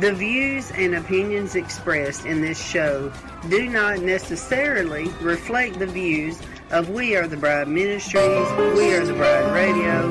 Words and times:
The 0.00 0.12
views 0.12 0.70
and 0.70 0.94
opinions 0.94 1.56
expressed 1.56 2.24
in 2.24 2.40
this 2.40 2.56
show 2.56 3.12
do 3.48 3.68
not 3.68 3.98
necessarily 3.98 5.08
reflect 5.20 5.80
the 5.80 5.88
views 5.88 6.40
of 6.70 6.88
We 6.90 7.16
Are 7.16 7.26
the 7.26 7.36
Bride 7.36 7.66
Ministries, 7.66 8.48
We 8.76 8.94
Are 8.94 9.04
the 9.04 9.14
Bride 9.14 9.52
Radio, 9.52 10.06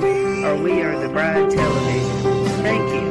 or 0.46 0.62
We 0.62 0.82
Are 0.82 1.00
the 1.00 1.08
Bride 1.08 1.50
Television. 1.50 2.46
Thank 2.64 2.96
you. 2.96 3.08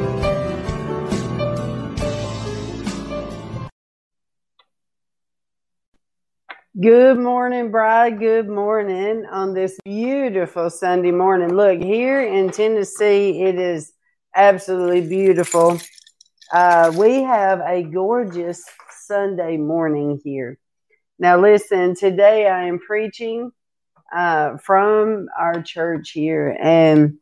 Good 6.79 7.17
morning, 7.17 7.71
Bride. 7.71 8.19
Good 8.19 8.47
morning 8.47 9.25
on 9.31 9.55
this 9.55 9.79
beautiful 9.83 10.69
Sunday 10.69 11.09
morning. 11.09 11.55
Look, 11.55 11.81
here 11.81 12.21
in 12.21 12.51
Tennessee, 12.51 13.41
it 13.41 13.55
is 13.55 13.93
absolutely 14.35 15.01
beautiful. 15.01 15.79
Uh, 16.51 16.93
we 16.95 17.23
have 17.23 17.59
a 17.59 17.83
gorgeous 17.83 18.63
Sunday 19.01 19.57
morning 19.57 20.21
here. 20.23 20.57
Now, 21.19 21.39
listen, 21.39 21.93
today 21.93 22.47
I 22.47 22.65
am 22.65 22.79
preaching 22.79 23.51
uh, 24.15 24.57
from 24.57 25.27
our 25.37 25.61
church 25.61 26.11
here, 26.11 26.57
and 26.61 27.17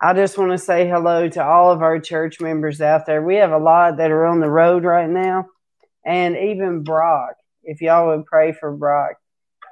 I 0.00 0.14
just 0.14 0.38
want 0.38 0.52
to 0.52 0.58
say 0.58 0.88
hello 0.88 1.28
to 1.30 1.44
all 1.44 1.72
of 1.72 1.82
our 1.82 1.98
church 1.98 2.40
members 2.40 2.80
out 2.80 3.04
there. 3.04 3.20
We 3.22 3.36
have 3.36 3.50
a 3.52 3.58
lot 3.58 3.96
that 3.96 4.12
are 4.12 4.26
on 4.26 4.38
the 4.38 4.50
road 4.50 4.84
right 4.84 5.10
now, 5.10 5.46
and 6.06 6.36
even 6.36 6.84
Brock 6.84 7.34
if 7.64 7.80
y'all 7.80 8.08
would 8.08 8.26
pray 8.26 8.52
for 8.52 8.72
Brock. 8.76 9.14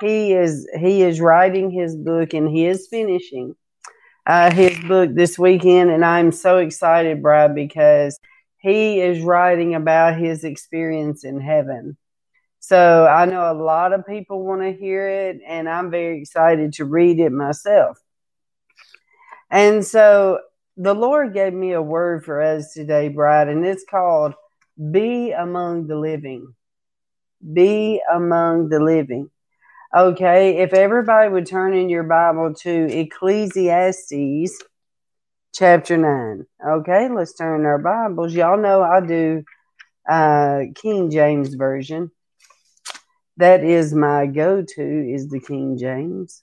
He 0.00 0.33
is 0.33 0.69
he 0.79 1.03
is 1.03 1.21
writing 1.21 1.71
his 1.71 1.97
book 1.97 2.33
and 2.33 2.49
he 2.49 2.67
is 2.67 2.89
finishing 2.89 3.55
uh, 4.27 4.50
his 4.50 4.79
book 4.81 5.11
this 5.15 5.39
weekend, 5.39 5.91
and 5.91 6.05
I'm 6.05 6.33
so 6.33 6.59
excited, 6.59 7.23
Brad, 7.23 7.55
because 7.55 8.19
he 8.60 9.00
is 9.00 9.22
writing 9.22 9.75
about 9.75 10.19
his 10.19 10.44
experience 10.44 11.25
in 11.25 11.41
heaven. 11.41 11.97
So 12.59 13.06
I 13.06 13.25
know 13.25 13.50
a 13.50 13.54
lot 13.54 13.93
of 13.93 14.06
people 14.06 14.44
want 14.44 14.62
to 14.62 14.72
hear 14.72 15.09
it, 15.09 15.41
and 15.47 15.69
I'm 15.69 15.91
very 15.91 16.21
excited 16.21 16.75
to 16.75 16.84
read 16.84 17.19
it 17.19 17.32
myself. 17.32 17.99
And 19.50 19.84
so 19.84 20.41
the 20.76 20.94
Lord 20.94 21.34
gave 21.34 21.54
me 21.54 21.72
a 21.72 21.82
word 21.82 22.25
for 22.25 22.41
us 22.41 22.72
today, 22.72 23.09
Brad, 23.09 23.49
and 23.49 23.65
it's 23.65 23.84
called 23.88 24.34
Be 24.91 25.32
Among 25.32 25.87
the 25.87 25.97
Living 25.97 26.54
be 27.53 28.00
among 28.12 28.69
the 28.69 28.81
living. 28.81 29.31
Okay, 29.97 30.59
if 30.59 30.72
everybody 30.72 31.28
would 31.28 31.47
turn 31.47 31.75
in 31.75 31.88
your 31.88 32.04
Bible 32.04 32.54
to 32.60 32.70
Ecclesiastes 32.70 34.62
chapter 35.53 35.97
9. 35.97 36.47
Okay, 36.66 37.09
let's 37.09 37.34
turn 37.34 37.65
our 37.66 37.78
Bibles. 37.78 38.34
Y'all 38.34 38.61
know 38.61 38.83
I 38.83 39.00
do 39.00 39.44
uh, 40.09 40.61
King 40.75 41.11
James 41.11 41.55
Version. 41.55 42.11
That 43.37 43.65
is 43.65 43.94
my 43.94 44.27
go 44.27 44.62
to, 44.62 45.12
is 45.12 45.28
the 45.28 45.41
King 45.41 45.78
James. 45.78 46.43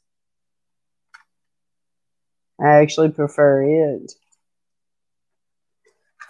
I 2.59 2.81
actually 2.81 3.09
prefer 3.09 3.63
it. 3.63 4.13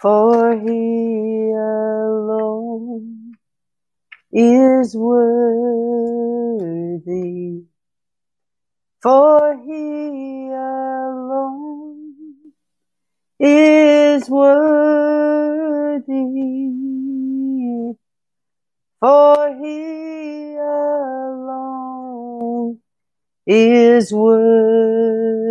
For 0.00 0.52
he 0.54 1.50
alone 1.52 3.32
is 4.30 4.94
worthy, 4.94 5.24
for 9.02 9.56
he 9.66 10.48
alone 10.52 11.67
is 13.40 14.28
worthy, 14.28 16.04
for 19.00 19.56
he 19.60 20.56
alone 20.56 22.80
is 23.46 24.12
worthy. 24.12 25.44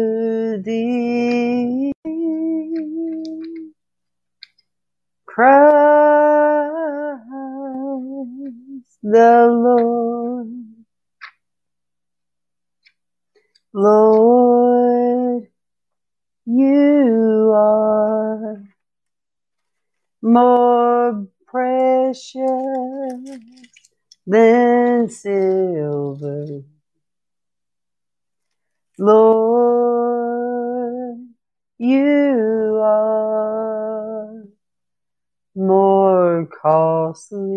Christ 5.25 5.67
the 9.03 9.47
Lord. 9.49 10.47
Lord, 13.73 15.47
you 16.45 17.51
are 17.53 18.63
more 20.21 21.27
precious 22.07 23.39
than 24.25 25.09
silver. 25.09 26.63
Lord, 28.97 29.57
you 31.77 32.79
are 32.81 34.43
more 35.55 36.47
costly 36.61 37.56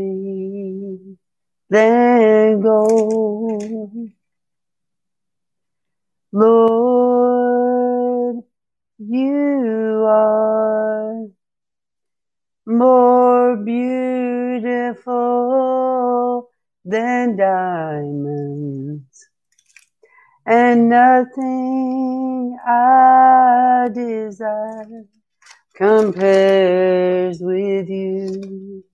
compares 25.81 27.39
with 27.41 27.89
you. 27.89 28.85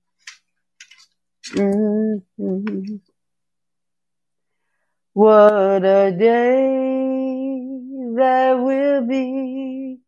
Mm-hmm. 1.55 2.97
What 5.15 5.85
a 5.85 6.12
day 6.19 7.59
that 8.17 8.55
will 8.59 9.06
be 9.06 10.00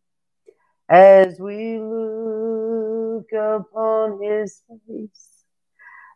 as 0.89 1.39
we 1.39 1.79
look 1.79 3.27
upon 3.33 4.21
his 4.23 4.63
face, 4.87 5.36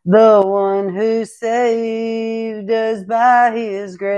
the 0.05 0.41
one 0.43 0.95
who 0.95 1.25
saved 1.25 2.71
us 2.71 3.03
by 3.03 3.51
his 3.51 3.97
grace, 3.97 4.17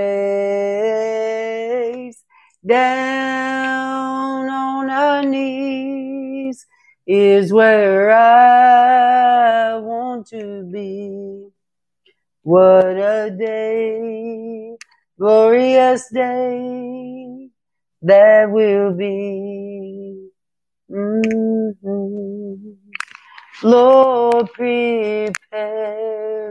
down 2.66 4.48
on 4.48 4.88
our 4.88 5.22
knees 5.22 6.66
is 7.06 7.52
where 7.52 8.10
I 8.12 9.76
want 9.78 10.26
to 10.28 10.62
be. 10.72 11.48
What 12.42 12.96
a 12.96 13.30
day, 13.38 14.76
glorious 15.18 16.08
day 16.10 17.50
that 18.02 18.50
will 18.50 18.94
be. 18.94 20.30
Mm-hmm. 20.90 22.83
Lord, 23.64 24.50
prepare 24.54 25.32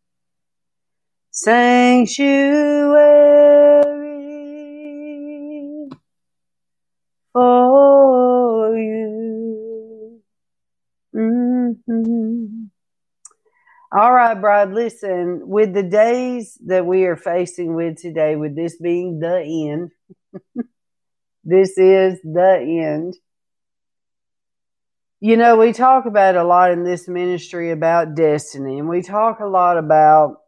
sanctuary 1.32 2.28
for 7.32 8.78
you. 8.78 10.22
Mhm. 11.14 12.24
All 13.96 14.12
right, 14.12 14.35
Brad, 14.35 14.73
listen, 14.73 15.43
with 15.46 15.73
the 15.73 15.85
days 15.85 16.58
that 16.67 16.85
we 16.85 17.05
are 17.05 17.14
facing 17.14 17.76
with 17.76 17.96
today, 17.96 18.35
with 18.35 18.56
this 18.56 18.76
being 18.76 19.20
the 19.20 19.38
end, 19.70 19.93
this 21.44 21.79
is 21.79 22.20
the 22.25 22.81
end. 22.85 23.14
You 25.20 25.37
know, 25.37 25.56
we 25.56 25.73
talk 25.73 26.06
about 26.06 26.35
a 26.35 26.43
lot 26.43 26.73
in 26.73 26.82
this 26.82 27.06
ministry 27.06 27.70
about 27.70 28.17
destiny, 28.17 28.81
and 28.81 28.88
we 28.88 29.00
talk 29.00 29.38
a 29.38 29.46
lot 29.46 29.79
about, 29.79 30.38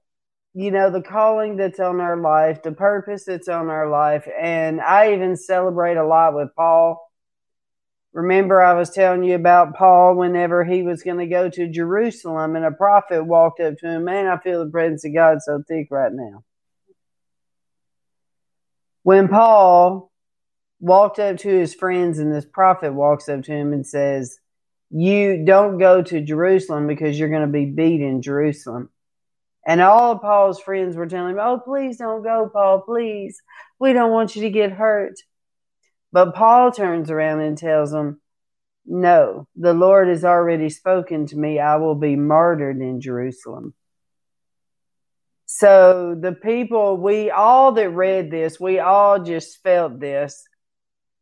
you 0.53 0.73
know, 0.73 0.91
the 0.91 1.01
calling 1.01 1.57
that's 1.57 1.79
on 1.79 2.01
our 2.01 2.17
life, 2.17 2.65
the 2.65 2.73
purpose 2.73 3.27
that's 3.27 3.49
on 3.49 3.69
our 3.69 3.89
life. 3.89 4.27
And 4.43 4.81
I 4.81 5.13
even 5.13 5.37
celebrate 5.37 5.99
a 5.99 6.05
lot 6.05 6.35
with 6.35 6.49
Paul. 6.57 7.06
Remember, 8.17 8.63
I 8.63 8.73
was 8.73 8.89
telling 8.89 9.25
you 9.25 9.35
about 9.35 9.77
Paul 9.77 10.17
whenever 10.17 10.65
he 10.65 10.83
was 10.83 11.03
going 11.03 11.19
to 11.19 11.27
go 11.27 11.51
to 11.51 11.69
Jerusalem, 11.69 12.57
and 12.57 12.65
a 12.65 12.71
prophet 12.71 13.23
walked 13.23 13.61
up 13.61 13.77
to 13.77 13.91
him. 13.91 14.05
Man, 14.05 14.27
I 14.27 14.39
feel 14.39 14.65
the 14.65 14.71
presence 14.71 15.05
of 15.05 15.13
God 15.13 15.43
so 15.43 15.63
thick 15.69 15.89
right 15.91 16.11
now. 16.11 16.43
When 19.03 19.29
Paul 19.29 20.11
walked 20.81 21.19
up 21.19 21.37
to 21.41 21.49
his 21.51 21.75
friends, 21.75 22.19
and 22.19 22.33
this 22.33 22.47
prophet 22.47 22.95
walks 22.95 23.29
up 23.29 23.43
to 23.43 23.53
him 23.53 23.75
and 23.75 23.87
says, 23.87 24.39
You 24.89 25.45
don't 25.45 25.77
go 25.77 26.01
to 26.01 26.23
Jerusalem 26.23 26.87
because 26.87 27.19
you're 27.19 27.29
going 27.29 27.43
to 27.43 27.53
be 27.53 27.67
beat 27.67 28.01
in 28.01 28.23
Jerusalem. 28.23 28.89
And 29.67 29.83
all 29.83 30.13
of 30.13 30.23
Paul's 30.23 30.59
friends 30.63 30.97
were 30.97 31.07
telling 31.07 31.33
him, 31.33 31.39
Oh, 31.39 31.61
please 31.63 31.99
don't 31.99 32.23
go, 32.23 32.49
Paul, 32.51 32.81
please. 32.81 33.43
We 33.79 33.93
don't 33.93 34.11
want 34.11 34.37
you 34.37 34.41
to 34.45 34.51
get 34.51 34.73
hurt. 34.73 35.17
But 36.13 36.35
Paul 36.35 36.73
turns 36.73 37.11
around 37.11 37.41
and 37.41 37.59
tells 37.59 37.91
them, 37.91 38.21
No, 38.87 39.49
the 39.57 39.75
Lord 39.75 40.09
has 40.09 40.25
already 40.25 40.71
spoken 40.71 41.27
to 41.27 41.37
me. 41.37 41.59
I 41.59 41.77
will 41.77 41.95
be 41.95 42.17
martyred 42.17 42.81
in 42.81 43.01
Jerusalem. 43.01 43.75
So 45.47 46.17
the 46.19 46.33
people, 46.33 46.97
we 46.97 47.31
all 47.31 47.73
that 47.73 47.91
read 47.91 48.31
this, 48.31 48.59
we 48.59 48.79
all 48.79 49.23
just 49.23 49.63
felt 49.63 50.01
this. 50.01 50.45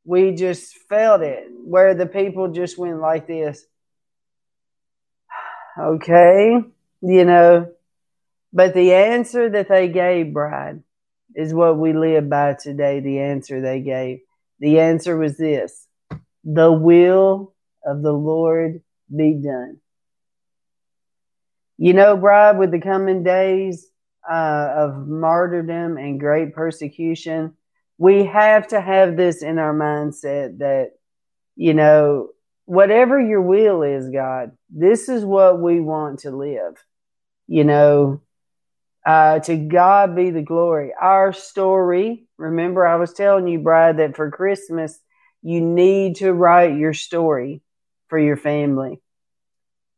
We 0.06 0.34
just 0.34 0.76
felt 0.88 1.22
it, 1.22 1.44
where 1.64 1.94
the 1.94 2.06
people 2.06 2.48
just 2.52 2.78
went 2.78 3.00
like 3.00 3.26
this. 3.26 3.64
Okay, 5.76 6.60
you 7.02 7.24
know, 7.24 7.74
but 8.54 8.72
the 8.72 8.94
answer 8.94 9.50
that 9.50 9.68
they 9.68 9.88
gave, 9.88 10.32
Bride, 10.32 10.84
is 11.34 11.52
what 11.52 11.76
we 11.76 11.92
live 11.92 12.30
by 12.30 12.54
today. 12.54 13.00
The 13.00 13.18
answer 13.18 13.60
they 13.60 13.80
gave. 13.80 14.20
The 14.60 14.80
answer 14.80 15.16
was 15.16 15.36
this 15.36 15.86
the 16.44 16.70
will 16.70 17.54
of 17.84 18.02
the 18.02 18.12
Lord 18.12 18.82
be 19.14 19.34
done. 19.34 19.78
You 21.76 21.92
know, 21.92 22.16
Bride, 22.16 22.58
with 22.58 22.70
the 22.70 22.80
coming 22.80 23.22
days 23.22 23.86
uh, 24.30 24.72
of 24.76 25.08
martyrdom 25.08 25.96
and 25.96 26.20
great 26.20 26.54
persecution, 26.54 27.54
we 27.98 28.24
have 28.26 28.68
to 28.68 28.80
have 28.80 29.16
this 29.16 29.42
in 29.42 29.58
our 29.58 29.74
mindset 29.74 30.58
that, 30.58 30.92
you 31.56 31.74
know, 31.74 32.28
whatever 32.64 33.20
your 33.20 33.42
will 33.42 33.82
is, 33.82 34.08
God, 34.08 34.52
this 34.70 35.08
is 35.08 35.24
what 35.24 35.60
we 35.60 35.80
want 35.80 36.20
to 36.20 36.30
live. 36.30 36.82
You 37.46 37.64
know, 37.64 38.22
uh, 39.04 39.40
to 39.40 39.56
God 39.56 40.16
be 40.16 40.30
the 40.30 40.42
glory. 40.42 40.92
Our 40.98 41.32
story, 41.32 42.26
remember, 42.36 42.86
I 42.86 42.96
was 42.96 43.12
telling 43.12 43.46
you, 43.48 43.58
Bride, 43.58 43.98
that 43.98 44.16
for 44.16 44.30
Christmas, 44.30 44.98
you 45.42 45.60
need 45.60 46.16
to 46.16 46.32
write 46.32 46.76
your 46.76 46.94
story 46.94 47.62
for 48.08 48.18
your 48.18 48.36
family. 48.36 49.00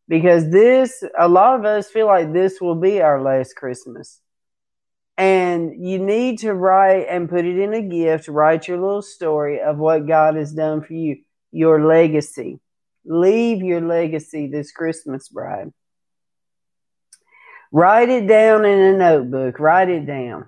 Because 0.09 0.51
this, 0.51 1.03
a 1.19 1.29
lot 1.29 1.59
of 1.59 1.65
us 1.65 1.89
feel 1.89 2.07
like 2.07 2.33
this 2.33 2.61
will 2.61 2.77
be 2.77 3.01
our 3.01 3.21
last 3.21 3.55
Christmas. 3.57 4.21
And 5.17 5.87
you 5.87 5.99
need 5.99 6.41
to 6.41 6.53
write 6.53 7.07
and 7.09 7.29
put 7.29 7.45
it 7.45 7.59
in 7.59 7.73
a 7.73 7.83
gift, 7.83 8.29
write 8.29 8.69
your 8.69 8.79
little 8.79 9.03
story 9.03 9.61
of 9.61 9.79
what 9.79 10.07
God 10.07 10.37
has 10.37 10.53
done 10.53 10.83
for 10.83 10.93
you, 10.93 11.23
your 11.51 11.85
legacy. 11.87 12.61
Leave 13.05 13.63
your 13.63 13.81
legacy 13.81 14.49
this 14.49 14.73
Christmas, 14.73 15.29
Bride. 15.29 15.73
Write 17.73 18.09
it 18.09 18.27
down 18.27 18.65
in 18.65 18.79
a 18.79 18.97
notebook. 18.97 19.59
Write 19.59 19.89
it 19.89 20.07
down. 20.07 20.47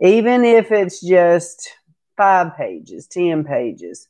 Even 0.00 0.44
if 0.44 0.72
it's 0.72 1.00
just 1.00 1.70
five 2.16 2.56
pages, 2.56 3.06
10 3.06 3.44
pages. 3.44 4.08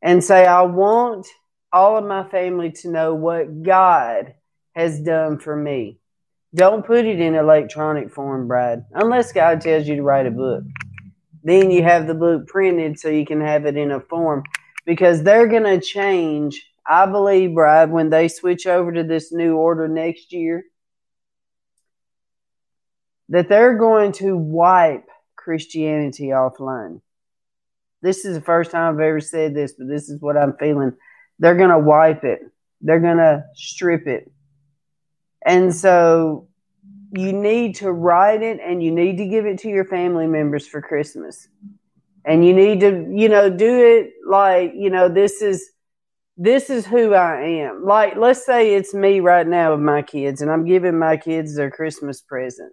And 0.00 0.22
say, 0.22 0.44
I 0.46 0.62
want 0.62 1.26
all 1.72 1.96
of 1.96 2.04
my 2.04 2.28
family 2.28 2.72
to 2.72 2.90
know 2.90 3.14
what 3.14 3.62
God 3.62 4.34
has 4.74 5.00
done 5.00 5.38
for 5.38 5.54
me. 5.54 5.98
Don't 6.54 6.84
put 6.84 7.06
it 7.06 7.20
in 7.20 7.34
electronic 7.34 8.12
form, 8.12 8.48
Bride, 8.48 8.84
unless 8.92 9.32
God 9.32 9.60
tells 9.60 9.86
you 9.86 9.96
to 9.96 10.02
write 10.02 10.26
a 10.26 10.30
book. 10.30 10.64
Then 11.44 11.70
you 11.70 11.82
have 11.82 12.06
the 12.06 12.14
book 12.14 12.46
printed 12.46 12.98
so 12.98 13.08
you 13.08 13.24
can 13.24 13.40
have 13.40 13.64
it 13.64 13.76
in 13.76 13.92
a 13.92 14.00
form 14.00 14.42
because 14.84 15.22
they're 15.22 15.46
going 15.46 15.64
to 15.64 15.80
change 15.80 16.60
I 16.86 17.06
believe, 17.06 17.54
Bride, 17.54 17.90
when 17.90 18.10
they 18.10 18.28
switch 18.28 18.66
over 18.66 18.92
to 18.92 19.04
this 19.04 19.32
new 19.32 19.56
order 19.56 19.86
next 19.86 20.32
year, 20.32 20.64
that 23.32 23.48
they're 23.48 23.78
going 23.78 24.12
to 24.12 24.36
wipe 24.36 25.08
Christianity 25.36 26.28
offline. 26.28 27.00
This 28.02 28.26
is 28.26 28.34
the 28.34 28.42
first 28.42 28.70
time 28.70 28.94
I've 28.94 29.00
ever 29.00 29.20
said 29.20 29.54
this, 29.54 29.72
but 29.72 29.88
this 29.88 30.10
is 30.10 30.20
what 30.20 30.36
I'm 30.36 30.54
feeling. 30.58 30.92
They're 31.38 31.56
going 31.56 31.70
to 31.70 31.78
wipe 31.78 32.24
it, 32.24 32.40
they're 32.82 33.00
going 33.00 33.16
to 33.16 33.44
strip 33.54 34.06
it. 34.06 34.30
And 35.46 35.74
so 35.74 36.48
you 37.12 37.32
need 37.32 37.76
to 37.76 37.90
write 37.90 38.42
it 38.42 38.60
and 38.62 38.82
you 38.82 38.90
need 38.90 39.16
to 39.16 39.26
give 39.26 39.46
it 39.46 39.60
to 39.60 39.68
your 39.68 39.86
family 39.86 40.26
members 40.26 40.66
for 40.66 40.82
Christmas. 40.82 41.48
And 42.26 42.44
you 42.46 42.52
need 42.52 42.80
to, 42.80 43.10
you 43.16 43.30
know, 43.30 43.48
do 43.48 43.80
it 43.82 44.12
like, 44.28 44.72
you 44.74 44.90
know, 44.90 45.08
this 45.08 45.40
is 45.40 45.70
this 46.36 46.68
is 46.68 46.86
who 46.86 47.14
I 47.14 47.40
am. 47.40 47.84
Like, 47.84 48.16
let's 48.16 48.44
say 48.44 48.74
it's 48.74 48.92
me 48.92 49.20
right 49.20 49.46
now 49.46 49.72
with 49.72 49.80
my 49.80 50.02
kids, 50.02 50.42
and 50.42 50.50
I'm 50.50 50.64
giving 50.64 50.98
my 50.98 51.16
kids 51.16 51.56
their 51.56 51.70
Christmas 51.70 52.20
present. 52.20 52.72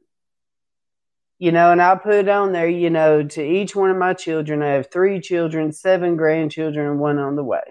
You 1.39 1.51
know, 1.53 1.71
and 1.71 1.81
I 1.81 1.95
put 1.95 2.27
on 2.27 2.51
there, 2.51 2.67
you 2.67 2.89
know, 2.89 3.23
to 3.23 3.41
each 3.41 3.75
one 3.75 3.89
of 3.89 3.97
my 3.97 4.13
children, 4.13 4.61
I 4.61 4.73
have 4.73 4.91
three 4.91 5.21
children, 5.21 5.71
seven 5.71 6.17
grandchildren, 6.17 6.85
and 6.85 6.99
one 6.99 7.17
on 7.17 7.35
the 7.35 7.43
way. 7.43 7.63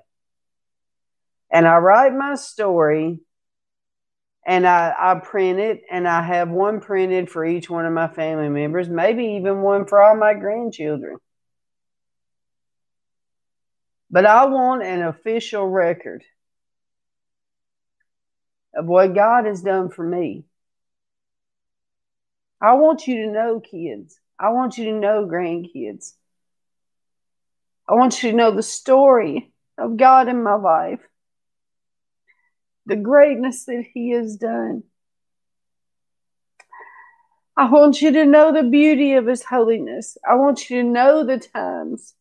And 1.53 1.67
I 1.67 1.77
write 1.77 2.15
my 2.15 2.35
story, 2.35 3.21
and 4.49 4.67
I, 4.67 4.95
I 4.99 5.15
print 5.17 5.61
it 5.61 5.83
and 5.91 6.09
I 6.09 6.23
have 6.23 6.49
one 6.49 6.81
printed 6.81 7.29
for 7.29 7.45
each 7.45 7.69
one 7.69 7.85
of 7.85 7.93
my 7.93 8.09
family 8.09 8.49
members, 8.49 8.89
maybe 8.89 9.37
even 9.37 9.61
one 9.61 9.85
for 9.85 10.03
all 10.03 10.17
my 10.17 10.33
grandchildren. 10.33 11.19
But 14.11 14.25
I 14.25 14.47
want 14.47 14.83
an 14.83 15.03
official 15.03 15.67
record 15.69 16.25
of 18.75 18.87
what 18.87 19.15
God 19.15 19.45
has 19.45 19.61
done 19.61 19.91
for 19.91 20.07
me. 20.07 20.45
I 22.61 22.75
want 22.75 23.07
you 23.07 23.27
to 23.27 23.33
know, 23.33 23.61
kids. 23.61 24.19
I 24.39 24.51
want 24.51 24.79
you 24.79 24.87
to 24.87 24.93
know, 24.93 25.27
grandkids. 25.27 26.15
I 27.89 27.95
want 27.95 28.23
you 28.23 28.31
to 28.31 28.37
know 28.37 28.51
the 28.51 28.63
story 28.63 29.53
of 29.79 29.97
God 29.97 30.29
in 30.29 30.43
my 30.43 30.55
life 30.55 31.01
the 32.89 32.97
greatness 32.97 33.67
that 33.67 33.85
He 33.93 34.11
has 34.13 34.37
done. 34.37 34.83
I 37.55 37.71
want 37.71 38.01
you 38.01 38.13
to 38.13 38.25
know 38.25 38.51
the 38.51 38.63
beauty 38.63 39.13
of 39.15 39.27
His 39.27 39.45
holiness. 39.45 40.17
I 40.29 40.37
want 40.37 40.71
you 40.71 40.83
to 40.83 40.89
know 40.89 41.25
the 41.25 41.39
times 41.39 42.15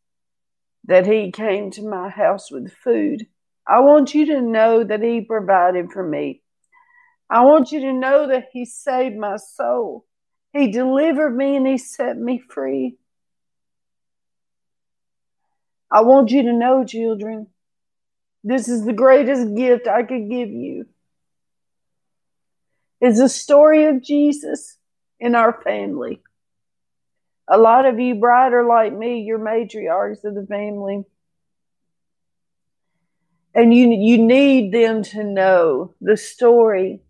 that 0.83 1.07
He 1.07 1.31
came 1.31 1.71
to 1.71 1.87
my 1.87 2.09
house 2.09 2.51
with 2.51 2.73
food. 2.73 3.27
I 3.65 3.79
want 3.79 4.13
you 4.13 4.25
to 4.27 4.41
know 4.41 4.83
that 4.83 5.01
He 5.01 5.21
provided 5.21 5.91
for 5.91 6.03
me. 6.03 6.41
I 7.29 7.45
want 7.45 7.71
you 7.71 7.79
to 7.81 7.93
know 7.93 8.27
that 8.27 8.49
He 8.51 8.65
saved 8.65 9.15
my 9.15 9.37
soul. 9.37 10.05
He 10.53 10.71
delivered 10.71 11.35
me 11.35 11.55
and 11.55 11.67
He 11.67 11.77
set 11.77 12.17
me 12.17 12.39
free. 12.39 12.97
I 15.91 16.01
want 16.01 16.31
you 16.31 16.43
to 16.43 16.53
know, 16.53 16.83
children, 16.83 17.47
this 18.43 18.67
is 18.67 18.85
the 18.85 18.93
greatest 18.93 19.55
gift 19.55 19.87
I 19.87 20.03
could 20.03 20.29
give 20.29 20.49
you. 20.49 20.85
Is 22.99 23.19
the 23.19 23.29
story 23.29 23.85
of 23.85 24.03
Jesus 24.03 24.77
in 25.19 25.35
our 25.35 25.61
family. 25.63 26.21
A 27.47 27.57
lot 27.57 27.85
of 27.85 27.99
you 27.99 28.21
are 28.23 28.67
like 28.67 28.93
me, 28.93 29.21
you're 29.21 29.39
matriarchs 29.39 30.23
of 30.25 30.35
the 30.35 30.45
family. 30.47 31.03
And 33.55 33.73
you 33.73 33.89
you 33.89 34.17
need 34.17 34.71
them 34.71 35.03
to 35.03 35.23
know 35.23 35.95
the 36.01 36.17
story 36.17 37.01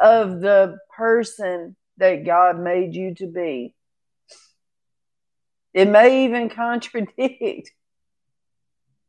of 0.00 0.40
the 0.40 0.78
person 0.96 1.76
that 1.98 2.24
God 2.24 2.58
made 2.58 2.94
you 2.94 3.14
to 3.16 3.26
be. 3.26 3.74
It 5.74 5.88
may 5.88 6.24
even 6.24 6.50
contradict 6.50 7.70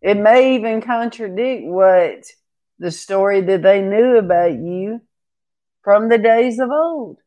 it 0.04 0.18
may 0.18 0.56
even 0.56 0.82
contradict 0.82 1.66
what 1.66 2.25
the 2.78 2.92
story 2.92 3.40
that 3.40 3.62
they 3.62 3.82
knew 3.82 4.18
about 4.18 4.52
you 4.52 5.00
from 5.82 6.10
the 6.10 6.18
days 6.18 6.60
of 6.60 6.70
old. 6.70 7.20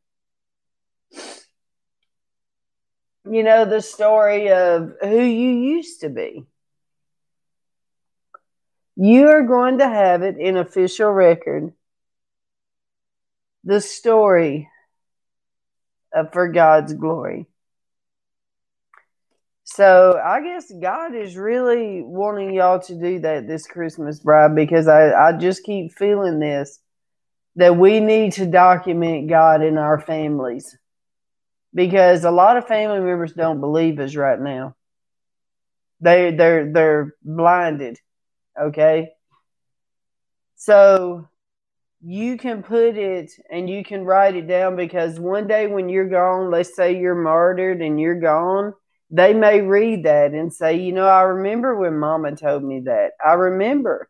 You 3.29 3.43
know, 3.43 3.65
the 3.65 3.81
story 3.81 4.53
of 4.53 4.93
who 5.01 5.23
you 5.23 5.77
used 5.77 6.03
to 6.03 6.11
be. 6.11 6.45
You 8.95 9.29
are 9.29 9.43
going 9.43 9.79
to 9.79 9.89
have 9.89 10.23
it 10.23 10.37
in 10.39 10.59
official 10.59 11.11
record. 11.11 11.73
The 13.65 13.81
story 13.81 14.69
Uh, 16.17 16.25
for 16.33 16.49
God's 16.49 16.95
glory. 16.95 17.47
So 19.65 20.19
I 20.25 20.43
guess 20.43 20.73
God 20.81 21.15
is 21.15 21.37
really 21.37 22.01
wanting 22.03 22.55
y'all 22.55 22.81
to 22.81 22.95
do 22.95 23.19
that 23.21 23.47
this 23.47 23.67
Christmas, 23.67 24.21
bride, 24.21 24.55
because 24.55 24.89
I, 24.89 25.13
I 25.13 25.33
just 25.37 25.65
keep 25.65 25.93
feeling 25.93 26.39
this 26.39 26.81
that 27.57 27.77
we 27.77 28.01
need 28.01 28.33
to 28.35 28.47
document 28.47 29.29
God 29.29 29.63
in 29.63 29.77
our 29.77 30.01
families. 30.01 30.79
Because 31.75 32.25
a 32.25 32.31
lot 32.31 32.57
of 32.57 32.67
family 32.67 33.01
members 33.01 33.35
don't 33.35 33.61
believe 33.61 33.99
us 33.99 34.17
right 34.17 34.41
now. 34.41 34.75
They 36.01 36.31
they're 36.31 36.73
they're 36.73 37.15
blinded. 37.23 37.99
Okay. 38.59 39.11
So 40.55 41.29
you 42.03 42.37
can 42.37 42.63
put 42.63 42.97
it 42.97 43.33
and 43.51 43.69
you 43.69 43.85
can 43.85 44.05
write 44.05 44.37
it 44.37 44.47
down 44.47 44.77
because 44.77 45.19
one 45.19 45.47
day 45.47 45.67
when 45.67 45.89
you're 45.89 46.09
gone, 46.09 46.51
let's 46.51 46.77
say 46.77 46.99
you're 46.99 47.15
martyred 47.15 47.81
and 47.81 48.01
you're 48.01 48.21
gone 48.21 48.75
they 49.11 49.35
may 49.35 49.61
read 49.61 50.05
that 50.05 50.33
and 50.33 50.53
say, 50.53 50.77
you 50.77 50.93
know, 50.93 51.07
I 51.07 51.23
remember 51.23 51.77
when 51.77 51.99
mama 51.99 52.35
told 52.35 52.65
me 52.65 52.81
that. 52.81 53.13
I 53.25 53.35
remember. 53.35 54.09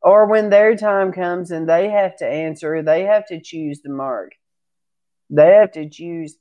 Or 0.00 0.26
when 0.26 0.50
their 0.50 0.76
time 0.76 1.12
comes 1.12 1.50
and 1.50 1.68
they 1.68 1.88
have 1.88 2.16
to 2.18 2.26
answer, 2.26 2.82
they 2.82 3.04
have 3.04 3.26
to 3.26 3.40
choose 3.40 3.80
the 3.82 3.90
mark. 3.90 4.32
They 5.30 5.54
have 5.54 5.72
to 5.72 5.88
choose, 5.88 6.36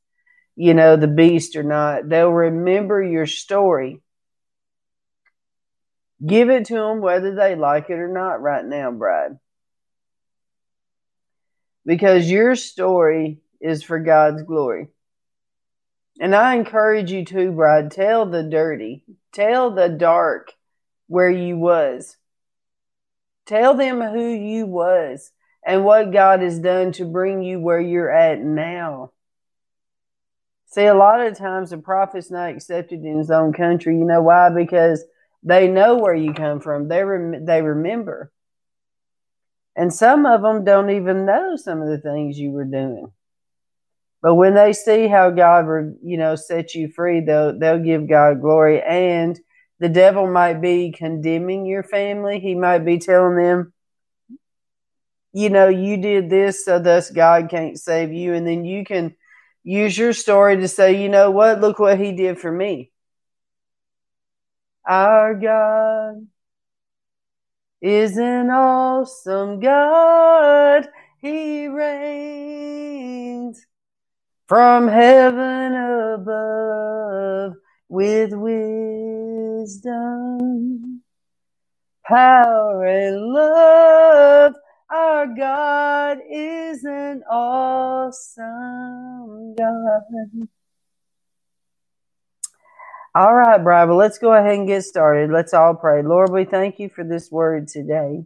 you 0.55 0.73
know, 0.73 0.95
the 0.95 1.07
beast 1.07 1.55
or 1.55 1.63
not. 1.63 2.07
They'll 2.07 2.29
remember 2.29 3.01
your 3.01 3.25
story. 3.25 4.01
Give 6.25 6.49
it 6.49 6.65
to 6.65 6.75
them 6.75 7.01
whether 7.01 7.35
they 7.35 7.55
like 7.55 7.89
it 7.89 7.99
or 7.99 8.07
not 8.07 8.41
right 8.41 8.65
now, 8.65 8.91
bride. 8.91 9.37
Because 11.87 12.29
your 12.29 12.55
story 12.55 13.39
is 13.59 13.81
for 13.81 13.97
God's 13.97 14.43
glory. 14.43 14.89
And 16.19 16.35
I 16.35 16.55
encourage 16.55 17.11
you 17.11 17.25
to, 17.25 17.51
bride, 17.51 17.89
tell 17.89 18.25
the 18.25 18.43
dirty, 18.43 19.03
tell 19.31 19.71
the 19.71 19.89
dark 19.89 20.51
where 21.07 21.29
you 21.29 21.57
was. 21.57 22.17
Tell 23.45 23.75
them 23.75 24.01
who 24.01 24.27
you 24.27 24.65
was 24.65 25.31
and 25.65 25.85
what 25.85 26.11
God 26.11 26.41
has 26.41 26.59
done 26.59 26.91
to 26.93 27.05
bring 27.05 27.41
you 27.41 27.59
where 27.59 27.79
you're 27.79 28.11
at 28.11 28.41
now. 28.41 29.11
See, 30.65 30.85
a 30.85 30.93
lot 30.93 31.25
of 31.25 31.37
times 31.37 31.69
the 31.69 31.77
prophet's 31.77 32.29
not 32.29 32.49
accepted 32.49 33.05
in 33.05 33.17
his 33.17 33.31
own 33.31 33.53
country. 33.53 33.97
You 33.97 34.03
know 34.03 34.21
why? 34.21 34.49
Because 34.49 35.03
they 35.43 35.69
know 35.69 35.95
where 35.95 36.15
you 36.15 36.33
come 36.33 36.59
from. 36.59 36.89
They 36.89 37.03
rem- 37.03 37.45
they 37.45 37.61
remember, 37.61 38.31
and 39.77 39.93
some 39.93 40.25
of 40.25 40.41
them 40.41 40.63
don't 40.63 40.89
even 40.89 41.25
know 41.25 41.55
some 41.55 41.83
of 41.83 41.87
the 41.87 41.99
things 41.99 42.39
you 42.39 42.49
were 42.49 42.65
doing. 42.65 43.11
But 44.23 44.33
when 44.33 44.55
they 44.55 44.73
see 44.73 45.07
how 45.07 45.29
God, 45.29 45.67
you 46.03 46.17
know, 46.17 46.35
set 46.35 46.73
you 46.73 46.89
free, 46.89 47.21
they'll 47.21 47.57
they'll 47.57 47.83
give 47.83 48.09
God 48.09 48.41
glory. 48.41 48.81
And 48.81 49.39
the 49.79 49.87
devil 49.87 50.25
might 50.25 50.61
be 50.61 50.91
condemning 50.91 51.67
your 51.67 51.83
family. 51.83 52.39
He 52.39 52.55
might 52.55 52.79
be 52.79 52.97
telling 52.97 53.35
them, 53.35 53.73
you 55.31 55.51
know, 55.51 55.67
you 55.67 55.97
did 55.97 56.31
this, 56.31 56.65
so 56.65 56.79
thus 56.79 57.11
God 57.11 57.47
can't 57.47 57.79
save 57.79 58.11
you. 58.11 58.33
And 58.33 58.47
then 58.47 58.65
you 58.65 58.83
can 58.83 59.15
use 59.63 59.95
your 59.95 60.13
story 60.13 60.57
to 60.57 60.67
say, 60.67 60.99
you 60.99 61.09
know 61.09 61.29
what? 61.29 61.61
Look 61.61 61.77
what 61.77 61.99
He 61.99 62.13
did 62.13 62.39
for 62.39 62.51
me. 62.51 62.91
Our 64.87 65.35
God 65.35 66.27
is 67.81 68.17
an 68.17 68.49
awesome 68.51 69.59
God. 69.61 70.87
He 71.21 71.67
reigns 71.67 73.65
from 74.47 74.87
heaven 74.87 75.75
above 75.75 77.53
with 77.89 78.31
wisdom, 78.33 79.83
power, 82.07 82.85
and 82.85 83.21
love. 83.33 84.53
Our 84.91 85.27
God 85.35 86.19
is 86.31 86.83
an 86.85 87.23
awesome 87.29 88.45
God. 89.57 90.01
All 93.15 93.33
right, 93.33 93.63
Bride, 93.63 93.89
let's 93.89 94.19
go 94.19 94.33
ahead 94.33 94.55
and 94.55 94.67
get 94.67 94.83
started. 94.83 95.31
Let's 95.31 95.53
all 95.53 95.73
pray. 95.75 96.03
Lord, 96.03 96.31
we 96.31 96.45
thank 96.45 96.79
you 96.79 96.89
for 96.89 97.03
this 97.03 97.31
word 97.31 97.67
today. 97.67 98.25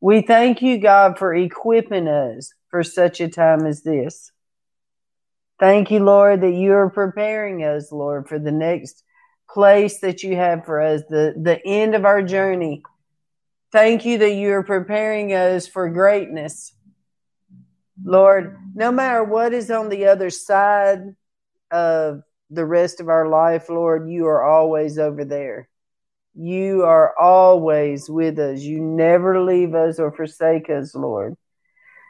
We 0.00 0.22
thank 0.22 0.62
you, 0.62 0.78
God, 0.78 1.18
for 1.18 1.34
equipping 1.34 2.08
us 2.08 2.52
for 2.68 2.82
such 2.82 3.20
a 3.20 3.28
time 3.28 3.66
as 3.66 3.82
this. 3.82 4.32
Thank 5.58 5.90
you, 5.90 6.00
Lord, 6.00 6.40
that 6.40 6.54
you 6.54 6.72
are 6.72 6.90
preparing 6.90 7.64
us, 7.64 7.92
Lord, 7.92 8.28
for 8.28 8.38
the 8.38 8.52
next 8.52 9.02
place 9.48 10.00
that 10.00 10.22
you 10.22 10.36
have 10.36 10.64
for 10.64 10.80
us, 10.80 11.02
the, 11.08 11.34
the 11.36 11.60
end 11.66 11.94
of 11.94 12.04
our 12.04 12.22
journey. 12.22 12.82
Thank 13.72 14.04
you 14.04 14.18
that 14.18 14.34
you 14.34 14.52
are 14.52 14.62
preparing 14.62 15.32
us 15.32 15.66
for 15.66 15.88
greatness. 15.90 16.74
Lord, 18.02 18.56
no 18.74 18.90
matter 18.90 19.22
what 19.22 19.52
is 19.52 19.70
on 19.70 19.90
the 19.90 20.06
other 20.06 20.30
side 20.30 21.14
of 21.70 22.22
the 22.50 22.66
rest 22.66 23.00
of 23.00 23.08
our 23.08 23.28
life, 23.28 23.68
Lord, 23.68 24.08
you 24.08 24.26
are 24.26 24.44
always 24.44 24.98
over 24.98 25.24
there. 25.24 25.68
You 26.34 26.82
are 26.82 27.16
always 27.18 28.08
with 28.08 28.38
us. 28.38 28.60
You 28.60 28.80
never 28.80 29.42
leave 29.42 29.74
us 29.74 29.98
or 29.98 30.12
forsake 30.12 30.70
us, 30.70 30.94
Lord. 30.94 31.36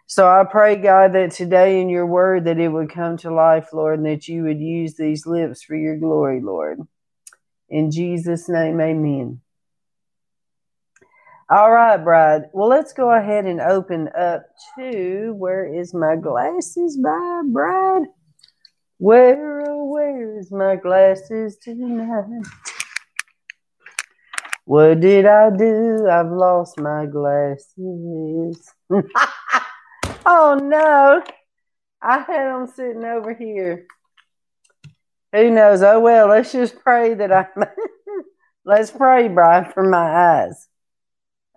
So 0.06 0.28
I 0.28 0.44
pray, 0.44 0.76
God, 0.76 1.12
that 1.14 1.30
today 1.30 1.80
in 1.80 1.88
your 1.88 2.06
word 2.06 2.47
that 2.47 2.59
it 2.59 2.68
would 2.68 2.92
come 2.92 3.16
to 3.18 3.32
life, 3.32 3.68
Lord, 3.73 3.99
and 3.99 4.06
that 4.06 4.26
you 4.26 4.42
would 4.42 4.61
use 4.61 4.94
these 4.94 5.26
lips 5.26 5.62
for 5.62 5.76
your 5.76 5.97
glory, 5.97 6.40
Lord. 6.40 6.80
In 7.68 7.90
Jesus' 7.90 8.49
name, 8.49 8.80
amen. 8.80 9.40
All 11.49 11.70
right, 11.73 11.97
Bride. 11.97 12.44
Well, 12.52 12.68
let's 12.68 12.92
go 12.92 13.11
ahead 13.11 13.44
and 13.44 13.61
open 13.61 14.09
up 14.16 14.47
to 14.78 15.32
where 15.37 15.64
is 15.64 15.94
my 15.94 16.16
glasses 16.16 16.97
by 16.97 17.42
Bride? 17.47 18.06
Where, 19.00 19.62
oh, 19.66 19.85
where 19.87 20.38
is 20.38 20.52
my 20.52 20.76
glasses 20.76 21.57
tonight? 21.57 22.45
What 24.66 25.00
did 25.00 25.25
I 25.25 25.49
do? 25.49 26.07
I've 26.07 26.30
lost 26.30 26.78
my 26.78 27.07
glasses. 27.07 28.71
oh 30.26 30.61
no, 30.62 31.23
I 32.02 32.19
had 32.19 32.52
them 32.52 32.66
sitting 32.66 33.07
over 33.07 33.33
here. 33.33 33.87
Who 35.33 35.50
knows? 35.50 35.80
Oh 35.80 36.00
well, 36.00 36.28
let's 36.28 36.52
just 36.52 36.78
pray 36.80 37.14
that 37.14 37.33
I. 37.33 37.47
let's 38.66 38.90
pray, 38.90 39.28
Brian, 39.28 39.73
for 39.73 39.83
my 39.83 40.42
eyes. 40.42 40.69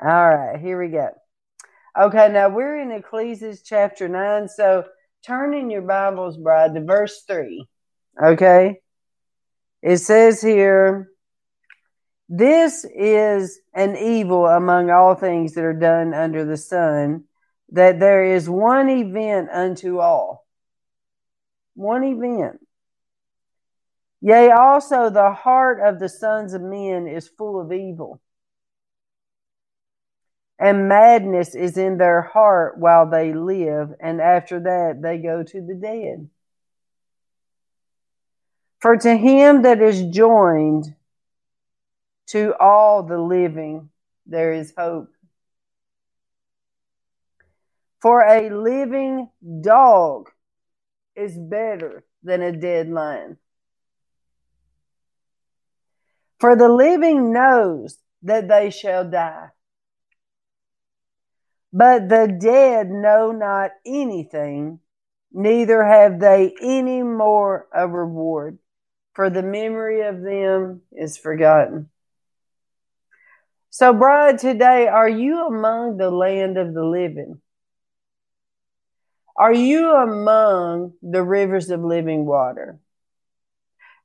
All 0.02 0.30
right, 0.34 0.62
here 0.62 0.82
we 0.82 0.88
go. 0.88 1.10
Okay, 2.00 2.30
now 2.32 2.48
we're 2.48 2.80
in 2.80 2.92
Ecclesiastes 2.92 3.68
chapter 3.68 4.08
9. 4.08 4.48
So 4.48 4.86
turn 5.26 5.54
in 5.54 5.70
your 5.70 5.82
Bibles, 5.82 6.38
Bride, 6.38 6.74
to 6.74 6.82
verse 6.82 7.24
3. 7.28 7.66
Okay? 8.22 8.80
It 9.82 9.98
says 9.98 10.42
here, 10.42 11.10
This 12.30 12.86
is 12.86 13.60
an 13.74 13.96
evil 13.96 14.46
among 14.46 14.90
all 14.90 15.16
things 15.16 15.54
that 15.54 15.64
are 15.64 15.74
done 15.74 16.14
under 16.14 16.46
the 16.46 16.58
sun, 16.58 17.24
that 17.72 18.00
there 18.00 18.24
is 18.24 18.50
one 18.50 18.90
event 18.90 19.50
unto 19.52 20.00
all. 20.00 20.46
One 21.76 22.04
event. 22.04 22.60
Yea, 24.22 24.52
also 24.52 25.10
the 25.10 25.32
heart 25.32 25.80
of 25.82 26.00
the 26.00 26.08
sons 26.08 26.54
of 26.54 26.62
men 26.62 27.08
is 27.08 27.28
full 27.28 27.60
of 27.60 27.74
evil 27.74 28.22
and 30.60 30.88
madness 30.88 31.56
is 31.56 31.78
in 31.78 31.98
their 31.98 32.22
heart 32.22 32.78
while 32.78 33.10
they 33.10 33.34
live, 33.34 33.94
and 34.00 34.22
after 34.22 34.60
that 34.60 35.02
they 35.02 35.18
go 35.18 35.44
to 35.44 35.62
the 35.62 35.76
dead. 35.76 36.30
For 38.80 38.98
to 38.98 39.16
him 39.16 39.64
that 39.64 39.82
is 39.82 40.04
joined 40.04 40.94
to 42.28 42.54
all 42.60 43.04
the 43.04 43.18
living, 43.18 43.90
there 44.26 44.54
is 44.54 44.74
hope. 44.78 45.10
For 48.02 48.22
a 48.22 48.50
living 48.50 49.30
dog 49.62 50.30
is 51.16 51.38
better 51.38 52.04
than 52.22 52.42
a 52.42 52.52
dead 52.52 52.90
lion. 52.90 53.38
For 56.40 56.56
the 56.58 56.70
living 56.70 57.32
knows 57.32 57.98
that 58.24 58.50
they 58.50 58.70
shall 58.70 59.10
die 59.10 59.50
but 61.74 62.08
the 62.08 62.28
dead 62.40 62.92
know 62.92 63.32
not 63.32 63.72
anything, 63.84 64.80
neither 65.32 65.84
have 65.84 66.20
they 66.20 66.54
any 66.62 67.02
more 67.02 67.68
a 67.74 67.88
reward, 67.88 68.60
for 69.14 69.32
the 69.32 69.42
memory 69.42 70.02
of 70.02 70.22
them 70.22 70.82
is 70.92 71.18
forgotten. 71.18 71.90
So, 73.72 73.92
bride, 73.92 74.38
today, 74.38 74.88
are 74.88 75.10
you 75.10 75.48
among 75.48 75.98
the 75.98 76.12
land 76.12 76.60
of 76.60 76.76
the 76.76 76.84
living? 76.84 77.42
Are 79.36 79.54
you 79.54 79.96
among 79.96 80.94
the 81.02 81.24
rivers 81.24 81.72
of 81.72 81.84
living 81.84 82.28
water? 82.28 82.78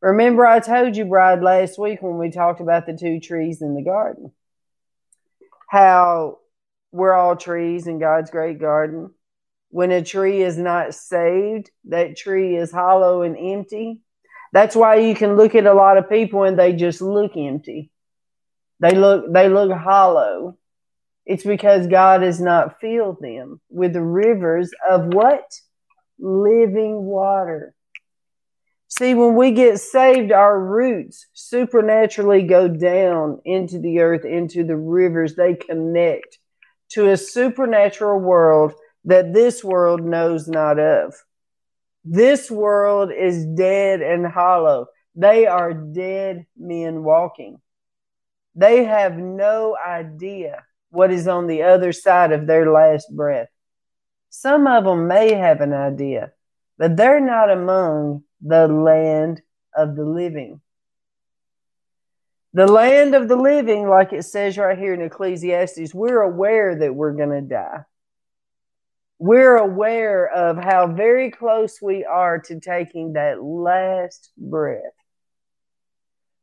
Remember, 0.01 0.47
I 0.47 0.61
told 0.61 0.97
you, 0.97 1.05
bride, 1.05 1.43
last 1.43 1.79
week 1.79 2.01
when 2.01 2.17
we 2.17 2.31
talked 2.31 2.63
about 2.63 2.87
the 2.87 2.97
two 2.97 3.21
trees 3.21 3.61
in 3.61 3.75
the 3.75 3.83
garden, 3.83 4.33
how 5.69 6.39
we're 6.93 7.13
all 7.13 7.37
trees 7.37 7.87
in 7.87 7.99
God's 7.99 8.31
great 8.31 8.59
garden. 8.59 9.11
When 9.71 9.91
a 9.91 10.03
tree 10.03 10.43
is 10.43 10.57
not 10.57 10.95
saved, 10.95 11.71
that 11.85 12.17
tree 12.17 12.57
is 12.57 12.73
hollow 12.73 13.23
and 13.23 13.37
empty. 13.37 14.01
That's 14.53 14.75
why 14.75 14.97
you 14.97 15.15
can 15.15 15.37
look 15.37 15.55
at 15.55 15.67
a 15.67 15.75
lot 15.75 15.99
of 15.99 16.09
people 16.09 16.45
and 16.45 16.59
they 16.59 16.73
just 16.73 17.03
look 17.03 17.33
empty. 17.37 17.91
They 18.81 18.93
look 18.93 19.31
they 19.33 19.49
look 19.49 19.73
hollow. 19.73 20.57
It's 21.27 21.45
because 21.45 21.87
God 21.87 22.23
has 22.23 22.41
not 22.41 22.81
filled 22.81 23.21
them 23.21 23.61
with 23.69 23.93
the 23.93 24.03
rivers 24.03 24.71
of 24.89 25.13
what? 25.13 25.45
Living 26.19 27.05
water. 27.05 27.75
See, 28.89 29.13
when 29.15 29.35
we 29.35 29.51
get 29.51 29.79
saved, 29.79 30.33
our 30.33 30.59
roots 30.59 31.27
supernaturally 31.35 32.45
go 32.45 32.69
down 32.69 33.43
into 33.45 33.79
the 33.79 33.99
earth, 33.99 34.25
into 34.25 34.65
the 34.65 34.77
rivers. 34.77 35.35
They 35.35 35.55
connect 35.55 36.39
to 36.91 37.11
a 37.11 37.17
supernatural 37.17 38.19
world 38.19 38.73
that 39.05 39.33
this 39.33 39.63
world 39.63 40.03
knows 40.03 40.49
not 40.49 40.79
of. 40.79 41.15
This 42.05 42.51
world 42.51 43.11
is 43.13 43.45
dead 43.45 44.01
and 44.01 44.27
hollow. 44.27 44.87
They 45.15 45.47
are 45.47 45.75
dead 45.75 46.47
men 46.57 47.03
walking. 47.03 47.61
They 48.55 48.85
have 48.85 49.17
no 49.17 49.77
idea 49.77 50.65
what 50.91 51.13
is 51.13 51.29
on 51.29 51.47
the 51.47 51.63
other 51.63 51.93
side 51.93 52.33
of 52.33 52.47
their 52.47 52.71
last 52.71 53.07
breath. 53.15 53.49
Some 54.31 54.67
of 54.67 54.85
them 54.85 55.07
may 55.07 55.35
have 55.35 55.61
an 55.61 55.73
idea, 55.73 56.33
but 56.77 56.97
they're 56.97 57.21
not 57.21 57.51
among 57.51 58.25
the 58.41 58.69
land 58.69 59.43
of 59.77 59.97
the 59.97 60.05
living. 60.05 60.61
The 62.55 62.67
land 62.67 63.15
of 63.15 63.29
the 63.29 63.37
living, 63.37 63.89
like 63.89 64.13
it 64.13 64.25
says 64.25 64.57
right 64.57 64.79
here 64.79 64.95
in 64.95 65.03
Ecclesiastes, 65.03 65.95
we're 65.95 66.23
aware 66.23 66.75
that 66.77 66.95
we're 66.95 67.13
going 67.13 67.31
to 67.31 67.43
die. 67.43 67.81
We're 69.19 69.57
aware 69.57 70.29
of 70.29 70.57
how 70.57 70.87
very 70.87 71.31
close 71.31 71.83
we 71.83 72.05
are 72.05 72.39
to 72.41 72.61
taking 72.61 73.15
that 73.15 73.43
last 73.43 74.31
breath. 74.37 74.81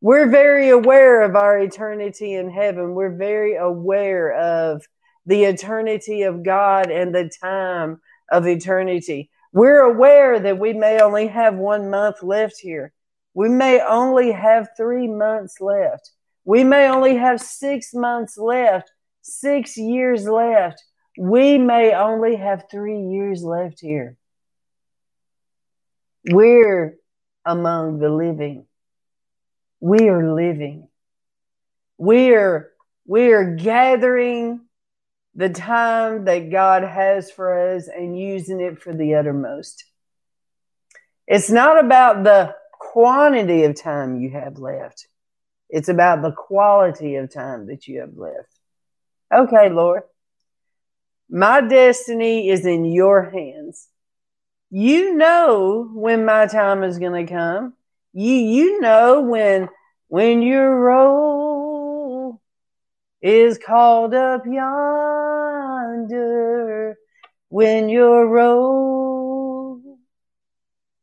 We're 0.02 0.30
very 0.30 0.70
aware 0.70 1.24
of 1.24 1.36
our 1.36 1.58
eternity 1.58 2.34
in 2.34 2.52
heaven. 2.52 2.94
We're 2.94 3.16
very 3.16 3.56
aware 3.56 4.34
of 4.34 4.86
the 5.26 5.46
eternity 5.46 6.24
of 6.24 6.44
God 6.44 6.92
and 6.92 7.16
the 7.16 7.32
time 7.42 8.00
of 8.30 8.46
eternity. 8.46 9.32
We're 9.54 9.82
aware 9.82 10.40
that 10.40 10.60
we 10.60 10.74
may 10.74 11.02
only 11.02 11.28
have 11.28 11.56
one 11.56 11.90
month 11.90 12.22
left 12.22 12.60
here. 12.60 12.94
We 13.36 13.50
may 13.50 13.82
only 13.82 14.32
have 14.32 14.70
three 14.78 15.10
months 15.10 15.60
left. 15.60 16.12
We 16.46 16.64
may 16.64 16.88
only 16.88 17.18
have 17.18 17.42
six 17.42 17.94
months 17.94 18.38
left, 18.38 18.90
six 19.22 19.78
years 19.78 20.26
left. 20.26 20.82
We 21.20 21.58
may 21.58 21.94
only 21.94 22.38
have 22.38 22.66
three 22.72 23.02
years 23.02 23.44
left 23.44 23.82
here. 23.82 24.16
We're 26.32 26.96
among 27.46 28.00
the 28.00 28.10
living. 28.10 28.68
We 29.82 30.08
are 30.08 30.34
living. 30.34 30.88
We 31.98 32.34
are, 32.34 32.72
we 33.06 33.34
are 33.34 33.56
gathering 33.56 34.62
the 35.36 35.50
time 35.50 36.24
that 36.26 36.52
God 36.52 36.84
has 36.84 37.30
for 37.32 37.76
us 37.76 37.90
and 37.90 38.18
using 38.18 38.62
it 38.62 38.82
for 38.82 38.94
the 38.94 39.16
uttermost. 39.16 39.84
It's 41.28 41.50
not 41.50 41.84
about 41.84 42.24
the 42.24 42.56
quantity 42.96 43.66
of 43.66 43.76
time 43.76 44.16
you 44.22 44.30
have 44.30 44.58
left. 44.58 45.10
It's 45.70 45.90
about 45.90 46.22
the 46.22 46.32
quality 46.32 47.16
of 47.16 47.30
time 47.30 47.68
that 47.68 47.90
you 47.90 48.00
have 48.00 48.16
left. 48.16 48.58
Okay, 49.34 49.68
Lord. 49.70 50.04
My 51.30 51.60
destiny 51.60 52.48
is 52.50 52.66
in 52.66 52.86
your 52.86 53.30
hands. 53.30 53.90
You 54.72 55.14
know 55.14 55.90
when 55.94 56.24
my 56.24 56.46
time 56.46 56.86
is 56.86 56.98
going 56.98 57.26
to 57.26 57.34
come. 57.34 57.74
You 58.14 58.32
you 58.32 58.80
know 58.80 59.20
when 59.20 59.68
when 60.08 60.42
your 60.42 60.80
roll 60.80 62.42
is 63.22 63.58
called 63.58 64.14
up 64.14 64.46
yonder, 64.46 65.78
when 67.50 67.90
your 67.90 68.26
roll 68.26 69.05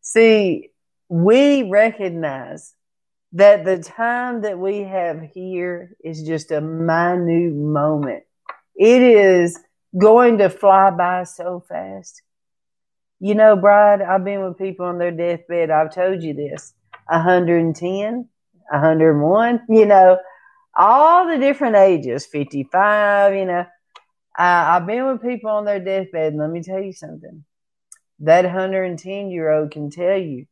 See, 0.00 0.70
we 1.08 1.62
recognize 1.64 2.74
that 3.32 3.64
the 3.64 3.78
time 3.78 4.42
that 4.42 4.58
we 4.58 4.80
have 4.80 5.22
here 5.34 5.96
is 6.04 6.22
just 6.22 6.50
a 6.50 6.60
minute 6.60 7.54
moment. 7.54 8.24
It 8.74 9.02
is 9.02 9.58
going 9.96 10.38
to 10.38 10.48
fly 10.48 10.90
by 10.90 11.24
so 11.24 11.64
fast. 11.68 12.22
You 13.20 13.34
know, 13.34 13.56
Bride, 13.56 14.02
I've 14.02 14.24
been 14.24 14.42
with 14.42 14.58
people 14.58 14.86
on 14.86 14.98
their 14.98 15.12
deathbed. 15.12 15.70
I've 15.70 15.94
told 15.94 16.22
you 16.22 16.34
this 16.34 16.74
110, 17.08 18.28
101, 18.70 19.60
you 19.68 19.86
know, 19.86 20.18
all 20.74 21.26
the 21.28 21.38
different 21.38 21.76
ages, 21.76 22.26
55, 22.26 23.34
you 23.34 23.44
know. 23.44 23.66
I, 24.36 24.76
I've 24.76 24.86
been 24.86 25.06
with 25.06 25.22
people 25.22 25.50
on 25.50 25.64
their 25.64 25.80
deathbed, 25.80 26.32
and 26.32 26.40
let 26.40 26.50
me 26.50 26.62
tell 26.62 26.80
you 26.80 26.92
something. 26.92 27.44
That 28.20 28.44
110 28.44 29.30
year 29.30 29.50
old 29.50 29.70
can 29.72 29.90
tell 29.90 30.16
you 30.16 30.46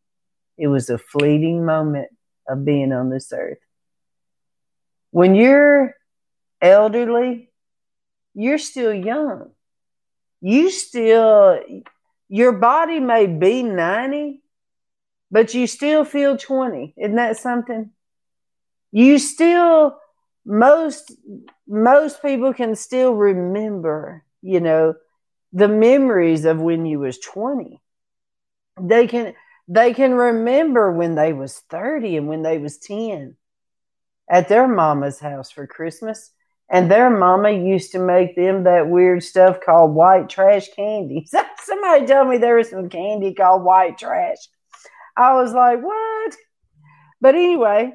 it 0.59 0.66
was 0.66 0.90
a 0.90 0.98
fleeting 0.98 1.64
moment 1.64 2.09
of 2.48 2.64
being 2.64 2.92
on 2.92 3.11
this 3.11 3.33
earth. 3.33 3.59
When 5.11 5.35
you're 5.35 5.94
elderly, 6.61 7.50
you're 8.35 8.59
still 8.59 8.93
young. 8.93 9.51
You 10.40 10.71
still, 10.71 11.61
your 12.29 12.53
body 12.53 13.01
may 13.01 13.27
be 13.27 13.62
90, 13.62 14.40
but 15.31 15.55
you 15.55 15.66
still 15.66 16.05
feel 16.05 16.37
20. 16.37 16.95
Isn't 16.97 17.16
that 17.16 17.37
something? 17.37 17.90
You 18.93 19.19
still, 19.19 19.99
most, 20.45 21.12
most 21.69 22.23
people 22.23 22.55
can 22.55 22.75
still 22.75 23.12
remember, 23.12 24.25
you 24.43 24.61
know, 24.61 24.95
the 25.53 25.69
memories 25.69 26.45
of 26.45 26.61
when 26.61 26.87
you 26.87 27.01
was 27.01 27.19
20. 27.19 27.81
They 28.81 29.07
can, 29.07 29.35
they 29.69 29.93
can 29.93 30.14
remember 30.14 30.90
when 30.90 31.14
they 31.14 31.33
was 31.33 31.59
30 31.71 32.16
and 32.16 32.29
when 32.29 32.43
they 32.43 32.59
was 32.59 32.79
10 32.79 33.37
at 34.29 34.49
their 34.49 34.66
mama's 34.66 35.21
house 35.21 35.51
for 35.51 35.66
Christmas. 35.66 36.31
And 36.70 36.88
their 36.88 37.11
mama 37.11 37.50
used 37.50 37.92
to 37.92 37.98
make 37.98 38.37
them 38.37 38.62
that 38.64 38.88
weird 38.88 39.24
stuff 39.24 39.59
called 39.61 39.92
white 39.92 40.28
trash 40.28 40.68
candy. 40.76 41.26
Somebody 41.64 42.06
told 42.06 42.28
me 42.28 42.38
there 42.38 42.56
was 42.56 42.70
some 42.70 42.88
candy 42.88 43.35
called 43.35 43.64
white 43.64 43.98
trash. 43.98 44.38
I 45.16 45.35
was 45.35 45.52
like, 45.52 45.83
what? 45.83 46.37
But 47.20 47.35
anyway, 47.35 47.92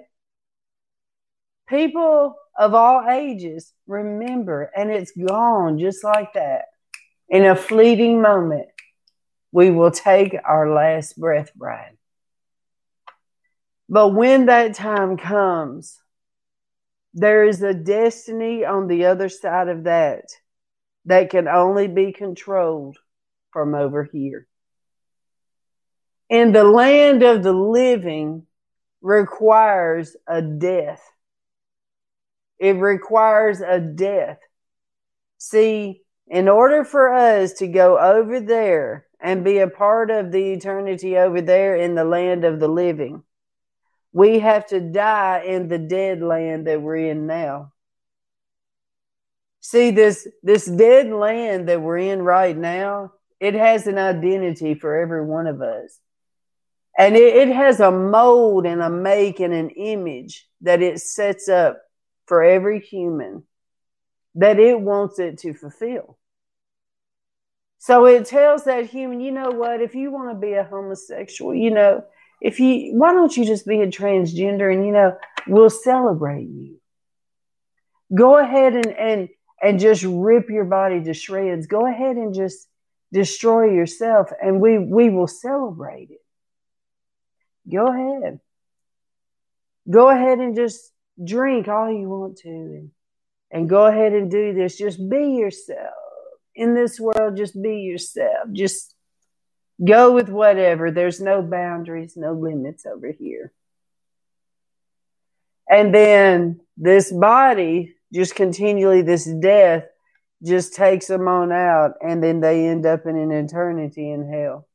people 1.67 2.35
of 2.57 2.73
all 2.73 3.07
ages 3.09 3.71
remember, 3.87 4.69
and 4.75 4.91
it's 4.91 5.11
gone 5.11 5.79
just 5.79 6.03
like 6.03 6.33
that. 6.33 6.65
In 7.29 7.45
a 7.45 7.55
fleeting 7.55 8.21
moment, 8.21 8.67
we 9.51 9.71
will 9.71 9.91
take 9.91 10.35
our 10.43 10.73
last 10.73 11.17
breath, 11.17 11.53
Bride. 11.55 11.97
But 13.87 14.09
when 14.09 14.47
that 14.47 14.75
time 14.75 15.17
comes, 15.17 15.97
there 17.15 17.45
is 17.45 17.63
a 17.63 17.73
destiny 17.73 18.65
on 18.65 18.87
the 18.87 19.05
other 19.05 19.29
side 19.29 19.69
of 19.69 19.85
that 19.85 20.25
that 21.05 21.29
can 21.29 21.47
only 21.47 21.87
be 21.87 22.11
controlled 22.11 22.97
from 23.51 23.73
over 23.73 24.03
here. 24.03 24.47
And 26.29 26.53
the 26.53 26.65
land 26.65 27.23
of 27.23 27.41
the 27.41 27.53
living 27.53 28.45
requires 29.01 30.17
a 30.27 30.41
death. 30.41 31.01
It 32.59 32.75
requires 32.75 33.61
a 33.61 33.79
death. 33.79 34.39
See, 35.37 36.01
in 36.27 36.49
order 36.49 36.83
for 36.83 37.13
us 37.13 37.53
to 37.53 37.67
go 37.67 37.97
over 37.97 38.41
there 38.41 39.05
and 39.21 39.45
be 39.45 39.59
a 39.59 39.69
part 39.69 40.11
of 40.11 40.33
the 40.33 40.51
eternity 40.51 41.15
over 41.17 41.39
there 41.39 41.77
in 41.77 41.95
the 41.95 42.03
land 42.03 42.43
of 42.43 42.59
the 42.59 42.67
living, 42.67 43.23
we 44.15 44.39
have 44.39 44.65
to 44.67 44.79
die 44.79 45.43
in 45.45 45.67
the 45.67 45.77
dead 45.77 46.21
land 46.21 46.67
that 46.67 46.81
we're 46.81 47.11
in 47.11 47.27
now. 47.27 47.73
See, 49.59 49.91
this, 49.91 50.25
this 50.41 50.65
dead 50.65 51.09
land 51.09 51.67
that 51.67 51.81
we're 51.81 51.97
in 51.97 52.21
right 52.21 52.55
now, 52.55 53.11
it 53.41 53.55
has 53.55 53.87
an 53.87 53.97
identity 53.97 54.73
for 54.73 54.95
every 54.95 55.25
one 55.25 55.47
of 55.47 55.61
us. 55.61 55.99
And 56.97 57.17
it, 57.17 57.35
it 57.35 57.49
has 57.49 57.81
a 57.81 57.91
mold 57.91 58.65
and 58.65 58.81
a 58.81 58.89
make 58.89 59.41
and 59.41 59.53
an 59.53 59.71
image 59.71 60.47
that 60.61 60.81
it 60.81 61.01
sets 61.01 61.49
up 61.49 61.81
for 62.25 62.41
every 62.41 62.79
human 62.79 63.43
that 64.35 64.59
it 64.59 64.79
wants 64.79 65.19
it 65.19 65.39
to 65.39 65.53
fulfill. 65.53 66.17
So 67.79 68.05
it 68.05 68.27
tells 68.27 68.63
that 68.63 68.85
human, 68.85 69.19
you 69.19 69.33
know 69.33 69.49
what, 69.49 69.81
if 69.81 69.93
you 69.93 70.09
want 70.09 70.29
to 70.29 70.35
be 70.35 70.53
a 70.53 70.63
homosexual, 70.63 71.53
you 71.53 71.71
know, 71.71 72.05
if 72.41 72.59
you 72.59 72.93
why 72.93 73.13
don't 73.13 73.35
you 73.35 73.45
just 73.45 73.65
be 73.65 73.81
a 73.81 73.87
transgender 73.87 74.73
and 74.73 74.85
you 74.85 74.91
know 74.91 75.17
we'll 75.47 75.69
celebrate 75.69 76.47
you. 76.47 76.79
Go 78.13 78.37
ahead 78.37 78.73
and 78.73 78.87
and 78.87 79.29
and 79.61 79.79
just 79.79 80.03
rip 80.03 80.49
your 80.49 80.65
body 80.65 81.03
to 81.03 81.13
shreds. 81.13 81.67
Go 81.67 81.87
ahead 81.87 82.17
and 82.17 82.33
just 82.33 82.67
destroy 83.11 83.71
yourself 83.71 84.31
and 84.41 84.59
we 84.59 84.77
we 84.77 85.09
will 85.09 85.27
celebrate 85.27 86.11
it. 86.11 86.21
Go 87.71 87.87
ahead. 87.87 88.39
Go 89.89 90.09
ahead 90.09 90.39
and 90.39 90.55
just 90.55 90.91
drink 91.23 91.67
all 91.67 91.91
you 91.91 92.09
want 92.09 92.37
to 92.37 92.49
and, 92.49 92.91
and 93.51 93.69
go 93.69 93.85
ahead 93.85 94.13
and 94.13 94.29
do 94.29 94.53
this. 94.53 94.77
Just 94.77 94.97
be 95.09 95.31
yourself. 95.31 95.93
In 96.55 96.73
this 96.73 96.99
world 96.99 97.37
just 97.37 97.61
be 97.61 97.79
yourself. 97.79 98.49
Just 98.53 98.94
Go 99.83 100.13
with 100.13 100.29
whatever. 100.29 100.91
There's 100.91 101.19
no 101.19 101.41
boundaries, 101.41 102.15
no 102.15 102.33
limits 102.33 102.85
over 102.85 103.11
here. 103.11 103.51
And 105.69 105.93
then 105.93 106.61
this 106.77 107.11
body, 107.11 107.95
just 108.13 108.35
continually, 108.35 109.01
this 109.01 109.25
death 109.25 109.85
just 110.43 110.75
takes 110.75 111.07
them 111.07 111.27
on 111.27 111.51
out, 111.51 111.93
and 112.01 112.23
then 112.23 112.39
they 112.39 112.67
end 112.67 112.85
up 112.85 113.05
in 113.05 113.17
an 113.17 113.31
eternity 113.31 114.11
in 114.11 114.31
hell. 114.31 114.67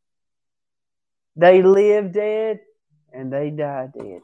They 1.36 1.62
live 1.62 2.12
dead 2.12 2.60
and 3.12 3.32
they 3.32 3.50
die 3.50 3.88
dead. 3.96 4.20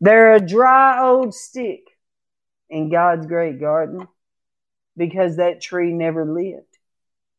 They're 0.00 0.34
a 0.34 0.40
dry 0.40 1.02
old 1.04 1.34
stick 1.34 1.82
in 2.68 2.90
God's 2.90 3.26
great 3.26 3.58
garden 3.60 4.06
because 4.96 5.36
that 5.36 5.60
tree 5.60 5.92
never 5.92 6.24
lived. 6.24 6.66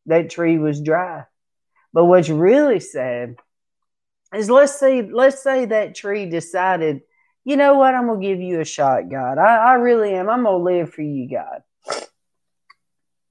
That 0.08 0.30
tree 0.30 0.58
was 0.58 0.82
dry. 0.82 1.26
But 1.94 2.06
what's 2.06 2.30
really 2.30 2.80
sad 2.80 3.36
is 4.34 4.50
let's 4.50 4.80
say 4.80 5.02
let's 5.04 5.44
say 5.44 5.66
that 5.66 5.96
tree 5.96 6.26
decided, 6.26 7.02
you 7.46 7.56
know 7.56 7.76
what, 7.76 7.94
I'm 7.94 8.08
gonna 8.08 8.20
give 8.20 8.42
you 8.42 8.60
a 8.60 8.66
shot, 8.66 9.10
God. 9.10 9.38
I, 9.38 9.58
I 9.58 9.74
really 9.76 10.14
am. 10.16 10.30
I'm 10.30 10.44
gonna 10.44 10.58
live 10.58 10.94
for 10.94 11.04
you, 11.04 11.30
God. 11.30 11.62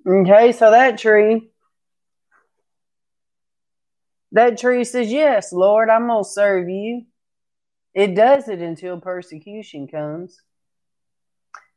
Okay, 0.07 0.53
so 0.53 0.71
that 0.71 0.99
tree, 0.99 1.51
that 4.33 4.59
tree 4.59 4.85
says, 4.85 5.11
Yes, 5.11 5.53
Lord, 5.53 5.91
I'm 5.91 6.07
gonna 6.07 6.25
serve 6.25 6.69
you. 6.69 7.03
It 7.95 8.15
does 8.15 8.49
it 8.49 8.61
until 8.61 9.01
persecution 9.01 9.87
comes. 9.89 10.41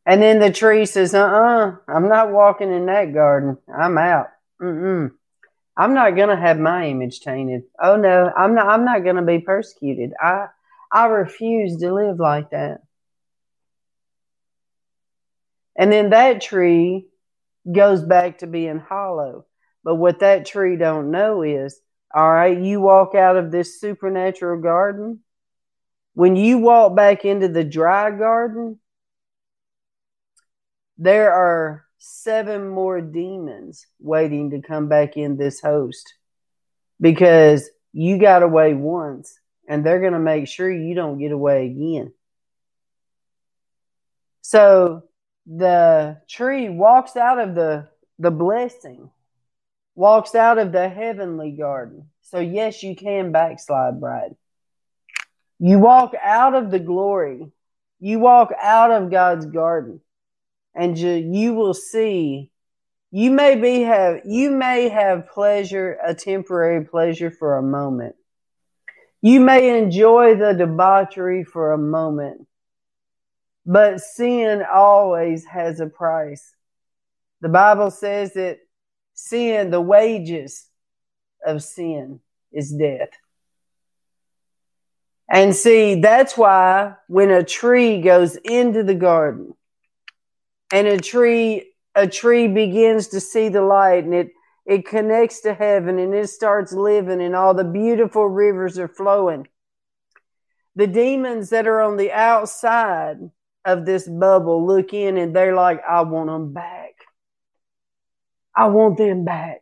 And 0.06 0.22
then 0.22 0.40
the 0.40 0.52
tree 0.52 0.86
says, 0.86 1.14
Uh 1.14 1.20
uh-uh, 1.24 1.68
uh, 1.68 1.76
i 1.88 1.96
am 1.96 2.10
not 2.10 2.32
walking 2.32 2.72
in 2.72 2.86
that 2.86 3.14
garden. 3.14 3.58
I'm 3.74 3.98
out. 3.98 4.28
Mm-mm. 4.62 5.12
I'm 5.78 5.94
not 5.94 6.16
going 6.16 6.30
to 6.30 6.36
have 6.36 6.58
my 6.58 6.88
image 6.88 7.20
tainted. 7.20 7.64
Oh 7.82 7.98
no, 7.98 8.32
I'm 8.36 8.56
not 8.56 8.68
I'm 8.68 8.86
not 8.86 9.04
going 9.04 9.18
to 9.18 9.22
be 9.22 9.40
persecuted. 9.40 10.14
I 10.22 10.48
I 10.92 11.08
refuse 11.08 11.78
to 11.78 11.94
live 11.94 12.20
like 12.20 12.52
that. 12.52 12.82
And 15.78 15.92
then 15.92 16.12
that 16.12 16.42
tree 16.42 17.08
goes 17.70 18.02
back 18.02 18.40
to 18.40 18.48
being 18.48 18.80
hollow. 18.80 19.46
But 19.84 19.96
what 19.96 20.20
that 20.20 20.46
tree 20.46 20.78
don't 20.78 21.12
know 21.12 21.42
is, 21.42 21.80
all 22.14 22.32
right, 22.32 22.58
you 22.58 22.80
walk 22.80 23.14
out 23.14 23.36
of 23.36 23.52
this 23.52 23.80
supernatural 23.80 24.62
garden. 24.62 25.20
When 26.14 26.38
you 26.38 26.60
walk 26.60 26.96
back 26.96 27.26
into 27.26 27.50
the 27.50 27.66
dry 27.66 28.10
garden, 28.10 28.80
there 30.98 31.34
are 31.34 31.85
seven 32.08 32.70
more 32.70 33.02
demons 33.02 33.88
waiting 34.00 34.52
to 34.52 34.62
come 34.62 34.88
back 34.88 35.18
in 35.18 35.38
this 35.38 35.60
host 35.60 36.14
because 37.02 37.68
you 37.94 38.20
got 38.20 38.44
away 38.44 38.76
once 38.76 39.40
and 39.68 39.84
they're 39.84 40.00
going 40.00 40.14
to 40.14 40.20
make 40.20 40.48
sure 40.48 40.72
you 40.72 40.94
don't 40.94 41.18
get 41.18 41.32
away 41.32 41.66
again. 41.66 42.14
So 44.42 45.06
the 45.48 46.22
tree 46.30 46.70
walks 46.70 47.16
out 47.16 47.40
of 47.40 47.56
the, 47.56 47.88
the 48.20 48.30
blessing, 48.30 49.10
walks 49.96 50.36
out 50.36 50.60
of 50.60 50.72
the 50.72 50.88
heavenly 50.88 51.52
garden. 51.52 52.10
So, 52.22 52.40
yes, 52.40 52.84
you 52.84 52.96
can 52.96 53.32
backslide, 53.32 54.00
bride. 54.00 54.36
You 55.58 55.80
walk 55.80 56.14
out 56.22 56.54
of 56.54 56.70
the 56.70 56.80
glory, 56.80 57.52
you 58.00 58.20
walk 58.20 58.52
out 58.62 58.92
of 58.92 59.10
God's 59.10 59.48
garden 59.48 60.02
and 60.76 60.98
you, 60.98 61.12
you 61.12 61.54
will 61.54 61.74
see 61.74 62.52
you 63.12 63.32
may 63.32 63.56
be 63.56 63.82
have 63.82 64.22
you 64.26 64.52
may 64.52 64.90
have 64.90 65.30
pleasure 65.30 65.98
a 66.06 66.14
temporary 66.14 66.84
pleasure 66.86 67.32
for 67.32 67.58
a 67.58 67.64
moment. 67.64 68.16
You 69.22 69.40
may 69.40 69.80
enjoy 69.80 70.36
the 70.36 70.54
debauchery 70.54 71.44
for 71.44 71.72
a 71.72 71.78
moment 71.78 72.48
but 73.66 74.00
sin 74.00 74.64
always 74.72 75.46
has 75.46 75.80
a 75.80 75.88
price. 75.88 76.56
The 77.42 77.50
bible 77.50 77.92
says 77.92 78.34
that 78.34 78.60
sin 79.14 79.72
the 79.72 79.82
wages 79.82 80.68
of 81.46 81.64
sin 81.64 82.20
is 82.52 82.72
death. 82.72 83.10
And 85.28 85.56
see, 85.56 86.02
that's 86.02 86.38
why 86.38 86.94
when 87.08 87.32
a 87.32 87.44
tree 87.44 88.02
goes 88.02 88.36
into 88.36 88.84
the 88.84 88.94
garden 88.94 89.56
and 90.76 90.88
a 90.88 91.00
tree 91.00 91.72
a 91.96 92.06
tree 92.06 92.50
begins 92.50 93.08
to 93.08 93.22
see 93.22 93.48
the 93.48 93.62
light 93.62 94.04
and 94.04 94.14
it 94.14 94.32
it 94.66 94.86
connects 94.86 95.40
to 95.42 95.54
heaven 95.54 95.98
and 96.00 96.14
it 96.14 96.28
starts 96.28 96.74
living 96.74 97.22
and 97.22 97.34
all 97.34 97.54
the 97.54 97.64
beautiful 97.64 98.28
rivers 98.28 98.78
are 98.78 98.90
flowing. 98.90 99.48
The 100.76 100.88
demons 100.88 101.52
that 101.52 101.68
are 101.68 101.80
on 101.80 101.96
the 101.96 102.12
outside 102.12 103.18
of 103.64 103.86
this 103.86 104.06
bubble 104.06 104.68
look 104.68 104.94
in 104.94 105.18
and 105.18 105.34
they're 105.34 105.56
like, 105.56 105.82
I 105.88 106.02
want 106.02 106.28
them 106.28 106.52
back. 106.52 106.96
I 108.54 108.68
want 108.68 108.98
them 108.98 109.24
back. 109.24 109.62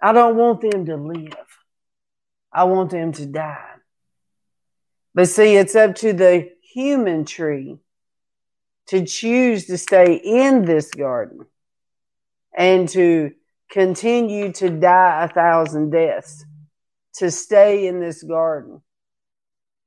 I 0.00 0.12
don't 0.12 0.36
want 0.36 0.62
them 0.62 0.86
to 0.86 0.96
live. 0.96 1.36
I 2.50 2.64
want 2.64 2.90
them 2.90 3.12
to 3.12 3.26
die. 3.26 3.74
But 5.14 5.28
see, 5.28 5.56
it's 5.56 5.76
up 5.76 5.96
to 5.96 6.14
the 6.14 6.50
human 6.62 7.26
tree 7.26 7.81
to 8.88 9.04
choose 9.06 9.66
to 9.66 9.78
stay 9.78 10.14
in 10.14 10.64
this 10.64 10.90
garden 10.90 11.46
and 12.56 12.88
to 12.90 13.32
continue 13.70 14.52
to 14.52 14.68
die 14.68 15.24
a 15.24 15.28
thousand 15.28 15.90
deaths, 15.90 16.44
to 17.14 17.30
stay 17.30 17.86
in 17.86 18.00
this 18.00 18.22
garden, 18.22 18.82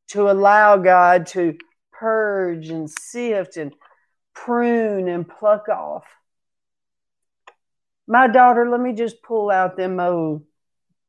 to 0.08 0.30
allow 0.30 0.78
God 0.78 1.28
to 1.28 1.56
purge 1.92 2.70
and 2.70 2.90
sift 2.90 3.58
and 3.58 3.74
prune 4.34 5.08
and 5.08 5.28
pluck 5.28 5.70
off. 5.70 6.06
My 8.08 8.28
daughter, 8.28 8.70
let 8.70 8.80
me 8.80 8.94
just 8.94 9.22
pull 9.24 9.50
out 9.50 9.78
them 9.78 10.00
old, 10.00 10.44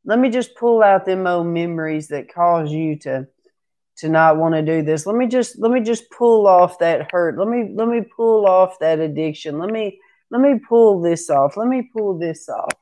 let 0.04 0.18
me 0.18 0.30
just 0.30 0.54
pull 0.54 0.82
out 0.82 1.04
them 1.04 1.26
old 1.26 1.46
memories 1.46 2.08
that 2.08 2.32
cause 2.32 2.70
you 2.70 2.98
to 3.00 3.26
to 3.98 4.08
not 4.08 4.36
want 4.36 4.54
to 4.54 4.62
do 4.62 4.82
this. 4.82 5.06
Let 5.06 5.16
me 5.16 5.26
just 5.26 5.58
let 5.58 5.70
me 5.70 5.80
just 5.80 6.10
pull 6.10 6.46
off 6.46 6.78
that 6.80 7.10
hurt. 7.10 7.38
Let 7.38 7.48
me 7.48 7.70
let 7.74 7.88
me 7.88 8.02
pull 8.02 8.46
off 8.46 8.78
that 8.80 9.00
addiction. 9.00 9.58
Let 9.58 9.70
me 9.70 9.98
let 10.30 10.40
me 10.40 10.58
pull 10.68 11.00
this 11.00 11.30
off. 11.30 11.56
Let 11.56 11.68
me 11.68 11.90
pull 11.92 12.18
this 12.18 12.48
off. 12.48 12.72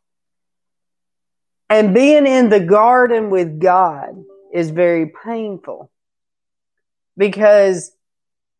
And 1.70 1.94
being 1.94 2.26
in 2.26 2.50
the 2.50 2.60
garden 2.60 3.30
with 3.30 3.60
God 3.60 4.24
is 4.52 4.70
very 4.70 5.12
painful 5.24 5.90
because 7.16 7.92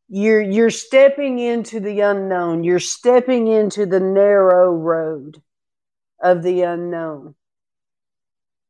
you're 0.09 0.41
you're 0.41 0.71
stepping 0.71 1.39
into 1.39 1.81
the 1.81 2.01
unknown. 2.01 2.65
You're 2.65 2.79
stepping 2.79 3.49
into 3.49 3.87
the 3.87 4.01
narrow 4.01 4.71
road 4.71 5.43
of 6.23 6.43
the 6.43 6.63
unknown. 6.63 7.35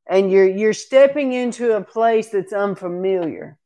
And 0.07 0.31
you're 0.31 0.49
you're 0.49 0.73
stepping 0.73 1.33
into 1.33 1.77
a 1.77 1.83
place 1.83 2.31
that's 2.31 2.53
unfamiliar. 2.53 3.59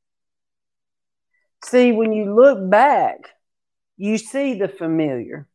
See, 1.64 1.92
when 1.92 2.12
you 2.12 2.34
look 2.34 2.70
back, 2.70 3.18
you 3.96 4.16
see 4.18 4.54
the 4.54 4.68
familiar. 4.68 5.48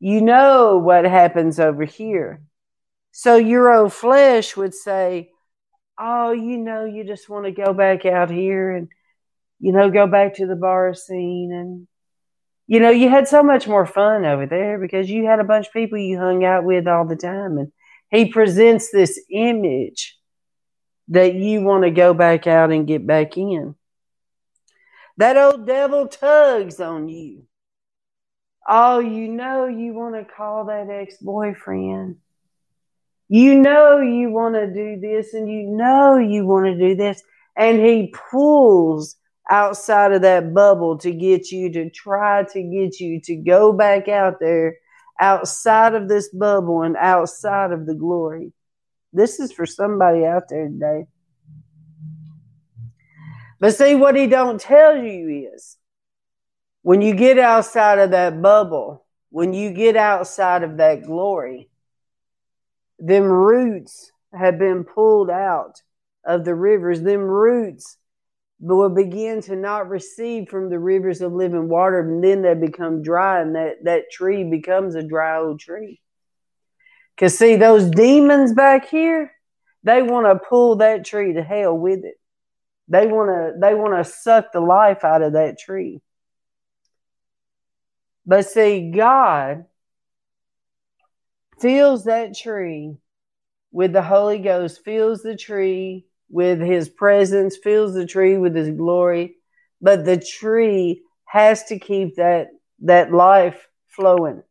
You 0.00 0.20
know 0.20 0.78
what 0.78 1.04
happens 1.04 1.58
over 1.58 1.84
here. 1.84 2.42
So 3.12 3.36
your 3.36 3.72
old 3.72 3.92
flesh 3.92 4.56
would 4.56 4.74
say, 4.74 5.30
Oh, 5.98 6.32
you 6.32 6.58
know, 6.58 6.84
you 6.84 7.04
just 7.04 7.28
want 7.28 7.44
to 7.44 7.52
go 7.52 7.72
back 7.72 8.04
out 8.04 8.28
here 8.28 8.72
and, 8.72 8.88
you 9.60 9.72
know, 9.72 9.90
go 9.90 10.08
back 10.08 10.34
to 10.34 10.46
the 10.46 10.56
bar 10.56 10.92
scene. 10.94 11.52
And, 11.52 11.86
you 12.66 12.80
know, 12.80 12.90
you 12.90 13.08
had 13.08 13.28
so 13.28 13.44
much 13.44 13.68
more 13.68 13.86
fun 13.86 14.24
over 14.24 14.46
there 14.46 14.78
because 14.78 15.08
you 15.08 15.26
had 15.26 15.38
a 15.38 15.44
bunch 15.44 15.68
of 15.68 15.72
people 15.72 15.98
you 15.98 16.18
hung 16.18 16.44
out 16.44 16.64
with 16.64 16.88
all 16.88 17.06
the 17.06 17.14
time. 17.14 17.58
And 17.58 17.72
he 18.10 18.32
presents 18.32 18.90
this 18.90 19.20
image 19.30 20.16
that 21.08 21.34
you 21.34 21.62
want 21.62 21.84
to 21.84 21.90
go 21.90 22.12
back 22.12 22.48
out 22.48 22.72
and 22.72 22.86
get 22.86 23.06
back 23.06 23.36
in. 23.36 23.76
That 25.16 25.36
old 25.36 25.66
devil 25.66 26.08
tugs 26.08 26.80
on 26.80 27.08
you. 27.08 27.44
Oh, 28.68 28.98
you 28.98 29.28
know 29.28 29.66
you 29.66 29.92
want 29.92 30.14
to 30.14 30.24
call 30.24 30.66
that 30.66 30.88
ex 30.90 31.18
boyfriend. 31.18 32.16
You 33.28 33.60
know 33.60 34.00
you 34.00 34.30
want 34.30 34.54
to 34.54 34.72
do 34.72 34.98
this 35.00 35.34
and 35.34 35.50
you 35.50 35.68
know 35.68 36.18
you 36.18 36.46
want 36.46 36.66
to 36.66 36.78
do 36.78 36.94
this. 36.94 37.22
And 37.56 37.78
he 37.78 38.12
pulls 38.30 39.16
outside 39.50 40.12
of 40.12 40.22
that 40.22 40.54
bubble 40.54 40.98
to 40.98 41.12
get 41.12 41.52
you 41.52 41.70
to 41.72 41.90
try 41.90 42.44
to 42.44 42.62
get 42.62 42.98
you 43.00 43.20
to 43.22 43.36
go 43.36 43.72
back 43.72 44.08
out 44.08 44.40
there 44.40 44.78
outside 45.20 45.94
of 45.94 46.08
this 46.08 46.28
bubble 46.30 46.82
and 46.82 46.96
outside 46.96 47.70
of 47.70 47.86
the 47.86 47.94
glory. 47.94 48.52
This 49.12 49.38
is 49.38 49.52
for 49.52 49.66
somebody 49.66 50.24
out 50.24 50.48
there 50.48 50.66
today. 50.68 51.06
But 53.64 53.74
see, 53.74 53.94
what 53.94 54.14
he 54.14 54.26
don't 54.26 54.60
tell 54.60 54.94
you 54.94 55.50
is 55.54 55.78
when 56.82 57.00
you 57.00 57.14
get 57.14 57.38
outside 57.38 57.98
of 57.98 58.10
that 58.10 58.42
bubble, 58.42 59.06
when 59.30 59.54
you 59.54 59.70
get 59.70 59.96
outside 59.96 60.62
of 60.62 60.76
that 60.76 61.04
glory, 61.04 61.70
them 62.98 63.22
roots 63.22 64.12
have 64.34 64.58
been 64.58 64.84
pulled 64.84 65.30
out 65.30 65.80
of 66.26 66.44
the 66.44 66.54
rivers. 66.54 67.00
Them 67.00 67.22
roots 67.22 67.96
will 68.60 68.90
begin 68.90 69.40
to 69.40 69.56
not 69.56 69.88
receive 69.88 70.50
from 70.50 70.68
the 70.68 70.78
rivers 70.78 71.22
of 71.22 71.32
living 71.32 71.70
water, 71.70 72.00
and 72.00 72.22
then 72.22 72.42
they 72.42 72.52
become 72.52 73.00
dry, 73.00 73.40
and 73.40 73.54
that, 73.54 73.76
that 73.84 74.10
tree 74.12 74.44
becomes 74.44 74.94
a 74.94 75.02
dry 75.02 75.38
old 75.38 75.58
tree. 75.58 76.02
Because, 77.16 77.38
see, 77.38 77.56
those 77.56 77.88
demons 77.88 78.52
back 78.52 78.90
here, 78.90 79.32
they 79.84 80.02
want 80.02 80.26
to 80.26 80.46
pull 80.50 80.76
that 80.76 81.06
tree 81.06 81.32
to 81.32 81.42
hell 81.42 81.74
with 81.74 82.04
it. 82.04 82.16
They 82.88 83.06
want 83.06 83.30
to 83.30 83.60
they 83.60 83.74
want 83.74 83.94
to 83.96 84.10
suck 84.10 84.52
the 84.52 84.60
life 84.60 85.04
out 85.04 85.22
of 85.22 85.32
that 85.32 85.58
tree. 85.58 86.00
But 88.26 88.46
see, 88.46 88.90
God 88.90 89.66
fills 91.60 92.04
that 92.04 92.36
tree 92.36 92.96
with 93.72 93.92
the 93.92 94.02
Holy 94.02 94.38
Ghost, 94.38 94.84
fills 94.84 95.22
the 95.22 95.36
tree 95.36 96.06
with 96.28 96.60
his 96.60 96.88
presence, 96.88 97.56
fills 97.56 97.94
the 97.94 98.06
tree 98.06 98.36
with 98.38 98.54
his 98.54 98.70
glory. 98.70 99.36
But 99.80 100.04
the 100.04 100.18
tree 100.18 101.02
has 101.24 101.64
to 101.64 101.78
keep 101.78 102.16
that 102.16 102.48
that 102.80 103.12
life 103.12 103.66
flowing. 103.88 104.42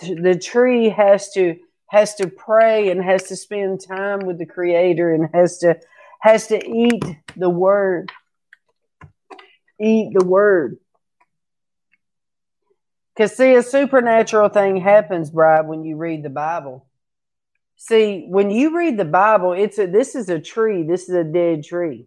The 0.00 0.38
tree 0.38 0.88
has 0.90 1.30
to 1.32 1.56
has 1.86 2.14
to 2.16 2.28
pray 2.28 2.90
and 2.90 3.02
has 3.02 3.24
to 3.24 3.36
spend 3.36 3.80
time 3.80 4.20
with 4.20 4.38
the 4.38 4.46
creator 4.46 5.14
and 5.14 5.28
has 5.32 5.58
to 5.58 5.78
has 6.24 6.46
to 6.46 6.56
eat 6.56 7.04
the 7.36 7.50
word. 7.50 8.10
Eat 9.78 10.14
the 10.14 10.24
word. 10.24 10.78
Because, 13.14 13.36
see, 13.36 13.54
a 13.54 13.62
supernatural 13.62 14.48
thing 14.48 14.78
happens, 14.78 15.30
Bride, 15.30 15.66
when 15.66 15.84
you 15.84 15.98
read 15.98 16.22
the 16.22 16.30
Bible. 16.30 16.86
See, 17.76 18.24
when 18.26 18.50
you 18.50 18.74
read 18.74 18.96
the 18.96 19.04
Bible, 19.04 19.52
it's 19.52 19.78
a, 19.78 19.86
this 19.86 20.14
is 20.14 20.30
a 20.30 20.40
tree, 20.40 20.82
this 20.84 21.10
is 21.10 21.14
a 21.14 21.24
dead 21.24 21.62
tree. 21.62 22.06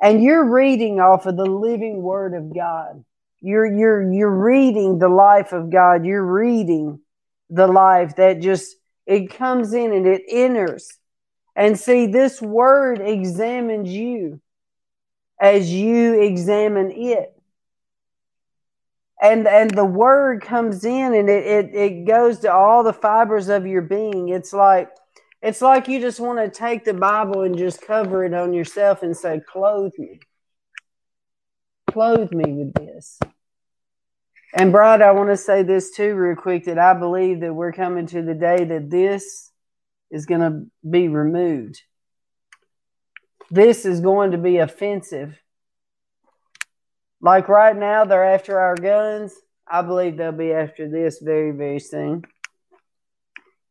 And 0.00 0.22
you're 0.22 0.50
reading 0.50 1.00
off 1.00 1.26
of 1.26 1.36
the 1.36 1.44
living 1.44 2.00
word 2.00 2.32
of 2.32 2.54
God. 2.54 3.04
You're 3.40 3.66
you're 3.66 4.10
you're 4.10 4.30
reading 4.34 4.98
the 4.98 5.08
life 5.08 5.52
of 5.52 5.70
God. 5.70 6.06
You're 6.06 6.24
reading 6.24 7.00
the 7.50 7.66
life 7.66 8.16
that 8.16 8.40
just 8.40 8.74
it 9.06 9.36
comes 9.36 9.74
in 9.74 9.92
and 9.92 10.06
it 10.06 10.22
enters 10.28 10.98
and 11.56 11.80
see, 11.80 12.06
this 12.06 12.42
word 12.42 13.00
examines 13.00 13.88
you 13.88 14.40
as 15.40 15.72
you 15.72 16.20
examine 16.20 16.92
it. 16.92 17.32
And 19.22 19.48
and 19.48 19.70
the 19.70 19.86
word 19.86 20.42
comes 20.42 20.84
in 20.84 21.14
and 21.14 21.30
it, 21.30 21.46
it, 21.46 21.74
it 21.74 22.04
goes 22.04 22.40
to 22.40 22.52
all 22.52 22.84
the 22.84 22.92
fibers 22.92 23.48
of 23.48 23.66
your 23.66 23.80
being. 23.80 24.28
It's 24.28 24.52
like 24.52 24.90
it's 25.40 25.62
like 25.62 25.88
you 25.88 25.98
just 25.98 26.20
want 26.20 26.38
to 26.38 26.50
take 26.50 26.84
the 26.84 26.92
Bible 26.92 27.40
and 27.40 27.56
just 27.56 27.80
cover 27.80 28.24
it 28.24 28.34
on 28.34 28.52
yourself 28.52 29.02
and 29.02 29.16
say, 29.16 29.40
Clothe 29.40 29.92
me. 29.96 30.20
Clothe 31.90 32.32
me 32.32 32.52
with 32.52 32.74
this. 32.74 33.18
And 34.52 34.72
Brad, 34.72 35.00
I 35.00 35.12
want 35.12 35.30
to 35.30 35.36
say 35.38 35.62
this 35.62 35.96
too, 35.96 36.14
real 36.14 36.36
quick, 36.36 36.66
that 36.66 36.78
I 36.78 36.92
believe 36.92 37.40
that 37.40 37.54
we're 37.54 37.72
coming 37.72 38.06
to 38.08 38.20
the 38.20 38.34
day 38.34 38.64
that 38.64 38.90
this 38.90 39.52
is 40.10 40.26
going 40.26 40.40
to 40.40 40.66
be 40.88 41.08
removed. 41.08 41.80
This 43.50 43.84
is 43.84 44.00
going 44.00 44.32
to 44.32 44.38
be 44.38 44.58
offensive. 44.58 45.38
Like 47.20 47.48
right 47.48 47.76
now, 47.76 48.04
they're 48.04 48.34
after 48.34 48.58
our 48.58 48.76
guns. 48.76 49.34
I 49.66 49.82
believe 49.82 50.16
they'll 50.16 50.32
be 50.32 50.52
after 50.52 50.88
this 50.88 51.20
very, 51.20 51.50
very 51.50 51.80
soon. 51.80 52.22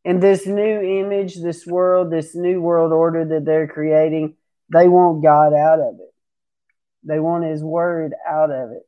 And 0.03 0.21
this 0.21 0.45
new 0.45 0.81
image, 0.81 1.35
this 1.41 1.65
world, 1.65 2.11
this 2.11 2.35
new 2.35 2.61
world 2.61 2.91
order 2.91 3.25
that 3.25 3.45
they're 3.45 3.67
creating, 3.67 4.35
they 4.71 4.87
want 4.87 5.23
God 5.23 5.53
out 5.53 5.79
of 5.79 5.95
it. 5.95 6.13
They 7.03 7.19
want 7.19 7.45
His 7.45 7.63
word 7.63 8.13
out 8.27 8.51
of 8.51 8.71
it. 8.71 8.83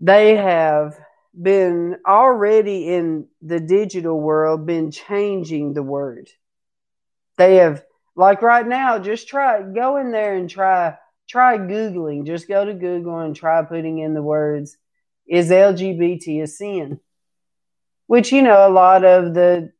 They 0.00 0.36
have 0.36 0.98
been 1.40 1.96
already 2.06 2.88
in 2.88 3.28
the 3.42 3.60
digital 3.60 4.18
world 4.20 4.66
been 4.66 4.90
changing 4.90 5.74
the 5.74 5.82
word. 5.82 6.28
They 7.36 7.56
have 7.56 7.84
Like 8.14 8.40
right 8.40 8.66
now, 8.66 8.98
just 8.98 9.28
try 9.28 9.62
go 9.62 9.98
in 9.98 10.10
there 10.10 10.34
and 10.34 10.48
try 10.48 10.96
try 11.28 11.58
googling. 11.58 12.26
Just 12.26 12.48
go 12.48 12.64
to 12.64 12.74
Google 12.74 13.18
and 13.18 13.36
try 13.36 13.62
putting 13.62 13.98
in 13.98 14.14
the 14.14 14.22
words 14.22 14.76
is 15.26 15.50
LGBT 15.50 16.42
a 16.42 16.46
sin? 16.46 17.00
Which 18.06 18.32
you 18.32 18.42
know 18.42 18.66
a 18.66 18.70
lot 18.70 19.04
of 19.04 19.34
the 19.34 19.72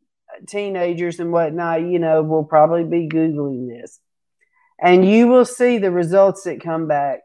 teenagers 0.47 1.21
and 1.21 1.33
whatnot, 1.33 1.83
you 1.83 1.99
know, 1.99 2.23
will 2.23 2.45
probably 2.45 2.85
be 2.85 3.09
googling 3.09 3.69
this. 3.69 4.01
And 4.81 5.09
you 5.09 5.29
will 5.29 5.45
see 5.45 5.79
the 5.79 5.91
results 5.91 6.43
that 6.43 6.61
come 6.61 6.89
back. 6.89 7.21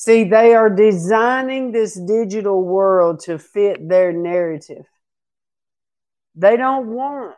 See, 0.00 0.24
they 0.24 0.54
are 0.54 0.70
designing 0.70 1.72
this 1.72 1.94
digital 1.94 2.64
world 2.64 3.20
to 3.24 3.38
fit 3.38 3.86
their 3.86 4.14
narrative. 4.14 4.86
They 6.34 6.56
don't 6.56 6.86
want 6.86 7.36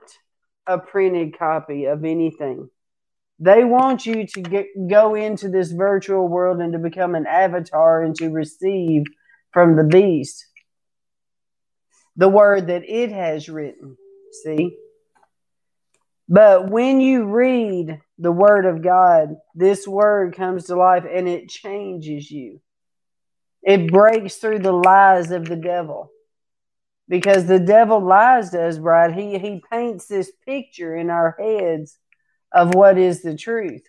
a 0.65 0.79
printed 0.79 1.37
copy 1.37 1.87
of 1.87 2.05
anything. 2.05 2.71
They 3.41 3.65
want 3.65 4.07
you 4.07 4.29
to 4.29 4.43
get, 4.43 4.67
go 4.89 5.17
into 5.17 5.49
this 5.49 5.73
virtual 5.73 6.29
world 6.29 6.61
and 6.61 6.73
to 6.73 6.79
become 6.79 7.17
an 7.17 7.27
avatar 7.27 8.05
and 8.05 8.15
to 8.19 8.31
receive 8.31 9.07
from 9.51 9.75
the 9.75 9.83
beast 9.83 10.47
the 12.15 12.29
word 12.29 12.69
that 12.69 12.85
it 12.89 13.11
has 13.11 13.49
written. 13.49 13.97
See? 14.45 14.77
But 16.29 16.71
when 16.71 17.01
you 17.01 17.25
read 17.25 18.01
the 18.19 18.33
word 18.33 18.65
of 18.65 18.83
God, 18.83 19.37
this 19.55 19.87
word 19.87 20.37
comes 20.37 20.65
to 20.65 20.77
life 20.77 21.05
and 21.11 21.29
it 21.29 21.49
changes 21.49 22.31
you. 22.31 22.61
It 23.63 23.91
breaks 23.91 24.37
through 24.37 24.61
the 24.61 24.73
lies 24.73 25.31
of 25.31 25.45
the 25.45 25.57
devil. 25.57 26.11
Because 27.09 27.47
the 27.47 27.61
devil 27.61 28.01
lies 28.01 28.51
to 28.51 28.63
us, 28.63 28.79
Bride. 28.79 29.15
He 29.15 29.39
he 29.39 29.63
paints 29.71 30.07
this 30.07 30.33
picture 30.47 30.97
in 30.97 31.11
our 31.11 31.37
heads 31.39 31.99
of 32.53 32.75
what 32.75 32.97
is 32.97 33.23
the 33.23 33.37
truth. 33.37 33.83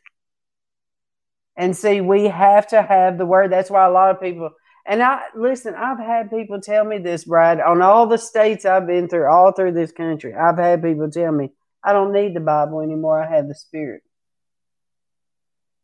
And 1.55 1.77
see, 1.77 2.01
we 2.01 2.25
have 2.25 2.67
to 2.69 2.81
have 2.81 3.17
the 3.17 3.25
word. 3.25 3.51
That's 3.51 3.69
why 3.69 3.85
a 3.85 3.91
lot 3.91 4.11
of 4.11 4.21
people 4.21 4.49
and 4.85 5.01
I 5.01 5.21
listen, 5.35 5.75
I've 5.75 5.99
had 5.99 6.29
people 6.29 6.59
tell 6.59 6.83
me 6.83 6.97
this, 6.97 7.23
Bride, 7.23 7.61
on 7.61 7.81
all 7.81 8.07
the 8.07 8.17
states 8.17 8.65
I've 8.65 8.87
been 8.87 9.07
through, 9.07 9.31
all 9.31 9.53
through 9.53 9.73
this 9.73 9.91
country. 9.91 10.33
I've 10.33 10.57
had 10.57 10.83
people 10.83 11.09
tell 11.09 11.31
me, 11.31 11.51
I 11.83 11.93
don't 11.93 12.13
need 12.13 12.35
the 12.35 12.39
Bible 12.39 12.81
anymore. 12.81 13.21
I 13.21 13.35
have 13.35 13.47
the 13.47 13.55
Spirit. 13.55 14.03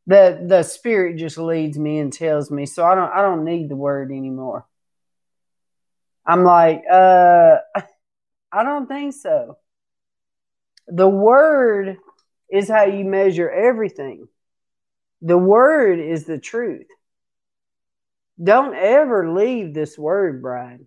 The 0.08 0.44
the 0.48 0.64
Spirit 0.64 1.18
just 1.18 1.38
leads 1.38 1.78
me 1.78 2.00
and 2.00 2.12
tells 2.12 2.50
me. 2.50 2.66
So 2.66 2.86
I 2.86 2.96
don't 2.96 3.12
I 3.12 3.22
don't 3.22 3.46
need 3.46 3.70
the 3.70 3.76
word 3.76 4.12
anymore. 4.12 4.66
I'm 6.26 6.44
like, 6.44 6.84
uh 6.90 7.58
I 8.52 8.64
don't 8.64 8.88
think 8.88 9.14
so. 9.14 9.58
The 10.88 11.08
word 11.08 11.98
is 12.50 12.68
how 12.68 12.86
you 12.86 13.06
measure 13.06 13.50
everything. 13.50 14.28
The 15.22 15.38
word 15.38 16.00
is 16.00 16.26
the 16.26 16.40
truth. 16.40 16.88
Don't 18.42 18.74
ever 18.74 19.32
leave 19.34 19.74
this 19.74 19.98
word, 19.98 20.42
Bride. 20.42 20.80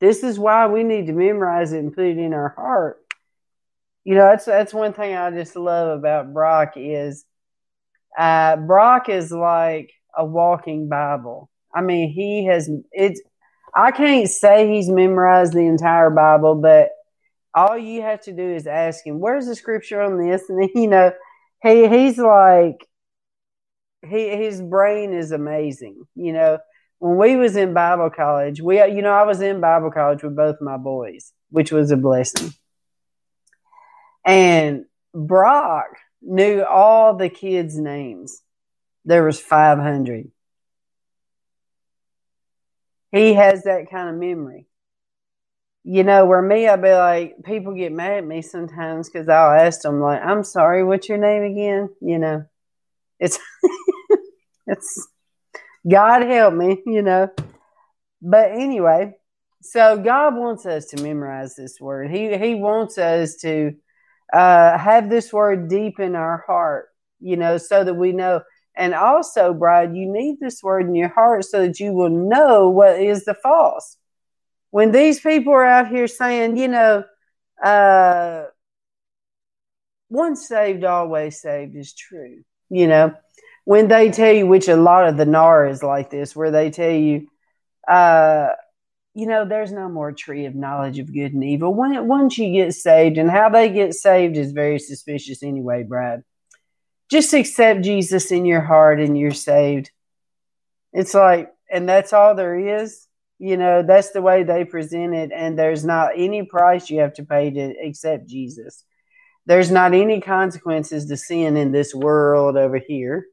This 0.00 0.22
is 0.22 0.38
why 0.38 0.66
we 0.66 0.82
need 0.82 1.06
to 1.06 1.12
memorize 1.12 1.72
it 1.72 1.78
and 1.78 1.94
put 1.94 2.04
it 2.04 2.18
in 2.18 2.34
our 2.34 2.50
heart. 2.50 3.05
You 4.06 4.14
know, 4.14 4.28
that's 4.30 4.44
that's 4.44 4.72
one 4.72 4.92
thing 4.92 5.16
I 5.16 5.32
just 5.32 5.56
love 5.56 5.98
about 5.98 6.32
Brock 6.32 6.74
is 6.76 7.24
uh, 8.16 8.54
Brock 8.54 9.08
is 9.08 9.32
like 9.32 9.90
a 10.16 10.24
walking 10.24 10.88
Bible. 10.88 11.50
I 11.74 11.80
mean, 11.80 12.10
he 12.10 12.46
has 12.46 12.70
it's. 12.92 13.20
I 13.74 13.90
can't 13.90 14.28
say 14.28 14.72
he's 14.72 14.88
memorized 14.88 15.54
the 15.54 15.66
entire 15.66 16.10
Bible, 16.10 16.54
but 16.54 16.90
all 17.52 17.76
you 17.76 18.02
have 18.02 18.20
to 18.22 18.32
do 18.32 18.48
is 18.48 18.68
ask 18.68 19.04
him, 19.04 19.18
"Where's 19.18 19.46
the 19.46 19.56
scripture 19.56 20.00
on 20.00 20.24
this?" 20.24 20.44
And 20.48 20.70
you 20.72 20.86
know, 20.86 21.10
he 21.64 21.88
he's 21.88 22.16
like, 22.16 22.86
he 24.08 24.36
his 24.36 24.62
brain 24.62 25.14
is 25.14 25.32
amazing. 25.32 26.06
You 26.14 26.32
know, 26.32 26.58
when 27.00 27.16
we 27.16 27.34
was 27.34 27.56
in 27.56 27.74
Bible 27.74 28.10
college, 28.10 28.60
we 28.62 28.76
you 28.84 29.02
know 29.02 29.10
I 29.10 29.24
was 29.24 29.40
in 29.40 29.60
Bible 29.60 29.90
college 29.90 30.22
with 30.22 30.36
both 30.36 30.60
my 30.60 30.76
boys, 30.76 31.32
which 31.50 31.72
was 31.72 31.90
a 31.90 31.96
blessing. 31.96 32.52
And 34.26 34.86
Brock 35.14 35.86
knew 36.20 36.64
all 36.64 37.14
the 37.14 37.28
kids' 37.28 37.78
names. 37.78 38.42
There 39.04 39.22
was 39.22 39.40
500. 39.40 40.30
He 43.12 43.34
has 43.34 43.62
that 43.62 43.88
kind 43.88 44.08
of 44.08 44.16
memory. 44.16 44.66
You 45.84 46.02
know, 46.02 46.26
where 46.26 46.42
me, 46.42 46.66
I'd 46.66 46.82
be 46.82 46.92
like, 46.92 47.36
people 47.44 47.72
get 47.72 47.92
mad 47.92 48.18
at 48.18 48.26
me 48.26 48.42
sometimes 48.42 49.08
because 49.08 49.28
I'll 49.28 49.52
ask 49.52 49.82
them, 49.82 50.00
like, 50.00 50.20
I'm 50.20 50.42
sorry, 50.42 50.82
what's 50.82 51.08
your 51.08 51.18
name 51.18 51.44
again? 51.44 51.90
You 52.00 52.18
know, 52.18 52.44
it's, 53.20 53.38
it's, 54.66 55.08
God 55.88 56.22
help 56.22 56.54
me, 56.54 56.82
you 56.84 57.02
know. 57.02 57.28
But 58.20 58.50
anyway, 58.50 59.14
so 59.62 59.96
God 59.96 60.34
wants 60.34 60.66
us 60.66 60.86
to 60.86 61.02
memorize 61.02 61.54
this 61.54 61.80
word. 61.80 62.10
He 62.10 62.36
He 62.36 62.56
wants 62.56 62.98
us 62.98 63.36
to 63.36 63.76
uh, 64.32 64.78
have 64.78 65.08
this 65.08 65.32
word 65.32 65.68
deep 65.68 65.98
in 66.00 66.14
our 66.14 66.44
heart, 66.46 66.88
you 67.20 67.36
know, 67.36 67.58
so 67.58 67.84
that 67.84 67.94
we 67.94 68.12
know. 68.12 68.42
And 68.76 68.94
also, 68.94 69.54
Bride, 69.54 69.96
you 69.96 70.06
need 70.06 70.38
this 70.40 70.62
word 70.62 70.86
in 70.86 70.94
your 70.94 71.08
heart 71.08 71.44
so 71.44 71.66
that 71.66 71.80
you 71.80 71.92
will 71.92 72.10
know 72.10 72.68
what 72.68 73.00
is 73.00 73.24
the 73.24 73.34
false. 73.34 73.96
When 74.70 74.92
these 74.92 75.20
people 75.20 75.52
are 75.54 75.64
out 75.64 75.88
here 75.88 76.06
saying, 76.06 76.56
you 76.56 76.68
know, 76.68 77.04
uh, 77.62 78.44
once 80.10 80.46
saved, 80.46 80.84
always 80.84 81.40
saved 81.40 81.74
is 81.74 81.94
true, 81.94 82.44
you 82.68 82.86
know 82.86 83.14
when 83.66 83.88
they 83.88 84.10
tell 84.10 84.32
you, 84.32 84.46
which 84.46 84.68
a 84.68 84.76
lot 84.76 85.08
of 85.08 85.16
the 85.16 85.26
NAR 85.26 85.66
is 85.66 85.82
like 85.82 86.08
this, 86.08 86.36
where 86.36 86.52
they 86.52 86.70
tell 86.70 86.92
you, 86.92 87.26
uh, 87.88 88.50
you 89.16 89.26
know, 89.26 89.46
there's 89.46 89.72
no 89.72 89.88
more 89.88 90.12
tree 90.12 90.44
of 90.44 90.54
knowledge 90.54 90.98
of 90.98 91.12
good 91.12 91.32
and 91.32 91.42
evil. 91.42 91.72
When 91.72 92.06
once 92.06 92.36
you 92.36 92.52
get 92.52 92.74
saved, 92.74 93.16
and 93.16 93.30
how 93.30 93.48
they 93.48 93.70
get 93.70 93.94
saved 93.94 94.36
is 94.36 94.52
very 94.52 94.78
suspicious 94.78 95.42
anyway, 95.42 95.84
Bride. 95.84 96.22
Just 97.10 97.32
accept 97.32 97.82
Jesus 97.82 98.30
in 98.30 98.44
your 98.44 98.60
heart 98.60 99.00
and 99.00 99.18
you're 99.18 99.30
saved. 99.30 99.90
It's 100.92 101.14
like, 101.14 101.50
and 101.72 101.88
that's 101.88 102.12
all 102.12 102.34
there 102.34 102.84
is. 102.84 103.06
You 103.38 103.56
know, 103.56 103.82
that's 103.82 104.10
the 104.10 104.20
way 104.20 104.42
they 104.42 104.64
present 104.64 105.14
it, 105.14 105.30
and 105.32 105.58
there's 105.58 105.84
not 105.84 106.12
any 106.14 106.44
price 106.44 106.90
you 106.90 107.00
have 107.00 107.14
to 107.14 107.24
pay 107.24 107.50
to 107.50 107.74
accept 107.86 108.28
Jesus. 108.28 108.84
There's 109.46 109.70
not 109.70 109.94
any 109.94 110.20
consequences 110.20 111.06
to 111.06 111.16
sin 111.16 111.56
in 111.56 111.72
this 111.72 111.94
world 111.94 112.56
over 112.56 112.78
here 112.78 113.26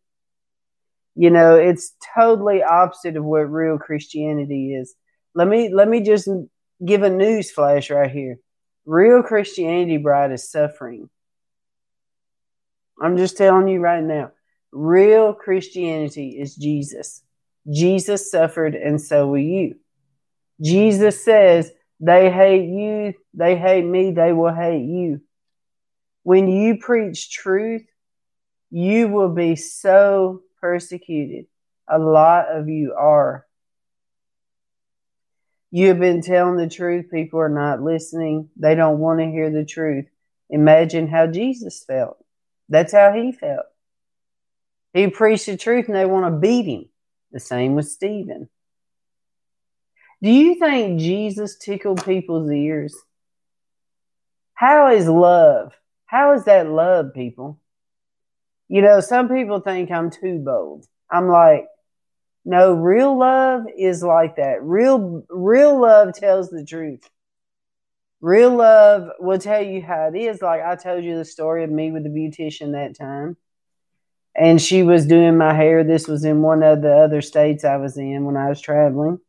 you 1.15 1.29
know, 1.29 1.55
it's 1.55 1.93
totally 2.15 2.63
opposite 2.63 3.17
of 3.17 3.23
what 3.23 3.51
real 3.51 3.77
Christianity 3.77 4.73
is. 4.73 4.95
Let 5.35 5.47
me 5.47 5.73
let 5.73 5.87
me 5.87 6.01
just 6.01 6.29
give 6.83 7.03
a 7.03 7.09
news 7.09 7.51
flash 7.51 7.89
right 7.89 8.11
here. 8.11 8.39
Real 8.85 9.23
Christianity, 9.23 9.97
bride, 9.97 10.31
is 10.31 10.49
suffering. 10.49 11.09
I'm 13.01 13.17
just 13.17 13.37
telling 13.37 13.67
you 13.67 13.79
right 13.79 14.03
now. 14.03 14.31
Real 14.71 15.33
Christianity 15.33 16.39
is 16.39 16.55
Jesus. 16.55 17.21
Jesus 17.71 18.29
suffered, 18.29 18.75
and 18.75 18.99
so 18.99 19.27
will 19.27 19.37
you. 19.39 19.75
Jesus 20.61 21.23
says, 21.23 21.71
They 21.99 22.31
hate 22.31 22.67
you, 22.67 23.13
they 23.33 23.57
hate 23.57 23.85
me, 23.85 24.11
they 24.11 24.33
will 24.33 24.53
hate 24.53 24.85
you. 24.85 25.21
When 26.23 26.47
you 26.47 26.77
preach 26.77 27.31
truth, 27.31 27.83
you 28.69 29.07
will 29.07 29.29
be 29.29 29.55
so 29.55 30.41
persecuted. 30.59 31.45
A 31.87 31.99
lot 31.99 32.45
of 32.49 32.69
you 32.69 32.93
are. 32.97 33.45
You 35.75 35.87
have 35.87 35.99
been 35.99 36.21
telling 36.21 36.55
the 36.55 36.69
truth. 36.69 37.09
People 37.09 37.39
are 37.39 37.49
not 37.49 37.81
listening. 37.81 38.47
They 38.55 38.75
don't 38.75 38.99
want 38.99 39.21
to 39.21 39.25
hear 39.25 39.49
the 39.49 39.65
truth. 39.65 40.05
Imagine 40.51 41.07
how 41.07 41.25
Jesus 41.25 41.83
felt. 41.83 42.23
That's 42.69 42.93
how 42.93 43.11
he 43.11 43.31
felt. 43.31 43.65
He 44.93 45.07
preached 45.07 45.47
the 45.47 45.57
truth 45.57 45.87
and 45.87 45.95
they 45.95 46.05
want 46.05 46.31
to 46.31 46.39
beat 46.39 46.67
him. 46.67 46.89
The 47.31 47.39
same 47.39 47.73
with 47.73 47.87
Stephen. 47.87 48.49
Do 50.21 50.29
you 50.29 50.59
think 50.59 50.99
Jesus 50.99 51.57
tickled 51.57 52.05
people's 52.05 52.51
ears? 52.51 52.95
How 54.53 54.91
is 54.91 55.07
love? 55.07 55.73
How 56.05 56.33
is 56.33 56.45
that 56.45 56.69
love, 56.69 57.15
people? 57.15 57.59
You 58.67 58.83
know, 58.83 58.99
some 58.99 59.27
people 59.27 59.59
think 59.59 59.89
I'm 59.89 60.11
too 60.11 60.37
bold. 60.37 60.85
I'm 61.09 61.29
like, 61.29 61.65
no, 62.45 62.73
real 62.73 63.17
love 63.17 63.65
is 63.77 64.03
like 64.03 64.37
that. 64.37 64.63
Real, 64.63 65.25
real 65.29 65.79
love 65.79 66.13
tells 66.13 66.49
the 66.49 66.65
truth. 66.65 67.09
Real 68.21 68.55
love 68.55 69.09
will 69.19 69.39
tell 69.39 69.61
you 69.61 69.81
how 69.81 70.07
it 70.13 70.17
is. 70.17 70.41
Like 70.41 70.61
I 70.61 70.75
told 70.75 71.03
you 71.03 71.17
the 71.17 71.25
story 71.25 71.63
of 71.63 71.69
me 71.71 71.91
with 71.91 72.03
the 72.03 72.09
beautician 72.09 72.73
that 72.73 72.97
time. 72.97 73.37
And 74.35 74.61
she 74.61 74.83
was 74.83 75.05
doing 75.07 75.37
my 75.37 75.53
hair. 75.53 75.83
This 75.83 76.07
was 76.07 76.25
in 76.25 76.41
one 76.41 76.63
of 76.63 76.81
the 76.81 76.93
other 76.93 77.21
states 77.21 77.63
I 77.65 77.77
was 77.77 77.97
in 77.97 78.25
when 78.25 78.37
I 78.37 78.49
was 78.49 78.61
traveling. 78.61 79.19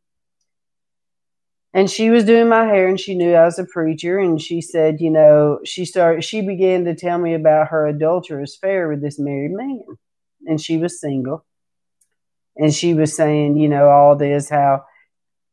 and 1.73 1.91
she 1.91 2.09
was 2.09 2.23
doing 2.23 2.47
my 2.49 2.65
hair 2.65 2.87
and 2.87 2.99
she 2.99 3.15
knew 3.15 3.33
I 3.33 3.45
was 3.45 3.59
a 3.59 3.65
preacher 3.65 4.17
and 4.19 4.41
she 4.41 4.61
said, 4.61 5.01
you 5.01 5.11
know, 5.11 5.59
she 5.65 5.85
started 5.85 6.23
she 6.23 6.41
began 6.41 6.85
to 6.85 6.95
tell 6.95 7.17
me 7.19 7.33
about 7.33 7.67
her 7.69 7.85
adulterous 7.87 8.55
affair 8.55 8.87
with 8.89 9.01
this 9.01 9.19
married 9.19 9.51
man. 9.51 9.83
And 10.47 10.61
she 10.61 10.77
was 10.77 11.01
single. 11.01 11.45
And 12.57 12.73
she 12.73 12.93
was 12.93 13.15
saying, 13.15 13.57
you 13.57 13.67
know, 13.67 13.89
all 13.89 14.15
this 14.15 14.49
how 14.49 14.85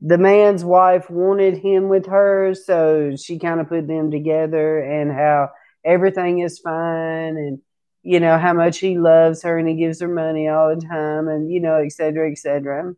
the 0.01 0.19
man's 0.19 0.65
wife 0.65 1.09
wanted 1.11 1.59
him 1.59 1.89
with 1.89 2.07
her, 2.07 2.55
so 2.55 3.15
she 3.17 3.39
kind 3.39 3.61
of 3.61 3.69
put 3.69 3.87
them 3.87 4.11
together 4.11 4.81
and 4.81 5.13
how 5.13 5.51
everything 5.85 6.41
is 6.41 6.59
fine 6.59 7.37
and 7.37 7.61
you 8.03 8.19
know 8.19 8.37
how 8.37 8.53
much 8.53 8.79
he 8.79 8.99
loves 8.99 9.43
her 9.43 9.59
and 9.59 9.69
he 9.69 9.75
gives 9.75 10.01
her 10.01 10.09
money 10.09 10.49
all 10.49 10.75
the 10.75 10.81
time 10.81 11.29
and 11.29 11.51
you 11.51 11.61
know, 11.61 11.77
et 11.77 11.93
cetera, 11.93 12.31
et 12.31 12.39
cetera 12.39 12.95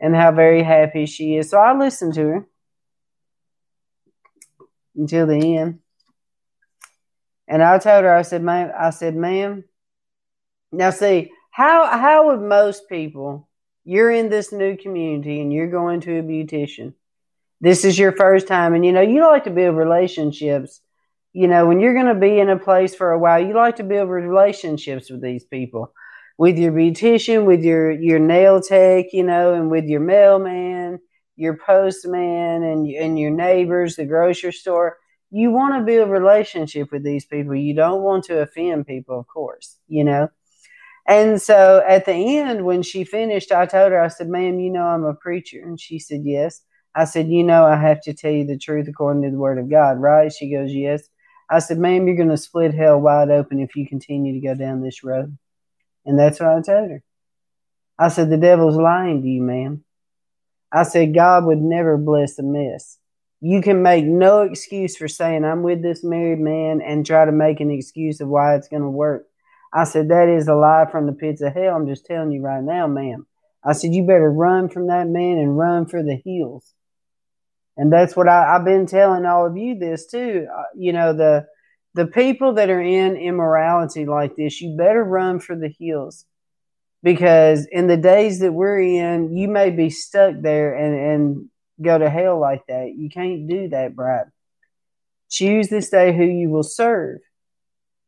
and 0.00 0.14
how 0.14 0.32
very 0.32 0.62
happy 0.62 1.06
she 1.06 1.36
is. 1.36 1.50
So 1.50 1.58
I 1.58 1.76
listened 1.76 2.14
to 2.14 2.20
her 2.20 2.46
until 4.96 5.26
the 5.26 5.56
end. 5.56 5.80
And 7.46 7.62
I 7.62 7.78
told 7.78 8.04
her, 8.04 8.14
I 8.14 8.22
said, 8.22 8.42
ma'am, 8.42 8.70
I 8.78 8.90
said, 8.90 9.16
ma'am, 9.16 9.64
now 10.70 10.90
see, 10.90 11.32
how 11.58 11.98
how 11.98 12.28
would 12.28 12.40
most 12.40 12.88
people, 12.88 13.48
you're 13.84 14.12
in 14.12 14.28
this 14.28 14.52
new 14.52 14.76
community 14.76 15.40
and 15.40 15.52
you're 15.52 15.70
going 15.70 16.00
to 16.02 16.20
a 16.20 16.22
beautician. 16.22 16.94
This 17.60 17.84
is 17.84 17.98
your 17.98 18.12
first 18.12 18.46
time, 18.46 18.74
and 18.74 18.86
you 18.86 18.92
know, 18.92 19.00
you 19.00 19.22
like 19.22 19.44
to 19.44 19.50
build 19.50 19.76
relationships. 19.76 20.80
You 21.32 21.48
know, 21.48 21.66
when 21.66 21.80
you're 21.80 21.94
going 21.94 22.14
to 22.14 22.14
be 22.14 22.38
in 22.38 22.48
a 22.48 22.58
place 22.58 22.94
for 22.94 23.10
a 23.10 23.18
while, 23.18 23.44
you 23.44 23.54
like 23.54 23.76
to 23.76 23.82
build 23.82 24.08
relationships 24.08 25.10
with 25.10 25.20
these 25.20 25.44
people 25.44 25.92
with 26.38 26.56
your 26.56 26.70
beautician, 26.70 27.44
with 27.44 27.64
your 27.64 27.90
your 27.90 28.20
nail 28.20 28.60
tech, 28.60 29.06
you 29.12 29.24
know, 29.24 29.54
and 29.54 29.68
with 29.68 29.86
your 29.86 30.00
mailman, 30.00 31.00
your 31.34 31.56
postman, 31.56 32.62
and 32.62 32.86
and 32.86 33.18
your 33.18 33.32
neighbors, 33.32 33.96
the 33.96 34.06
grocery 34.06 34.52
store. 34.52 34.96
You 35.30 35.50
want 35.50 35.74
to 35.74 35.84
build 35.84 36.08
a 36.08 36.12
relationship 36.12 36.92
with 36.92 37.02
these 37.02 37.26
people. 37.26 37.56
You 37.56 37.74
don't 37.74 38.02
want 38.02 38.24
to 38.26 38.42
offend 38.42 38.86
people, 38.86 39.18
of 39.18 39.26
course, 39.26 39.76
you 39.88 40.04
know. 40.04 40.28
And 41.08 41.40
so 41.40 41.82
at 41.88 42.04
the 42.04 42.12
end, 42.12 42.64
when 42.64 42.82
she 42.82 43.02
finished, 43.02 43.50
I 43.50 43.66
told 43.66 43.92
her, 43.92 44.00
I 44.00 44.08
said, 44.08 44.28
ma'am, 44.28 44.60
you 44.60 44.70
know 44.70 44.84
I'm 44.84 45.04
a 45.04 45.14
preacher. 45.14 45.60
And 45.62 45.80
she 45.80 45.98
said, 45.98 46.20
yes. 46.24 46.60
I 46.94 47.04
said, 47.04 47.28
you 47.28 47.42
know 47.42 47.64
I 47.64 47.76
have 47.76 48.02
to 48.02 48.14
tell 48.14 48.30
you 48.30 48.46
the 48.46 48.58
truth 48.58 48.88
according 48.88 49.22
to 49.22 49.30
the 49.30 49.38
word 49.38 49.58
of 49.58 49.70
God, 49.70 49.98
right? 49.98 50.32
She 50.32 50.52
goes, 50.52 50.72
yes. 50.72 51.08
I 51.50 51.60
said, 51.60 51.78
ma'am, 51.78 52.06
you're 52.06 52.16
going 52.16 52.28
to 52.28 52.36
split 52.36 52.74
hell 52.74 53.00
wide 53.00 53.30
open 53.30 53.58
if 53.58 53.74
you 53.74 53.88
continue 53.88 54.34
to 54.34 54.46
go 54.46 54.54
down 54.54 54.82
this 54.82 55.02
road. 55.02 55.36
And 56.04 56.18
that's 56.18 56.40
what 56.40 56.50
I 56.50 56.62
told 56.62 56.90
her. 56.90 57.02
I 57.98 58.08
said, 58.08 58.30
The 58.30 58.36
devil's 58.36 58.76
lying 58.76 59.22
to 59.22 59.28
you, 59.28 59.42
ma'am. 59.42 59.84
I 60.72 60.84
said, 60.84 61.14
God 61.14 61.44
would 61.46 61.60
never 61.60 61.96
bless 61.96 62.38
a 62.38 62.42
miss. 62.42 62.98
You 63.40 63.62
can 63.62 63.82
make 63.82 64.04
no 64.04 64.42
excuse 64.42 64.96
for 64.96 65.08
saying, 65.08 65.44
I'm 65.44 65.62
with 65.62 65.82
this 65.82 66.04
married 66.04 66.40
man 66.40 66.80
and 66.80 67.04
try 67.04 67.24
to 67.24 67.32
make 67.32 67.60
an 67.60 67.70
excuse 67.70 68.20
of 68.20 68.28
why 68.28 68.54
it's 68.54 68.68
going 68.68 68.82
to 68.82 68.88
work. 68.88 69.26
I 69.72 69.84
said, 69.84 70.08
That 70.08 70.28
is 70.28 70.48
a 70.48 70.54
lie 70.54 70.86
from 70.90 71.06
the 71.06 71.12
pits 71.12 71.42
of 71.42 71.54
hell. 71.54 71.76
I'm 71.76 71.86
just 71.86 72.06
telling 72.06 72.32
you 72.32 72.42
right 72.42 72.62
now, 72.62 72.86
ma'am. 72.86 73.26
I 73.64 73.72
said, 73.72 73.94
You 73.94 74.06
better 74.06 74.30
run 74.30 74.68
from 74.68 74.88
that 74.88 75.06
man 75.06 75.38
and 75.38 75.58
run 75.58 75.86
for 75.86 76.02
the 76.02 76.20
hills. 76.24 76.72
And 77.76 77.92
that's 77.92 78.16
what 78.16 78.28
I, 78.28 78.54
have 78.54 78.64
been 78.64 78.86
telling 78.86 79.24
all 79.24 79.46
of 79.46 79.56
you 79.56 79.78
this 79.78 80.06
too. 80.06 80.46
Uh, 80.52 80.62
you 80.74 80.92
know, 80.92 81.12
the 81.12 81.46
the 81.94 82.06
people 82.06 82.54
that 82.54 82.70
are 82.70 82.80
in 82.80 83.16
immorality 83.16 84.04
like 84.04 84.36
this, 84.36 84.60
you 84.60 84.76
better 84.76 85.02
run 85.02 85.40
for 85.40 85.56
the 85.56 85.72
hills 85.80 86.24
because 87.02 87.66
in 87.70 87.86
the 87.86 87.96
days 87.96 88.40
that 88.40 88.52
we're 88.52 88.80
in, 88.80 89.36
you 89.36 89.48
may 89.48 89.70
be 89.70 89.90
stuck 89.90 90.34
there 90.40 90.74
and, 90.74 90.94
and 90.94 91.48
go 91.80 91.98
to 91.98 92.10
hell 92.10 92.38
like 92.38 92.66
that. 92.68 92.92
You 92.96 93.08
can't 93.08 93.48
do 93.48 93.68
that, 93.70 93.94
Bride. 93.94 94.26
Choose 95.30 95.68
this 95.68 95.90
day 95.90 96.16
who 96.16 96.24
you 96.24 96.50
will 96.50 96.62
serve. 96.62 97.20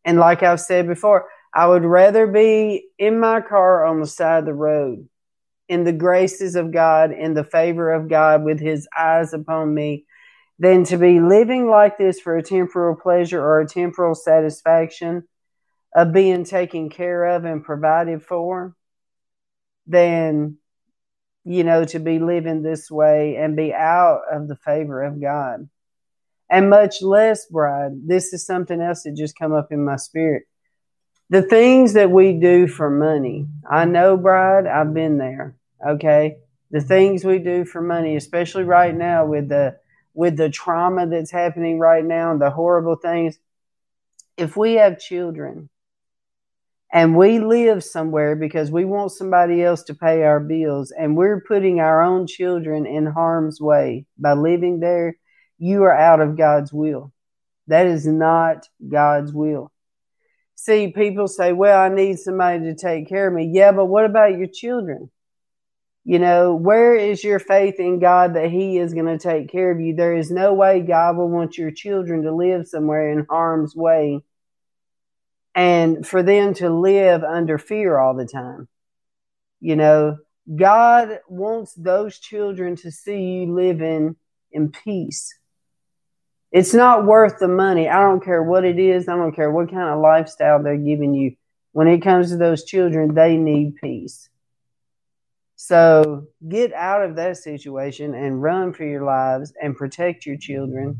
And 0.04 0.18
like 0.18 0.42
I've 0.42 0.60
said 0.60 0.86
before, 0.86 1.28
I 1.52 1.66
would 1.66 1.84
rather 1.84 2.26
be 2.26 2.88
in 2.98 3.18
my 3.18 3.40
car 3.40 3.84
on 3.84 4.00
the 4.00 4.06
side 4.06 4.40
of 4.40 4.44
the 4.46 4.54
road 4.54 5.08
in 5.70 5.84
the 5.84 5.92
graces 5.92 6.56
of 6.56 6.72
God, 6.72 7.12
in 7.12 7.32
the 7.32 7.44
favor 7.44 7.92
of 7.92 8.08
God, 8.08 8.42
with 8.42 8.58
his 8.58 8.88
eyes 8.98 9.32
upon 9.32 9.72
me, 9.72 10.04
than 10.58 10.82
to 10.84 10.98
be 10.98 11.20
living 11.20 11.70
like 11.70 11.96
this 11.96 12.18
for 12.20 12.36
a 12.36 12.42
temporal 12.42 12.96
pleasure 12.96 13.40
or 13.40 13.60
a 13.60 13.68
temporal 13.68 14.16
satisfaction 14.16 15.22
of 15.94 16.12
being 16.12 16.44
taken 16.44 16.90
care 16.90 17.24
of 17.24 17.44
and 17.44 17.64
provided 17.64 18.20
for 18.22 18.74
than 19.86 20.56
you 21.44 21.64
know 21.64 21.84
to 21.84 21.98
be 21.98 22.18
living 22.18 22.62
this 22.62 22.90
way 22.90 23.36
and 23.36 23.56
be 23.56 23.72
out 23.72 24.22
of 24.30 24.48
the 24.48 24.56
favor 24.56 25.02
of 25.02 25.20
god. 25.20 25.68
And 26.50 26.68
much 26.68 27.00
less 27.00 27.46
bride 27.46 27.92
this 28.06 28.32
is 28.32 28.44
something 28.44 28.80
else 28.80 29.04
that 29.04 29.16
just 29.16 29.38
come 29.38 29.52
up 29.52 29.68
in 29.70 29.84
my 29.84 29.96
spirit 29.96 30.44
the 31.30 31.42
things 31.42 31.94
that 31.94 32.10
we 32.10 32.34
do 32.34 32.66
for 32.66 32.90
money 32.90 33.46
i 33.70 33.84
know 33.84 34.16
bride 34.16 34.66
i've 34.66 34.92
been 34.92 35.18
there 35.18 35.54
okay 35.86 36.36
the 36.70 36.80
things 36.80 37.24
we 37.24 37.38
do 37.38 37.64
for 37.64 37.80
money 37.80 38.16
especially 38.16 38.64
right 38.64 38.94
now 38.94 39.24
with 39.24 39.48
the 39.48 39.76
with 40.14 40.36
the 40.36 40.50
trauma 40.50 41.06
that's 41.06 41.30
happening 41.30 41.78
right 41.78 42.04
now 42.04 42.32
and 42.32 42.40
the 42.40 42.50
horrible 42.50 42.96
things, 42.96 43.38
if 44.36 44.56
we 44.56 44.74
have 44.74 44.98
children 44.98 45.68
and 46.92 47.16
we 47.16 47.38
live 47.38 47.84
somewhere 47.84 48.34
because 48.34 48.70
we 48.70 48.84
want 48.84 49.12
somebody 49.12 49.62
else 49.62 49.82
to 49.84 49.94
pay 49.94 50.22
our 50.24 50.40
bills 50.40 50.90
and 50.90 51.16
we're 51.16 51.40
putting 51.40 51.80
our 51.80 52.02
own 52.02 52.26
children 52.26 52.86
in 52.86 53.06
harm's 53.06 53.60
way 53.60 54.06
by 54.18 54.32
living 54.32 54.80
there, 54.80 55.16
you 55.58 55.84
are 55.84 55.96
out 55.96 56.20
of 56.20 56.36
God's 56.36 56.72
will. 56.72 57.12
That 57.68 57.86
is 57.86 58.06
not 58.06 58.68
God's 58.88 59.32
will. 59.32 59.70
See, 60.62 60.88
people 60.88 61.26
say, 61.26 61.54
well, 61.54 61.80
I 61.80 61.88
need 61.88 62.18
somebody 62.18 62.64
to 62.64 62.74
take 62.74 63.08
care 63.08 63.26
of 63.26 63.32
me. 63.32 63.48
Yeah, 63.50 63.72
but 63.72 63.86
what 63.86 64.04
about 64.04 64.36
your 64.36 64.46
children? 64.46 65.10
You 66.04 66.18
know, 66.18 66.54
where 66.54 66.94
is 66.94 67.24
your 67.24 67.38
faith 67.38 67.76
in 67.78 67.98
God 67.98 68.34
that 68.34 68.50
He 68.50 68.76
is 68.76 68.92
going 68.92 69.06
to 69.06 69.16
take 69.16 69.50
care 69.50 69.70
of 69.70 69.80
you? 69.80 69.94
There 69.94 70.14
is 70.14 70.30
no 70.30 70.52
way 70.52 70.80
God 70.80 71.16
will 71.16 71.30
want 71.30 71.56
your 71.56 71.70
children 71.70 72.24
to 72.24 72.34
live 72.34 72.68
somewhere 72.68 73.10
in 73.10 73.24
harm's 73.30 73.74
way 73.74 74.20
and 75.54 76.06
for 76.06 76.22
them 76.22 76.52
to 76.56 76.68
live 76.68 77.24
under 77.24 77.56
fear 77.56 77.98
all 77.98 78.14
the 78.14 78.26
time. 78.26 78.68
You 79.60 79.76
know, 79.76 80.18
God 80.54 81.20
wants 81.26 81.72
those 81.72 82.18
children 82.18 82.76
to 82.76 82.90
see 82.90 83.18
you 83.18 83.54
living 83.54 84.14
in 84.52 84.72
peace. 84.72 85.34
It's 86.52 86.74
not 86.74 87.06
worth 87.06 87.38
the 87.38 87.48
money. 87.48 87.88
I 87.88 88.00
don't 88.00 88.24
care 88.24 88.42
what 88.42 88.64
it 88.64 88.78
is. 88.78 89.08
I 89.08 89.16
don't 89.16 89.34
care 89.34 89.50
what 89.50 89.70
kind 89.70 89.88
of 89.88 90.00
lifestyle 90.00 90.62
they're 90.62 90.76
giving 90.76 91.14
you. 91.14 91.36
When 91.72 91.86
it 91.86 92.00
comes 92.00 92.30
to 92.30 92.36
those 92.36 92.64
children, 92.64 93.14
they 93.14 93.36
need 93.36 93.76
peace. 93.76 94.28
So 95.54 96.26
get 96.48 96.72
out 96.72 97.04
of 97.04 97.16
that 97.16 97.36
situation 97.36 98.14
and 98.14 98.42
run 98.42 98.72
for 98.72 98.84
your 98.84 99.04
lives 99.04 99.52
and 99.62 99.76
protect 99.76 100.26
your 100.26 100.36
children 100.36 100.98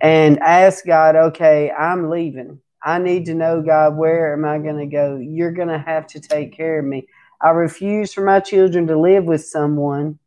and 0.00 0.38
ask 0.38 0.86
God, 0.86 1.16
okay, 1.16 1.70
I'm 1.70 2.08
leaving. 2.08 2.60
I 2.82 2.98
need 2.98 3.26
to 3.26 3.34
know, 3.34 3.60
God, 3.60 3.96
where 3.96 4.32
am 4.32 4.44
I 4.44 4.58
going 4.58 4.78
to 4.78 4.86
go? 4.86 5.16
You're 5.16 5.52
going 5.52 5.68
to 5.68 5.78
have 5.78 6.06
to 6.08 6.20
take 6.20 6.56
care 6.56 6.78
of 6.78 6.84
me. 6.84 7.08
I 7.40 7.50
refuse 7.50 8.14
for 8.14 8.24
my 8.24 8.40
children 8.40 8.86
to 8.86 8.98
live 8.98 9.24
with 9.24 9.44
someone 9.44 10.18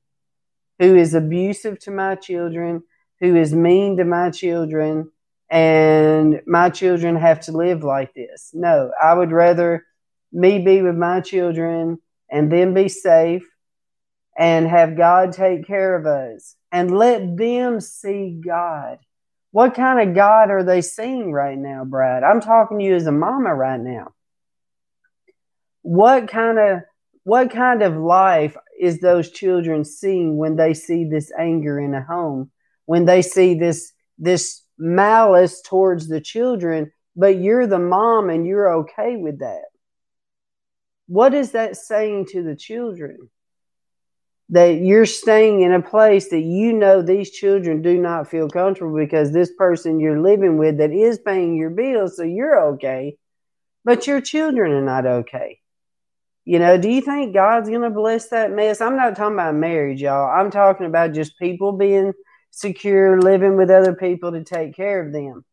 who 0.80 0.96
is 0.96 1.14
abusive 1.14 1.80
to 1.80 1.92
my 1.92 2.16
children, 2.16 2.84
who 3.22 3.36
is 3.36 3.54
mean 3.54 3.98
to 3.98 4.04
my 4.04 4.32
children, 4.32 5.12
and 5.50 6.42
my 6.46 6.70
children 6.70 7.16
have 7.16 7.40
to 7.42 7.52
live 7.52 7.84
like 7.84 8.14
this. 8.14 8.52
No, 8.54 8.92
I 9.02 9.14
would 9.14 9.32
rather 9.32 9.86
me 10.34 10.60
be 10.60 10.82
with 10.82 10.96
my 10.96 11.22
children 11.22 12.00
and 12.30 12.52
then 12.52 12.74
be 12.74 12.90
safe 12.90 13.48
and 14.38 14.68
have 14.68 14.98
God 14.98 15.34
take 15.34 15.68
care 15.68 15.96
of 15.96 16.06
us 16.06 16.56
and 16.72 16.98
let 16.98 17.38
them 17.38 17.80
see 17.82 18.42
God. 18.44 19.00
What 19.52 19.76
kind 19.76 20.10
of 20.10 20.16
God 20.16 20.50
are 20.50 20.64
they 20.64 20.82
seeing 20.82 21.34
right 21.34 21.58
now, 21.58 21.84
Bride? 21.84 22.24
I'm 22.24 22.40
talking 22.40 22.80
to 22.80 22.86
you 22.86 22.96
as 22.96 23.06
a 23.06 23.12
mama 23.12 23.54
right 23.54 23.80
now. 23.80 24.14
What 25.82 26.30
kind 26.30 26.58
of 26.58 26.80
what 27.24 27.52
kind 27.52 27.84
of 27.84 27.96
life 27.98 28.56
is 28.80 29.00
those 29.00 29.30
children 29.30 29.84
seeing 29.84 30.38
when 30.38 30.56
they 30.56 30.74
see 30.74 31.04
this 31.04 31.32
anger 31.38 31.80
in 31.80 31.94
a 31.94 32.02
home? 32.02 32.50
When 32.86 33.06
they 33.06 33.22
see 33.22 33.54
this 33.54 33.92
this 34.18 34.64
malice 34.78 35.62
towards 35.62 36.08
the 36.08 36.22
children, 36.22 36.92
but 37.16 37.40
you're 37.40 37.68
the 37.68 37.80
mom 37.80 38.30
and 38.30 38.46
you're 38.46 38.74
okay 38.80 39.18
with 39.18 39.40
that. 39.40 39.64
What 41.08 41.34
is 41.34 41.52
that 41.52 41.76
saying 41.76 42.28
to 42.28 42.44
the 42.44 42.56
children? 42.56 43.30
That 44.50 44.82
you're 44.82 45.06
staying 45.06 45.62
in 45.62 45.72
a 45.72 45.82
place 45.82 46.30
that 46.30 46.42
you 46.42 46.74
know 46.74 47.02
these 47.02 47.32
children 47.32 47.82
do 47.82 47.98
not 47.98 48.30
feel 48.30 48.50
comfortable 48.50 48.96
because 48.96 49.32
this 49.32 49.52
person 49.58 50.00
you're 50.00 50.22
living 50.22 50.58
with 50.58 50.78
that 50.78 50.92
is 50.92 51.20
paying 51.20 51.56
your 51.56 51.70
bills, 51.70 52.18
so 52.18 52.24
you're 52.24 52.74
okay, 52.74 53.18
but 53.86 54.08
your 54.08 54.20
children 54.20 54.72
are 54.72 54.82
not 54.82 55.06
okay. 55.06 55.60
You 56.44 56.60
know, 56.60 56.78
do 56.78 56.90
you 56.90 57.02
think 57.02 57.34
God's 57.34 57.70
going 57.70 57.82
to 57.82 57.90
bless 57.90 58.30
that 58.30 58.52
mess? 58.52 58.82
I'm 58.82 58.96
not 58.96 59.16
talking 59.16 59.36
about 59.36 59.56
marriage, 59.56 60.02
y'all. 60.02 60.30
I'm 60.30 60.50
talking 60.50 60.86
about 60.86 61.14
just 61.14 61.38
people 61.38 61.72
being 61.74 62.14
secure, 62.52 63.20
living 63.20 63.58
with 63.58 63.70
other 63.70 63.96
people 63.96 64.32
to 64.32 64.44
take 64.44 64.76
care 64.76 65.06
of 65.06 65.12
them. 65.12 65.44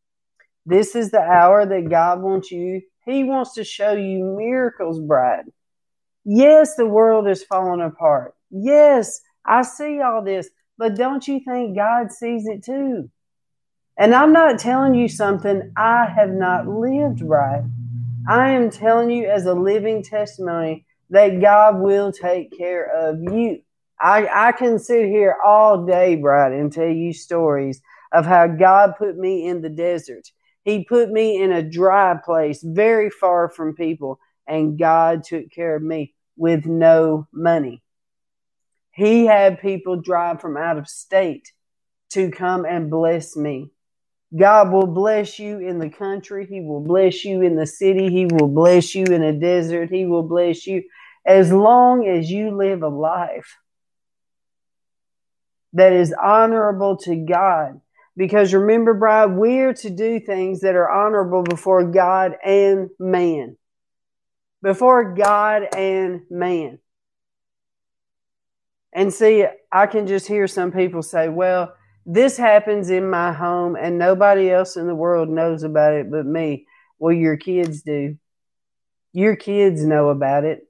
This 0.66 0.94
is 0.94 1.10
the 1.10 1.20
hour 1.20 1.64
that 1.64 1.88
God 1.88 2.20
wants 2.20 2.50
you. 2.50 2.82
He 3.06 3.24
wants 3.24 3.54
to 3.54 3.64
show 3.64 3.92
you 3.92 4.36
miracles, 4.36 5.00
bride. 5.00 5.46
Yes, 6.24 6.76
the 6.76 6.86
world 6.86 7.26
is 7.26 7.42
falling 7.42 7.80
apart. 7.80 8.34
Yes, 8.50 9.20
I 9.46 9.62
see 9.62 10.00
all 10.02 10.22
this, 10.22 10.50
but 10.76 10.94
don't 10.94 11.26
you 11.26 11.40
think 11.40 11.74
God 11.74 12.12
sees 12.12 12.46
it 12.46 12.62
too? 12.62 13.10
And 13.96 14.14
I'm 14.14 14.32
not 14.32 14.58
telling 14.58 14.94
you 14.94 15.08
something 15.08 15.72
I 15.76 16.06
have 16.06 16.30
not 16.30 16.68
lived, 16.68 17.26
bride. 17.26 17.64
I 18.28 18.50
am 18.50 18.70
telling 18.70 19.10
you 19.10 19.28
as 19.28 19.46
a 19.46 19.54
living 19.54 20.02
testimony 20.02 20.84
that 21.10 21.40
God 21.40 21.80
will 21.80 22.12
take 22.12 22.56
care 22.56 22.84
of 22.84 23.22
you. 23.22 23.62
I, 24.00 24.28
I 24.48 24.52
can 24.52 24.78
sit 24.78 25.06
here 25.06 25.36
all 25.44 25.84
day, 25.84 26.16
Bride, 26.16 26.52
and 26.52 26.72
tell 26.72 26.88
you 26.88 27.12
stories 27.12 27.82
of 28.12 28.24
how 28.26 28.46
God 28.46 28.94
put 28.96 29.16
me 29.16 29.46
in 29.46 29.60
the 29.60 29.68
desert. 29.68 30.30
He 30.64 30.84
put 30.84 31.10
me 31.10 31.42
in 31.42 31.52
a 31.52 31.62
dry 31.62 32.16
place, 32.24 32.62
very 32.62 33.10
far 33.10 33.48
from 33.48 33.74
people, 33.74 34.20
and 34.46 34.78
God 34.78 35.24
took 35.24 35.50
care 35.50 35.76
of 35.76 35.82
me 35.82 36.14
with 36.36 36.66
no 36.66 37.26
money. 37.32 37.82
He 38.92 39.26
had 39.26 39.60
people 39.60 40.00
drive 40.00 40.40
from 40.40 40.56
out 40.56 40.78
of 40.78 40.88
state 40.88 41.52
to 42.10 42.30
come 42.30 42.64
and 42.64 42.90
bless 42.90 43.36
me. 43.36 43.70
God 44.36 44.72
will 44.72 44.86
bless 44.86 45.38
you 45.38 45.58
in 45.58 45.78
the 45.78 45.88
country. 45.88 46.46
He 46.46 46.60
will 46.60 46.80
bless 46.80 47.24
you 47.24 47.42
in 47.42 47.56
the 47.56 47.66
city. 47.66 48.10
He 48.10 48.26
will 48.26 48.48
bless 48.48 48.94
you 48.94 49.04
in 49.04 49.22
a 49.22 49.32
desert. 49.32 49.90
He 49.90 50.04
will 50.04 50.22
bless 50.22 50.66
you 50.66 50.82
as 51.24 51.52
long 51.52 52.06
as 52.06 52.30
you 52.30 52.56
live 52.56 52.82
a 52.82 52.88
life 52.88 53.56
that 55.72 55.92
is 55.92 56.14
honorable 56.20 56.96
to 56.98 57.16
God. 57.16 57.80
Because 58.16 58.52
remember, 58.52 58.94
bride, 58.94 59.26
we're 59.26 59.74
to 59.74 59.90
do 59.90 60.18
things 60.18 60.60
that 60.60 60.74
are 60.74 60.90
honorable 60.90 61.42
before 61.42 61.84
God 61.84 62.36
and 62.44 62.90
man. 62.98 63.56
Before 64.60 65.14
God 65.14 65.68
and 65.76 66.22
man. 66.28 66.80
And 68.92 69.14
see, 69.14 69.46
I 69.70 69.86
can 69.86 70.06
just 70.06 70.26
hear 70.26 70.48
some 70.48 70.72
people 70.72 71.02
say, 71.02 71.28
well, 71.28 71.74
this 72.04 72.36
happens 72.36 72.90
in 72.90 73.08
my 73.08 73.32
home 73.32 73.76
and 73.76 73.98
nobody 73.98 74.50
else 74.50 74.76
in 74.76 74.86
the 74.86 74.94
world 74.94 75.28
knows 75.28 75.62
about 75.62 75.92
it 75.92 76.10
but 76.10 76.26
me. 76.26 76.66
Well, 76.98 77.14
your 77.14 77.36
kids 77.36 77.82
do. 77.82 78.16
Your 79.12 79.36
kids 79.36 79.84
know 79.84 80.08
about 80.08 80.44
it. 80.44 80.66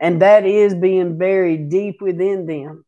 And 0.00 0.22
that 0.22 0.44
is 0.44 0.74
being 0.74 1.18
buried 1.18 1.68
deep 1.68 2.00
within 2.00 2.46
them. 2.46 2.84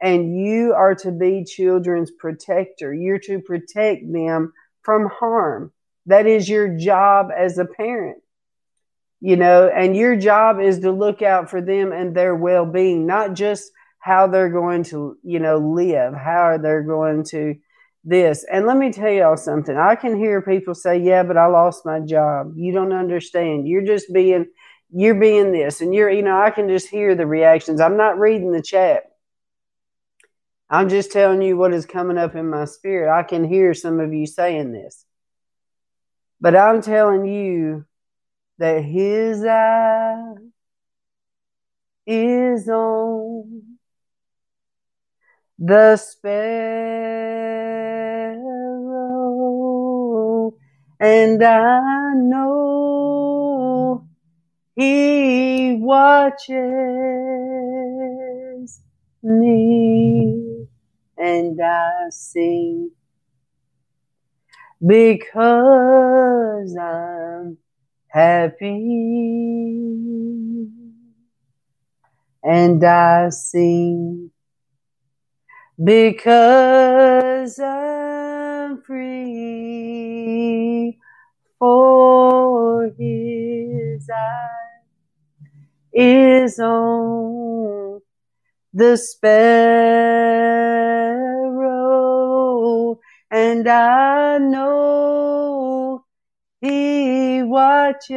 And 0.00 0.36
you 0.36 0.74
are 0.74 0.94
to 0.96 1.10
be 1.10 1.44
children's 1.44 2.10
protector. 2.10 2.94
You're 2.94 3.18
to 3.20 3.40
protect 3.40 4.12
them 4.12 4.52
from 4.82 5.06
harm. 5.06 5.72
That 6.06 6.26
is 6.26 6.48
your 6.48 6.76
job 6.76 7.28
as 7.36 7.58
a 7.58 7.64
parent. 7.64 8.18
You 9.20 9.36
know, 9.36 9.68
and 9.68 9.96
your 9.96 10.14
job 10.14 10.60
is 10.60 10.78
to 10.80 10.92
look 10.92 11.22
out 11.22 11.50
for 11.50 11.60
them 11.60 11.90
and 11.92 12.14
their 12.14 12.36
well 12.36 12.64
being, 12.64 13.06
not 13.06 13.34
just 13.34 13.72
how 13.98 14.28
they're 14.28 14.48
going 14.48 14.84
to, 14.84 15.18
you 15.24 15.40
know, 15.40 15.58
live, 15.58 16.14
how 16.14 16.42
are 16.42 16.58
they're 16.58 16.84
going 16.84 17.24
to 17.24 17.56
this. 18.04 18.44
And 18.50 18.66
let 18.66 18.76
me 18.76 18.92
tell 18.92 19.10
y'all 19.10 19.36
something. 19.36 19.76
I 19.76 19.94
can 19.94 20.16
hear 20.16 20.40
people 20.40 20.74
say, 20.74 20.98
"Yeah, 20.98 21.22
but 21.24 21.36
I 21.36 21.46
lost 21.46 21.84
my 21.84 22.00
job." 22.00 22.52
You 22.56 22.72
don't 22.72 22.92
understand. 22.92 23.68
You're 23.68 23.84
just 23.84 24.12
being 24.12 24.46
you're 24.90 25.14
being 25.14 25.52
this 25.52 25.82
and 25.82 25.94
you're 25.94 26.10
you 26.10 26.22
know, 26.22 26.40
I 26.40 26.50
can 26.50 26.68
just 26.68 26.88
hear 26.88 27.14
the 27.14 27.26
reactions. 27.26 27.80
I'm 27.80 27.96
not 27.96 28.18
reading 28.18 28.52
the 28.52 28.62
chat. 28.62 29.07
I'm 30.70 30.88
just 30.90 31.12
telling 31.12 31.40
you 31.42 31.56
what 31.56 31.72
is 31.72 31.86
coming 31.86 32.18
up 32.18 32.34
in 32.34 32.50
my 32.50 32.66
spirit. 32.66 33.10
I 33.10 33.22
can 33.22 33.44
hear 33.44 33.72
some 33.72 34.00
of 34.00 34.12
you 34.12 34.26
saying 34.26 34.72
this. 34.72 35.06
But 36.40 36.54
I'm 36.54 36.82
telling 36.82 37.24
you 37.26 37.86
that 38.58 38.82
his 38.84 39.44
eye 39.44 40.34
is 42.06 42.68
on 42.68 43.62
the 45.58 45.96
sparrow, 45.96 46.34
and 51.00 51.42
I 51.42 52.12
know 52.14 54.06
he 54.76 55.78
watches 55.80 56.58
me, 59.22 60.57
and 61.18 61.60
I 61.62 62.08
sing. 62.10 62.90
Because 64.86 66.76
I'm 66.76 67.58
happy, 68.08 68.66
and 72.44 72.84
I 72.84 73.30
sing. 73.30 74.30
Because 75.82 77.58
I'm 77.60 78.82
free 78.82 80.18
for 81.58 82.90
his 82.98 84.08
eye. 84.10 84.48
Is 85.92 86.60
on 86.60 88.00
the 88.72 88.96
and 88.96 89.66
I 93.68 94.38
know 94.38 96.04
he 96.60 97.42
watches 97.42 98.14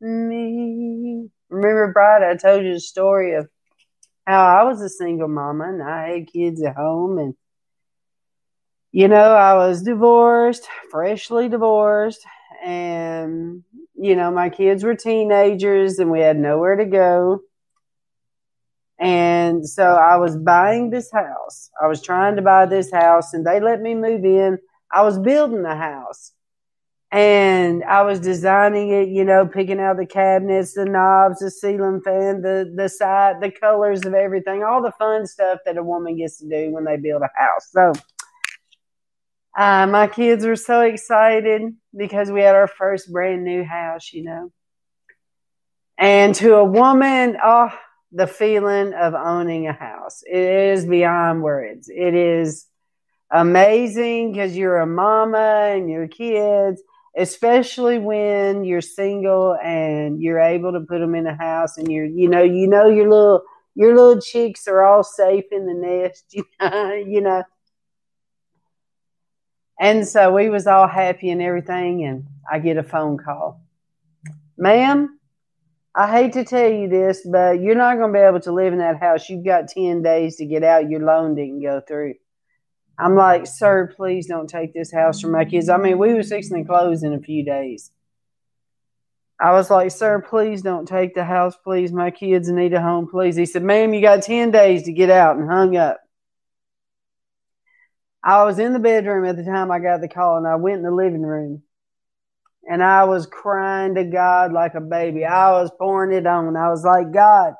me. 0.00 1.28
Remember, 1.50 1.92
Bride, 1.92 2.22
I 2.22 2.36
told 2.36 2.64
you 2.64 2.74
the 2.74 2.80
story 2.80 3.34
of 3.34 3.48
how 4.26 4.44
I 4.44 4.64
was 4.64 4.80
a 4.80 4.88
single 4.88 5.28
mama 5.28 5.68
and 5.68 5.82
I 5.82 6.08
had 6.10 6.32
kids 6.32 6.62
at 6.62 6.76
home 6.76 7.18
and 7.18 7.34
you 8.92 9.08
know, 9.08 9.34
I 9.34 9.54
was 9.54 9.82
divorced, 9.82 10.68
freshly 10.90 11.48
divorced, 11.48 12.24
and 12.62 13.64
you 13.94 14.16
know, 14.16 14.30
my 14.30 14.50
kids 14.50 14.84
were 14.84 14.94
teenagers 14.94 15.98
and 15.98 16.10
we 16.10 16.20
had 16.20 16.36
nowhere 16.36 16.76
to 16.76 16.84
go. 16.84 17.40
And 19.02 19.68
so 19.68 19.82
I 19.82 20.16
was 20.16 20.36
buying 20.36 20.90
this 20.90 21.10
house. 21.10 21.70
I 21.82 21.88
was 21.88 22.00
trying 22.00 22.36
to 22.36 22.42
buy 22.42 22.66
this 22.66 22.92
house 22.92 23.34
and 23.34 23.44
they 23.44 23.58
let 23.58 23.80
me 23.80 23.96
move 23.96 24.24
in. 24.24 24.58
I 24.92 25.02
was 25.02 25.18
building 25.18 25.64
the 25.64 25.74
house 25.74 26.30
and 27.10 27.82
I 27.82 28.02
was 28.02 28.20
designing 28.20 28.90
it, 28.90 29.08
you 29.08 29.24
know, 29.24 29.44
picking 29.44 29.80
out 29.80 29.96
the 29.96 30.06
cabinets, 30.06 30.74
the 30.74 30.84
knobs, 30.84 31.40
the 31.40 31.50
ceiling 31.50 32.00
fan, 32.04 32.42
the 32.42 32.72
the 32.76 32.88
side, 32.88 33.40
the 33.40 33.50
colors 33.50 34.06
of 34.06 34.14
everything, 34.14 34.62
all 34.62 34.80
the 34.80 34.92
fun 34.92 35.26
stuff 35.26 35.58
that 35.66 35.76
a 35.76 35.82
woman 35.82 36.18
gets 36.18 36.38
to 36.38 36.48
do 36.48 36.70
when 36.70 36.84
they 36.84 36.96
build 36.96 37.22
a 37.22 37.30
house. 37.34 37.70
So 37.72 37.92
uh, 39.58 39.88
my 39.88 40.06
kids 40.06 40.46
were 40.46 40.54
so 40.54 40.82
excited 40.82 41.62
because 41.96 42.30
we 42.30 42.42
had 42.42 42.54
our 42.54 42.68
first 42.68 43.12
brand 43.12 43.42
new 43.42 43.64
house, 43.64 44.12
you 44.12 44.22
know. 44.22 44.52
And 45.98 46.36
to 46.36 46.54
a 46.54 46.64
woman, 46.64 47.36
oh, 47.42 47.76
the 48.12 48.26
feeling 48.26 48.92
of 48.94 49.14
owning 49.14 49.66
a 49.66 49.72
house. 49.72 50.22
It 50.26 50.36
is 50.36 50.86
beyond 50.86 51.42
words. 51.42 51.88
It 51.88 52.14
is 52.14 52.66
amazing 53.30 54.32
because 54.32 54.56
you're 54.56 54.78
a 54.78 54.86
mama 54.86 55.72
and 55.74 55.88
your 55.88 56.06
kids 56.06 56.82
especially 57.16 57.98
when 57.98 58.64
you're 58.64 58.80
single 58.80 59.54
and 59.62 60.20
you're 60.20 60.38
able 60.38 60.72
to 60.72 60.80
put 60.80 60.98
them 60.98 61.14
in 61.14 61.26
a 61.26 61.36
house 61.36 61.76
and 61.76 61.90
you're 61.90 62.06
you 62.06 62.28
know 62.28 62.42
you 62.42 62.66
know 62.66 62.88
your 62.88 63.08
little 63.08 63.42
your 63.74 63.94
little 63.94 64.20
chicks 64.20 64.66
are 64.66 64.82
all 64.82 65.02
safe 65.02 65.44
in 65.50 65.66
the 65.66 65.74
nest 65.74 66.24
you 66.30 66.44
know 66.60 66.94
you 66.94 67.20
know 67.20 67.42
and 69.80 70.06
so 70.06 70.32
we 70.32 70.48
was 70.48 70.66
all 70.66 70.88
happy 70.88 71.30
and 71.30 71.42
everything 71.42 72.04
and 72.04 72.26
i 72.50 72.58
get 72.58 72.76
a 72.78 72.82
phone 72.82 73.18
call 73.18 73.60
ma'am 74.56 75.18
i 75.94 76.10
hate 76.10 76.32
to 76.32 76.44
tell 76.44 76.70
you 76.70 76.88
this 76.88 77.26
but 77.30 77.60
you're 77.60 77.74
not 77.74 77.96
going 77.98 78.12
to 78.12 78.18
be 78.18 78.24
able 78.24 78.40
to 78.40 78.52
live 78.52 78.72
in 78.72 78.78
that 78.78 79.00
house 79.00 79.28
you've 79.28 79.44
got 79.44 79.68
10 79.68 80.02
days 80.02 80.36
to 80.36 80.46
get 80.46 80.62
out 80.62 80.88
your 80.90 81.00
loan 81.00 81.34
didn't 81.34 81.62
go 81.62 81.80
through 81.80 82.14
I'm 82.98 83.16
like, 83.16 83.46
sir, 83.46 83.92
please 83.96 84.26
don't 84.26 84.48
take 84.48 84.74
this 84.74 84.92
house 84.92 85.20
from 85.20 85.32
my 85.32 85.44
kids. 85.44 85.68
I 85.68 85.76
mean, 85.76 85.98
we 85.98 86.14
were 86.14 86.22
fixing 86.22 86.62
to 86.62 86.68
close 86.68 87.02
in 87.02 87.14
a 87.14 87.20
few 87.20 87.44
days. 87.44 87.90
I 89.40 89.52
was 89.52 89.70
like, 89.70 89.90
sir, 89.90 90.20
please 90.22 90.62
don't 90.62 90.86
take 90.86 91.14
the 91.14 91.24
house, 91.24 91.56
please. 91.64 91.92
My 91.92 92.12
kids 92.12 92.48
need 92.48 92.74
a 92.74 92.80
home, 92.80 93.08
please. 93.08 93.34
He 93.34 93.46
said, 93.46 93.64
ma'am, 93.64 93.92
you 93.92 94.00
got 94.00 94.22
10 94.22 94.52
days 94.52 94.84
to 94.84 94.92
get 94.92 95.10
out 95.10 95.36
and 95.36 95.50
hung 95.50 95.76
up. 95.76 96.00
I 98.22 98.44
was 98.44 98.60
in 98.60 98.72
the 98.72 98.78
bedroom 98.78 99.24
at 99.24 99.36
the 99.36 99.42
time 99.42 99.72
I 99.72 99.80
got 99.80 100.00
the 100.00 100.06
call 100.06 100.36
and 100.36 100.46
I 100.46 100.54
went 100.54 100.76
in 100.76 100.84
the 100.84 100.92
living 100.92 101.22
room 101.22 101.64
and 102.68 102.82
I 102.82 103.04
was 103.04 103.26
crying 103.26 103.94
to 103.96 104.04
God 104.04 104.52
like 104.52 104.74
a 104.74 104.80
baby. 104.80 105.24
I 105.24 105.50
was 105.50 105.70
pouring 105.78 106.16
it 106.16 106.26
on. 106.26 106.56
I 106.56 106.70
was 106.70 106.84
like, 106.84 107.12
God, 107.12 107.54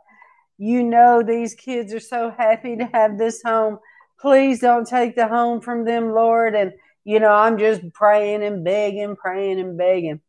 you 0.58 0.84
know 0.84 1.22
these 1.22 1.54
kids 1.54 1.92
are 1.92 2.00
so 2.00 2.30
happy 2.30 2.76
to 2.76 2.84
have 2.92 3.18
this 3.18 3.42
home. 3.42 3.78
Please 4.20 4.60
don't 4.60 4.86
take 4.86 5.16
the 5.16 5.26
home 5.26 5.60
from 5.60 5.84
them, 5.84 6.12
Lord. 6.12 6.54
And, 6.54 6.72
you 7.04 7.18
know, 7.18 7.32
I'm 7.32 7.58
just 7.58 7.92
praying 7.92 8.44
and 8.44 8.64
begging, 8.64 9.16
praying 9.16 9.58
and 9.58 9.76
begging. 9.76 10.20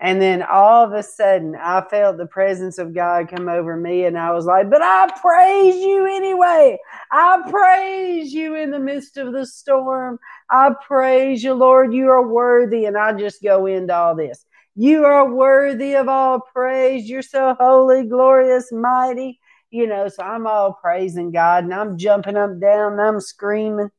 And 0.00 0.20
then 0.20 0.42
all 0.42 0.84
of 0.84 0.92
a 0.92 1.02
sudden, 1.04 1.54
I 1.54 1.80
felt 1.88 2.16
the 2.16 2.26
presence 2.26 2.78
of 2.78 2.94
God 2.94 3.28
come 3.28 3.48
over 3.48 3.76
me, 3.76 4.04
and 4.04 4.18
I 4.18 4.32
was 4.32 4.44
like, 4.44 4.68
But 4.68 4.82
I 4.82 5.08
praise 5.20 5.76
you 5.76 6.06
anyway. 6.06 6.78
I 7.12 7.42
praise 7.48 8.32
you 8.32 8.56
in 8.56 8.72
the 8.72 8.80
midst 8.80 9.16
of 9.16 9.32
the 9.32 9.46
storm. 9.46 10.18
I 10.50 10.70
praise 10.86 11.44
you, 11.44 11.54
Lord. 11.54 11.94
You 11.94 12.10
are 12.10 12.26
worthy. 12.26 12.86
And 12.86 12.98
I 12.98 13.12
just 13.12 13.42
go 13.42 13.66
into 13.66 13.94
all 13.94 14.16
this. 14.16 14.44
You 14.74 15.04
are 15.04 15.32
worthy 15.32 15.94
of 15.94 16.08
all 16.08 16.40
praise. 16.40 17.08
You're 17.08 17.22
so 17.22 17.54
holy, 17.58 18.04
glorious, 18.04 18.72
mighty. 18.72 19.38
You 19.70 19.86
know, 19.86 20.08
so 20.08 20.22
I'm 20.22 20.46
all 20.46 20.72
praising 20.72 21.30
God 21.30 21.64
and 21.64 21.74
I'm 21.74 21.98
jumping 21.98 22.36
up 22.36 22.60
down 22.60 22.92
and 22.92 23.00
I'm 23.00 23.20
screaming. 23.20 23.90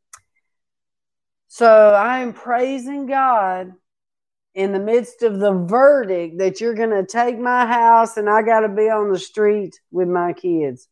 So 1.48 1.94
I'm 1.96 2.34
praising 2.34 3.06
God 3.06 3.74
in 4.56 4.72
the 4.72 4.80
midst 4.80 5.22
of 5.22 5.40
the 5.40 5.52
verdict 5.52 6.38
that 6.40 6.62
you're 6.62 6.74
going 6.74 6.90
to 6.90 7.06
take 7.06 7.38
my 7.38 7.66
house 7.66 8.16
and 8.16 8.30
I 8.30 8.42
got 8.42 8.62
to 8.62 8.70
be 8.70 8.90
on 8.90 9.12
the 9.12 9.20
street 9.20 9.80
with 9.92 10.08
my 10.08 10.32
kids. 10.32 10.88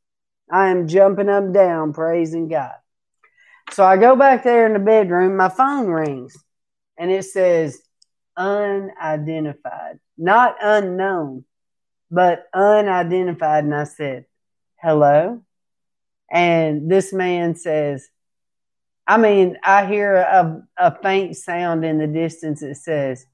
I 0.52 0.70
am 0.70 0.88
jumping 0.88 1.30
up 1.30 1.46
and 1.46 1.54
down 1.54 1.94
praising 1.94 2.50
God. 2.50 2.74
So 3.72 3.86
I 3.86 3.96
go 3.96 4.18
back 4.18 4.44
there 4.44 4.68
in 4.68 4.74
the 4.74 4.80
bedroom, 4.80 5.38
my 5.38 5.48
phone 5.48 5.88
rings 5.88 6.38
and 6.98 7.10
it 7.10 7.24
says 7.24 7.82
unidentified, 8.36 10.00
not 10.18 10.58
unknown, 10.62 11.46
but 12.12 12.46
unidentified. 12.54 13.64
And 13.64 13.74
I 13.74 13.86
said, 13.86 14.26
hello. 14.76 15.42
And 16.30 16.92
this 16.92 17.14
man 17.14 17.56
says, 17.56 18.08
I 19.08 19.18
mean, 19.18 19.58
I 19.64 19.86
hear 19.86 20.16
a, 20.16 20.64
a 20.78 21.00
faint 21.02 21.38
sound 21.38 21.86
in 21.86 21.98
the 21.98 22.08
distance. 22.08 22.62
It 22.62 22.76
says, 22.76 23.26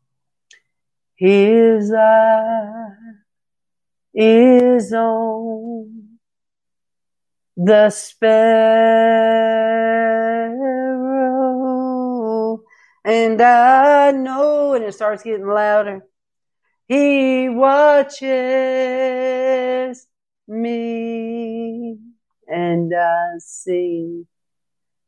his 1.19 1.91
eye 1.91 2.91
is 4.13 4.93
on 4.93 6.17
the 7.57 7.89
sparrow, 7.89 8.61
and 13.03 13.41
I 13.41 14.11
know, 14.11 14.75
and 14.75 14.85
it 14.85 14.93
starts 14.93 15.23
getting 15.23 15.45
louder. 15.45 16.05
He 16.87 17.49
watches 17.49 18.29
me, 20.47 21.97
and 22.47 22.93
I 22.95 23.33
sing. 23.39 24.25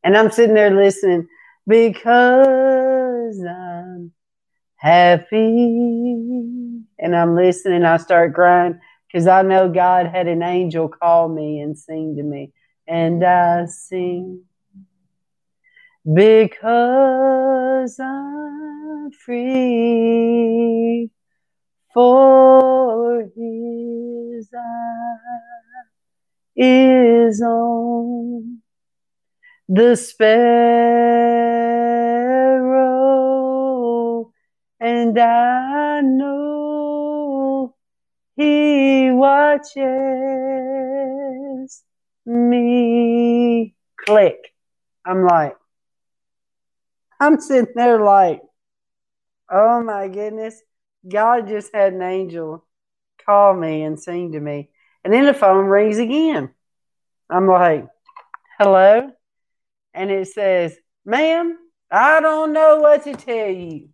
And 0.04 0.14
I'm 0.14 0.30
sitting 0.30 0.54
there 0.56 0.76
listening 0.76 1.26
because 1.66 3.40
I'm 3.40 4.12
happy. 4.82 5.38
And 7.00 7.16
I'm 7.16 7.36
listening. 7.36 7.84
I 7.84 7.98
start 7.98 8.34
crying 8.34 8.80
because 9.08 9.28
I 9.28 9.42
know 9.42 9.70
God 9.70 10.06
had 10.08 10.28
an 10.28 10.42
angel 10.42 10.88
call 10.88 11.28
me 11.30 11.60
and 11.60 11.78
sing 11.78 12.16
to 12.18 12.24
me. 12.24 12.52
And 12.88 13.24
I 13.24 13.66
sing 13.66 14.42
because 16.12 17.98
I'm 18.00 19.12
free 19.12 21.10
for 21.94 23.22
his 23.36 24.50
eye 24.54 25.78
is 26.56 27.42
on 27.42 28.58
the 29.68 29.96
sparrow 29.96 30.28
and 35.16 35.30
I 35.30 36.00
know 36.00 37.74
he 38.36 39.10
watches 39.10 39.82
me. 42.24 43.74
Click. 44.06 44.54
I'm 45.04 45.26
like, 45.26 45.56
I'm 47.20 47.40
sitting 47.40 47.74
there 47.74 48.00
like, 48.02 48.42
oh 49.50 49.82
my 49.82 50.08
goodness. 50.08 50.60
God 51.08 51.48
just 51.48 51.74
had 51.74 51.92
an 51.92 52.02
angel 52.02 52.64
call 53.24 53.54
me 53.54 53.82
and 53.82 54.00
sing 54.00 54.32
to 54.32 54.40
me. 54.40 54.70
And 55.04 55.12
then 55.12 55.26
the 55.26 55.34
phone 55.34 55.66
rings 55.66 55.98
again. 55.98 56.50
I'm 57.28 57.46
like, 57.46 57.86
hello? 58.58 59.10
And 59.94 60.10
it 60.10 60.28
says, 60.28 60.74
ma'am, 61.04 61.58
I 61.90 62.20
don't 62.20 62.52
know 62.52 62.78
what 62.78 63.04
to 63.04 63.14
tell 63.14 63.50
you. 63.50 63.91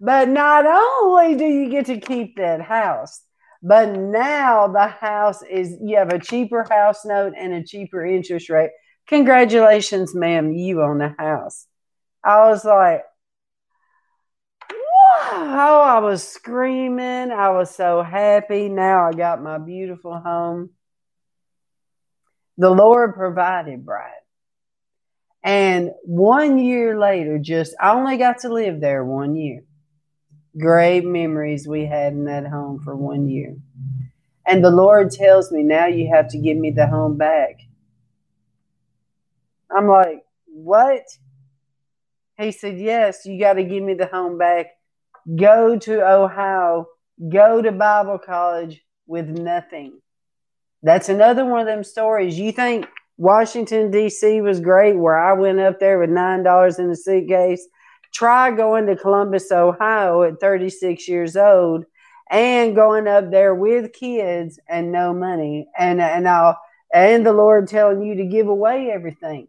But 0.00 0.28
not 0.28 0.66
only 0.66 1.36
do 1.36 1.44
you 1.44 1.70
get 1.70 1.86
to 1.86 1.98
keep 1.98 2.36
that 2.36 2.60
house, 2.60 3.22
but 3.62 3.90
now 3.90 4.68
the 4.68 4.86
house 4.86 5.42
is, 5.42 5.76
you 5.82 5.96
have 5.96 6.12
a 6.12 6.18
cheaper 6.18 6.66
house 6.68 7.04
note 7.04 7.32
and 7.36 7.54
a 7.54 7.64
cheaper 7.64 8.04
interest 8.04 8.50
rate. 8.50 8.70
Congratulations, 9.08 10.14
ma'am, 10.14 10.52
you 10.52 10.82
own 10.82 11.00
a 11.00 11.14
house. 11.18 11.66
I 12.22 12.48
was 12.48 12.64
like, 12.64 13.04
wow, 14.70 15.32
oh, 15.32 15.80
I 15.80 15.98
was 16.00 16.26
screaming. 16.26 17.30
I 17.30 17.50
was 17.50 17.74
so 17.74 18.02
happy. 18.02 18.68
Now 18.68 19.08
I 19.08 19.12
got 19.12 19.42
my 19.42 19.58
beautiful 19.58 20.18
home. 20.18 20.70
The 22.58 22.70
Lord 22.70 23.14
provided, 23.14 23.84
Bride. 23.84 24.10
And 25.42 25.90
one 26.02 26.58
year 26.58 26.98
later, 26.98 27.38
just 27.38 27.74
I 27.80 27.92
only 27.92 28.16
got 28.16 28.40
to 28.40 28.52
live 28.52 28.80
there 28.80 29.04
one 29.04 29.36
year 29.36 29.62
great 30.58 31.04
memories 31.04 31.68
we 31.68 31.86
had 31.86 32.12
in 32.12 32.24
that 32.24 32.46
home 32.46 32.80
for 32.82 32.96
one 32.96 33.28
year. 33.28 33.56
And 34.46 34.64
the 34.64 34.70
Lord 34.70 35.10
tells 35.10 35.50
me, 35.50 35.62
now 35.62 35.86
you 35.86 36.10
have 36.14 36.28
to 36.28 36.38
give 36.38 36.56
me 36.56 36.70
the 36.70 36.86
home 36.86 37.16
back. 37.16 37.58
I'm 39.70 39.88
like, 39.88 40.24
what? 40.46 41.02
He 42.38 42.52
said, 42.52 42.78
yes, 42.78 43.24
you 43.24 43.40
got 43.40 43.54
to 43.54 43.64
give 43.64 43.82
me 43.82 43.94
the 43.94 44.06
home 44.06 44.38
back. 44.38 44.66
Go 45.34 45.76
to 45.78 46.08
Ohio, 46.08 46.86
go 47.32 47.60
to 47.60 47.72
Bible 47.72 48.18
college 48.18 48.80
with 49.06 49.26
nothing. 49.26 50.00
That's 50.82 51.08
another 51.08 51.44
one 51.44 51.60
of 51.60 51.66
them 51.66 51.82
stories. 51.82 52.38
You 52.38 52.52
think 52.52 52.86
Washington, 53.16 53.90
D.C. 53.90 54.40
was 54.42 54.60
great, 54.60 54.96
where 54.96 55.18
I 55.18 55.32
went 55.32 55.58
up 55.58 55.80
there 55.80 55.98
with 55.98 56.10
$9 56.10 56.78
in 56.78 56.90
a 56.90 56.96
suitcase 56.96 57.66
try 58.16 58.50
going 58.50 58.86
to 58.86 58.96
Columbus, 58.96 59.52
Ohio 59.52 60.22
at 60.22 60.40
36 60.40 61.06
years 61.06 61.36
old 61.36 61.84
and 62.30 62.74
going 62.74 63.06
up 63.06 63.30
there 63.30 63.54
with 63.54 63.92
kids 63.92 64.58
and 64.68 64.90
no 64.90 65.12
money 65.12 65.68
and 65.78 66.00
and 66.00 66.26
I'll 66.26 66.58
and 66.94 67.26
the 67.26 67.34
Lord 67.34 67.68
telling 67.68 68.02
you 68.02 68.14
to 68.16 68.24
give 68.24 68.48
away 68.48 68.90
everything. 68.90 69.48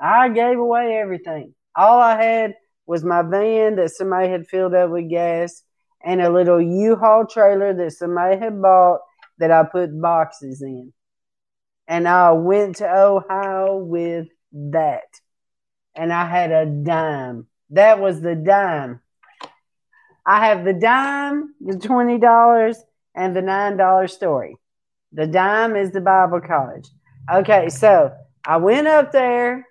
I 0.00 0.30
gave 0.30 0.58
away 0.58 0.96
everything. 0.96 1.54
All 1.74 2.00
I 2.00 2.22
had 2.22 2.54
was 2.86 3.04
my 3.04 3.20
van 3.20 3.76
that 3.76 3.90
somebody 3.90 4.28
had 4.28 4.46
filled 4.46 4.72
up 4.72 4.90
with 4.90 5.10
gas 5.10 5.62
and 6.02 6.22
a 6.22 6.30
little 6.30 6.60
U-Haul 6.60 7.26
trailer 7.26 7.74
that 7.74 7.92
somebody 7.92 8.38
had 8.38 8.62
bought 8.62 9.00
that 9.38 9.50
I 9.50 9.64
put 9.64 10.00
boxes 10.00 10.62
in. 10.62 10.92
And 11.88 12.08
I 12.08 12.32
went 12.32 12.76
to 12.76 12.90
Ohio 12.90 13.76
with 13.76 14.28
that. 14.52 15.08
And 15.94 16.12
I 16.12 16.26
had 16.26 16.52
a 16.52 16.64
dime 16.66 17.46
that 17.70 18.00
was 18.00 18.20
the 18.20 18.34
dime. 18.34 19.00
I 20.24 20.46
have 20.46 20.64
the 20.64 20.72
dime, 20.72 21.54
the 21.60 21.74
$20, 21.74 22.76
and 23.14 23.36
the 23.36 23.40
$9 23.40 24.10
story. 24.10 24.56
The 25.12 25.26
dime 25.26 25.76
is 25.76 25.92
the 25.92 26.00
Bible 26.00 26.40
college. 26.40 26.88
Okay, 27.32 27.68
so 27.68 28.12
I 28.44 28.56
went 28.58 28.86
up 28.86 29.12
there 29.12 29.66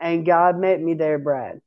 and 0.00 0.26
God 0.26 0.58
met 0.58 0.80
me 0.80 0.94
there, 0.94 1.18
Bride. 1.18 1.60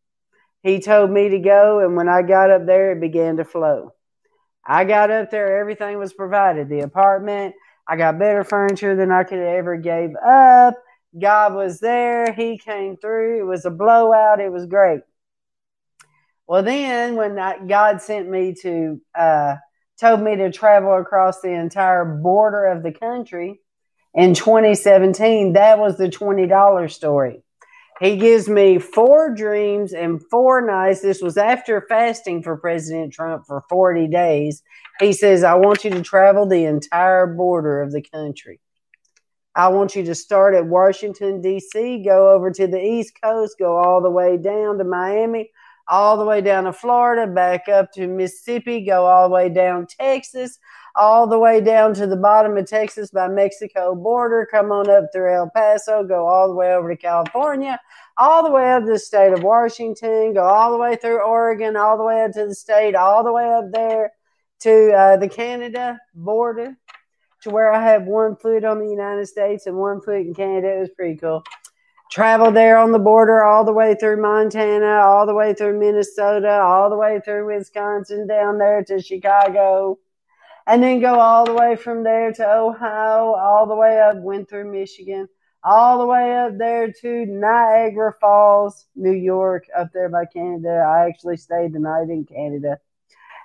He 0.62 0.80
told 0.80 1.12
me 1.12 1.30
to 1.30 1.40
go, 1.40 1.80
and 1.80 1.96
when 1.96 2.10
I 2.10 2.22
got 2.22 2.52
up 2.52 2.66
there, 2.66 2.92
it 2.92 3.02
began 3.02 3.38
to 3.38 3.46
flow. 3.46 3.94
I 4.66 4.84
got 4.84 5.12
up 5.12 5.32
there, 5.32 5.60
everything 5.60 5.98
was 5.98 6.14
provided. 6.14 6.70
The 6.70 6.82
apartment, 6.82 7.56
I 7.88 7.96
got 7.96 8.20
better 8.20 8.44
furniture 8.44 8.96
than 8.96 9.12
I 9.12 9.24
could 9.24 9.40
ever 9.40 9.78
gave 9.78 10.10
up. 10.16 10.76
God 11.18 11.56
was 11.56 11.80
there. 11.80 12.34
He 12.34 12.58
came 12.58 12.98
through. 12.98 13.40
It 13.40 13.46
was 13.46 13.66
a 13.66 13.72
blowout. 13.72 14.42
It 14.42 14.52
was 14.52 14.66
great. 14.66 15.02
Well, 16.48 16.64
then 16.64 17.16
when 17.16 17.38
I, 17.38 17.60
God 17.66 18.02
sent 18.02 18.30
me 18.30 18.56
to, 18.62 19.02
uh, 19.14 19.56
told 20.00 20.22
me 20.22 20.38
to 20.38 20.52
travel 20.52 20.98
across 20.98 21.42
the 21.42 21.52
entire 21.52 22.06
border 22.06 22.66
of 22.66 22.84
the 22.84 22.92
country 22.92 23.60
in 24.14 24.34
2017, 24.34 25.54
that 25.54 25.78
was 25.78 25.98
the 25.98 26.08
$20 26.08 26.92
story. 26.92 27.44
He 28.00 28.16
gives 28.18 28.48
me 28.48 28.78
four 28.78 29.34
dreams 29.34 29.92
and 29.92 30.22
four 30.30 30.66
nights. 30.66 31.02
This 31.02 31.22
was 31.22 31.36
after 31.36 31.82
fasting 31.90 32.44
for 32.44 32.56
President 32.56 33.12
Trump 33.12 33.46
for 33.48 33.64
40 33.70 34.08
days. 34.08 34.62
He 35.00 35.14
says, 35.14 35.44
I 35.44 35.56
want 35.56 35.84
you 35.84 35.90
to 35.92 36.02
travel 36.04 36.46
the 36.46 36.66
entire 36.66 37.28
border 37.28 37.82
of 37.82 37.92
the 37.92 38.02
country. 38.02 38.60
I 39.56 39.70
want 39.70 39.96
you 39.96 40.04
to 40.06 40.14
start 40.14 40.54
at 40.54 40.68
Washington, 40.68 41.42
D.C., 41.42 42.04
go 42.04 42.32
over 42.32 42.52
to 42.52 42.68
the 42.68 42.80
East 42.80 43.20
Coast, 43.22 43.58
go 43.58 43.78
all 43.78 44.02
the 44.02 44.12
way 44.12 44.38
down 44.38 44.78
to 44.78 44.84
Miami, 44.84 45.50
all 45.90 46.18
the 46.18 46.26
way 46.26 46.42
down 46.42 46.66
to 46.66 46.74
Florida, 46.74 47.32
back 47.32 47.70
up 47.70 47.92
to 47.94 48.08
Mississippi, 48.08 48.86
go 48.86 49.06
all 49.06 49.30
the 49.30 49.34
way 49.34 49.50
down 49.50 49.88
Texas, 49.88 50.60
all 50.96 51.28
the 51.28 51.40
way 51.40 51.62
down 51.62 51.94
to 51.94 52.08
the 52.08 52.18
bottom 52.18 52.58
of 52.58 52.68
Texas 52.68 53.12
by 53.12 53.28
Mexico 53.28 53.96
border, 53.96 54.48
come 54.50 54.72
on 54.72 54.90
up 54.90 55.06
through 55.14 55.34
El 55.34 55.50
Paso, 55.50 56.04
go 56.04 56.28
all 56.28 56.48
the 56.48 56.56
way 56.56 56.74
over 56.74 56.90
to 56.90 56.98
California, 56.98 57.80
all 58.18 58.44
the 58.44 58.52
way 58.52 58.72
up 58.72 58.84
to 58.84 58.92
the 58.92 59.00
state 59.00 59.32
of 59.32 59.44
Washington, 59.44 60.34
go 60.34 60.44
all 60.44 60.72
the 60.72 60.78
way 60.78 60.96
through 60.96 61.22
Oregon, 61.22 61.78
all 61.78 61.98
the 61.98 62.04
way 62.04 62.24
up 62.24 62.32
to 62.34 62.48
the 62.48 62.56
state, 62.56 62.96
all 62.96 63.24
the 63.24 63.32
way 63.32 63.48
up 63.48 63.66
there 63.72 64.12
to 64.60 64.92
uh, 64.92 65.18
the 65.18 65.30
Canada 65.30 66.00
border, 66.16 66.76
to 67.44 67.50
where 67.52 67.72
I 67.72 67.82
have 67.82 68.04
one 68.04 68.36
foot 68.36 68.66
on 68.66 68.80
the 68.80 68.90
United 68.90 69.28
States 69.28 69.68
and 69.68 69.78
one 69.78 70.02
foot 70.02 70.22
in 70.22 70.34
Canada. 70.34 70.78
It 70.78 70.80
was 70.80 70.90
pretty 70.90 71.18
cool. 71.18 71.44
Traveled 72.10 72.56
there 72.56 72.78
on 72.78 72.92
the 72.92 73.00
border 73.00 73.44
all 73.44 73.66
the 73.66 73.74
way 73.74 73.96
through 74.00 74.22
Montana, 74.22 75.02
all 75.06 75.26
the 75.26 75.36
way 75.36 75.54
through 75.54 75.80
Minnesota, 75.80 76.62
all 76.62 76.90
the 76.90 76.98
way 76.98 77.20
through 77.24 77.54
Wisconsin, 77.54 78.28
down 78.28 78.58
there 78.58 78.84
to 78.86 79.02
Chicago 79.02 80.00
and 80.68 80.84
then 80.84 81.00
go 81.00 81.18
all 81.18 81.46
the 81.46 81.54
way 81.54 81.78
from 81.78 82.04
there 82.04 82.32
to 82.34 82.46
Ohio, 82.46 83.34
all 83.34 83.66
the 83.66 83.76
way 83.76 84.02
up, 84.02 84.18
went 84.18 84.50
through 84.50 84.70
Michigan, 84.70 85.28
all 85.64 85.98
the 85.98 86.06
way 86.06 86.38
up 86.38 86.58
there 86.58 86.92
to 86.92 87.26
Niagara 87.26 88.14
Falls, 88.20 88.86
New 88.94 89.14
York, 89.14 89.64
up 89.76 89.88
there 89.94 90.10
by 90.10 90.26
Canada. 90.26 90.86
I 90.86 91.08
actually 91.08 91.38
stayed 91.38 91.72
the 91.72 91.80
night 91.80 92.10
in 92.10 92.26
Canada. 92.26 92.80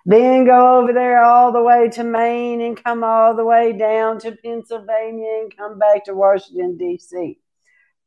Then 0.04 0.46
go 0.46 0.80
over 0.80 0.92
there 0.92 1.22
all 1.22 1.52
the 1.52 1.62
way 1.62 1.88
to 1.90 2.02
Maine 2.02 2.60
and 2.60 2.82
come 2.82 3.04
all 3.04 3.36
the 3.36 3.44
way 3.44 3.72
down 3.72 4.18
to 4.20 4.32
Pennsylvania 4.32 5.42
and 5.42 5.56
come 5.56 5.78
back 5.78 6.04
to 6.06 6.14
Washington, 6.14 6.76
D.C. 6.76 7.38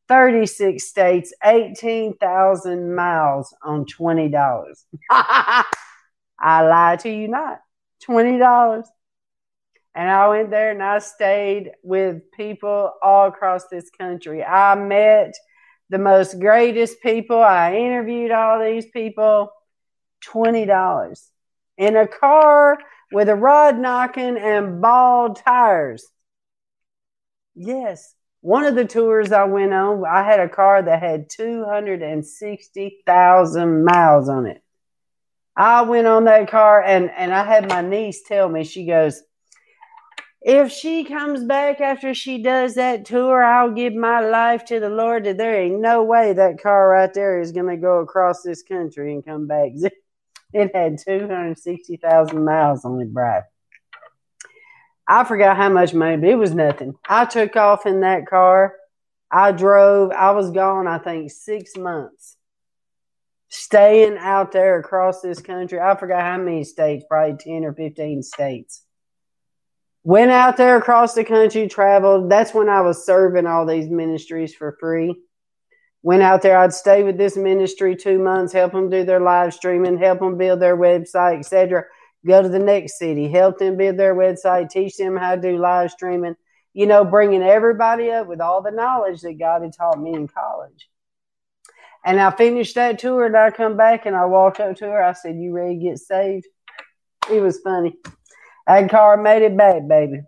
36 0.07 0.83
states, 0.83 1.33
18,000 1.43 2.95
miles 2.95 3.53
on 3.63 3.85
$20. 3.85 4.85
I 5.09 5.63
lie 6.39 6.97
to 6.97 7.09
you 7.09 7.27
not. 7.27 7.61
$20. 8.07 8.83
And 9.95 10.09
I 10.09 10.27
went 10.27 10.49
there 10.49 10.71
and 10.71 10.83
I 10.83 10.99
stayed 10.99 11.71
with 11.81 12.31
people 12.31 12.91
all 13.01 13.27
across 13.27 13.67
this 13.67 13.89
country. 13.89 14.43
I 14.43 14.75
met 14.75 15.33
the 15.89 15.97
most 15.97 16.39
greatest 16.39 17.01
people. 17.01 17.41
I 17.41 17.75
interviewed 17.75 18.31
all 18.31 18.59
these 18.59 18.85
people. 18.87 19.51
$20 20.25 21.29
in 21.77 21.95
a 21.95 22.07
car 22.07 22.77
with 23.11 23.29
a 23.29 23.35
rod 23.35 23.77
knocking 23.77 24.37
and 24.37 24.81
bald 24.81 25.37
tires. 25.37 26.05
Yes. 27.53 28.14
One 28.45 28.65
of 28.65 28.75
the 28.75 28.85
tours 28.85 29.31
I 29.31 29.45
went 29.45 29.73
on, 29.73 30.05
I 30.05 30.21
had 30.21 30.39
a 30.39 30.47
car 30.47 30.79
that 30.79 31.01
had 31.01 31.31
260,000 31.31 33.83
miles 33.83 34.29
on 34.29 34.45
it. 34.45 34.61
I 35.57 35.81
went 35.81 36.05
on 36.05 36.25
that 36.25 36.47
car 36.47 36.83
and, 36.83 37.09
and 37.17 37.33
I 37.33 37.43
had 37.43 37.67
my 37.67 37.81
niece 37.81 38.21
tell 38.21 38.47
me, 38.47 38.63
she 38.63 38.85
goes, 38.85 39.23
if 40.43 40.71
she 40.71 41.05
comes 41.05 41.43
back 41.43 41.81
after 41.81 42.13
she 42.13 42.43
does 42.43 42.75
that 42.75 43.05
tour, 43.05 43.43
I'll 43.43 43.71
give 43.71 43.95
my 43.95 44.19
life 44.19 44.63
to 44.65 44.79
the 44.79 44.91
Lord. 44.91 45.23
That 45.23 45.39
there 45.39 45.59
ain't 45.59 45.81
no 45.81 46.03
way 46.03 46.33
that 46.33 46.61
car 46.61 46.89
right 46.89 47.11
there 47.11 47.41
is 47.41 47.51
going 47.51 47.75
to 47.75 47.77
go 47.77 48.01
across 48.01 48.43
this 48.43 48.61
country 48.61 49.11
and 49.11 49.25
come 49.25 49.47
back. 49.47 49.71
It 50.53 50.75
had 50.75 50.99
260,000 50.99 52.45
miles 52.45 52.85
on 52.85 53.01
it, 53.01 53.11
Bride. 53.11 53.45
I 55.07 55.23
forgot 55.23 55.57
how 55.57 55.69
much 55.69 55.93
money, 55.93 56.17
but 56.17 56.29
it 56.29 56.35
was 56.35 56.53
nothing. 56.53 56.95
I 57.07 57.25
took 57.25 57.55
off 57.55 57.85
in 57.85 58.01
that 58.01 58.25
car. 58.27 58.75
I 59.31 59.51
drove. 59.51 60.11
I 60.11 60.31
was 60.31 60.51
gone, 60.51 60.87
I 60.87 60.97
think, 60.97 61.31
six 61.31 61.75
months. 61.77 62.37
Staying 63.49 64.17
out 64.17 64.51
there 64.51 64.79
across 64.79 65.21
this 65.21 65.41
country. 65.41 65.79
I 65.79 65.95
forgot 65.95 66.21
how 66.21 66.37
many 66.37 66.63
states, 66.63 67.05
probably 67.07 67.37
10 67.37 67.65
or 67.65 67.73
15 67.73 68.23
states 68.23 68.85
went 70.05 70.29
out 70.29 70.55
there 70.55 70.77
across 70.77 71.15
the 71.15 71.23
country, 71.23 71.67
traveled. 71.67 72.29
That's 72.29 72.53
when 72.53 72.69
I 72.69 72.81
was 72.81 73.05
serving 73.05 73.47
all 73.47 73.65
these 73.65 73.89
ministries 73.89 74.53
for 74.53 74.77
free. 74.79 75.19
Went 76.03 76.21
out 76.21 76.43
there, 76.43 76.59
I'd 76.59 76.73
stay 76.73 77.01
with 77.01 77.17
this 77.17 77.35
ministry 77.35 77.95
two 77.95 78.19
months, 78.19 78.53
help 78.53 78.71
them 78.71 78.91
do 78.91 79.03
their 79.03 79.19
live 79.19 79.55
streaming, 79.55 79.97
help 79.97 80.19
them 80.19 80.37
build 80.37 80.59
their 80.59 80.77
website, 80.77 81.39
etc. 81.39 81.85
Go 82.25 82.41
to 82.41 82.49
the 82.49 82.59
next 82.59 82.97
city, 82.97 83.29
help 83.29 83.59
them 83.59 83.77
build 83.77 83.97
their 83.97 84.15
website, 84.15 84.69
teach 84.69 84.97
them 84.97 85.15
how 85.15 85.35
to 85.35 85.41
do 85.41 85.57
live 85.57 85.91
streaming. 85.91 86.35
You 86.73 86.87
know, 86.87 87.05
bringing 87.05 87.43
everybody 87.43 88.11
up 88.11 88.27
with 88.27 88.41
all 88.41 88.61
the 88.61 88.71
knowledge 88.71 89.21
that 89.21 89.39
God 89.39 89.61
had 89.61 89.73
taught 89.73 90.01
me 90.01 90.13
in 90.13 90.27
college. 90.27 90.89
And 92.03 92.19
I 92.19 92.31
finished 92.31 92.75
that 92.75 92.99
tour 92.99 93.25
and 93.25 93.37
I 93.37 93.51
come 93.51 93.77
back 93.77 94.05
and 94.05 94.15
I 94.15 94.25
walked 94.25 94.59
up 94.59 94.75
to 94.77 94.85
her. 94.85 95.03
I 95.03 95.13
said, 95.13 95.37
You 95.37 95.53
ready 95.53 95.77
to 95.77 95.83
get 95.83 95.99
saved? 95.99 96.45
It 97.31 97.41
was 97.41 97.59
funny. 97.59 97.95
That 98.67 98.89
car 98.89 99.17
made 99.17 99.43
it 99.43 99.57
back, 99.57 99.87
baby. 99.87 100.21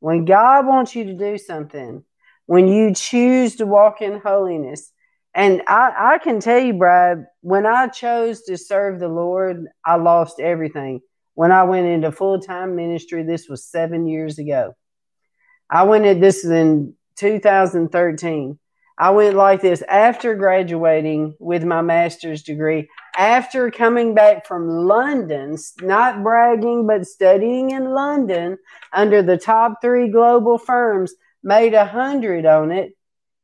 When 0.00 0.24
God 0.24 0.66
wants 0.66 0.94
you 0.94 1.04
to 1.04 1.14
do 1.14 1.38
something, 1.38 2.04
when 2.46 2.68
you 2.68 2.94
choose 2.94 3.56
to 3.56 3.66
walk 3.66 4.02
in 4.02 4.20
holiness, 4.20 4.92
and 5.34 5.62
I, 5.68 6.14
I 6.14 6.18
can 6.18 6.40
tell 6.40 6.58
you, 6.58 6.74
Bride, 6.74 7.24
when 7.42 7.66
I 7.66 7.88
chose 7.88 8.42
to 8.44 8.56
serve 8.56 9.00
the 9.00 9.08
Lord, 9.08 9.66
I 9.84 9.96
lost 9.96 10.40
everything. 10.40 11.00
When 11.36 11.52
I 11.52 11.64
went 11.64 11.86
into 11.86 12.10
full 12.10 12.40
time 12.40 12.76
ministry, 12.76 13.22
this 13.22 13.46
was 13.46 13.62
seven 13.62 14.06
years 14.06 14.38
ago. 14.38 14.74
I 15.68 15.82
went 15.82 16.06
in, 16.06 16.18
this 16.18 16.44
is 16.44 16.50
in 16.50 16.94
2013. 17.16 18.58
I 18.98 19.10
went 19.10 19.36
like 19.36 19.60
this 19.60 19.82
after 19.82 20.34
graduating 20.34 21.34
with 21.38 21.62
my 21.62 21.82
master's 21.82 22.42
degree, 22.42 22.88
after 23.18 23.70
coming 23.70 24.14
back 24.14 24.46
from 24.46 24.66
London, 24.66 25.58
not 25.82 26.22
bragging, 26.22 26.86
but 26.86 27.06
studying 27.06 27.70
in 27.72 27.92
London 27.92 28.56
under 28.94 29.22
the 29.22 29.36
top 29.36 29.82
three 29.82 30.08
global 30.08 30.56
firms, 30.56 31.12
made 31.42 31.74
a 31.74 31.84
hundred 31.84 32.46
on 32.46 32.72
it. 32.72 32.92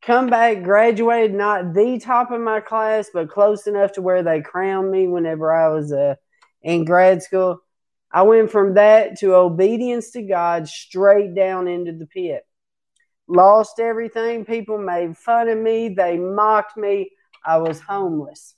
Come 0.00 0.30
back, 0.30 0.62
graduated, 0.62 1.34
not 1.34 1.74
the 1.74 1.98
top 1.98 2.30
of 2.30 2.40
my 2.40 2.60
class, 2.60 3.10
but 3.12 3.28
close 3.28 3.66
enough 3.66 3.92
to 3.92 4.02
where 4.02 4.22
they 4.22 4.40
crowned 4.40 4.90
me 4.90 5.08
whenever 5.08 5.52
I 5.52 5.68
was 5.68 5.92
uh, 5.92 6.14
in 6.62 6.86
grad 6.86 7.22
school. 7.22 7.60
I 8.12 8.22
went 8.22 8.50
from 8.50 8.74
that 8.74 9.18
to 9.18 9.34
obedience 9.34 10.10
to 10.12 10.22
God 10.22 10.68
straight 10.68 11.34
down 11.34 11.66
into 11.66 11.92
the 11.92 12.06
pit 12.06 12.44
lost 13.32 13.80
everything. 13.80 14.44
People 14.44 14.78
made 14.78 15.16
fun 15.16 15.48
of 15.48 15.58
me, 15.58 15.88
they 15.88 16.18
mocked 16.18 16.76
me. 16.76 17.10
I 17.44 17.58
was 17.58 17.80
homeless 17.80 18.54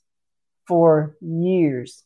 for 0.66 1.16
years. 1.20 2.02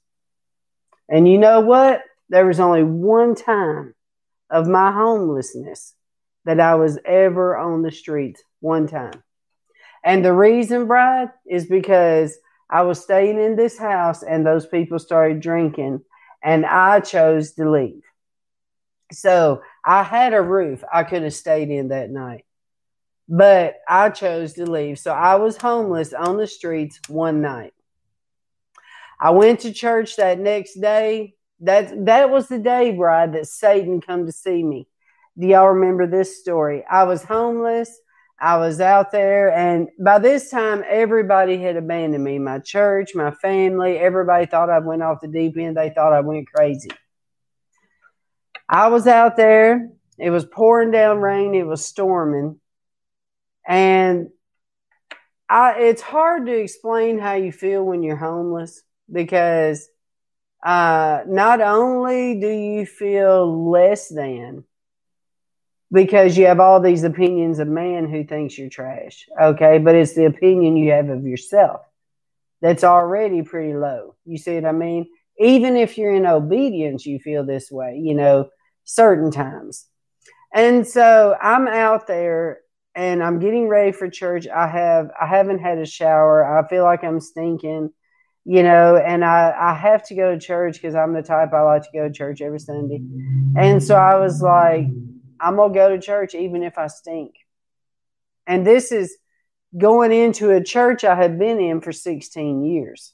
And 1.09 1.26
you 1.26 1.38
know 1.38 1.61
what? 1.61 2.03
There 2.28 2.46
was 2.46 2.61
only 2.61 2.82
one 2.82 3.34
time 3.34 3.94
of 4.51 4.68
my 4.68 4.92
homelessness 4.92 5.94
that 6.44 6.61
I 6.61 6.76
was 6.76 6.99
ever 7.05 7.57
on 7.57 7.82
the 7.82 7.90
streets. 7.90 8.42
One 8.61 8.86
time. 8.86 9.22
And 10.05 10.24
the 10.24 10.32
reason, 10.32 10.86
Bride, 10.86 11.30
is 11.46 11.66
because 11.66 12.36
I 12.70 12.82
was 12.82 13.03
staying 13.03 13.40
in 13.40 13.57
this 13.57 13.78
house 13.78 14.22
and 14.22 14.44
those 14.44 14.66
people 14.66 14.99
started 14.99 15.40
drinking 15.40 16.03
and 16.49 16.64
I 16.64 17.01
chose 17.01 17.53
to 17.53 17.70
leave. 17.70 18.03
So 19.12 19.62
I 19.84 20.03
had 20.03 20.34
a 20.34 20.42
roof 20.42 20.82
I 20.92 21.05
could 21.05 21.22
have 21.22 21.34
stayed 21.34 21.70
in 21.70 21.88
that 21.88 22.11
night 22.11 22.44
but 23.28 23.76
I 23.86 24.09
chose 24.11 24.55
to 24.55 24.70
leave. 24.70 24.99
So 24.99 25.12
I 25.12 25.36
was 25.36 25.57
homeless 25.57 26.12
on 26.12 26.38
the 26.38 26.46
streets 26.46 26.99
one 27.09 27.42
night. 27.42 27.74
I 29.20 29.30
went 29.30 29.61
to 29.61 29.72
church 29.72 30.16
that 30.16 30.38
next 30.38 30.74
day. 30.80 31.34
That 31.61 32.07
that 32.07 32.30
was 32.30 32.49
the 32.49 32.59
day, 32.59 32.92
bride, 32.92 33.32
that 33.34 33.49
Satan 33.49 34.01
come 34.01 34.26
to 34.26 34.32
see 34.32 34.62
me. 34.62 34.86
Do 35.36 35.46
y'all 35.46 35.70
remember 35.70 36.07
this 36.07 36.40
story? 36.40 36.84
I 36.88 37.05
was 37.05 37.24
homeless. 37.24 37.90
I 38.41 38.57
was 38.59 38.80
out 38.80 39.11
there, 39.11 39.53
and 39.53 39.89
by 39.99 40.20
this 40.20 40.49
time, 40.49 40.84
everybody 40.89 41.61
had 41.61 41.76
abandoned 41.76 42.22
me. 42.22 42.39
My 42.39 42.61
church, 42.61 43.14
my 43.14 43.32
family, 43.32 43.99
everybody 43.99 44.47
thought 44.47 44.70
I 44.70 44.78
went 44.78 45.03
off 45.03 45.20
the 45.20 45.28
deep 45.28 45.57
end. 45.57 45.76
They 45.76 45.91
thought 45.91 46.12
I 46.12 46.20
went 46.20 46.47
crazy. 46.47 46.91
I 48.68 48.89
was 48.89 49.09
out 49.09 49.36
there. 49.36 49.91
It 50.18 50.30
was 50.30 50.45
pouring 50.45 50.93
down 50.93 51.18
rain. 51.18 51.55
It 51.55 51.66
was 51.66 51.84
storming. 51.84 52.61
And 53.66 54.28
I, 55.49 55.80
it's 55.80 56.03
hard 56.03 56.47
to 56.47 56.53
explain 56.53 57.18
how 57.18 57.34
you 57.34 57.51
feel 57.51 57.82
when 57.82 58.03
you're 58.03 58.16
homeless 58.16 58.82
because 59.11 59.89
uh, 60.64 61.22
not 61.26 61.61
only 61.61 62.39
do 62.41 62.49
you 62.49 62.86
feel 62.86 63.70
less 63.70 64.09
than, 64.09 64.64
because 65.93 66.36
you 66.36 66.47
have 66.47 66.61
all 66.61 66.80
these 66.80 67.05
opinions 67.05 67.59
of 67.59 67.68
man 67.68 68.09
who 68.09 68.24
thinks 68.24 68.59
you're 68.59 68.68
trash. 68.68 69.26
Okay. 69.41 69.78
But 69.78 69.95
it's 69.95 70.14
the 70.14 70.26
opinion 70.26 70.76
you 70.76 70.93
have 70.93 71.09
of 71.09 71.26
yourself 71.26 71.80
that's 72.61 72.84
already 72.84 73.43
pretty 73.43 73.74
low. 73.74 74.16
You 74.24 74.39
see 74.39 74.55
what 74.55 74.64
I 74.64 74.72
mean? 74.72 75.07
Even 75.39 75.76
if 75.76 75.97
you're 75.97 76.14
in 76.14 76.26
obedience, 76.26 77.07
you 77.07 77.18
feel 77.20 77.45
this 77.45 77.70
way, 77.70 78.01
you 78.03 78.14
know, 78.14 78.49
certain 78.84 79.30
times. 79.30 79.86
And 80.53 80.86
so 80.86 81.36
I'm 81.41 81.68
out 81.68 82.07
there 82.07 82.61
and 82.95 83.22
I'm 83.22 83.39
getting 83.39 83.68
ready 83.68 83.93
for 83.93 84.11
church. 84.11 84.49
I 84.49 84.66
have 84.66 85.11
I 85.20 85.26
haven't 85.26 85.61
had 85.61 85.78
a 85.78 85.86
shower. 85.86 86.59
I 86.59 86.66
feel 86.68 86.82
like 86.82 87.05
I'm 87.05 87.20
stinking, 87.20 87.93
you 88.45 88.62
know, 88.62 88.97
and 88.97 89.24
I 89.24 89.55
I 89.57 89.74
have 89.74 90.03
to 90.09 90.16
go 90.16 90.32
to 90.32 90.41
church 90.41 90.74
because 90.74 90.97
I'm 90.97 91.12
the 91.12 91.22
type 91.22 91.53
I 91.53 91.62
like 91.62 91.82
to 91.82 91.89
go 91.95 92.09
to 92.09 92.12
church 92.12 92.41
every 92.41 92.59
Sunday. 92.59 93.01
And 93.57 93.80
so 93.82 93.95
I 93.95 94.16
was 94.18 94.43
like, 94.43 94.86
I'm 95.41 95.57
gonna 95.57 95.74
go 95.74 95.89
to 95.91 96.01
church 96.01 96.34
even 96.34 96.62
if 96.62 96.78
I 96.78 96.86
stink. 96.86 97.34
And 98.47 98.66
this 98.66 98.93
is 98.93 99.16
going 99.76 100.12
into 100.12 100.51
a 100.51 100.62
church 100.62 101.05
I 101.05 101.14
had 101.14 101.39
been 101.39 101.61
in 101.61 101.80
for 101.80 101.93
16 101.93 102.64
years. 102.64 103.12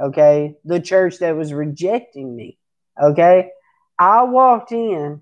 Okay. 0.00 0.56
The 0.64 0.80
church 0.80 1.18
that 1.18 1.36
was 1.36 1.52
rejecting 1.52 2.34
me. 2.34 2.58
Okay. 3.00 3.50
I 3.98 4.22
walked 4.22 4.72
in. 4.72 5.20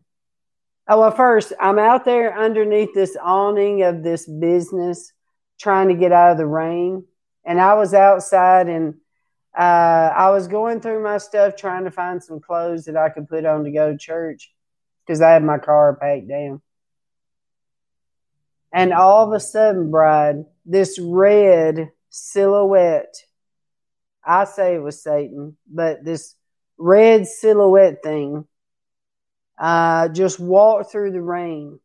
Oh, 0.86 1.00
well, 1.00 1.10
first, 1.10 1.52
I'm 1.60 1.78
out 1.78 2.04
there 2.04 2.38
underneath 2.38 2.94
this 2.94 3.16
awning 3.20 3.82
of 3.82 4.02
this 4.02 4.26
business 4.26 5.12
trying 5.60 5.88
to 5.88 5.94
get 5.94 6.12
out 6.12 6.32
of 6.32 6.38
the 6.38 6.46
rain. 6.46 7.04
And 7.44 7.60
I 7.60 7.74
was 7.74 7.92
outside 7.92 8.68
and 8.68 8.94
uh, 9.58 10.12
I 10.14 10.30
was 10.30 10.46
going 10.46 10.80
through 10.80 11.02
my 11.02 11.18
stuff 11.18 11.56
trying 11.56 11.84
to 11.84 11.90
find 11.90 12.22
some 12.22 12.40
clothes 12.40 12.84
that 12.84 12.96
I 12.96 13.08
could 13.08 13.28
put 13.28 13.44
on 13.44 13.64
to 13.64 13.72
go 13.72 13.90
to 13.90 13.98
church 13.98 14.52
because 15.08 15.22
I 15.22 15.30
had 15.30 15.42
my 15.42 15.56
car 15.56 15.96
packed 15.96 16.28
down. 16.28 16.60
And 18.70 18.92
all 18.92 19.26
of 19.26 19.32
a 19.32 19.40
sudden, 19.40 19.90
Bride, 19.90 20.44
this 20.66 20.98
red 21.00 21.90
silhouette, 22.10 23.14
I 24.22 24.44
say 24.44 24.74
it 24.74 24.82
was 24.82 25.02
Satan, 25.02 25.56
but 25.66 26.04
this 26.04 26.34
red 26.76 27.26
silhouette 27.26 28.02
thing 28.02 28.46
uh, 29.58 30.08
just 30.08 30.38
walked 30.38 30.92
through 30.92 31.12
the 31.12 31.22
rain. 31.22 31.80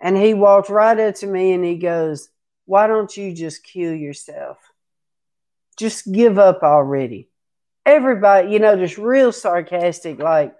And 0.00 0.16
he 0.16 0.32
walked 0.32 0.70
right 0.70 0.98
up 0.98 1.16
to 1.16 1.26
me 1.26 1.52
and 1.52 1.64
he 1.64 1.76
goes, 1.76 2.30
Why 2.64 2.86
don't 2.86 3.14
you 3.14 3.34
just 3.34 3.62
kill 3.62 3.94
yourself? 3.94 4.56
Just 5.76 6.10
give 6.10 6.38
up 6.38 6.62
already. 6.62 7.28
Everybody, 7.84 8.52
you 8.52 8.58
know, 8.58 8.76
just 8.76 8.96
real 8.96 9.32
sarcastic, 9.32 10.18
like 10.18 10.54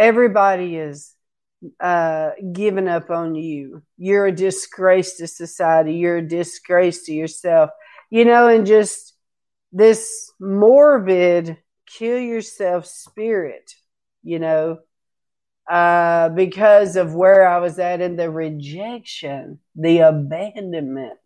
everybody 0.00 0.76
is 0.76 1.14
uh, 1.78 2.30
giving 2.52 2.88
up 2.88 3.10
on 3.10 3.34
you. 3.34 3.82
You're 3.98 4.26
a 4.26 4.32
disgrace 4.32 5.18
to 5.18 5.26
society. 5.26 5.94
You're 5.94 6.16
a 6.16 6.26
disgrace 6.26 7.04
to 7.04 7.12
yourself. 7.12 7.70
You 8.08 8.24
know, 8.24 8.48
and 8.48 8.66
just 8.66 9.14
this 9.70 10.32
morbid 10.40 11.58
kill 11.86 12.18
yourself 12.18 12.86
spirit, 12.86 13.74
you 14.22 14.38
know, 14.38 14.78
uh, 15.70 16.30
because 16.30 16.96
of 16.96 17.14
where 17.14 17.46
I 17.46 17.58
was 17.58 17.78
at 17.78 18.00
in 18.00 18.16
the 18.16 18.30
rejection, 18.30 19.60
the 19.76 19.98
abandonment 19.98 21.18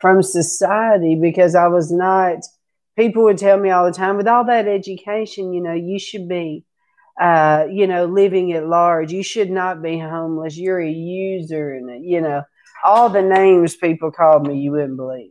from 0.00 0.22
society, 0.22 1.16
because 1.20 1.54
I 1.54 1.68
was 1.68 1.92
not, 1.92 2.38
people 2.98 3.24
would 3.24 3.38
tell 3.38 3.58
me 3.58 3.70
all 3.70 3.84
the 3.84 3.92
time, 3.92 4.16
with 4.16 4.26
all 4.26 4.46
that 4.46 4.66
education, 4.66 5.52
you 5.52 5.62
know, 5.62 5.74
you 5.74 5.98
should 6.00 6.28
be 6.28 6.64
uh, 7.20 7.66
you 7.70 7.86
know, 7.86 8.06
living 8.06 8.52
at 8.52 8.66
large. 8.66 9.12
You 9.12 9.22
should 9.22 9.50
not 9.50 9.82
be 9.82 9.98
homeless. 9.98 10.56
You're 10.56 10.80
a 10.80 10.90
user, 10.90 11.72
and 11.72 12.04
you 12.04 12.20
know, 12.20 12.42
all 12.84 13.08
the 13.08 13.22
names 13.22 13.76
people 13.76 14.10
called 14.10 14.46
me, 14.46 14.58
you 14.58 14.72
wouldn't 14.72 14.96
believe. 14.96 15.30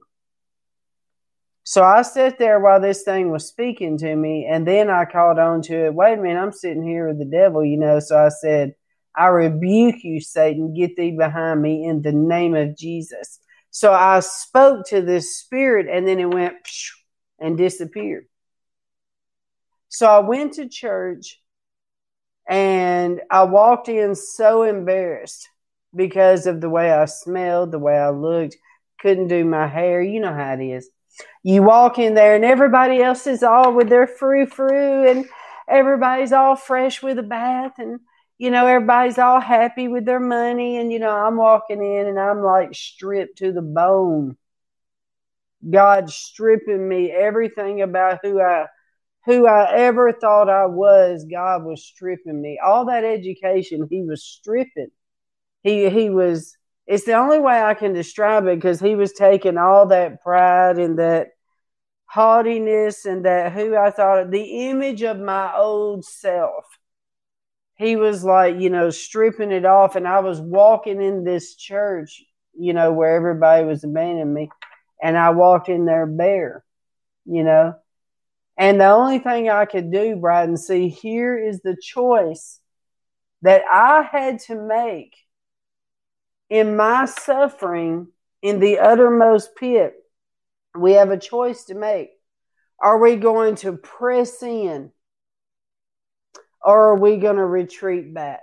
So 1.64 1.84
I 1.84 2.02
sat 2.02 2.40
there 2.40 2.60
while 2.60 2.82
this 2.82 3.04
thing 3.04 3.30
was 3.30 3.48
speaking 3.48 3.98
to 4.00 4.16
me, 4.16 4.48
and 4.50 4.68
then 4.68 4.90
I 4.90 5.06
called 5.06 5.38
on 5.40 5.62
to 5.64 5.86
it. 5.86 5.94
Wait 5.94 6.18
a 6.18 6.22
minute, 6.22 6.42
I'm 6.42 6.52
sitting 6.52 6.86
here 6.86 7.08
with 7.08 7.20
the 7.20 7.26
devil, 7.26 7.64
you 7.64 7.78
know. 7.78 8.00
So 8.00 8.18
I 8.18 8.30
said, 8.30 8.74
I 9.16 9.28
rebuke 9.28 10.04
you, 10.04 10.22
Satan. 10.22 10.74
Get 10.74 10.96
thee 10.96 11.12
behind 11.12 11.62
me 11.62 11.86
in 11.86 12.02
the 12.02 12.14
name 12.14 12.56
of 12.56 12.78
Jesus. 12.78 13.40
So 13.70 13.94
I 13.94 14.20
spoke 14.22 14.88
to 14.88 15.02
this 15.02 15.38
spirit, 15.38 15.88
and 15.90 16.08
then 16.08 16.20
it 16.20 16.34
went 16.34 16.56
and 17.40 17.58
disappeared. 17.58 18.26
So 19.90 20.08
I 20.08 20.20
went 20.20 20.54
to 20.54 20.70
church 20.70 21.41
and 22.52 23.22
I 23.32 23.44
walked 23.44 23.88
in 23.88 24.14
so 24.14 24.64
embarrassed 24.64 25.48
because 25.96 26.46
of 26.46 26.60
the 26.60 26.70
way 26.70 26.92
I 26.92 27.06
smelled, 27.06 27.72
the 27.72 27.80
way 27.80 27.98
I 27.98 28.10
looked, 28.10 28.58
couldn't 29.00 29.30
do 29.30 29.46
my 29.46 29.68
hair. 29.68 30.02
You 30.02 30.20
know 30.20 30.34
how 30.34 30.54
it 30.56 30.62
is. 30.62 30.90
You 31.44 31.64
walk 31.64 31.98
in 31.98 32.14
there 32.14 32.36
and 32.36 32.44
everybody 32.44 33.02
else 33.02 33.26
is 33.26 33.42
all 33.42 33.74
with 33.74 33.88
their 33.88 34.06
frou 34.06 34.46
frou 34.46 35.08
and 35.08 35.26
everybody's 35.70 36.34
all 36.34 36.58
fresh 36.58 37.02
with 37.02 37.18
a 37.20 37.24
bath 37.24 37.74
and 37.78 38.02
you 38.38 38.52
know 38.52 38.68
everybody's 38.68 39.18
all 39.18 39.40
happy 39.40 39.88
with 39.88 40.04
their 40.04 40.20
money 40.20 40.78
and 40.78 40.92
you 40.92 41.00
know 41.00 41.12
I'm 41.12 41.38
walking 41.38 41.82
in 41.82 42.08
and 42.08 42.20
I'm 42.20 42.42
like 42.42 42.76
stripped 42.76 43.38
to 43.38 43.54
the 43.54 43.62
bone. 43.62 44.36
God 45.70 46.10
stripping 46.10 46.88
me 46.88 47.12
everything 47.12 47.82
about 47.82 48.20
who 48.24 48.42
I 48.42 48.68
who 49.26 49.46
I 49.46 49.72
ever 49.76 50.12
thought 50.12 50.50
I 50.50 50.66
was, 50.66 51.26
God 51.30 51.64
was 51.64 51.84
stripping 51.84 52.42
me. 52.42 52.60
All 52.64 52.86
that 52.86 53.04
education, 53.04 53.88
He 53.90 54.02
was 54.02 54.24
stripping. 54.24 54.92
He 55.64 55.90
He 55.90 56.10
was. 56.10 56.58
It's 56.88 57.06
the 57.06 57.14
only 57.14 57.40
way 57.40 57.62
I 57.62 57.76
can 57.76 57.94
describe 57.94 58.46
it 58.48 58.56
because 58.56 58.80
He 58.80 58.96
was 58.96 59.14
taking 59.14 59.58
all 59.58 59.88
that 59.88 60.22
pride 60.22 60.80
and 60.80 60.98
that 61.00 61.30
haughtiness 62.06 63.06
and 63.06 63.26
that 63.26 63.54
who 63.54 63.76
I 63.76 63.92
thought 63.92 64.32
the 64.32 64.70
image 64.70 65.04
of 65.04 65.20
my 65.20 65.56
old 65.56 66.04
self. 66.04 66.66
He 67.76 67.96
was 67.96 68.24
like, 68.24 68.60
you 68.60 68.70
know, 68.70 68.90
stripping 68.92 69.52
it 69.52 69.66
off, 69.66 69.96
and 69.96 70.08
I 70.08 70.20
was 70.20 70.40
walking 70.40 71.02
in 71.02 71.24
this 71.24 71.56
church, 71.56 72.24
you 72.54 72.74
know, 72.74 72.92
where 72.92 73.16
everybody 73.16 73.66
was 73.66 73.84
abandoning 73.84 74.34
me, 74.34 74.50
and 75.02 75.18
I 75.18 75.32
walked 75.32 75.70
in 75.70 75.86
there 75.86 76.06
bare, 76.06 76.64
you 77.26 77.44
know 77.44 77.76
and 78.58 78.80
the 78.80 78.90
only 78.90 79.20
thing 79.20 79.50
I 79.50 79.66
could 79.66 79.92
do, 79.92 80.16
Bride, 80.16 80.58
see, 80.60 80.90
here 80.90 81.38
is 81.38 81.62
the 81.62 81.76
choice 81.82 82.60
that 83.42 83.64
I 83.72 84.04
had 84.04 84.40
to 84.42 84.56
make 84.56 85.16
in 86.50 86.76
my 86.76 87.06
suffering 87.06 88.08
in 88.42 88.60
the 88.60 88.80
uttermost 88.80 89.56
pit. 89.56 89.96
We 90.78 90.94
have 90.94 91.12
a 91.12 91.18
choice 91.18 91.66
to 91.66 91.76
make. 91.76 92.10
Are 92.80 92.98
we 92.98 93.16
going 93.16 93.56
to 93.58 93.74
press 93.74 94.42
in 94.44 94.92
or 96.64 96.90
are 96.90 96.98
we 96.98 97.18
going 97.18 97.38
to 97.38 97.46
retreat 97.46 98.14
back? 98.14 98.42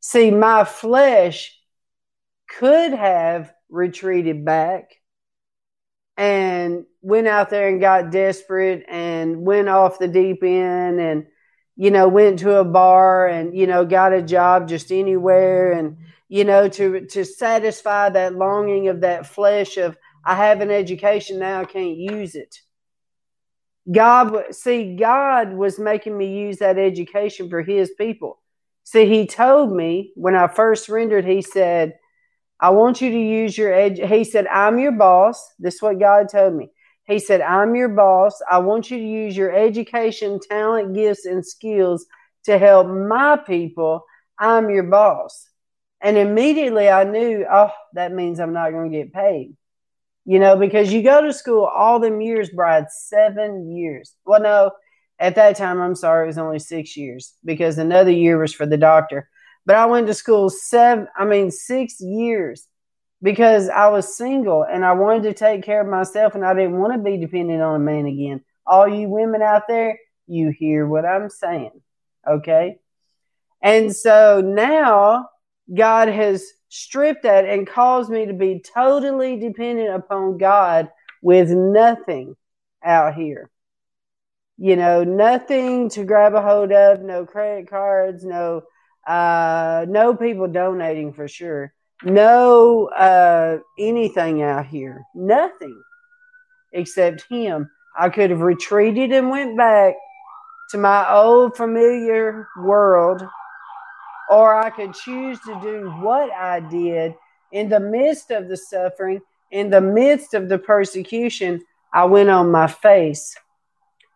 See, 0.00 0.30
my 0.30 0.64
flesh 0.64 1.58
could 2.58 2.92
have 2.92 3.52
retreated 3.68 4.44
back 4.44 4.90
and 6.16 6.84
went 7.02 7.26
out 7.26 7.50
there 7.50 7.68
and 7.68 7.80
got 7.80 8.10
desperate 8.10 8.84
and 8.88 9.44
went 9.44 9.68
off 9.68 9.98
the 9.98 10.08
deep 10.08 10.42
end 10.42 11.00
and 11.00 11.26
you 11.76 11.90
know 11.90 12.08
went 12.08 12.38
to 12.38 12.56
a 12.56 12.64
bar 12.64 13.26
and 13.26 13.56
you 13.56 13.66
know 13.66 13.84
got 13.84 14.12
a 14.12 14.22
job 14.22 14.68
just 14.68 14.92
anywhere 14.92 15.72
and 15.72 15.96
you 16.28 16.44
know 16.44 16.68
to 16.68 17.06
to 17.06 17.24
satisfy 17.24 18.08
that 18.08 18.34
longing 18.34 18.88
of 18.88 19.00
that 19.00 19.26
flesh 19.26 19.76
of 19.76 19.96
I 20.24 20.36
have 20.36 20.60
an 20.60 20.70
education 20.70 21.38
now 21.38 21.60
I 21.60 21.64
can't 21.64 21.96
use 21.96 22.34
it. 22.34 22.60
God 23.92 24.54
see 24.54 24.96
God 24.96 25.52
was 25.52 25.78
making 25.78 26.16
me 26.16 26.46
use 26.46 26.58
that 26.58 26.78
education 26.78 27.50
for 27.50 27.62
his 27.62 27.90
people. 27.98 28.40
See 28.84 29.06
he 29.06 29.26
told 29.26 29.72
me 29.74 30.12
when 30.14 30.36
I 30.36 30.46
first 30.46 30.88
rendered 30.88 31.24
he 31.24 31.42
said 31.42 31.94
I 32.60 32.70
want 32.70 33.00
you 33.00 33.10
to 33.10 33.18
use 33.18 33.56
your 33.58 33.72
edge. 33.72 33.98
He 33.98 34.24
said, 34.24 34.46
I'm 34.46 34.78
your 34.78 34.92
boss. 34.92 35.52
This 35.58 35.74
is 35.74 35.82
what 35.82 35.98
God 35.98 36.28
told 36.28 36.54
me. 36.54 36.70
He 37.06 37.18
said, 37.18 37.40
I'm 37.40 37.74
your 37.74 37.90
boss. 37.90 38.40
I 38.50 38.58
want 38.58 38.90
you 38.90 38.98
to 38.98 39.04
use 39.04 39.36
your 39.36 39.54
education, 39.54 40.40
talent, 40.40 40.94
gifts, 40.94 41.26
and 41.26 41.44
skills 41.44 42.06
to 42.44 42.58
help 42.58 42.86
my 42.86 43.36
people. 43.36 44.04
I'm 44.38 44.70
your 44.70 44.84
boss. 44.84 45.48
And 46.00 46.16
immediately 46.16 46.88
I 46.88 47.04
knew, 47.04 47.46
oh, 47.50 47.70
that 47.94 48.12
means 48.12 48.40
I'm 48.40 48.52
not 48.52 48.70
going 48.70 48.90
to 48.90 48.96
get 48.96 49.12
paid. 49.12 49.56
You 50.26 50.38
know, 50.38 50.56
because 50.56 50.92
you 50.92 51.02
go 51.02 51.20
to 51.20 51.32
school 51.32 51.64
all 51.64 52.00
them 52.00 52.22
years, 52.22 52.48
bride, 52.48 52.86
seven 52.90 53.70
years. 53.70 54.14
Well, 54.24 54.40
no, 54.40 54.70
at 55.18 55.34
that 55.34 55.56
time, 55.56 55.80
I'm 55.80 55.94
sorry, 55.94 56.24
it 56.24 56.28
was 56.28 56.38
only 56.38 56.58
six 56.58 56.96
years 56.96 57.34
because 57.44 57.76
another 57.76 58.10
year 58.10 58.38
was 58.38 58.54
for 58.54 58.64
the 58.64 58.78
doctor. 58.78 59.28
But 59.66 59.76
I 59.76 59.86
went 59.86 60.06
to 60.08 60.14
school 60.14 60.50
seven, 60.50 61.08
I 61.16 61.24
mean, 61.24 61.50
six 61.50 62.00
years 62.00 62.66
because 63.22 63.68
I 63.70 63.88
was 63.88 64.16
single 64.16 64.64
and 64.64 64.84
I 64.84 64.92
wanted 64.92 65.22
to 65.24 65.32
take 65.32 65.62
care 65.62 65.80
of 65.80 65.88
myself 65.88 66.34
and 66.34 66.44
I 66.44 66.52
didn't 66.54 66.78
want 66.78 66.92
to 66.92 66.98
be 66.98 67.16
dependent 67.16 67.62
on 67.62 67.76
a 67.76 67.84
man 67.84 68.06
again. 68.06 68.42
All 68.66 68.86
you 68.86 69.08
women 69.08 69.40
out 69.40 69.62
there, 69.66 69.98
you 70.26 70.50
hear 70.50 70.86
what 70.86 71.06
I'm 71.06 71.30
saying. 71.30 71.80
Okay. 72.28 72.78
And 73.62 73.94
so 73.96 74.42
now 74.44 75.30
God 75.72 76.08
has 76.08 76.46
stripped 76.68 77.22
that 77.22 77.46
and 77.46 77.66
caused 77.66 78.10
me 78.10 78.26
to 78.26 78.34
be 78.34 78.62
totally 78.74 79.38
dependent 79.38 79.94
upon 79.94 80.36
God 80.36 80.90
with 81.22 81.48
nothing 81.48 82.36
out 82.84 83.14
here. 83.14 83.50
You 84.58 84.76
know, 84.76 85.02
nothing 85.02 85.88
to 85.90 86.04
grab 86.04 86.34
a 86.34 86.42
hold 86.42 86.72
of, 86.72 87.00
no 87.00 87.24
credit 87.24 87.70
cards, 87.70 88.24
no 88.24 88.64
uh 89.06 89.86
no 89.88 90.14
people 90.14 90.48
donating 90.48 91.12
for 91.12 91.28
sure. 91.28 91.72
No 92.04 92.88
uh 92.88 93.58
anything 93.78 94.42
out 94.42 94.66
here. 94.66 95.02
Nothing 95.14 95.80
except 96.72 97.26
him. 97.30 97.70
I 97.98 98.08
could 98.08 98.30
have 98.30 98.40
retreated 98.40 99.12
and 99.12 99.30
went 99.30 99.56
back 99.56 99.94
to 100.70 100.78
my 100.78 101.10
old 101.12 101.56
familiar 101.56 102.48
world 102.58 103.22
or 104.30 104.54
I 104.54 104.70
could 104.70 104.94
choose 104.94 105.38
to 105.40 105.60
do 105.62 105.90
what 106.00 106.30
I 106.32 106.60
did 106.60 107.14
in 107.52 107.68
the 107.68 107.80
midst 107.80 108.30
of 108.30 108.48
the 108.48 108.56
suffering, 108.56 109.20
in 109.50 109.70
the 109.70 109.80
midst 109.80 110.34
of 110.34 110.48
the 110.48 110.58
persecution. 110.58 111.62
I 111.92 112.04
went 112.04 112.30
on 112.30 112.50
my 112.50 112.66
face. 112.66 113.36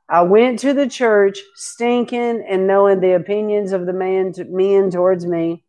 I 0.08 0.22
went 0.22 0.60
to 0.60 0.72
the 0.72 0.88
church 0.88 1.38
stinking 1.54 2.44
and 2.48 2.66
knowing 2.66 3.00
the 3.00 3.14
opinions 3.14 3.72
of 3.72 3.84
the 3.84 3.92
man 3.92 4.32
to, 4.34 4.44
men 4.44 4.90
towards 4.90 5.26
me. 5.26 5.64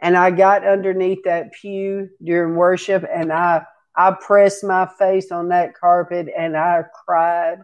And 0.00 0.16
I 0.16 0.30
got 0.30 0.66
underneath 0.66 1.24
that 1.24 1.52
pew 1.52 2.08
during 2.22 2.56
worship 2.56 3.04
and 3.12 3.32
I 3.32 3.64
I 3.94 4.16
pressed 4.18 4.64
my 4.64 4.88
face 4.98 5.30
on 5.30 5.48
that 5.48 5.74
carpet 5.74 6.28
and 6.34 6.56
I 6.56 6.84
cried 7.04 7.58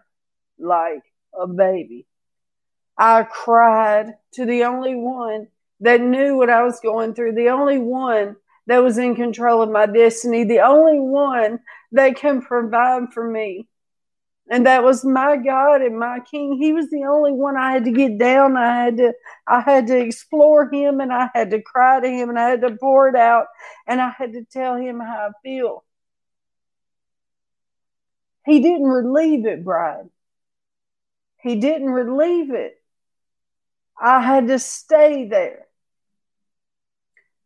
like 0.59 1.03
a 1.39 1.47
baby. 1.47 2.07
I 2.99 3.23
cried 3.23 4.13
to 4.35 4.45
the 4.45 4.65
only 4.65 4.95
one 4.95 5.49
that 5.81 6.03
knew 6.03 6.37
what 6.37 6.51
I 6.51 6.65
was 6.65 6.81
going 6.81 7.15
through, 7.15 7.33
the 7.33 7.49
only 7.49 7.79
one 7.79 8.37
that 8.67 8.83
was 8.83 8.99
in 8.99 9.15
control 9.15 9.63
of 9.63 9.71
my 9.71 9.87
destiny, 9.87 10.45
the 10.45 10.61
only 10.61 11.01
one 11.01 11.61
that 11.93 12.17
can 12.17 12.43
provide 12.43 13.13
for 13.15 13.29
me. 13.29 13.69
And 14.51 14.65
that 14.67 14.83
was 14.83 15.05
my 15.05 15.37
God 15.37 15.83
and 15.83 15.99
my 15.99 16.21
King. 16.21 16.57
He 16.59 16.73
was 16.73 16.89
the 16.89 17.05
only 17.05 17.33
one 17.33 17.57
I 17.57 17.73
had 17.73 17.85
to 17.85 17.91
get 17.91 18.17
down. 18.17 18.57
I 18.57 18.85
had 18.85 18.97
to 18.97 19.13
I 19.47 19.61
had 19.61 19.87
to 19.89 19.99
explore 19.99 20.71
him 20.71 21.01
and 21.01 21.13
I 21.13 21.29
had 21.35 21.51
to 21.51 21.61
cry 21.61 22.01
to 22.01 22.09
him 22.09 22.31
and 22.31 22.39
I 22.39 22.49
had 22.49 22.63
to 22.63 22.77
pour 22.77 23.09
it 23.09 23.15
out 23.15 23.47
and 23.87 24.01
I 24.01 24.11
had 24.11 24.33
to 24.33 24.45
tell 24.45 24.77
him 24.77 25.01
how 25.01 25.29
I 25.29 25.31
feel. 25.43 25.85
He 28.47 28.61
didn't 28.61 28.87
relieve 28.87 29.45
it, 29.45 29.63
Bride. 29.63 30.09
He 31.43 31.57
didn't 31.57 31.91
relieve 31.91 32.51
it. 32.51 32.81
I 34.01 34.23
had 34.23 34.49
to 34.49 34.59
stay 34.59 35.29
there. 35.29 35.67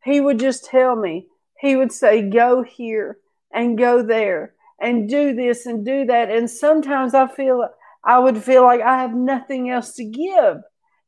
He 0.05 0.21
would 0.21 0.39
just 0.39 0.67
tell 0.67 0.95
me, 0.95 1.27
he 1.59 1.75
would 1.75 1.93
say, 1.93 2.23
go 2.23 2.63
here 2.63 3.19
and 3.53 3.77
go 3.77 4.03
there 4.03 4.55
and 4.81 5.09
do 5.09 5.35
this 5.35 5.67
and 5.67 5.85
do 5.85 6.05
that. 6.07 6.31
And 6.31 6.51
sometimes 6.51 7.15
I 7.15 7.29
feel, 7.29 7.69
I 8.05 8.19
would 8.19 8.43
feel 8.43 8.63
like 8.65 8.81
I 8.81 8.99
have 9.01 9.15
nothing 9.15 9.71
else 9.71 9.95
to 9.95 10.05
give. 10.05 10.59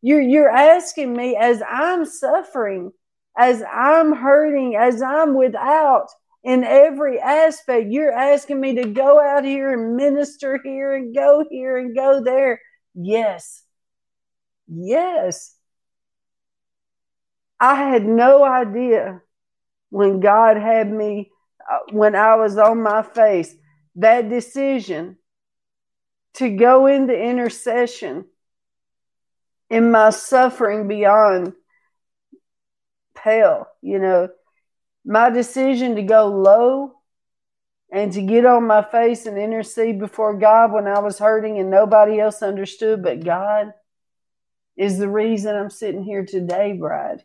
You're, 0.03 0.23
you're 0.23 0.51
asking 0.51 1.15
me 1.15 1.37
as 1.37 1.63
I'm 1.69 2.05
suffering, 2.05 2.93
as 3.37 3.63
I'm 3.63 4.15
hurting, 4.15 4.77
as 4.77 5.03
I'm 5.03 5.35
without 5.35 6.09
in 6.43 6.63
every 6.63 7.19
aspect. 7.21 7.91
You're 7.91 8.13
asking 8.13 8.61
me 8.61 8.75
to 8.77 8.87
go 8.89 9.21
out 9.21 9.45
here 9.45 9.73
and 9.73 9.97
minister 9.97 10.61
here 10.63 10.95
and 10.95 11.15
go 11.15 11.45
here 11.51 11.79
and 11.79 11.97
go 11.97 12.23
there. 12.23 12.61
Yes, 12.95 13.65
Yes. 14.69 15.55
I 17.61 17.77
had 17.77 18.05
no 18.05 18.45
idea 18.45 19.23
when 19.91 20.21
God 20.21 20.57
had 20.57 20.91
me, 20.91 21.31
Uh, 21.71 21.79
when 21.93 22.15
I 22.15 22.37
was 22.37 22.59
on 22.59 22.83
my 22.83 23.03
face, 23.03 23.55
that 23.97 24.29
decision 24.29 25.17
to 26.35 26.51
go 26.51 26.87
into 26.87 27.17
intercession 27.17 28.27
in 29.71 29.91
my 29.91 30.11
suffering 30.11 30.89
beyond 30.89 31.53
pale, 33.15 33.67
you 33.81 33.99
know, 33.99 34.29
my 35.05 35.31
decision 35.31 35.97
to 35.97 36.03
go 36.03 36.27
low 36.27 36.95
and 37.93 38.13
to 38.13 38.23
get 38.23 38.45
on 38.45 38.67
my 38.67 38.83
face 38.83 39.27
and 39.27 39.39
intercede 39.39 39.99
before 39.99 40.37
God 40.39 40.73
when 40.73 40.87
I 40.87 40.99
was 40.99 41.19
hurting 41.19 41.59
and 41.59 41.71
nobody 41.71 42.19
else 42.19 42.43
understood 42.43 43.03
but 43.03 43.25
God 43.25 43.73
is 44.77 44.99
the 44.99 45.09
reason 45.09 45.55
I'm 45.55 45.71
sitting 45.71 46.03
here 46.03 46.25
today, 46.25 46.73
Bride. 46.73 47.23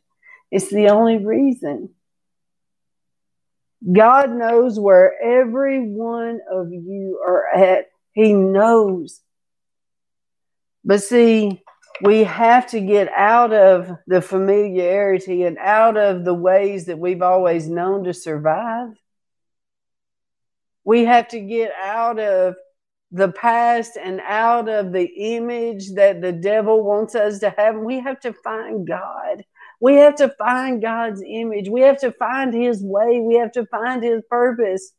It's 0.51 0.69
the 0.69 0.89
only 0.89 1.17
reason. 1.17 1.89
God 3.83 4.31
knows 4.31 4.79
where 4.79 5.13
every 5.21 5.79
one 5.79 6.39
of 6.51 6.71
you 6.71 7.21
are 7.25 7.47
at. 7.47 7.85
He 8.11 8.33
knows. 8.33 9.21
But 10.83 11.01
see, 11.01 11.63
we 12.01 12.23
have 12.23 12.67
to 12.67 12.79
get 12.79 13.09
out 13.15 13.53
of 13.53 13.91
the 14.07 14.21
familiarity 14.21 15.43
and 15.43 15.57
out 15.57 15.97
of 15.97 16.23
the 16.25 16.33
ways 16.33 16.85
that 16.85 16.99
we've 16.99 17.21
always 17.21 17.67
known 17.67 18.05
to 18.05 18.13
survive. 18.13 18.89
We 20.83 21.05
have 21.05 21.27
to 21.29 21.39
get 21.39 21.71
out 21.81 22.19
of 22.19 22.55
the 23.11 23.31
past 23.31 23.97
and 24.01 24.21
out 24.23 24.69
of 24.69 24.91
the 24.91 25.05
image 25.05 25.93
that 25.95 26.21
the 26.21 26.31
devil 26.31 26.83
wants 26.83 27.15
us 27.15 27.39
to 27.39 27.53
have. 27.57 27.75
We 27.75 27.99
have 27.99 28.19
to 28.21 28.33
find 28.33 28.87
God. 28.87 29.43
We 29.79 29.95
have 29.95 30.15
to 30.15 30.29
find 30.37 30.81
God's 30.81 31.23
image. 31.25 31.69
We 31.69 31.81
have 31.81 31.99
to 32.01 32.11
find 32.11 32.53
his 32.53 32.83
way. 32.83 33.19
We 33.19 33.35
have 33.35 33.51
to 33.53 33.65
find 33.67 34.03
his 34.03 34.21
purpose. 34.29 34.91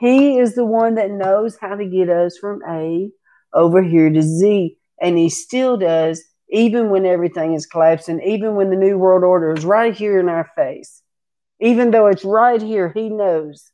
He 0.00 0.38
is 0.38 0.54
the 0.54 0.64
one 0.64 0.96
that 0.96 1.10
knows 1.10 1.56
how 1.58 1.76
to 1.76 1.86
get 1.86 2.10
us 2.10 2.36
from 2.38 2.60
A 2.68 3.10
over 3.52 3.82
here 3.82 4.10
to 4.10 4.22
Z. 4.22 4.76
And 5.00 5.16
he 5.16 5.30
still 5.30 5.76
does, 5.76 6.22
even 6.50 6.90
when 6.90 7.06
everything 7.06 7.54
is 7.54 7.66
collapsing, 7.66 8.20
even 8.22 8.56
when 8.56 8.70
the 8.70 8.76
New 8.76 8.98
World 8.98 9.24
Order 9.24 9.52
is 9.54 9.64
right 9.64 9.94
here 9.94 10.18
in 10.18 10.28
our 10.28 10.50
face. 10.56 11.02
Even 11.60 11.90
though 11.90 12.08
it's 12.08 12.24
right 12.24 12.60
here, 12.60 12.92
he 12.94 13.08
knows 13.08 13.70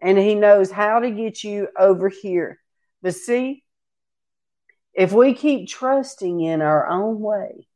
and 0.00 0.16
he 0.18 0.34
knows 0.34 0.70
how 0.70 1.00
to 1.00 1.10
get 1.10 1.42
you 1.42 1.68
over 1.78 2.08
here. 2.08 2.58
But 3.02 3.14
see, 3.14 3.64
if 4.94 5.12
we 5.12 5.34
keep 5.34 5.68
trusting 5.68 6.40
in 6.40 6.62
our 6.62 6.88
own 6.88 7.20
way, 7.20 7.68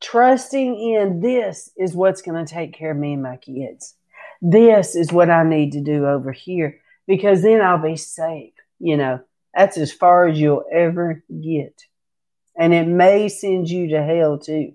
trusting 0.00 0.78
in 0.78 1.20
this 1.20 1.70
is 1.76 1.94
what's 1.94 2.22
going 2.22 2.44
to 2.44 2.52
take 2.52 2.74
care 2.74 2.90
of 2.90 2.96
me 2.96 3.14
and 3.14 3.22
my 3.22 3.36
kids. 3.36 3.94
This 4.42 4.94
is 4.94 5.12
what 5.12 5.30
I 5.30 5.44
need 5.44 5.72
to 5.72 5.80
do 5.80 6.06
over 6.06 6.32
here 6.32 6.80
because 7.06 7.42
then 7.42 7.60
I'll 7.60 7.82
be 7.82 7.96
safe. 7.96 8.54
You 8.78 8.96
know, 8.96 9.20
that's 9.54 9.76
as 9.76 9.92
far 9.92 10.28
as 10.28 10.38
you'll 10.38 10.64
ever 10.72 11.22
get. 11.28 11.82
And 12.56 12.72
it 12.72 12.86
may 12.88 13.28
send 13.28 13.68
you 13.68 13.88
to 13.88 14.02
hell 14.02 14.38
too. 14.38 14.72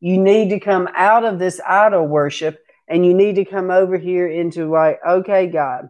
You 0.00 0.18
need 0.18 0.50
to 0.50 0.60
come 0.60 0.88
out 0.96 1.24
of 1.24 1.38
this 1.38 1.60
idol 1.66 2.06
worship 2.06 2.58
and 2.88 3.06
you 3.06 3.14
need 3.14 3.36
to 3.36 3.44
come 3.44 3.70
over 3.70 3.96
here 3.96 4.26
into 4.26 4.70
like, 4.70 4.98
okay, 5.06 5.46
God, 5.46 5.88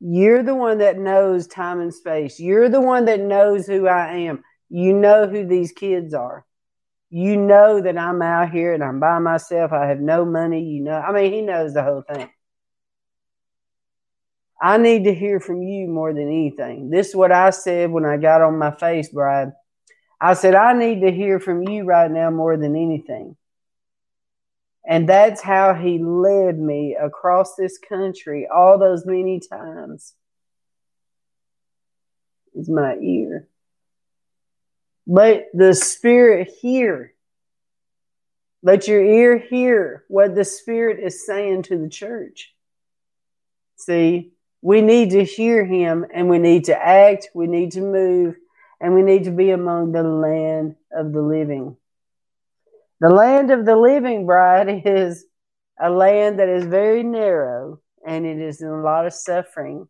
you're 0.00 0.42
the 0.42 0.54
one 0.54 0.78
that 0.78 0.98
knows 0.98 1.46
time 1.46 1.80
and 1.80 1.92
space. 1.92 2.38
You're 2.38 2.68
the 2.68 2.80
one 2.80 3.06
that 3.06 3.20
knows 3.20 3.66
who 3.66 3.86
I 3.86 4.12
am. 4.12 4.42
You 4.70 4.92
know 4.92 5.26
who 5.26 5.46
these 5.46 5.72
kids 5.72 6.14
are. 6.14 6.44
You 7.10 7.36
know 7.36 7.80
that 7.80 7.96
I'm 7.96 8.20
out 8.20 8.50
here 8.50 8.74
and 8.74 8.84
I'm 8.84 9.00
by 9.00 9.18
myself. 9.18 9.72
I 9.72 9.86
have 9.86 10.00
no 10.00 10.24
money. 10.24 10.62
You 10.62 10.82
know, 10.82 10.92
I 10.98 11.12
mean, 11.12 11.32
he 11.32 11.40
knows 11.40 11.72
the 11.72 11.82
whole 11.82 12.02
thing. 12.02 12.28
I 14.60 14.76
need 14.76 15.04
to 15.04 15.14
hear 15.14 15.40
from 15.40 15.62
you 15.62 15.86
more 15.86 16.12
than 16.12 16.24
anything. 16.28 16.90
This 16.90 17.08
is 17.08 17.16
what 17.16 17.32
I 17.32 17.50
said 17.50 17.90
when 17.90 18.04
I 18.04 18.16
got 18.16 18.42
on 18.42 18.58
my 18.58 18.72
face, 18.72 19.08
Bride. 19.08 19.52
I 20.20 20.34
said, 20.34 20.54
I 20.54 20.72
need 20.72 21.02
to 21.02 21.12
hear 21.12 21.38
from 21.38 21.66
you 21.68 21.84
right 21.84 22.10
now 22.10 22.30
more 22.30 22.56
than 22.56 22.74
anything. 22.74 23.36
And 24.84 25.08
that's 25.08 25.40
how 25.40 25.74
he 25.74 25.98
led 25.98 26.58
me 26.58 26.96
across 27.00 27.54
this 27.54 27.78
country 27.78 28.48
all 28.52 28.78
those 28.78 29.06
many 29.06 29.40
times. 29.40 30.14
Is 32.54 32.68
my 32.68 32.96
ear. 32.96 33.46
Let 35.08 35.48
the 35.54 35.74
Spirit 35.74 36.50
hear. 36.60 37.14
Let 38.62 38.86
your 38.86 39.02
ear 39.02 39.38
hear 39.38 40.04
what 40.08 40.34
the 40.34 40.44
Spirit 40.44 41.00
is 41.00 41.24
saying 41.24 41.62
to 41.64 41.78
the 41.78 41.88
church. 41.88 42.54
See, 43.76 44.32
we 44.60 44.82
need 44.82 45.10
to 45.10 45.24
hear 45.24 45.64
Him 45.64 46.04
and 46.12 46.28
we 46.28 46.38
need 46.38 46.64
to 46.64 46.76
act, 46.76 47.30
we 47.34 47.46
need 47.46 47.72
to 47.72 47.80
move, 47.80 48.36
and 48.82 48.94
we 48.94 49.00
need 49.02 49.24
to 49.24 49.30
be 49.30 49.50
among 49.50 49.92
the 49.92 50.02
land 50.02 50.76
of 50.92 51.14
the 51.14 51.22
living. 51.22 51.78
The 53.00 53.08
land 53.08 53.50
of 53.50 53.64
the 53.64 53.76
living 53.76 54.26
bride 54.26 54.68
is 54.84 55.24
a 55.80 55.88
land 55.88 56.38
that 56.38 56.50
is 56.50 56.66
very 56.66 57.02
narrow 57.02 57.80
and 58.06 58.26
it 58.26 58.38
is 58.38 58.60
in 58.60 58.68
a 58.68 58.82
lot 58.82 59.06
of 59.06 59.14
suffering. 59.14 59.88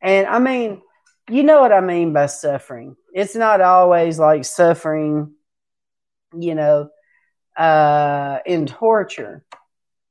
And 0.00 0.26
I 0.26 0.38
mean, 0.38 0.80
you 1.28 1.42
know 1.42 1.60
what 1.60 1.72
I 1.72 1.80
mean 1.80 2.12
by 2.12 2.26
suffering. 2.26 2.96
It's 3.12 3.34
not 3.34 3.60
always 3.60 4.18
like 4.18 4.44
suffering 4.44 5.36
you 6.38 6.54
know, 6.54 6.90
uh, 7.56 8.38
in 8.46 8.66
torture, 8.66 9.44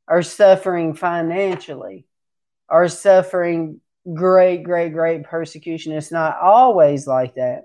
or 0.07 0.21
suffering 0.21 0.93
financially, 0.93 2.05
or 2.69 2.87
suffering 2.87 3.81
great, 4.11 4.63
great, 4.63 4.93
great 4.93 5.23
persecution. 5.23 5.93
It's 5.93 6.11
not 6.11 6.37
always 6.41 7.07
like 7.07 7.35
that, 7.35 7.63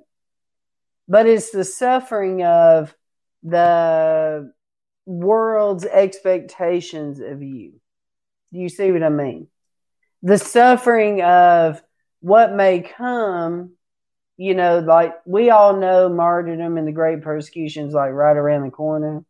but 1.08 1.26
it's 1.26 1.50
the 1.50 1.64
suffering 1.64 2.42
of 2.44 2.94
the 3.42 4.52
world's 5.06 5.84
expectations 5.84 7.20
of 7.20 7.42
you. 7.42 7.80
Do 8.52 8.58
you 8.58 8.68
see 8.68 8.90
what 8.92 9.02
I 9.02 9.08
mean? 9.08 9.48
The 10.22 10.38
suffering 10.38 11.22
of 11.22 11.82
what 12.20 12.52
may 12.54 12.80
come, 12.80 13.72
you 14.36 14.54
know, 14.54 14.78
like 14.78 15.14
we 15.26 15.50
all 15.50 15.76
know 15.76 16.08
martyrdom 16.08 16.76
and 16.76 16.86
the 16.86 16.92
great 16.92 17.22
persecutions 17.22 17.94
like 17.94 18.12
right 18.12 18.36
around 18.36 18.64
the 18.64 18.70
corner. 18.70 19.24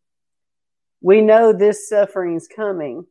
We 1.00 1.22
know 1.22 1.52
this 1.52 1.88
suffering's 1.88 2.46
coming, 2.46 3.06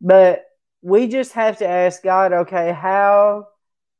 but 0.00 0.44
we 0.82 1.06
just 1.08 1.32
have 1.32 1.58
to 1.58 1.68
ask 1.68 2.02
God, 2.02 2.32
okay, 2.32 2.72
how, 2.72 3.46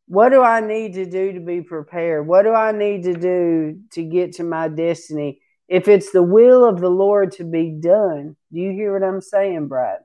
what 0.06 0.30
do 0.30 0.42
I 0.42 0.60
need 0.60 0.94
to 0.94 1.06
do 1.06 1.32
to 1.32 1.40
be 1.40 1.60
prepared? 1.60 2.26
What 2.26 2.42
do 2.42 2.52
I 2.52 2.72
need 2.72 3.04
to 3.04 3.14
do 3.14 3.80
to 3.92 4.02
get 4.02 4.34
to 4.34 4.44
my 4.44 4.68
destiny? 4.68 5.40
If 5.68 5.86
it's 5.86 6.12
the 6.12 6.22
will 6.22 6.64
of 6.64 6.80
the 6.80 6.88
Lord 6.88 7.32
to 7.32 7.44
be 7.44 7.70
done, 7.70 8.36
do 8.52 8.60
you 8.60 8.72
hear 8.72 8.92
what 8.98 9.06
I'm 9.06 9.20
saying, 9.20 9.68
Bride? 9.68 9.98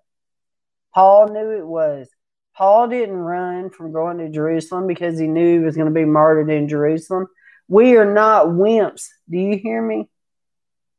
Paul 0.93 1.29
knew 1.29 1.57
it 1.57 1.65
was. 1.65 2.09
Paul 2.55 2.87
didn't 2.87 3.15
run 3.15 3.69
from 3.69 3.91
going 3.91 4.19
to 4.19 4.29
Jerusalem 4.29 4.87
because 4.87 5.19
he 5.19 5.27
knew 5.27 5.59
he 5.59 5.65
was 5.65 5.75
going 5.75 5.87
to 5.87 5.93
be 5.93 6.05
martyred 6.05 6.49
in 6.49 6.67
Jerusalem. 6.67 7.27
We 7.67 7.95
are 7.97 8.11
not 8.11 8.47
wimps. 8.47 9.07
Do 9.29 9.37
you 9.37 9.57
hear 9.57 9.81
me? 9.81 10.09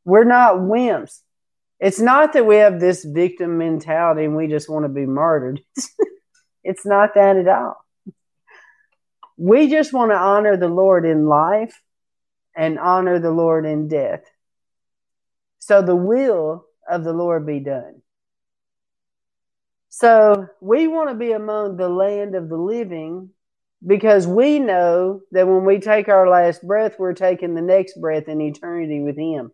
We're 0.05 0.25
not 0.25 0.57
wimps. 0.57 1.21
It's 1.79 2.01
not 2.01 2.33
that 2.33 2.47
we 2.47 2.57
have 2.57 2.81
this 2.81 3.05
victim 3.05 3.59
mentality 3.59 4.25
and 4.25 4.37
we 4.37 4.49
just 4.49 4.69
want 4.69 4.85
to 4.85 4.89
be 4.89 5.07
martyred. 5.07 5.61
it's 6.65 6.87
not 6.87 7.15
that 7.15 7.37
at 7.37 7.49
all. 7.49 7.77
We 9.37 9.69
just 9.69 9.93
want 9.93 10.11
to 10.11 10.17
honor 10.17 10.57
the 10.57 10.69
Lord 10.69 11.05
in 11.05 11.27
life 11.27 11.79
and 12.57 12.79
honor 12.79 13.19
the 13.19 13.33
Lord 13.33 13.67
in 13.67 13.89
death. 13.89 14.23
So 15.59 15.83
the 15.83 15.97
will 15.97 16.67
of 16.89 17.05
the 17.05 17.13
Lord 17.13 17.47
be 17.47 17.61
done. 17.61 18.03
So 19.97 20.49
we 20.61 20.89
want 20.89 21.11
to 21.11 21.15
be 21.15 21.31
among 21.31 21.77
the 21.77 21.89
land 21.89 22.35
of 22.35 22.49
the 22.49 22.57
living 22.57 23.31
because 23.87 24.27
we 24.27 24.59
know 24.59 25.21
that 25.31 25.47
when 25.47 25.65
we 25.65 25.79
take 25.79 26.09
our 26.09 26.29
last 26.29 26.67
breath, 26.67 26.97
we're 26.99 27.13
taking 27.13 27.55
the 27.55 27.63
next 27.63 28.01
breath 28.01 28.27
in 28.27 28.41
eternity 28.41 29.03
with 29.03 29.17
Him. 29.17 29.53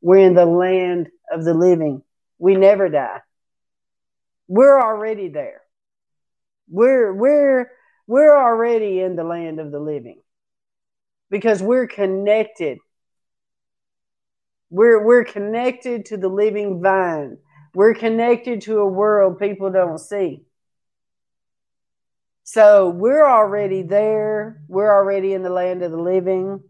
We're 0.00 0.26
in 0.26 0.32
the 0.32 0.46
land 0.46 1.10
of 1.30 1.44
the 1.44 1.52
living. 1.52 2.02
We 2.38 2.56
never 2.56 2.88
die. 2.88 3.20
We're 4.48 4.80
already 4.80 5.28
there. 5.28 5.60
We're 6.70 7.12
we're 7.12 7.70
we're 8.06 8.34
already 8.34 8.98
in 9.00 9.14
the 9.14 9.24
land 9.24 9.60
of 9.60 9.70
the 9.70 9.78
living 9.78 10.22
because 11.28 11.62
we're 11.62 11.86
connected. 11.86 12.78
We're 14.70 15.04
we're 15.04 15.24
connected 15.24 16.06
to 16.06 16.16
the 16.16 16.30
living 16.30 16.80
vine 16.82 17.36
we're 17.74 17.94
connected 17.94 18.62
to 18.62 18.78
a 18.78 18.86
world 18.86 19.38
people 19.38 19.70
don't 19.70 19.98
see. 19.98 20.42
So 22.44 22.90
we're 22.90 23.26
already 23.26 23.82
there. 23.82 24.62
We're 24.68 24.92
already 24.92 25.32
in 25.32 25.42
the 25.42 25.50
land 25.50 25.82
of 25.82 25.90
the 25.90 26.00
living. 26.00 26.62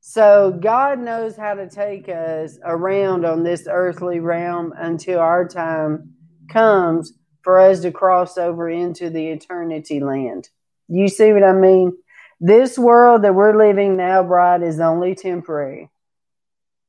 So 0.00 0.56
God 0.58 0.98
knows 0.98 1.36
how 1.36 1.54
to 1.54 1.68
take 1.68 2.08
us 2.08 2.58
around 2.64 3.26
on 3.26 3.42
this 3.42 3.66
earthly 3.70 4.20
realm 4.20 4.72
until 4.76 5.18
our 5.18 5.46
time 5.46 6.14
comes 6.48 7.12
for 7.42 7.58
us 7.58 7.80
to 7.80 7.90
cross 7.90 8.38
over 8.38 8.68
into 8.68 9.10
the 9.10 9.28
eternity 9.28 10.00
land. 10.00 10.48
You 10.88 11.08
see 11.08 11.32
what 11.32 11.44
I 11.44 11.52
mean? 11.52 11.96
This 12.40 12.78
world 12.78 13.22
that 13.22 13.34
we're 13.34 13.56
living 13.56 13.96
now, 13.96 14.22
bride, 14.22 14.62
is 14.62 14.80
only 14.80 15.14
temporary. 15.14 15.90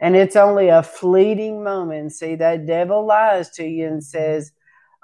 And 0.01 0.15
it's 0.15 0.35
only 0.35 0.69
a 0.69 0.81
fleeting 0.81 1.63
moment. 1.63 2.13
See, 2.13 2.35
that 2.35 2.65
devil 2.65 3.05
lies 3.05 3.51
to 3.51 3.63
you 3.63 3.87
and 3.87 4.03
says, 4.03 4.51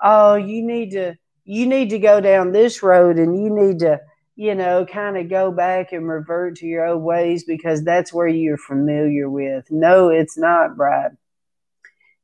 Oh, 0.03 0.35
you 0.35 0.65
need 0.65 0.91
to 0.91 1.15
you 1.45 1.65
need 1.65 1.91
to 1.91 1.99
go 1.99 2.19
down 2.19 2.51
this 2.51 2.83
road 2.83 3.17
and 3.17 3.41
you 3.41 3.49
need 3.49 3.79
to, 3.79 4.01
you 4.35 4.53
know, 4.53 4.85
kind 4.85 5.17
of 5.17 5.29
go 5.29 5.49
back 5.49 5.93
and 5.93 6.05
revert 6.05 6.57
to 6.57 6.65
your 6.65 6.85
old 6.85 7.01
ways 7.01 7.45
because 7.45 7.83
that's 7.83 8.11
where 8.11 8.27
you're 8.27 8.57
familiar 8.57 9.29
with. 9.29 9.65
No, 9.71 10.09
it's 10.09 10.37
not, 10.37 10.75
bride. 10.75 11.15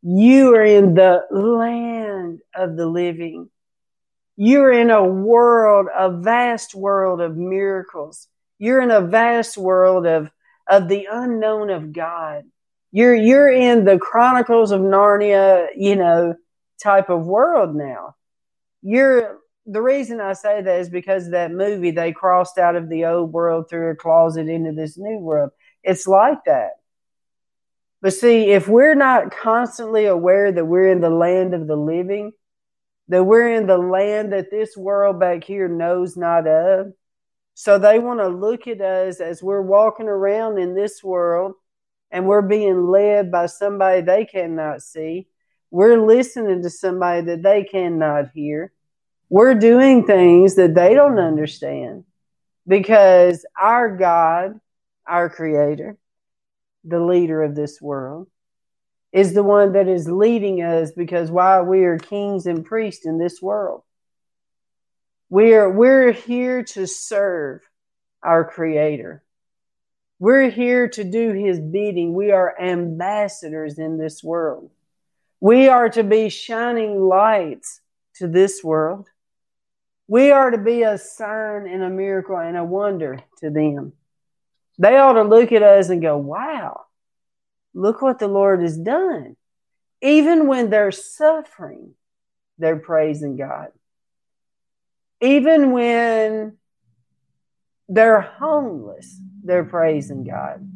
You 0.01 0.53
are 0.55 0.65
in 0.65 0.93
the 0.93 1.21
land 1.32 2.41
of 2.53 2.76
the 2.76 2.86
living. 2.86 3.49
You're 4.36 4.74
in 4.74 4.89
a 4.89 5.05
world, 5.05 5.88
a 5.95 6.11
vast 6.11 6.76
world 6.76 7.21
of 7.21 7.38
miracles. 7.38 8.28
You're 8.59 8.82
in 8.82 8.91
a 8.91 8.99
vast 8.99 9.57
world 9.57 10.05
of, 10.05 10.30
of 10.67 10.89
the 10.89 11.07
unknown 11.09 11.69
of 11.69 11.93
God 11.93 12.43
you're 12.93 13.15
you're 13.15 13.51
in 13.51 13.85
the 13.85 13.97
Chronicles 13.97 14.71
of 14.71 14.79
Narnia, 14.79 15.67
you 15.75 15.95
know, 15.95 16.35
type 16.81 17.09
of 17.09 17.25
world 17.25 17.75
now. 17.75 18.15
You're 18.83 19.39
the 19.65 19.81
reason 19.81 20.21
I 20.21 20.33
say 20.33 20.61
that 20.61 20.79
is 20.79 20.89
because 20.89 21.31
that 21.31 21.51
movie 21.51 21.89
they 21.89 22.11
crossed 22.11 22.59
out 22.59 22.75
of 22.75 22.89
the 22.89 23.05
old 23.05 23.33
world 23.33 23.67
through 23.67 23.89
a 23.89 23.95
closet 23.95 24.47
into 24.47 24.73
this 24.73 24.95
new 24.95 25.17
world. 25.17 25.49
It's 25.83 26.05
like 26.05 26.45
that. 26.45 26.73
But 27.99 28.13
see, 28.13 28.51
if 28.51 28.67
we're 28.67 28.95
not 28.95 29.31
constantly 29.31 30.05
aware 30.05 30.51
that 30.51 30.65
we're 30.65 30.91
in 30.91 31.01
the 31.01 31.09
land 31.09 31.55
of 31.55 31.65
the 31.65 31.75
living, 31.75 32.31
that 33.07 33.23
we're 33.23 33.53
in 33.53 33.65
the 33.65 33.77
land 33.77 34.33
that 34.33 34.51
this 34.51 34.77
world 34.77 35.19
back 35.19 35.43
here 35.43 35.67
knows 35.67 36.15
not 36.15 36.45
of, 36.45 36.93
so 37.55 37.79
they 37.79 37.97
want 37.97 38.19
to 38.19 38.27
look 38.27 38.67
at 38.67 38.81
us 38.81 39.19
as 39.19 39.41
we're 39.41 39.61
walking 39.61 40.07
around 40.07 40.59
in 40.59 40.75
this 40.75 41.03
world 41.03 41.53
and 42.14 42.28
we're 42.28 42.43
being 42.43 42.86
led 42.86 43.32
by 43.32 43.47
somebody 43.47 44.01
they 44.01 44.24
cannot 44.24 44.84
see. 44.84 45.28
We're 45.72 46.05
listening 46.05 46.61
to 46.61 46.70
somebody 46.70 47.26
that 47.26 47.41
they 47.41 47.64
cannot 47.64 48.30
hear. 48.36 48.72
We're 49.30 49.55
doing 49.55 50.05
things 50.05 50.53
that 50.55 50.76
they 50.76 50.93
don't 50.93 51.18
understand 51.18 52.03
because 52.68 53.43
our 53.59 53.97
God, 53.97 54.59
our 55.07 55.28
creator, 55.28 55.97
the 56.84 56.99
leader 56.99 57.41
of 57.41 57.55
this 57.55 57.82
world, 57.82 58.28
is 59.11 59.34
the 59.34 59.43
one 59.43 59.74
that 59.74 59.88
is 59.88 60.07
leading 60.07 60.61
us 60.61 60.91
because 60.91 61.32
while 61.32 61.64
we 61.64 61.84
are 61.84 61.97
kings 61.97 62.45
and 62.45 62.64
priests 62.64 63.07
in 63.07 63.18
this 63.18 63.41
world, 63.41 63.82
we're, 65.32 65.68
we're 65.68 66.11
here 66.11 66.64
to 66.64 66.86
serve 66.86 67.61
our 68.22 68.45
creator. 68.45 69.24
We're 70.24 70.49
here 70.49 70.88
to 70.88 71.03
do 71.03 71.34
his 71.34 71.59
bidding. 71.59 72.13
We 72.13 72.32
are 72.32 72.57
ambassadors 72.57 73.78
in 73.78 73.97
this 73.97 74.24
world. 74.24 74.71
We 75.41 75.67
are 75.67 75.89
to 75.89 76.01
be 76.01 76.30
shining 76.30 76.97
lights 76.97 77.82
to 78.19 78.30
this 78.30 78.63
world. 78.63 79.09
We 80.07 80.32
are 80.32 80.49
to 80.49 80.57
be 80.57 80.84
a 80.84 80.97
sign 80.97 81.67
and 81.67 81.84
a 81.84 81.89
miracle 81.89 82.38
and 82.38 82.56
a 82.56 82.64
wonder 82.64 83.19
to 83.39 83.49
them. 83.49 83.91
They 84.80 84.95
ought 84.95 85.22
to 85.22 85.23
look 85.23 85.52
at 85.52 85.61
us 85.61 85.89
and 85.89 86.02
go, 86.02 86.15
wow, 86.15 86.85
look 87.73 88.02
what 88.02 88.19
the 88.19 88.30
Lord 88.30 88.61
has 88.61 88.77
done. 88.77 89.35
Even 90.02 90.47
when 90.47 90.69
they're 90.69 90.93
suffering, 90.93 91.95
they're 92.57 92.80
praising 92.80 93.35
God. 93.35 93.73
Even 95.19 95.72
when 95.72 96.56
they're 97.89 98.22
homeless, 98.22 99.19
they're 99.44 99.64
praising 99.64 100.24
God. 100.24 100.70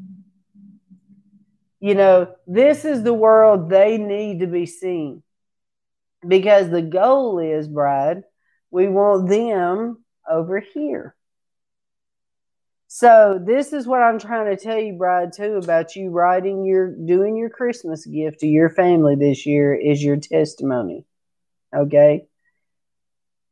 You 1.79 1.95
know, 1.95 2.35
this 2.45 2.85
is 2.85 3.03
the 3.03 3.13
world 3.13 3.69
they 3.69 3.97
need 3.97 4.39
to 4.39 4.47
be 4.47 4.65
seen 4.65 5.23
because 6.27 6.69
the 6.69 6.81
goal 6.81 7.39
is, 7.39 7.67
bride, 7.67 8.23
we 8.71 8.87
want 8.87 9.29
them 9.29 10.03
over 10.29 10.59
here. 10.59 11.15
So 12.87 13.39
this 13.43 13.73
is 13.73 13.85
what 13.85 14.01
I'm 14.01 14.17
trying 14.17 14.55
to 14.55 14.61
tell 14.61 14.79
you, 14.79 14.93
bride, 14.93 15.33
too, 15.33 15.59
about 15.61 15.95
you 15.95 16.09
writing 16.09 16.65
your 16.65 16.89
doing 16.89 17.35
your 17.35 17.49
Christmas 17.49 18.05
gift 18.05 18.39
to 18.39 18.47
your 18.47 18.69
family 18.69 19.15
this 19.15 19.45
year 19.45 19.75
is 19.75 20.03
your 20.03 20.17
testimony. 20.17 21.05
Okay? 21.75 22.26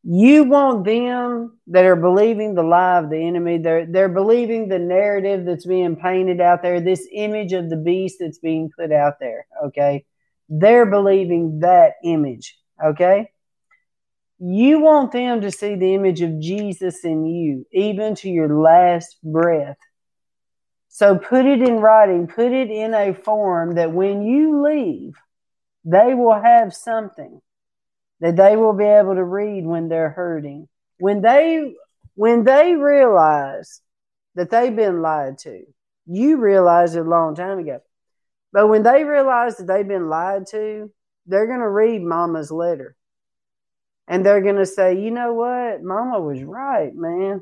You 0.07 0.43
want 0.43 0.85
them 0.85 1.57
that 1.65 1.83
are 1.83 1.95
believing 1.95 2.53
the 2.53 2.61
lie 2.61 2.99
of 2.99 3.09
the 3.09 3.17
enemy. 3.17 3.57
They're 3.57 3.87
they're 3.87 4.07
believing 4.07 4.67
the 4.67 4.77
narrative 4.77 5.45
that's 5.45 5.65
being 5.65 5.95
painted 5.95 6.39
out 6.39 6.61
there 6.61 6.79
this 6.79 7.07
image 7.11 7.53
of 7.53 7.71
the 7.71 7.75
beast 7.75 8.17
that's 8.19 8.37
being 8.37 8.69
put 8.77 8.91
out 8.91 9.15
there 9.19 9.47
okay? 9.65 10.05
They're 10.47 10.85
believing 10.85 11.61
that 11.61 11.93
image 12.03 12.55
okay? 12.83 13.31
You 14.37 14.79
want 14.79 15.11
them 15.11 15.41
to 15.41 15.51
see 15.51 15.73
the 15.73 15.95
image 15.95 16.21
of 16.21 16.39
Jesus 16.39 17.03
in 17.03 17.25
you 17.25 17.65
even 17.71 18.13
to 18.15 18.29
your 18.29 18.61
last 18.61 19.17
breath. 19.23 19.77
So 20.89 21.17
put 21.17 21.47
it 21.47 21.63
in 21.63 21.77
writing, 21.77 22.27
put 22.27 22.51
it 22.51 22.69
in 22.69 22.93
a 22.93 23.15
form 23.15 23.75
that 23.75 23.91
when 23.91 24.21
you 24.21 24.63
leave, 24.63 25.15
they 25.83 26.13
will 26.13 26.39
have 26.39 26.75
something 26.75 27.41
that 28.19 28.35
they 28.35 28.55
will 28.55 28.73
be 28.73 28.85
able 28.85 29.15
to 29.15 29.23
read 29.23 29.65
when 29.65 29.89
they're 29.89 30.09
hurting. 30.09 30.67
When 30.97 31.21
they 31.21 31.75
when 32.15 32.43
they 32.43 32.75
realize 32.75 33.81
that 34.35 34.49
they've 34.49 34.75
been 34.75 35.01
lied 35.01 35.37
to, 35.39 35.63
you 36.05 36.37
realized 36.37 36.95
it 36.95 37.05
a 37.05 37.09
long 37.09 37.35
time 37.35 37.59
ago. 37.59 37.81
But 38.53 38.67
when 38.67 38.83
they 38.83 39.03
realize 39.03 39.57
that 39.57 39.67
they've 39.67 39.87
been 39.87 40.07
lied 40.07 40.47
to, 40.51 40.91
they're 41.25 41.47
going 41.47 41.59
to 41.59 41.69
read 41.69 42.01
mama's 42.01 42.51
letter. 42.51 42.95
And 44.07 44.25
they're 44.25 44.41
going 44.41 44.57
to 44.57 44.65
say, 44.65 45.01
you 45.01 45.11
know 45.11 45.33
what? 45.33 45.83
Mama 45.83 46.21
was 46.21 46.41
right, 46.43 46.95
man. 46.95 47.41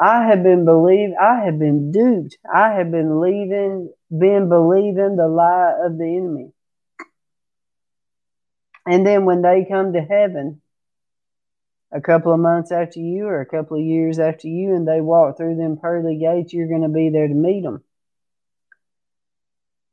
I 0.00 0.26
have 0.26 0.42
been 0.42 0.64
believed, 0.64 1.14
I 1.20 1.44
have 1.44 1.58
been 1.58 1.92
duped. 1.92 2.38
I 2.52 2.72
have 2.72 2.90
been 2.90 3.20
leaving, 3.20 3.92
been 4.10 4.48
believing 4.48 5.16
the 5.16 5.28
lie 5.28 5.74
of 5.84 5.98
the 5.98 6.04
enemy. 6.04 6.52
And 8.88 9.06
then 9.06 9.26
when 9.26 9.42
they 9.42 9.66
come 9.68 9.92
to 9.92 10.00
heaven, 10.00 10.62
a 11.92 12.00
couple 12.00 12.32
of 12.32 12.40
months 12.40 12.72
after 12.72 13.00
you 13.00 13.26
or 13.26 13.42
a 13.42 13.46
couple 13.46 13.76
of 13.76 13.84
years 13.84 14.18
after 14.18 14.48
you, 14.48 14.74
and 14.74 14.88
they 14.88 15.02
walk 15.02 15.36
through 15.36 15.56
them 15.56 15.76
pearly 15.76 16.16
gates, 16.16 16.54
you're 16.54 16.68
going 16.68 16.82
to 16.82 16.88
be 16.88 17.10
there 17.10 17.28
to 17.28 17.34
meet 17.34 17.64
them. 17.64 17.84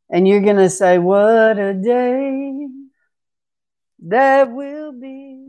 And 0.09 0.25
you're 0.25 0.41
going 0.41 0.55
to 0.55 0.69
say, 0.69 0.97
What 0.97 1.59
a 1.59 1.73
day 1.73 2.67
that 4.07 4.49
will 4.53 4.93
be 4.93 5.45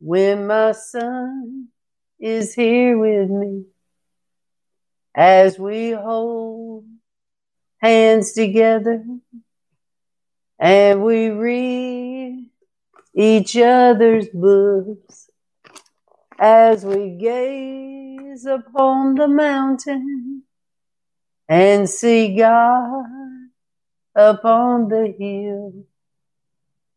when 0.00 0.46
my 0.46 0.72
son 0.72 1.68
is 2.18 2.54
here 2.54 2.96
with 2.96 3.28
me 3.28 3.64
as 5.14 5.58
we 5.58 5.90
hold 5.90 6.86
hands 7.82 8.32
together 8.32 9.04
and 10.58 11.02
we 11.02 11.28
read 11.28 12.48
each 13.14 13.56
other's 13.56 14.28
books 14.28 15.30
as 16.38 16.84
we 16.84 17.10
gaze 17.10 18.44
upon 18.44 19.14
the 19.14 19.28
mountain 19.28 20.42
and 21.48 21.88
see 21.88 22.36
God 22.36 23.04
upon 24.14 24.88
the 24.88 25.14
hill. 25.18 25.84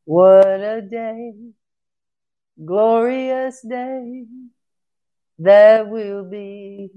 What 0.05 0.45
a 0.45 0.81
day, 0.81 1.33
glorious 2.63 3.61
day 3.61 4.25
that 5.39 5.87
will 5.87 6.29
be. 6.29 6.89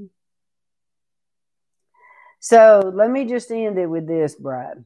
So 2.40 2.93
let 2.94 3.10
me 3.10 3.26
just 3.26 3.51
end 3.52 3.78
it 3.78 3.86
with 3.86 4.06
this, 4.06 4.34
Bride. 4.34 4.84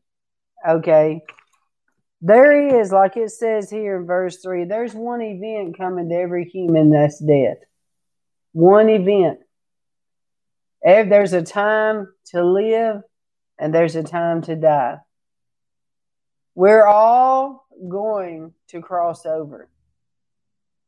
Okay. 0.69 1.23
There 2.23 2.81
is, 2.81 2.91
like 2.93 3.17
it 3.17 3.31
says 3.31 3.71
here 3.71 3.99
in 3.99 4.07
verse 4.07 4.39
3, 4.39 4.65
there's 4.65 4.95
one 4.95 5.21
event 5.21 5.77
coming 5.77 6.09
to 6.09 6.15
every 6.15 6.45
human 6.45 6.91
that's 6.91 7.19
death. 7.19 7.59
One 8.53 8.89
event. 8.89 9.41
If 10.83 11.09
There's 11.09 11.33
a 11.33 11.43
time 11.43 12.09
to 12.27 12.45
live 12.45 13.03
and 13.59 13.75
there's 13.75 13.97
a 13.97 14.03
time 14.03 14.43
to 14.43 14.57
die. 14.57 14.99
We're 16.55 16.87
all 16.87 17.67
going 17.89 18.55
to 18.69 18.81
cross 18.81 19.27
over. 19.27 19.69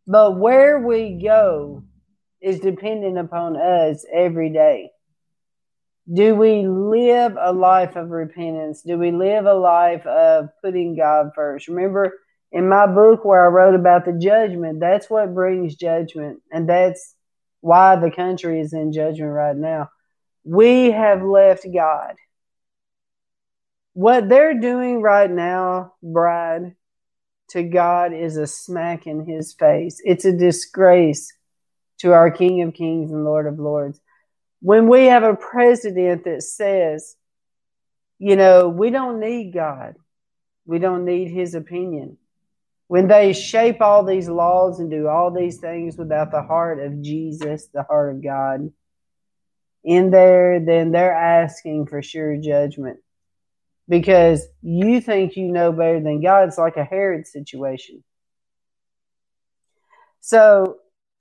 But 0.06 0.38
where 0.38 0.78
we 0.80 1.20
go 1.22 1.84
is 2.40 2.60
dependent 2.60 3.18
upon 3.18 3.56
us 3.56 4.06
every 4.10 4.50
day. 4.50 4.90
Do 6.12 6.34
we 6.34 6.66
live 6.66 7.36
a 7.38 7.52
life 7.52 7.96
of 7.96 8.10
repentance? 8.10 8.82
Do 8.82 8.98
we 8.98 9.10
live 9.10 9.44
a 9.44 9.54
life 9.54 10.06
of 10.06 10.48
putting 10.62 10.96
God 10.96 11.32
first? 11.34 11.68
Remember 11.68 12.14
in 12.50 12.68
my 12.68 12.86
book 12.86 13.24
where 13.24 13.44
I 13.44 13.48
wrote 13.48 13.74
about 13.74 14.06
the 14.06 14.12
judgment, 14.12 14.80
that's 14.80 15.10
what 15.10 15.34
brings 15.34 15.74
judgment. 15.74 16.40
And 16.50 16.68
that's 16.68 17.14
why 17.60 17.96
the 17.96 18.10
country 18.10 18.60
is 18.60 18.72
in 18.72 18.92
judgment 18.92 19.32
right 19.32 19.56
now. 19.56 19.90
We 20.44 20.90
have 20.92 21.22
left 21.22 21.66
God. 21.72 22.14
What 23.92 24.28
they're 24.28 24.58
doing 24.58 25.02
right 25.02 25.30
now, 25.30 25.94
bride, 26.02 26.74
to 27.50 27.62
God 27.62 28.14
is 28.14 28.36
a 28.36 28.46
smack 28.46 29.06
in 29.06 29.26
his 29.26 29.52
face. 29.52 30.00
It's 30.04 30.24
a 30.24 30.32
disgrace 30.32 31.32
to 31.98 32.12
our 32.12 32.30
King 32.30 32.62
of 32.62 32.74
Kings 32.74 33.10
and 33.10 33.24
Lord 33.24 33.46
of 33.46 33.58
Lords. 33.58 34.00
When 34.60 34.88
we 34.88 35.06
have 35.06 35.22
a 35.22 35.36
president 35.36 36.24
that 36.24 36.42
says, 36.42 37.16
you 38.18 38.36
know, 38.36 38.68
we 38.68 38.90
don't 38.90 39.20
need 39.20 39.52
God, 39.52 39.94
we 40.66 40.78
don't 40.78 41.04
need 41.04 41.30
his 41.30 41.54
opinion. 41.54 42.18
When 42.88 43.06
they 43.06 43.34
shape 43.34 43.80
all 43.82 44.02
these 44.02 44.28
laws 44.28 44.80
and 44.80 44.90
do 44.90 45.08
all 45.08 45.30
these 45.30 45.58
things 45.58 45.96
without 45.96 46.30
the 46.30 46.42
heart 46.42 46.80
of 46.80 47.02
Jesus, 47.02 47.68
the 47.72 47.82
heart 47.82 48.16
of 48.16 48.22
God, 48.22 48.72
in 49.84 50.10
there, 50.10 50.58
then 50.58 50.90
they're 50.90 51.14
asking 51.14 51.86
for 51.86 52.02
sure 52.02 52.36
judgment 52.36 52.98
because 53.88 54.46
you 54.62 55.00
think 55.00 55.36
you 55.36 55.50
know 55.50 55.72
better 55.72 56.00
than 56.00 56.20
God. 56.22 56.48
It's 56.48 56.58
like 56.58 56.76
a 56.76 56.84
Herod 56.84 57.26
situation. 57.26 58.02
So 60.20 60.78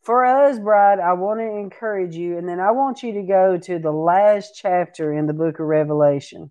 for 0.07 0.23
us, 0.23 0.57
bride, 0.57 1.01
I 1.01 1.11
want 1.13 1.41
to 1.41 1.57
encourage 1.57 2.15
you, 2.15 2.37
and 2.37 2.47
then 2.47 2.61
I 2.61 2.71
want 2.71 3.03
you 3.03 3.15
to 3.15 3.23
go 3.23 3.57
to 3.57 3.77
the 3.77 3.91
last 3.91 4.53
chapter 4.55 5.11
in 5.11 5.27
the 5.27 5.33
book 5.33 5.59
of 5.59 5.65
Revelation. 5.65 6.49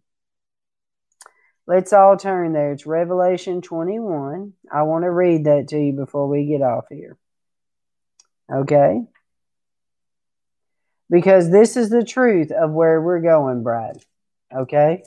Let's 1.66 1.94
all 1.94 2.18
turn 2.18 2.52
there. 2.52 2.72
It's 2.72 2.84
Revelation 2.84 3.62
21. 3.62 4.52
I 4.70 4.82
want 4.82 5.04
to 5.04 5.10
read 5.10 5.44
that 5.44 5.68
to 5.68 5.78
you 5.78 5.94
before 5.94 6.28
we 6.28 6.44
get 6.44 6.60
off 6.60 6.84
here. 6.90 7.16
Okay? 8.52 9.00
Because 11.08 11.50
this 11.50 11.78
is 11.78 11.88
the 11.88 12.04
truth 12.04 12.50
of 12.50 12.72
where 12.72 13.00
we're 13.00 13.22
going, 13.22 13.62
bride. 13.62 13.96
Okay? 14.54 15.02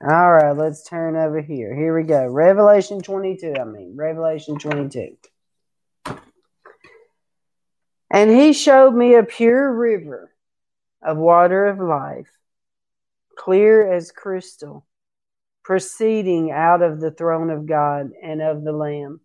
All 0.00 0.32
right, 0.32 0.56
let's 0.56 0.88
turn 0.88 1.16
over 1.16 1.40
here. 1.40 1.74
Here 1.74 1.98
we 1.98 2.04
go. 2.04 2.24
Revelation 2.24 3.02
22, 3.02 3.54
I 3.60 3.64
mean, 3.64 3.96
Revelation 3.96 4.56
22. 4.56 5.16
And 8.10 8.30
he 8.30 8.52
showed 8.52 8.94
me 8.94 9.14
a 9.14 9.22
pure 9.22 9.72
river 9.72 10.32
of 11.02 11.16
water 11.16 11.66
of 11.66 11.78
life, 11.78 12.30
clear 13.36 13.92
as 13.92 14.10
crystal, 14.10 14.84
proceeding 15.62 16.50
out 16.50 16.82
of 16.82 17.00
the 17.00 17.12
throne 17.12 17.50
of 17.50 17.66
God 17.66 18.10
and 18.22 18.42
of 18.42 18.64
the 18.64 18.72
Lamb. 18.72 19.20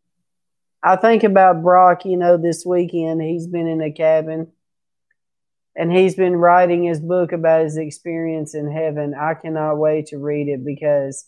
I 0.84 0.98
think 0.98 1.24
about 1.24 1.64
Brock, 1.64 2.06
you 2.06 2.16
know, 2.16 2.38
this 2.38 2.64
weekend. 2.64 3.22
He's 3.22 3.48
been 3.48 3.68
in 3.68 3.82
a 3.82 3.92
cabin 3.92 4.52
and 5.76 5.92
he's 5.92 6.16
been 6.16 6.36
writing 6.36 6.84
his 6.84 7.00
book 7.00 7.32
about 7.32 7.64
his 7.64 7.78
experience 7.78 8.56
in 8.56 8.72
heaven. 8.72 9.14
I 9.14 9.34
cannot 9.34 9.78
wait 9.78 10.08
to 10.08 10.18
read 10.18 10.48
it 10.48 10.64
because 10.64 11.26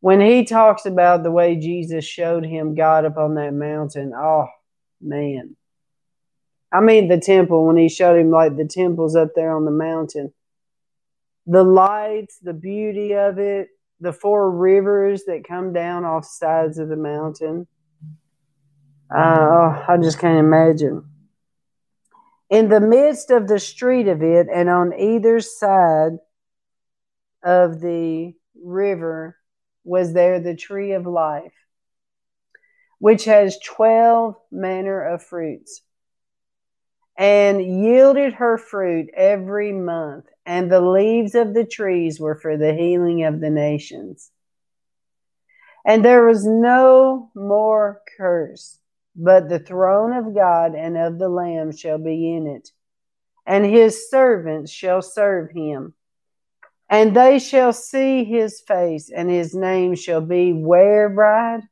when 0.00 0.20
he 0.20 0.44
talks 0.44 0.86
about 0.86 1.22
the 1.22 1.30
way 1.30 1.56
Jesus 1.56 2.04
showed 2.04 2.44
him 2.44 2.74
God 2.74 3.04
up 3.04 3.18
on 3.18 3.34
that 3.34 3.52
mountain, 3.52 4.12
oh 4.16 4.46
man, 5.00 5.56
I 6.72 6.80
mean, 6.80 7.08
the 7.08 7.18
temple, 7.18 7.66
when 7.66 7.76
he 7.76 7.88
showed 7.90 8.18
him 8.18 8.30
like 8.30 8.56
the 8.56 8.64
temples 8.64 9.14
up 9.14 9.34
there 9.34 9.54
on 9.54 9.66
the 9.66 9.70
mountain, 9.70 10.32
the 11.46 11.62
lights, 11.62 12.38
the 12.38 12.54
beauty 12.54 13.14
of 13.14 13.38
it, 13.38 13.68
the 14.00 14.12
four 14.12 14.50
rivers 14.50 15.24
that 15.24 15.46
come 15.46 15.72
down 15.72 16.04
off 16.04 16.24
sides 16.24 16.78
of 16.78 16.88
the 16.88 16.96
mountain. 16.96 17.66
Uh, 19.14 19.84
I 19.86 19.98
just 20.02 20.18
can't 20.18 20.38
imagine. 20.38 21.04
In 22.48 22.68
the 22.68 22.80
midst 22.80 23.30
of 23.30 23.48
the 23.48 23.58
street 23.58 24.08
of 24.08 24.22
it, 24.22 24.46
and 24.52 24.68
on 24.68 24.94
either 24.98 25.40
side 25.40 26.12
of 27.42 27.80
the 27.80 28.34
river, 28.62 29.36
was 29.84 30.14
there 30.14 30.40
the 30.40 30.56
tree 30.56 30.92
of 30.92 31.06
life, 31.06 31.52
which 32.98 33.24
has 33.24 33.58
twelve 33.58 34.36
manner 34.50 35.02
of 35.02 35.22
fruits 35.22 35.82
and 37.16 37.62
yielded 37.62 38.34
her 38.34 38.58
fruit 38.58 39.10
every 39.14 39.72
month, 39.72 40.26
and 40.46 40.70
the 40.70 40.80
leaves 40.80 41.34
of 41.34 41.54
the 41.54 41.64
trees 41.64 42.18
were 42.18 42.34
for 42.34 42.56
the 42.56 42.74
healing 42.74 43.24
of 43.24 43.40
the 43.40 43.50
nations. 43.50 44.30
And 45.84 46.04
there 46.04 46.24
was 46.24 46.46
no 46.46 47.30
more 47.34 48.00
curse, 48.16 48.78
but 49.14 49.48
the 49.48 49.58
throne 49.58 50.12
of 50.12 50.34
God 50.34 50.74
and 50.74 50.96
of 50.96 51.18
the 51.18 51.28
Lamb 51.28 51.72
shall 51.72 51.98
be 51.98 52.32
in 52.34 52.46
it, 52.46 52.70
and 53.46 53.64
his 53.64 54.08
servants 54.08 54.70
shall 54.70 55.02
serve 55.02 55.50
him. 55.50 55.94
And 56.88 57.16
they 57.16 57.38
shall 57.38 57.72
see 57.72 58.24
his 58.24 58.60
face, 58.60 59.10
and 59.10 59.30
his 59.30 59.54
name 59.54 59.94
shall 59.94 60.20
be 60.20 60.52
where, 60.52 61.08
bride? 61.08 61.62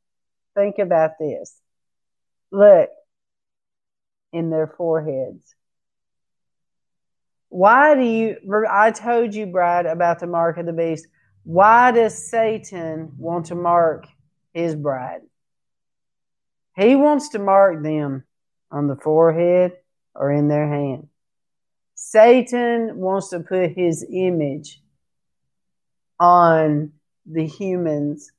Think 0.55 0.79
about 0.79 1.19
this. 1.19 1.57
Look, 2.51 2.91
in 4.33 4.51
their 4.51 4.67
foreheads. 4.67 5.55
Why 7.49 7.95
do 7.95 8.03
you, 8.03 8.37
I 8.71 8.93
told 8.93 9.35
you, 9.35 9.47
Bride, 9.47 9.87
about 9.87 10.21
the 10.21 10.27
mark 10.27 10.57
of 10.59 10.67
the 10.67 10.73
beast. 10.73 11.09
Why 11.43 11.91
does 11.91 12.31
Satan 12.31 13.13
want 13.19 13.47
to 13.47 13.55
mark 13.55 14.07
his 14.53 14.77
bride? 14.77 15.23
He 16.77 16.95
wants 16.95 17.31
to 17.31 17.39
mark 17.39 17.83
them 17.83 18.25
on 18.71 18.87
the 18.87 18.97
forehead 18.97 19.73
or 20.15 20.31
in 20.31 20.49
their 20.49 20.69
hand. 20.69 21.09
Satan 21.95 22.97
wants 22.97 23.29
to 23.29 23.41
put 23.41 23.73
his 23.73 24.07
image 24.11 24.81
on 26.19 26.93
the 27.27 27.47
humans 27.47 28.33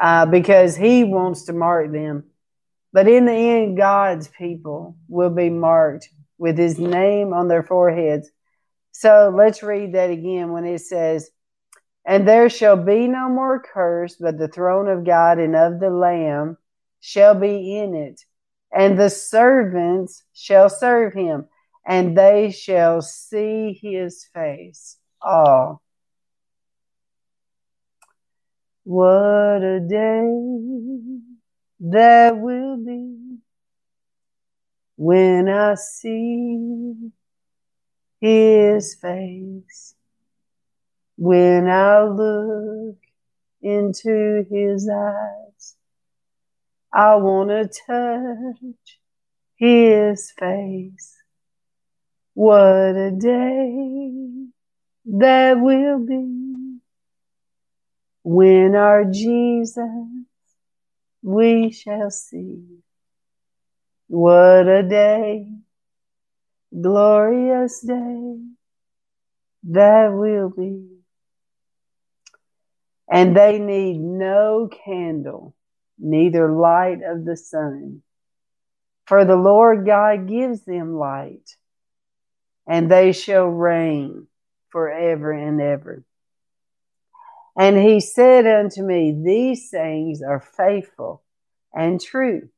uh, 0.00 0.26
because 0.26 0.76
he 0.76 1.04
wants 1.04 1.44
to 1.46 1.52
mark 1.52 1.90
them. 1.92 2.24
But 2.98 3.06
in 3.06 3.26
the 3.26 3.32
end, 3.32 3.76
God's 3.76 4.26
people 4.26 4.96
will 5.06 5.30
be 5.30 5.50
marked 5.50 6.08
with 6.36 6.58
his 6.58 6.80
name 6.80 7.32
on 7.32 7.46
their 7.46 7.62
foreheads. 7.62 8.28
So 8.90 9.32
let's 9.32 9.62
read 9.62 9.94
that 9.94 10.10
again 10.10 10.50
when 10.50 10.64
it 10.64 10.80
says, 10.80 11.30
And 12.04 12.26
there 12.26 12.50
shall 12.50 12.76
be 12.76 13.06
no 13.06 13.28
more 13.28 13.62
curse, 13.62 14.16
but 14.16 14.36
the 14.36 14.48
throne 14.48 14.88
of 14.88 15.06
God 15.06 15.38
and 15.38 15.54
of 15.54 15.78
the 15.78 15.90
Lamb 15.90 16.56
shall 16.98 17.36
be 17.36 17.78
in 17.78 17.94
it, 17.94 18.20
and 18.72 18.98
the 18.98 19.10
servants 19.10 20.24
shall 20.32 20.68
serve 20.68 21.14
him, 21.14 21.46
and 21.86 22.18
they 22.18 22.50
shall 22.50 23.00
see 23.00 23.78
his 23.80 24.26
face. 24.34 24.96
Oh, 25.22 25.78
what 28.82 29.62
a 29.62 29.78
day 29.88 31.07
that 31.80 32.38
will 32.38 32.76
be 32.78 33.38
when 34.96 35.48
I 35.48 35.74
see 35.76 37.12
his 38.20 38.96
face, 38.96 39.94
when 41.16 41.68
I 41.68 42.02
look 42.04 42.96
into 43.62 44.46
his 44.50 44.88
eyes, 44.88 45.76
I 46.92 47.16
want 47.16 47.50
to 47.50 47.68
touch 47.86 49.00
his 49.56 50.32
face. 50.38 51.16
What 52.34 52.96
a 52.96 53.12
day 53.12 54.46
that 55.06 55.60
will 55.60 56.00
be 56.00 56.78
when 58.24 58.74
our 58.74 59.04
Jesus 59.04 60.27
we 61.28 61.70
shall 61.70 62.10
see. 62.10 62.64
What 64.06 64.66
a 64.66 64.82
day, 64.82 65.46
glorious 66.72 67.82
day 67.82 68.38
that 69.64 70.08
will 70.14 70.48
be. 70.48 70.86
And 73.10 73.36
they 73.36 73.58
need 73.58 73.98
no 73.98 74.70
candle, 74.86 75.54
neither 75.98 76.50
light 76.50 77.00
of 77.06 77.26
the 77.26 77.36
sun. 77.36 78.02
For 79.06 79.26
the 79.26 79.36
Lord 79.36 79.84
God 79.84 80.28
gives 80.28 80.62
them 80.62 80.94
light, 80.94 81.56
and 82.66 82.90
they 82.90 83.12
shall 83.12 83.44
reign 83.44 84.28
forever 84.70 85.30
and 85.30 85.60
ever. 85.60 86.04
And 87.58 87.76
he 87.76 87.98
said 87.98 88.46
unto 88.46 88.84
me, 88.84 89.20
These 89.24 89.68
sayings 89.68 90.22
are 90.22 90.40
faithful 90.40 91.24
and 91.74 92.00
true. 92.00 92.48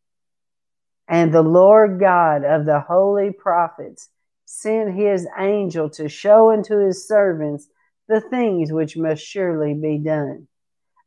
And 1.08 1.32
the 1.32 1.42
Lord 1.42 1.98
God 1.98 2.44
of 2.44 2.66
the 2.66 2.80
holy 2.80 3.32
prophets 3.32 4.10
sent 4.44 4.94
his 4.94 5.26
angel 5.38 5.88
to 5.90 6.08
show 6.08 6.52
unto 6.52 6.84
his 6.84 7.08
servants 7.08 7.66
the 8.08 8.20
things 8.20 8.72
which 8.72 8.96
must 8.96 9.24
surely 9.24 9.72
be 9.72 9.96
done. 9.98 10.46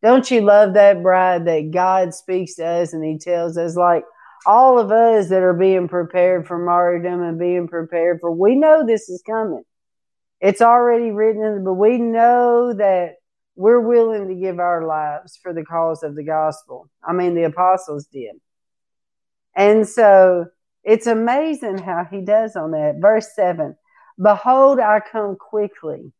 Don't 0.01 0.29
you 0.29 0.41
love 0.41 0.73
that, 0.73 1.03
bride, 1.03 1.45
that 1.45 1.71
God 1.71 2.13
speaks 2.13 2.55
to 2.55 2.65
us 2.65 2.93
and 2.93 3.03
he 3.03 3.19
tells 3.19 3.57
us, 3.57 3.75
like 3.75 4.05
all 4.45 4.79
of 4.79 4.91
us 4.91 5.29
that 5.29 5.43
are 5.43 5.53
being 5.53 5.87
prepared 5.87 6.47
for 6.47 6.57
martyrdom 6.57 7.21
and 7.21 7.37
being 7.37 7.67
prepared 7.67 8.19
for, 8.19 8.31
we 8.31 8.55
know 8.55 8.85
this 8.85 9.07
is 9.07 9.21
coming. 9.25 9.63
It's 10.41 10.61
already 10.61 11.11
written, 11.11 11.63
but 11.63 11.75
we 11.75 11.97
know 11.97 12.73
that 12.73 13.15
we're 13.55 13.79
willing 13.79 14.27
to 14.27 14.35
give 14.35 14.59
our 14.59 14.85
lives 14.85 15.37
for 15.41 15.53
the 15.53 15.63
cause 15.63 16.03
of 16.03 16.15
the 16.15 16.23
gospel. 16.23 16.89
I 17.03 17.13
mean, 17.13 17.35
the 17.35 17.43
apostles 17.43 18.05
did. 18.05 18.35
And 19.55 19.87
so 19.87 20.47
it's 20.83 21.07
amazing 21.07 21.77
how 21.77 22.07
he 22.09 22.21
does 22.21 22.55
on 22.55 22.71
that. 22.71 22.95
Verse 22.99 23.27
7 23.35 23.75
Behold, 24.21 24.79
I 24.79 24.99
come 24.99 25.35
quickly. 25.35 26.11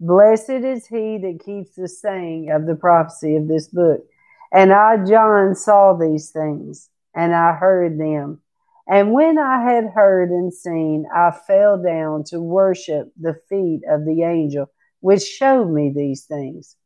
Blessed 0.00 0.50
is 0.50 0.86
he 0.86 1.18
that 1.18 1.42
keeps 1.44 1.74
the 1.76 1.88
saying 1.88 2.50
of 2.50 2.66
the 2.66 2.74
prophecy 2.74 3.36
of 3.36 3.48
this 3.48 3.68
book. 3.68 4.04
And 4.52 4.72
I, 4.72 5.04
John, 5.04 5.54
saw 5.54 5.94
these 5.94 6.30
things, 6.30 6.88
and 7.14 7.34
I 7.34 7.54
heard 7.54 7.98
them. 7.98 8.40
And 8.86 9.12
when 9.12 9.38
I 9.38 9.62
had 9.62 9.86
heard 9.94 10.30
and 10.30 10.52
seen, 10.52 11.06
I 11.14 11.30
fell 11.30 11.82
down 11.82 12.24
to 12.24 12.40
worship 12.40 13.12
the 13.18 13.34
feet 13.48 13.80
of 13.88 14.04
the 14.04 14.22
angel 14.22 14.70
which 15.04 15.22
showed 15.22 15.70
me 15.70 15.92
these 15.94 16.24
things. 16.24 16.76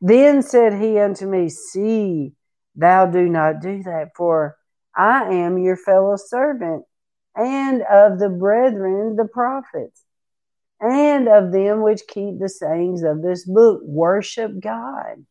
Then 0.00 0.40
said 0.40 0.80
he 0.80 1.00
unto 1.00 1.26
me, 1.26 1.48
See, 1.48 2.32
thou 2.76 3.06
do 3.06 3.28
not 3.28 3.60
do 3.60 3.82
that, 3.82 4.10
for 4.16 4.56
I 4.94 5.24
am 5.34 5.58
your 5.58 5.76
fellow 5.76 6.14
servant, 6.14 6.84
and 7.34 7.82
of 7.82 8.20
the 8.20 8.28
brethren 8.28 9.16
the 9.16 9.26
prophets, 9.26 10.04
and 10.80 11.26
of 11.26 11.50
them 11.50 11.82
which 11.82 12.02
keep 12.06 12.38
the 12.38 12.48
sayings 12.48 13.02
of 13.02 13.20
this 13.20 13.44
book, 13.44 13.80
worship 13.82 14.52
God. 14.60 15.26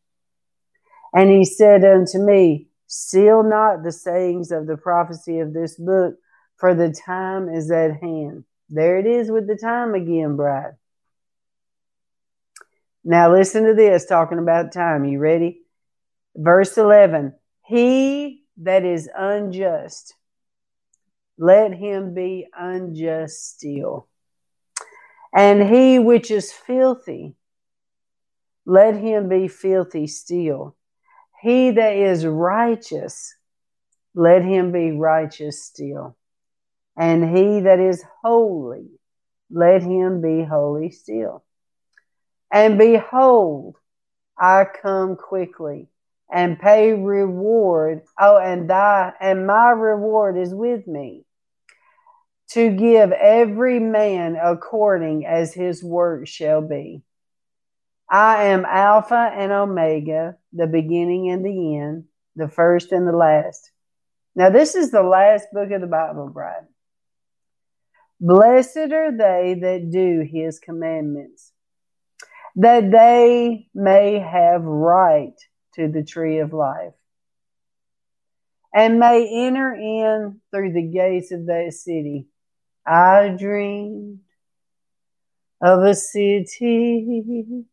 And 1.14 1.30
he 1.30 1.46
said 1.46 1.86
unto 1.86 2.18
me, 2.18 2.68
Seal 2.86 3.44
not 3.44 3.82
the 3.82 3.92
sayings 3.92 4.50
of 4.50 4.66
the 4.66 4.76
prophecy 4.76 5.38
of 5.38 5.54
this 5.54 5.78
book, 5.78 6.16
for 6.58 6.74
the 6.74 6.92
time 6.92 7.48
is 7.48 7.70
at 7.70 7.96
hand. 8.02 8.44
There 8.68 8.98
it 8.98 9.06
is 9.06 9.30
with 9.30 9.46
the 9.46 9.56
time 9.56 9.94
again, 9.94 10.36
bride. 10.36 10.74
Now 13.04 13.32
listen 13.32 13.64
to 13.64 13.74
this 13.74 14.06
talking 14.06 14.38
about 14.38 14.72
time. 14.72 15.04
You 15.04 15.18
ready? 15.18 15.62
Verse 16.36 16.76
11. 16.76 17.34
He 17.66 18.44
that 18.58 18.84
is 18.84 19.08
unjust, 19.16 20.14
let 21.38 21.72
him 21.72 22.14
be 22.14 22.46
unjust 22.56 23.54
still. 23.54 24.08
And 25.34 25.62
he 25.62 25.98
which 25.98 26.30
is 26.30 26.52
filthy, 26.52 27.36
let 28.66 28.96
him 28.96 29.28
be 29.28 29.48
filthy 29.48 30.06
still. 30.06 30.76
He 31.40 31.70
that 31.70 31.94
is 31.94 32.26
righteous, 32.26 33.34
let 34.14 34.42
him 34.42 34.72
be 34.72 34.90
righteous 34.90 35.62
still. 35.62 36.16
And 36.96 37.36
he 37.36 37.60
that 37.60 37.80
is 37.80 38.04
holy, 38.22 38.88
let 39.50 39.82
him 39.82 40.20
be 40.20 40.44
holy 40.44 40.90
still. 40.90 41.44
And 42.50 42.78
behold, 42.78 43.76
I 44.38 44.64
come 44.64 45.16
quickly 45.16 45.88
and 46.32 46.58
pay 46.58 46.92
reward. 46.92 48.02
Oh, 48.18 48.38
and 48.38 48.68
thy 48.68 49.12
and 49.20 49.46
my 49.46 49.70
reward 49.70 50.36
is 50.36 50.54
with 50.54 50.86
me 50.86 51.24
to 52.50 52.70
give 52.70 53.12
every 53.12 53.78
man 53.78 54.36
according 54.36 55.26
as 55.26 55.54
his 55.54 55.84
work 55.84 56.26
shall 56.26 56.60
be. 56.60 57.02
I 58.08 58.46
am 58.46 58.64
Alpha 58.64 59.30
and 59.32 59.52
Omega, 59.52 60.36
the 60.52 60.66
beginning 60.66 61.30
and 61.30 61.44
the 61.44 61.76
end, 61.76 62.04
the 62.34 62.48
first 62.48 62.90
and 62.90 63.06
the 63.06 63.12
last. 63.12 63.70
Now, 64.34 64.50
this 64.50 64.74
is 64.74 64.90
the 64.90 65.02
last 65.02 65.46
book 65.52 65.70
of 65.70 65.80
the 65.80 65.86
Bible, 65.86 66.28
bride. 66.28 66.66
Blessed 68.20 68.76
are 68.92 69.16
they 69.16 69.58
that 69.60 69.90
do 69.90 70.26
his 70.28 70.58
commandments 70.58 71.49
that 72.56 72.90
they 72.90 73.68
may 73.74 74.18
have 74.18 74.62
right 74.62 75.34
to 75.74 75.88
the 75.88 76.02
tree 76.02 76.38
of 76.38 76.52
life 76.52 76.92
and 78.74 78.98
may 78.98 79.46
enter 79.46 79.72
in 79.74 80.40
through 80.50 80.72
the 80.72 80.82
gates 80.82 81.32
of 81.32 81.46
that 81.46 81.72
city. 81.72 82.26
I 82.86 83.28
dreamed 83.38 84.20
of 85.60 85.82
a 85.82 85.94
city 85.94 87.64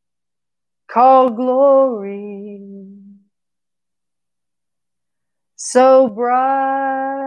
called 0.88 1.36
glory, 1.36 2.62
so 5.56 6.08
bright 6.08 7.18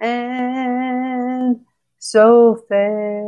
and 0.00 1.60
so 1.98 2.64
fair 2.68 3.22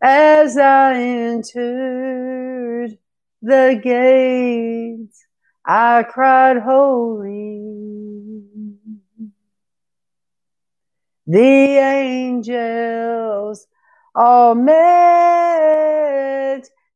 as 0.00 0.56
I 0.56 0.94
entered 0.94 2.96
the 3.42 3.80
gates, 3.82 5.26
I 5.64 6.04
cried, 6.04 6.58
Holy. 6.58 7.64
The 11.26 11.76
angels 11.76 13.66
all 14.14 14.54
met 14.54 14.78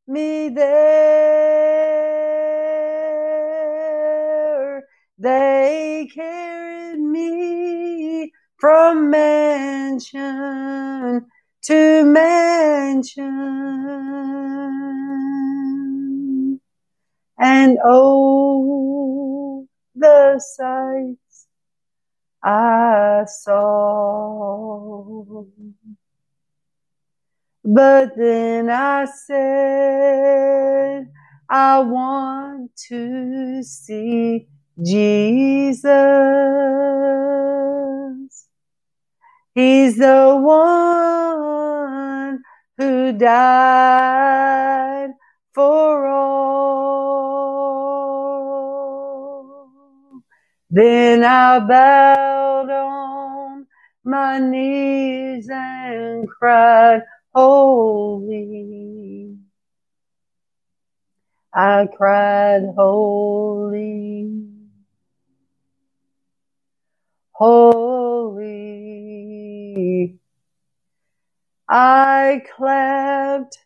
me 0.07 0.49
there. 0.49 0.93
They 5.19 6.09
carried 6.15 7.01
me 7.01 8.33
from 8.59 9.11
mansion 9.11 11.27
to 11.65 12.05
mention. 12.05 13.31
And 17.39 17.79
oh, 17.85 19.69
the 19.97 20.41
sights 20.41 21.49
I 22.45 23.25
saw. 23.27 25.45
But 27.65 28.17
then 28.17 28.71
I 28.71 29.05
said, 29.07 31.09
I 31.49 31.79
want 31.81 32.71
to 32.89 33.63
see 33.63 34.49
Jesus. 34.83 35.93
He's 39.55 39.99
the 39.99 40.39
one 40.41 42.43
who 42.79 43.13
died 43.13 45.11
for 45.55 46.09
all. 46.09 46.23
Then 50.71 51.25
I 51.25 51.59
bowed 51.61 52.71
on 52.71 53.67
my 54.05 54.39
knees 54.39 55.49
and 55.53 56.27
cried, 56.29 57.03
Holy. 57.35 59.37
I 61.55 61.89
cried, 61.97 62.65
Holy. 62.77 64.52
Holy. 67.35 68.53
I 71.69 72.43
clapped 72.57 73.59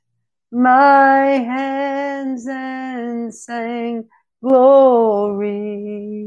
my 0.52 1.26
hands 1.26 2.47
and 2.48 3.34
sang 3.34 4.09
glory. 4.43 6.26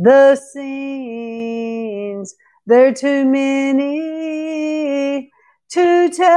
The 0.00 0.36
scenes, 0.36 2.36
they're 2.66 2.94
too 2.94 3.24
many 3.24 5.28
to 5.70 6.08
tell. 6.10 6.28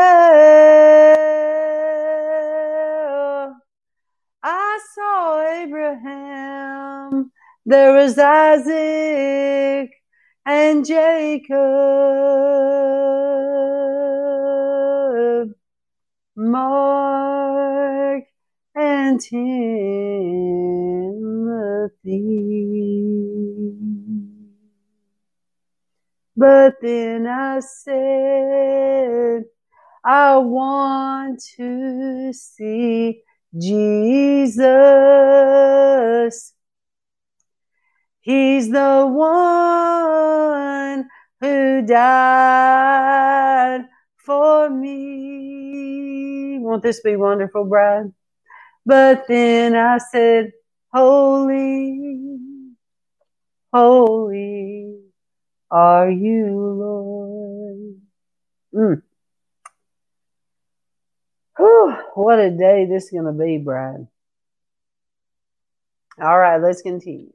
I 4.42 4.80
saw 4.96 5.48
Abraham, 5.62 7.32
there 7.64 7.94
was 7.94 8.18
Isaac 8.18 9.92
and 10.44 10.84
Jacob, 10.84 11.52
Mark 16.36 18.24
and 18.74 19.22
Timothy. 19.22 19.52
But 26.42 26.82
then 26.82 27.28
I 27.28 27.60
said, 27.60 29.44
I 30.04 30.38
want 30.38 31.40
to 31.58 32.34
see 32.34 33.22
Jesus. 33.56 34.64
He's 38.22 38.72
the 38.72 39.08
one 39.08 41.08
who 41.42 41.84
died 41.84 43.86
for 44.26 44.68
me. 44.68 46.58
Won't 46.58 46.82
this 46.82 47.02
be 47.02 47.18
wonderful, 47.18 47.66
bride? 47.66 48.12
But 48.84 49.28
then 49.28 49.76
I 49.76 50.00
said, 50.00 50.54
Holy, 50.92 52.40
holy 53.72 55.01
are 55.72 56.12
you, 56.12 56.46
Lord. 56.48 58.02
Mm. 58.74 59.02
Whew, 61.58 61.96
what 62.16 62.40
a 62.40 62.52
day 62.52 62.86
this 62.86 63.06
is 63.06 63.12
going 63.12 63.26
to 63.26 63.32
be, 63.32 63.58
Bride. 63.58 64.08
All 66.22 66.38
right, 66.38 66.62
let's 66.62 66.82
continue. 66.82 67.32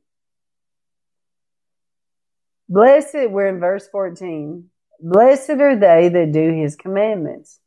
Blessed, 2.68 3.30
we're 3.30 3.46
in 3.46 3.60
verse 3.60 3.88
14. 3.88 4.68
Blessed 5.00 5.50
are 5.50 5.76
they 5.76 6.08
that 6.08 6.32
do 6.32 6.52
his 6.52 6.76
commandments, 6.76 7.60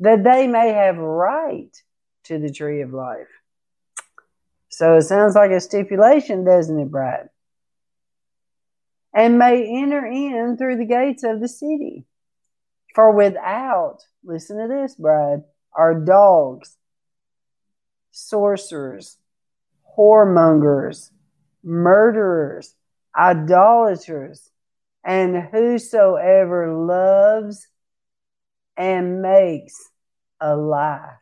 that 0.00 0.24
they 0.24 0.46
may 0.46 0.72
have 0.72 0.96
right 0.96 1.70
to 2.24 2.38
the 2.38 2.52
tree 2.52 2.82
of 2.82 2.92
life. 2.92 3.28
So 4.68 4.96
it 4.96 5.02
sounds 5.02 5.34
like 5.34 5.50
a 5.50 5.60
stipulation, 5.60 6.44
doesn't 6.44 6.78
it, 6.78 6.90
Bride? 6.90 7.28
And 9.12 9.38
may 9.38 9.82
enter 9.82 10.06
in 10.06 10.56
through 10.56 10.76
the 10.76 10.84
gates 10.84 11.24
of 11.24 11.40
the 11.40 11.48
city. 11.48 12.04
For 12.94 13.12
without, 13.12 13.98
listen 14.24 14.58
to 14.58 14.68
this, 14.68 14.94
Bride, 14.94 15.42
are 15.72 15.94
dogs, 15.94 16.76
sorcerers, 18.10 19.16
whoremongers, 19.96 21.10
murderers, 21.62 22.74
idolaters, 23.16 24.50
and 25.04 25.36
whosoever 25.36 26.72
loves 26.72 27.66
and 28.76 29.22
makes 29.22 29.90
a 30.40 30.56
lie. 30.56 31.14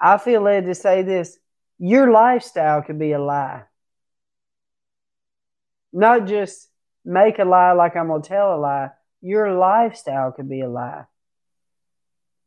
I 0.00 0.18
feel 0.18 0.42
led 0.42 0.66
to 0.66 0.74
say 0.74 1.02
this 1.02 1.38
your 1.78 2.10
lifestyle 2.10 2.82
could 2.82 2.98
be 2.98 3.12
a 3.12 3.18
lie. 3.18 3.62
Not 5.96 6.26
just 6.26 6.68
make 7.06 7.38
a 7.38 7.44
lie 7.46 7.72
like 7.72 7.96
I'm 7.96 8.08
going 8.08 8.20
to 8.20 8.28
tell 8.28 8.54
a 8.54 8.58
lie. 8.58 8.90
Your 9.22 9.54
lifestyle 9.54 10.30
could 10.30 10.46
be 10.46 10.60
a 10.60 10.68
lie. 10.68 11.04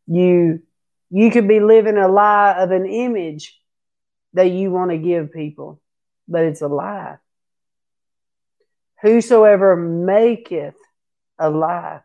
You 0.05 0.61
you 1.09 1.31
could 1.31 1.47
be 1.47 1.59
living 1.59 1.97
a 1.97 2.07
lie 2.07 2.53
of 2.59 2.69
an 2.69 2.85
image 2.85 3.59
that 4.33 4.51
you 4.51 4.69
want 4.69 4.91
to 4.91 4.99
give 4.99 5.33
people, 5.33 5.81
but 6.27 6.43
it's 6.43 6.61
a 6.61 6.67
lie. 6.67 7.17
Whosoever 9.01 9.75
maketh 9.75 10.75
a 11.39 11.49
lie. 11.49 12.01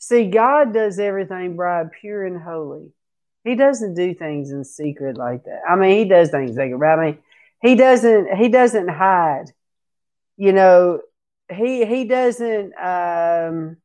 See, 0.00 0.30
God 0.30 0.74
does 0.74 0.98
everything, 0.98 1.54
bride, 1.54 1.92
pure 2.00 2.26
and 2.26 2.42
holy. 2.42 2.90
He 3.44 3.54
doesn't 3.54 3.94
do 3.94 4.14
things 4.14 4.50
in 4.50 4.64
secret 4.64 5.16
like 5.16 5.44
that. 5.44 5.60
I 5.68 5.76
mean, 5.76 5.96
he 5.96 6.06
does 6.06 6.30
things 6.30 6.56
like 6.56 6.72
I 6.72 6.96
mean, 6.96 7.18
he 7.62 7.76
doesn't 7.76 8.34
he 8.36 8.48
doesn't 8.48 8.88
hide. 8.88 9.52
You 10.40 10.54
know, 10.54 11.02
he 11.52 11.86
he 11.86 12.06
doesn't 12.06 12.74
um 12.78 13.78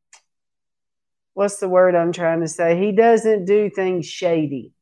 what's 1.36 1.60
the 1.60 1.70
word 1.70 1.96
I'm 1.96 2.14
trying 2.14 2.42
to 2.42 2.50
say? 2.50 2.80
He 2.80 2.94
doesn't 2.94 3.46
do 3.46 3.70
things 3.72 4.08
shady. 4.08 4.74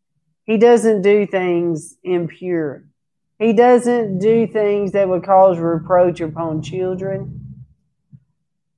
He 0.45 0.57
doesn't 0.57 1.03
do 1.03 1.27
things 1.27 1.95
impure. 2.03 2.85
He 3.39 3.53
doesn't 3.53 4.19
do 4.19 4.47
things 4.47 4.93
that 4.93 5.09
would 5.09 5.25
cause 5.25 5.59
reproach 5.59 6.21
upon 6.21 6.63
children. 6.63 7.33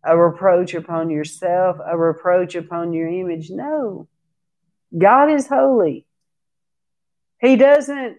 a 0.03 0.17
reproach 0.17 0.75
upon 0.75 1.11
yourself, 1.11 1.77
a 1.85 1.97
reproach 1.97 2.55
upon 2.55 2.93
your 2.93 3.09
image. 3.09 3.51
No. 3.51 4.09
God 4.97 5.31
is 5.31 5.47
holy. 5.47 6.07
He 7.39 7.57
doesn't 7.57 8.17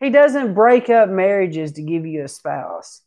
he 0.00 0.10
doesn't 0.10 0.54
break 0.54 0.90
up 0.90 1.10
marriages 1.10 1.72
to 1.74 1.82
give 1.82 2.06
you 2.06 2.24
a 2.24 2.28
spouse. 2.28 3.02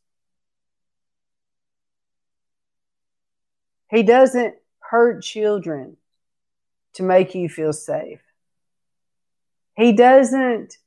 He 3.89 4.03
doesn't 4.03 4.55
hurt 4.79 5.23
children 5.23 5.97
to 6.93 7.03
make 7.03 7.35
you 7.35 7.49
feel 7.49 7.73
safe. 7.73 8.21
He 9.75 9.93
doesn't 9.93 10.77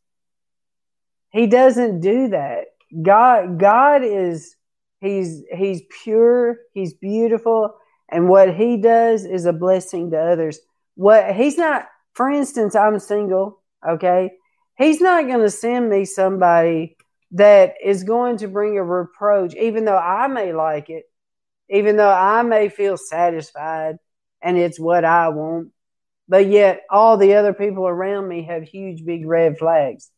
he 1.31 1.47
doesn't 1.47 2.01
do 2.01 2.29
that. 2.29 2.67
God 3.03 3.59
God 3.59 4.03
is 4.03 4.57
he's 5.01 5.43
he's 5.55 5.83
pure, 6.03 6.57
he's 6.73 6.95
beautiful, 6.95 7.75
and 8.09 8.29
what 8.29 8.55
he 8.55 8.79
does 8.79 9.25
is 9.25 9.45
a 9.45 9.53
blessing 9.53 10.11
to 10.11 10.19
others. 10.19 10.59
What 10.95 11.35
he's 11.35 11.59
not 11.59 11.87
for 12.15 12.31
instance, 12.31 12.75
I'm 12.75 12.99
single, 12.99 13.61
okay? 13.89 14.33
He's 14.77 15.01
not 15.01 15.27
going 15.27 15.41
to 15.41 15.51
send 15.51 15.89
me 15.89 16.05
somebody 16.05 16.97
that 17.33 17.75
is 17.85 18.05
going 18.05 18.39
to 18.39 18.49
bring 18.49 18.79
a 18.79 18.83
reproach 18.83 19.55
even 19.55 19.85
though 19.85 19.99
I 19.99 20.27
may 20.29 20.53
like 20.53 20.89
it, 20.89 21.05
even 21.71 21.97
though 21.97 22.13
I 22.13 22.43
may 22.43 22.69
feel 22.69 22.97
satisfied 22.97 23.99
and 24.43 24.57
it's 24.57 24.79
what 24.79 25.05
I 25.05 25.29
want 25.29 25.73
but 26.29 26.47
yet 26.47 26.83
all 26.91 27.17
the 27.17 27.35
other 27.35 27.55
people 27.55 27.89
around 27.89 28.29
me 28.29 28.45
have 28.45 28.63
huge 28.63 29.05
big 29.05 29.27
red 29.27 29.59
flags. 29.59 30.11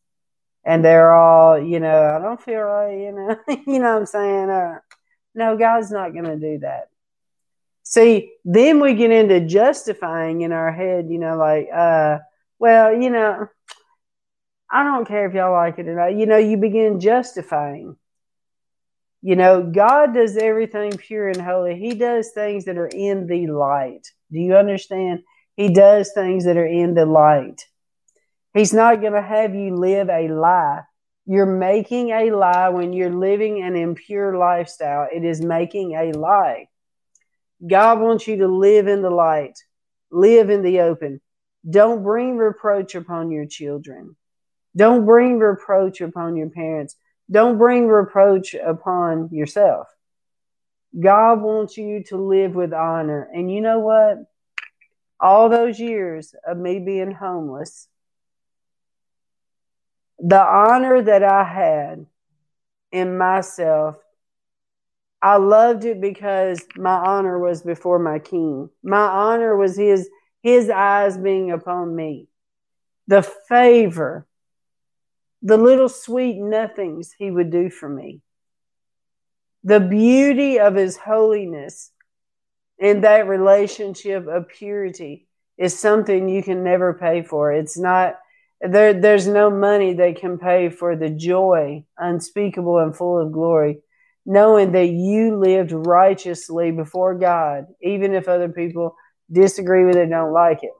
And 0.63 0.85
they're 0.85 1.15
all 1.15 1.57
you 1.57 1.79
know 1.79 2.15
i 2.15 2.21
don't 2.21 2.39
feel 2.39 2.59
right 2.59 2.95
you 2.95 3.11
know 3.11 3.35
you 3.65 3.79
know 3.79 3.93
what 3.93 3.99
i'm 4.01 4.05
saying? 4.05 4.49
Uh, 4.49 4.79
no 5.33 5.57
god's 5.57 5.89
not 5.89 6.13
going 6.13 6.25
to 6.25 6.37
do 6.37 6.59
that. 6.59 6.89
See 7.81 8.31
then 8.45 8.79
we 8.79 8.93
get 8.93 9.09
into 9.09 9.39
justifying 9.39 10.41
in 10.41 10.51
our 10.51 10.71
head 10.71 11.07
you 11.09 11.17
know 11.17 11.35
like 11.35 11.67
uh 11.73 12.19
well 12.59 12.93
you 12.93 13.09
know 13.09 13.47
i 14.69 14.83
don't 14.83 15.07
care 15.07 15.25
if 15.25 15.33
y'all 15.33 15.51
like 15.51 15.79
it 15.79 15.87
or 15.87 15.95
not. 15.95 16.15
You 16.15 16.27
know 16.27 16.37
you 16.37 16.57
begin 16.57 16.99
justifying 16.99 17.95
you 19.21 19.35
know 19.35 19.63
god 19.63 20.13
does 20.13 20.37
everything 20.37 20.91
pure 20.97 21.29
and 21.29 21.41
holy 21.41 21.75
he 21.75 21.93
does 21.93 22.31
things 22.31 22.65
that 22.65 22.77
are 22.77 22.87
in 22.87 23.27
the 23.27 23.47
light 23.47 24.07
do 24.31 24.39
you 24.39 24.55
understand 24.55 25.21
he 25.61 25.69
does 25.69 26.11
things 26.13 26.45
that 26.45 26.57
are 26.57 26.65
in 26.65 26.93
the 26.93 27.05
light. 27.05 27.65
He's 28.53 28.73
not 28.73 29.01
going 29.01 29.13
to 29.13 29.21
have 29.21 29.53
you 29.53 29.75
live 29.75 30.09
a 30.09 30.27
lie. 30.27 30.81
You're 31.25 31.45
making 31.45 32.09
a 32.09 32.31
lie 32.31 32.69
when 32.69 32.93
you're 32.93 33.13
living 33.13 33.61
an 33.61 33.75
impure 33.75 34.37
lifestyle. 34.37 35.07
It 35.13 35.23
is 35.23 35.41
making 35.41 35.93
a 35.93 36.11
lie. 36.17 36.67
God 37.65 37.99
wants 37.99 38.27
you 38.27 38.37
to 38.37 38.47
live 38.47 38.87
in 38.87 39.01
the 39.01 39.11
light, 39.11 39.59
live 40.09 40.49
in 40.49 40.63
the 40.63 40.81
open. 40.81 41.21
Don't 41.69 42.01
bring 42.01 42.37
reproach 42.37 42.95
upon 42.95 43.29
your 43.29 43.45
children. 43.45 44.15
Don't 44.75 45.05
bring 45.05 45.37
reproach 45.37 46.01
upon 46.01 46.35
your 46.35 46.49
parents. 46.49 46.95
Don't 47.31 47.57
bring 47.57 47.87
reproach 47.87 48.53
upon 48.53 49.29
yourself. 49.31 49.87
God 50.99 51.41
wants 51.41 51.77
you 51.77 52.03
to 52.05 52.17
live 52.17 52.53
with 52.53 52.73
honor. 52.73 53.29
And 53.33 53.49
you 53.49 53.61
know 53.61 53.79
what? 53.79 54.17
all 55.21 55.49
those 55.49 55.79
years 55.79 56.33
of 56.45 56.57
me 56.57 56.79
being 56.79 57.11
homeless, 57.11 57.87
the 60.19 60.41
honor 60.41 61.01
that 61.01 61.23
I 61.23 61.43
had 61.43 62.07
in 62.91 63.17
myself, 63.17 63.97
I 65.21 65.37
loved 65.37 65.85
it 65.85 66.01
because 66.01 66.59
my 66.75 66.95
honor 66.95 67.37
was 67.37 67.61
before 67.61 67.99
my 67.99 68.17
king. 68.17 68.69
My 68.83 69.05
honor 69.05 69.55
was 69.55 69.77
his 69.77 70.09
his 70.41 70.71
eyes 70.71 71.19
being 71.19 71.51
upon 71.51 71.95
me. 71.95 72.27
The 73.07 73.21
favor, 73.21 74.25
the 75.41 75.57
little 75.57 75.89
sweet 75.89 76.37
nothings 76.37 77.13
he 77.17 77.31
would 77.31 77.51
do 77.51 77.69
for 77.69 77.89
me. 77.89 78.21
The 79.63 79.79
beauty 79.79 80.59
of 80.59 80.75
his 80.75 80.97
holiness 80.97 81.91
in 82.77 83.01
that 83.01 83.27
relationship 83.27 84.27
of 84.27 84.47
purity 84.47 85.27
is 85.57 85.77
something 85.77 86.27
you 86.27 86.41
can 86.41 86.63
never 86.63 86.93
pay 86.93 87.21
for. 87.21 87.51
It's 87.51 87.77
not 87.77 88.15
there 88.61 88.93
there's 88.93 89.27
no 89.27 89.49
money 89.49 89.93
that 89.93 90.19
can 90.19 90.37
pay 90.37 90.69
for 90.69 90.95
the 90.95 91.09
joy 91.09 91.83
unspeakable 91.97 92.77
and 92.77 92.95
full 92.95 93.19
of 93.19 93.31
glory 93.31 93.79
knowing 94.23 94.71
that 94.73 94.87
you 94.87 95.35
lived 95.35 95.71
righteously 95.71 96.71
before 96.71 97.17
God 97.17 97.65
even 97.81 98.13
if 98.13 98.27
other 98.27 98.49
people 98.49 98.95
disagree 99.31 99.83
with 99.85 99.95
it 99.95 100.03
and 100.03 100.11
don't 100.11 100.33
like 100.33 100.63
it. 100.63 100.73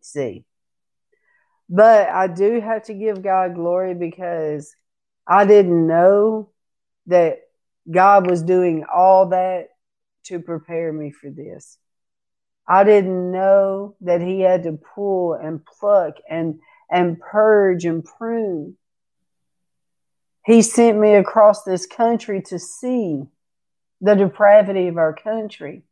See. 0.00 0.44
But 1.74 2.10
I 2.10 2.26
do 2.26 2.60
have 2.60 2.82
to 2.84 2.94
give 2.94 3.22
God 3.22 3.54
glory 3.54 3.94
because 3.94 4.76
I 5.26 5.46
didn't 5.46 5.86
know 5.86 6.50
that 7.06 7.38
God 7.90 8.28
was 8.28 8.42
doing 8.42 8.84
all 8.94 9.30
that 9.30 9.68
to 10.24 10.38
prepare 10.38 10.92
me 10.92 11.12
for 11.12 11.30
this. 11.30 11.78
I 12.68 12.84
didn't 12.84 13.32
know 13.32 13.96
that 14.02 14.20
he 14.20 14.40
had 14.40 14.64
to 14.64 14.78
pull 14.94 15.32
and 15.32 15.64
pluck 15.64 16.16
and, 16.28 16.60
and 16.90 17.18
purge 17.18 17.86
and 17.86 18.04
prune. 18.04 18.76
He 20.44 20.60
sent 20.60 20.98
me 20.98 21.14
across 21.14 21.62
this 21.62 21.86
country 21.86 22.42
to 22.48 22.58
see 22.58 23.22
the 24.02 24.14
depravity 24.14 24.88
of 24.88 24.98
our 24.98 25.14
country, 25.14 25.84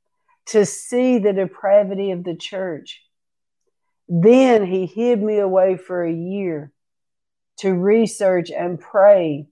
to 0.48 0.66
see 0.66 1.19
the 1.19 1.32
depravity 1.32 2.11
of 2.11 2.23
the 2.23 2.36
church. 2.36 3.01
Then 4.11 4.66
he 4.66 4.87
hid 4.87 5.23
me 5.23 5.39
away 5.39 5.77
for 5.77 6.05
a 6.05 6.12
year 6.12 6.73
to 7.59 7.73
research 7.73 8.51
and 8.51 8.78
pray 8.78 9.47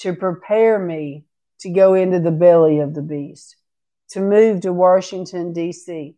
to 0.00 0.14
prepare 0.14 0.78
me 0.78 1.24
to 1.60 1.70
go 1.70 1.94
into 1.94 2.18
the 2.18 2.32
belly 2.32 2.80
of 2.80 2.94
the 2.94 3.02
beast 3.02 3.56
to 4.10 4.20
move 4.20 4.62
to 4.62 4.72
Washington, 4.72 5.52
D.C., 5.52 6.14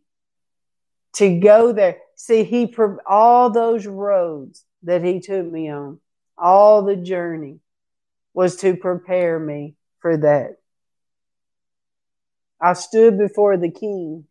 to 1.13 1.39
go 1.39 1.73
there. 1.73 1.97
See, 2.15 2.43
he, 2.43 2.73
all 3.05 3.49
those 3.49 3.85
roads 3.85 4.63
that 4.83 5.03
he 5.03 5.19
took 5.19 5.45
me 5.45 5.69
on, 5.69 5.99
all 6.37 6.83
the 6.83 6.95
journey 6.95 7.59
was 8.33 8.55
to 8.57 8.77
prepare 8.77 9.37
me 9.37 9.75
for 9.99 10.17
that. 10.17 10.57
I 12.61 12.73
stood 12.73 13.17
before 13.17 13.57
the 13.57 13.71
king. 13.71 14.25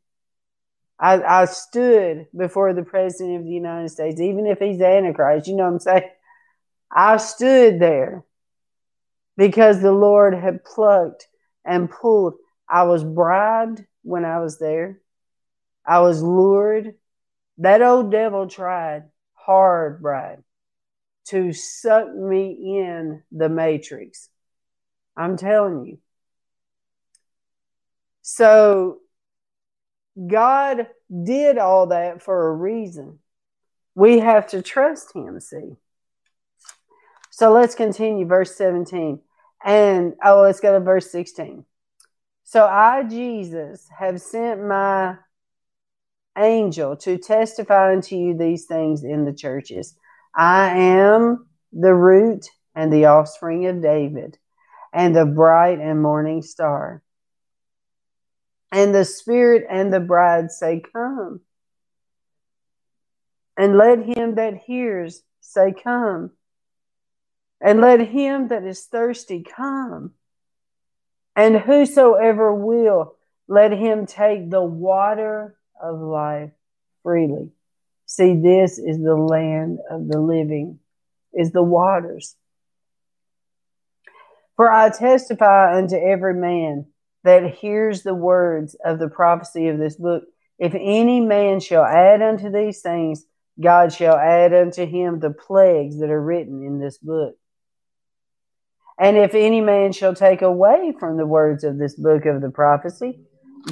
I, 1.00 1.22
I 1.22 1.44
stood 1.46 2.26
before 2.36 2.74
the 2.74 2.82
president 2.82 3.38
of 3.38 3.44
the 3.44 3.50
United 3.50 3.88
States, 3.88 4.20
even 4.20 4.46
if 4.46 4.58
he's 4.58 4.78
the 4.78 4.86
Antichrist, 4.86 5.48
you 5.48 5.56
know 5.56 5.64
what 5.64 5.72
I'm 5.72 5.80
saying? 5.80 6.10
I 6.92 7.16
stood 7.16 7.80
there 7.80 8.24
because 9.36 9.80
the 9.80 9.92
Lord 9.92 10.34
had 10.34 10.64
plucked 10.64 11.26
and 11.64 11.90
pulled 11.90 12.34
I 12.68 12.84
was 12.84 13.02
bribed 13.02 13.84
when 14.02 14.24
I 14.24 14.38
was 14.38 14.58
there. 14.58 15.00
I 15.84 16.00
was 16.00 16.22
lured. 16.22 16.94
That 17.58 17.82
old 17.82 18.12
devil 18.12 18.46
tried 18.48 19.04
hard, 19.34 20.00
Bride, 20.00 20.42
to 21.26 21.52
suck 21.52 22.14
me 22.14 22.78
in 22.78 23.22
the 23.32 23.48
matrix. 23.48 24.28
I'm 25.16 25.36
telling 25.36 25.84
you. 25.84 25.98
So 28.22 28.98
God 30.26 30.88
did 31.24 31.58
all 31.58 31.88
that 31.88 32.22
for 32.22 32.48
a 32.48 32.54
reason. 32.54 33.18
We 33.94 34.20
have 34.20 34.48
to 34.48 34.62
trust 34.62 35.14
him, 35.14 35.40
see. 35.40 35.76
So 37.30 37.52
let's 37.52 37.74
continue, 37.74 38.26
verse 38.26 38.56
17. 38.56 39.20
And 39.64 40.14
oh, 40.24 40.42
let's 40.42 40.60
go 40.60 40.72
to 40.72 40.80
verse 40.80 41.10
16. 41.10 41.64
So 42.44 42.64
I, 42.66 43.04
Jesus, 43.04 43.86
have 43.96 44.20
sent 44.20 44.62
my 44.62 45.16
angel 46.36 46.96
to 46.96 47.18
testify 47.18 47.92
unto 47.92 48.16
you 48.16 48.36
these 48.36 48.66
things 48.66 49.04
in 49.04 49.24
the 49.24 49.32
churches. 49.32 49.94
I 50.34 50.76
am 50.76 51.46
the 51.72 51.94
root 51.94 52.46
and 52.74 52.92
the 52.92 53.06
offspring 53.06 53.66
of 53.66 53.82
David, 53.82 54.38
and 54.92 55.14
the 55.14 55.26
bright 55.26 55.80
and 55.80 56.02
morning 56.02 56.42
star. 56.42 57.02
And 58.72 58.94
the 58.94 59.04
Spirit 59.04 59.66
and 59.68 59.92
the 59.92 60.00
bride 60.00 60.50
say, 60.50 60.82
Come. 60.92 61.40
And 63.56 63.76
let 63.76 63.98
him 64.04 64.36
that 64.36 64.54
hears 64.66 65.22
say, 65.40 65.72
Come. 65.72 66.30
And 67.60 67.80
let 67.80 68.00
him 68.00 68.48
that 68.48 68.64
is 68.64 68.84
thirsty 68.86 69.44
come. 69.44 70.12
And 71.36 71.56
whosoever 71.56 72.54
will, 72.54 73.16
let 73.48 73.72
him 73.72 74.06
take 74.06 74.50
the 74.50 74.62
water 74.62 75.56
of 75.80 76.00
life 76.00 76.50
freely. 77.02 77.50
See, 78.06 78.34
this 78.34 78.78
is 78.78 78.98
the 78.98 79.14
land 79.14 79.78
of 79.90 80.08
the 80.08 80.18
living, 80.18 80.78
is 81.32 81.52
the 81.52 81.62
waters. 81.62 82.34
For 84.56 84.70
I 84.70 84.90
testify 84.90 85.76
unto 85.76 85.96
every 85.96 86.34
man 86.34 86.86
that 87.24 87.54
hears 87.54 88.02
the 88.02 88.14
words 88.14 88.76
of 88.84 88.98
the 88.98 89.08
prophecy 89.08 89.68
of 89.68 89.78
this 89.78 89.96
book. 89.96 90.24
If 90.58 90.74
any 90.74 91.20
man 91.20 91.60
shall 91.60 91.84
add 91.84 92.22
unto 92.22 92.50
these 92.50 92.80
things, 92.80 93.24
God 93.60 93.92
shall 93.92 94.16
add 94.16 94.54
unto 94.54 94.86
him 94.86 95.20
the 95.20 95.30
plagues 95.30 96.00
that 96.00 96.10
are 96.10 96.22
written 96.22 96.62
in 96.62 96.80
this 96.80 96.98
book. 96.98 97.34
And 98.98 99.16
if 99.16 99.34
any 99.34 99.62
man 99.62 99.92
shall 99.92 100.14
take 100.14 100.42
away 100.42 100.94
from 100.98 101.16
the 101.16 101.26
words 101.26 101.64
of 101.64 101.78
this 101.78 101.94
book 101.94 102.26
of 102.26 102.42
the 102.42 102.50
prophecy, 102.50 103.20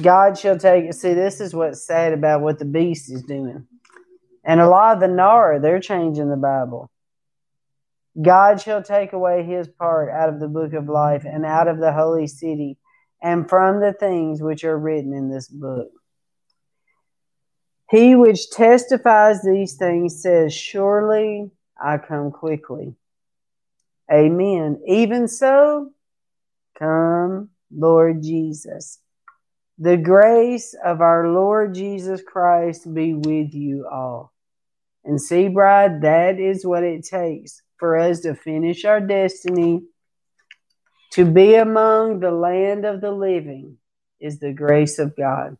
God 0.01 0.37
shall 0.37 0.57
take. 0.57 0.91
See, 0.93 1.13
this 1.13 1.39
is 1.39 1.53
what's 1.53 1.85
sad 1.85 2.13
about 2.13 2.41
what 2.41 2.57
the 2.57 2.65
beast 2.65 3.11
is 3.11 3.21
doing. 3.23 3.67
And 4.43 4.59
a 4.59 4.67
lot 4.67 4.95
of 4.95 5.01
the 5.01 5.07
Nara, 5.07 5.59
they're 5.59 5.79
changing 5.79 6.29
the 6.29 6.35
Bible. 6.35 6.89
God 8.19 8.59
shall 8.59 8.81
take 8.81 9.13
away 9.13 9.43
his 9.43 9.67
part 9.67 10.09
out 10.09 10.29
of 10.29 10.39
the 10.39 10.47
book 10.47 10.73
of 10.73 10.89
life 10.89 11.25
and 11.25 11.45
out 11.45 11.67
of 11.67 11.77
the 11.77 11.93
holy 11.93 12.25
city 12.25 12.78
and 13.21 13.49
from 13.49 13.79
the 13.79 13.93
things 13.93 14.41
which 14.41 14.63
are 14.63 14.77
written 14.77 15.13
in 15.13 15.29
this 15.29 15.47
book. 15.47 15.89
He 17.89 18.15
which 18.15 18.51
testifies 18.51 19.41
these 19.41 19.75
things 19.75 20.21
says, 20.21 20.53
Surely 20.53 21.49
I 21.81 21.97
come 21.97 22.31
quickly. 22.31 22.95
Amen. 24.11 24.81
Even 24.87 25.27
so, 25.27 25.91
come, 26.77 27.49
Lord 27.71 28.21
Jesus. 28.21 28.99
The 29.77 29.97
grace 29.97 30.75
of 30.83 31.01
our 31.01 31.29
Lord 31.29 31.73
Jesus 31.73 32.21
Christ 32.21 32.93
be 32.93 33.13
with 33.13 33.53
you 33.53 33.87
all. 33.89 34.33
And 35.05 35.21
see, 35.21 35.47
bride, 35.47 36.01
that 36.01 36.39
is 36.39 36.65
what 36.65 36.83
it 36.83 37.05
takes 37.05 37.61
for 37.77 37.97
us 37.97 38.19
to 38.21 38.35
finish 38.35 38.83
our 38.83 38.99
destiny, 38.99 39.83
to 41.11 41.25
be 41.25 41.55
among 41.55 42.19
the 42.19 42.31
land 42.31 42.85
of 42.85 43.01
the 43.01 43.11
living, 43.11 43.77
is 44.19 44.39
the 44.39 44.53
grace 44.53 44.99
of 44.99 45.15
God. 45.15 45.57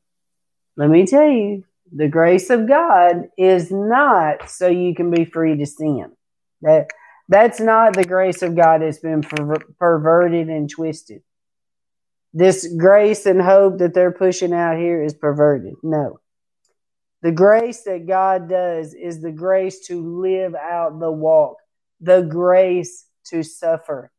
Let 0.76 0.90
me 0.90 1.06
tell 1.06 1.30
you, 1.30 1.64
the 1.92 2.08
grace 2.08 2.50
of 2.50 2.68
God 2.68 3.30
is 3.38 3.72
not 3.72 4.50
so 4.50 4.68
you 4.68 4.94
can 4.94 5.12
be 5.12 5.26
free 5.26 5.58
to 5.58 5.66
sin. 5.66 6.12
That 6.62 6.90
that's 7.28 7.60
not 7.60 7.94
the 7.94 8.06
grace 8.06 8.42
of 8.42 8.56
God 8.56 8.82
that's 8.82 9.00
been 9.00 9.22
per- 9.22 9.60
perverted 9.80 10.50
and 10.50 10.70
twisted. 10.70 11.22
This 12.34 12.72
grace 12.78 13.26
and 13.26 13.42
hope 13.42 13.80
that 13.80 13.94
they're 13.94 14.12
pushing 14.12 14.54
out 14.54 14.78
here 14.78 15.04
is 15.04 15.14
perverted. 15.14 15.74
No. 15.82 16.20
The 17.22 17.32
grace 17.32 17.84
that 17.84 18.08
God 18.08 18.50
does 18.50 18.94
is 18.94 19.22
the 19.22 19.32
grace 19.32 19.88
to 19.88 20.22
live 20.22 20.56
out 20.56 21.00
the 21.00 21.12
walk, 21.12 21.58
the 22.00 22.22
grace 22.22 23.06
to 23.26 23.44
suffer, 23.44 24.12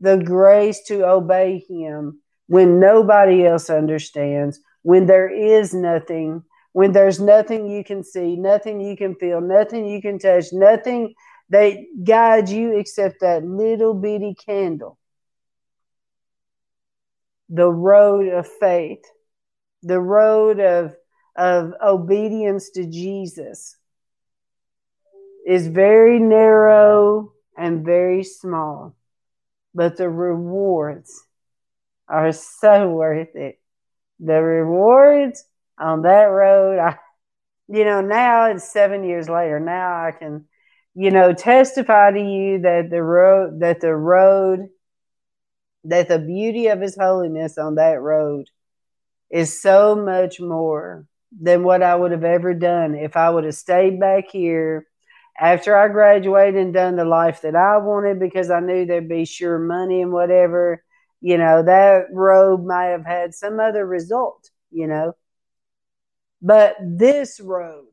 the 0.00 0.16
grace 0.18 0.82
to 0.84 1.06
obey 1.08 1.64
Him 1.68 2.20
when 2.46 2.78
nobody 2.78 3.46
else 3.46 3.70
understands, 3.70 4.60
when 4.82 5.06
there 5.06 5.28
is 5.28 5.74
nothing, 5.74 6.42
when 6.72 6.92
there's 6.92 7.20
nothing 7.20 7.68
you 7.68 7.82
can 7.82 8.04
see, 8.04 8.36
nothing 8.36 8.80
you 8.80 8.96
can 8.96 9.14
feel, 9.14 9.40
nothing 9.40 9.86
you 9.86 10.00
can 10.00 10.18
touch, 10.18 10.46
nothing 10.52 11.14
that 11.48 11.76
guides 12.04 12.52
you 12.52 12.76
except 12.76 13.20
that 13.20 13.44
little 13.44 13.94
bitty 13.94 14.34
candle. 14.34 14.98
The 17.48 17.70
road 17.70 18.28
of 18.28 18.48
faith, 18.48 19.04
the 19.82 20.00
road 20.00 20.58
of, 20.58 20.96
of 21.36 21.72
obedience 21.82 22.70
to 22.70 22.86
Jesus 22.86 23.76
is 25.46 25.68
very 25.68 26.18
narrow 26.18 27.32
and 27.56 27.84
very 27.84 28.24
small, 28.24 28.95
but 29.76 29.98
the 29.98 30.08
rewards 30.08 31.22
are 32.08 32.32
so 32.32 32.88
worth 32.88 33.36
it. 33.36 33.60
The 34.18 34.40
rewards 34.40 35.44
on 35.78 36.02
that 36.02 36.24
road. 36.24 36.78
I, 36.78 36.96
you 37.68 37.84
know, 37.84 38.00
now 38.00 38.46
it's 38.46 38.72
seven 38.72 39.04
years 39.04 39.28
later. 39.28 39.60
Now 39.60 40.06
I 40.06 40.12
can, 40.12 40.46
you 40.94 41.10
know, 41.10 41.34
testify 41.34 42.12
to 42.12 42.20
you 42.20 42.60
that 42.60 42.88
the 42.90 43.02
road, 43.02 43.60
that 43.60 43.82
the 43.82 43.94
road, 43.94 44.70
that 45.84 46.08
the 46.08 46.20
beauty 46.20 46.68
of 46.68 46.80
His 46.80 46.96
holiness 46.98 47.58
on 47.58 47.74
that 47.74 48.00
road 48.00 48.46
is 49.30 49.60
so 49.60 49.94
much 49.94 50.40
more 50.40 51.04
than 51.38 51.64
what 51.64 51.82
I 51.82 51.94
would 51.94 52.12
have 52.12 52.24
ever 52.24 52.54
done 52.54 52.94
if 52.94 53.14
I 53.14 53.28
would 53.28 53.44
have 53.44 53.54
stayed 53.54 54.00
back 54.00 54.30
here 54.30 54.86
after 55.38 55.76
I 55.76 55.88
graduated 55.88 56.56
and 56.56 56.74
done 56.74 56.96
the 56.96 57.04
life 57.04 57.42
that 57.42 57.54
I 57.54 57.78
wanted 57.78 58.18
because 58.18 58.50
I 58.50 58.60
knew 58.60 58.86
there'd 58.86 59.08
be 59.08 59.24
sure 59.24 59.58
money 59.58 60.02
and 60.02 60.12
whatever. 60.12 60.82
You 61.20 61.38
know, 61.38 61.62
that 61.62 62.06
road 62.12 62.64
might 62.64 62.86
have 62.86 63.04
had 63.04 63.34
some 63.34 63.60
other 63.60 63.86
result, 63.86 64.50
you 64.70 64.86
know. 64.86 65.14
But 66.42 66.76
this 66.80 67.40
road, 67.40 67.88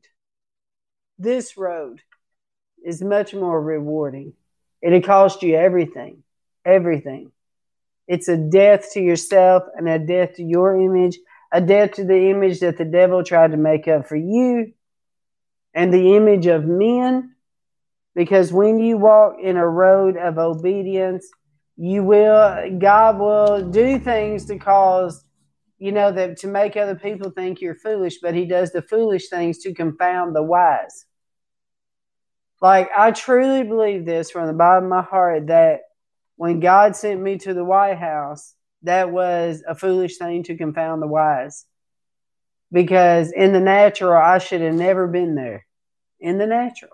this 1.18 1.56
road 1.56 2.00
is 2.84 3.02
much 3.02 3.34
more 3.34 3.60
rewarding. 3.60 4.34
It'll 4.82 5.00
cost 5.00 5.42
you 5.42 5.56
everything, 5.56 6.22
everything. 6.64 7.32
It's 8.06 8.28
a 8.28 8.36
death 8.36 8.92
to 8.92 9.00
yourself 9.00 9.62
and 9.76 9.88
a 9.88 9.98
death 9.98 10.34
to 10.34 10.42
your 10.42 10.78
image, 10.78 11.18
a 11.50 11.60
death 11.60 11.92
to 11.92 12.04
the 12.04 12.30
image 12.30 12.60
that 12.60 12.76
the 12.76 12.84
devil 12.84 13.24
tried 13.24 13.52
to 13.52 13.56
make 13.56 13.88
up 13.88 14.06
for 14.06 14.16
you, 14.16 14.72
and 15.72 15.92
the 15.92 16.16
image 16.16 16.46
of 16.46 16.64
men. 16.64 17.33
Because 18.14 18.52
when 18.52 18.78
you 18.78 18.96
walk 18.96 19.36
in 19.42 19.56
a 19.56 19.68
road 19.68 20.16
of 20.16 20.38
obedience, 20.38 21.28
you 21.76 22.04
will, 22.04 22.78
God 22.78 23.18
will 23.18 23.70
do 23.70 23.98
things 23.98 24.46
to 24.46 24.58
cause 24.58 25.24
you 25.84 25.92
know, 25.92 26.12
that 26.12 26.38
to 26.38 26.46
make 26.46 26.76
other 26.76 26.94
people 26.94 27.30
think 27.30 27.60
you're 27.60 27.74
foolish, 27.74 28.18
but 28.22 28.34
he 28.34 28.46
does 28.46 28.72
the 28.72 28.82
foolish 28.82 29.28
things 29.28 29.58
to 29.58 29.74
confound 29.74 30.34
the 30.34 30.42
wise. 30.42 31.04
Like, 32.62 32.88
I 32.96 33.10
truly 33.10 33.64
believe 33.64 34.06
this 34.06 34.30
from 34.30 34.46
the 34.46 34.54
bottom 34.54 34.84
of 34.84 34.90
my 34.90 35.02
heart 35.02 35.48
that 35.48 35.80
when 36.36 36.60
God 36.60 36.96
sent 36.96 37.20
me 37.20 37.36
to 37.38 37.52
the 37.52 37.64
White 37.64 37.98
House, 37.98 38.54
that 38.82 39.10
was 39.10 39.62
a 39.68 39.74
foolish 39.74 40.16
thing 40.16 40.44
to 40.44 40.56
confound 40.56 41.02
the 41.02 41.06
wise. 41.06 41.66
Because 42.72 43.30
in 43.30 43.52
the 43.52 43.60
natural, 43.60 44.16
I 44.16 44.38
should 44.38 44.60
have 44.60 44.74
never 44.74 45.06
been 45.06 45.34
there. 45.34 45.66
In 46.18 46.38
the 46.38 46.46
natural. 46.46 46.92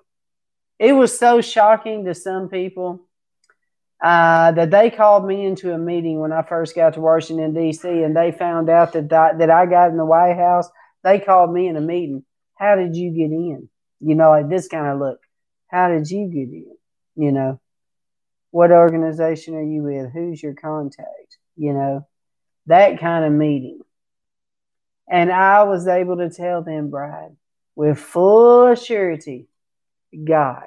It 0.81 0.95
was 0.95 1.17
so 1.17 1.43
shocking 1.43 2.07
to 2.07 2.15
some 2.15 2.49
people 2.49 3.07
uh, 4.03 4.53
that 4.53 4.71
they 4.71 4.89
called 4.89 5.27
me 5.27 5.45
into 5.45 5.75
a 5.75 5.79
meeting 5.79 6.19
when 6.19 6.33
I 6.33 6.41
first 6.41 6.75
got 6.75 6.95
to 6.95 7.03
Washington 7.03 7.53
D.C. 7.53 7.87
and 7.87 8.17
they 8.17 8.33
found 8.33 8.71
out 8.71 8.95
that 8.95 9.13
I, 9.13 9.35
that 9.35 9.51
I 9.51 9.67
got 9.67 9.91
in 9.91 9.99
the 9.99 10.07
White 10.07 10.39
House. 10.39 10.71
They 11.05 11.21
called 11.21 11.53
me 11.53 11.69
in 11.69 11.77
a 11.77 11.83
meeting. 11.83 12.25
How 12.55 12.77
did 12.77 12.97
you 12.97 13.11
get 13.11 13.31
in? 13.31 13.69
You 14.01 14.15
know, 14.15 14.31
like 14.31 14.49
this 14.49 14.69
kind 14.69 14.87
of 14.87 14.99
look. 14.99 15.21
How 15.69 15.89
did 15.89 16.11
you 16.11 16.29
get 16.29 16.49
in? 16.49 16.75
You 17.15 17.33
know, 17.33 17.61
what 18.51 18.71
organization 18.71 19.57
are 19.57 19.63
you 19.63 19.83
with? 19.83 20.15
Who's 20.15 20.43
your 20.43 20.55
contact? 20.55 21.37
You 21.57 21.75
know, 21.75 22.09
that 22.69 23.01
kind 23.01 23.27
of 23.27 23.33
meeting. 23.33 23.81
And 25.07 25.31
I 25.31 25.65
was 25.65 25.87
able 25.87 26.17
to 26.17 26.31
tell 26.31 26.63
them, 26.63 26.89
Bride, 26.89 27.37
with 27.77 27.99
full 27.99 28.75
surety, 28.77 29.50
God. 30.13 30.65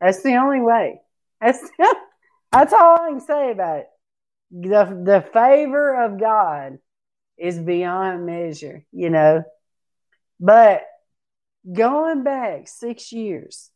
That's 0.00 0.22
the 0.22 0.36
only 0.36 0.60
way. 0.60 1.00
That's 1.40 1.60
that's 2.52 2.72
all 2.72 2.96
I 3.00 3.10
can 3.10 3.20
say 3.20 3.50
about 3.50 3.78
it. 3.80 3.86
The, 4.52 5.02
the 5.04 5.24
favor 5.32 6.04
of 6.04 6.18
God 6.18 6.78
is 7.38 7.58
beyond 7.58 8.26
measure, 8.26 8.84
you 8.92 9.10
know. 9.10 9.44
But 10.40 10.82
going 11.70 12.24
back 12.24 12.66
six 12.66 13.12
years 13.12 13.70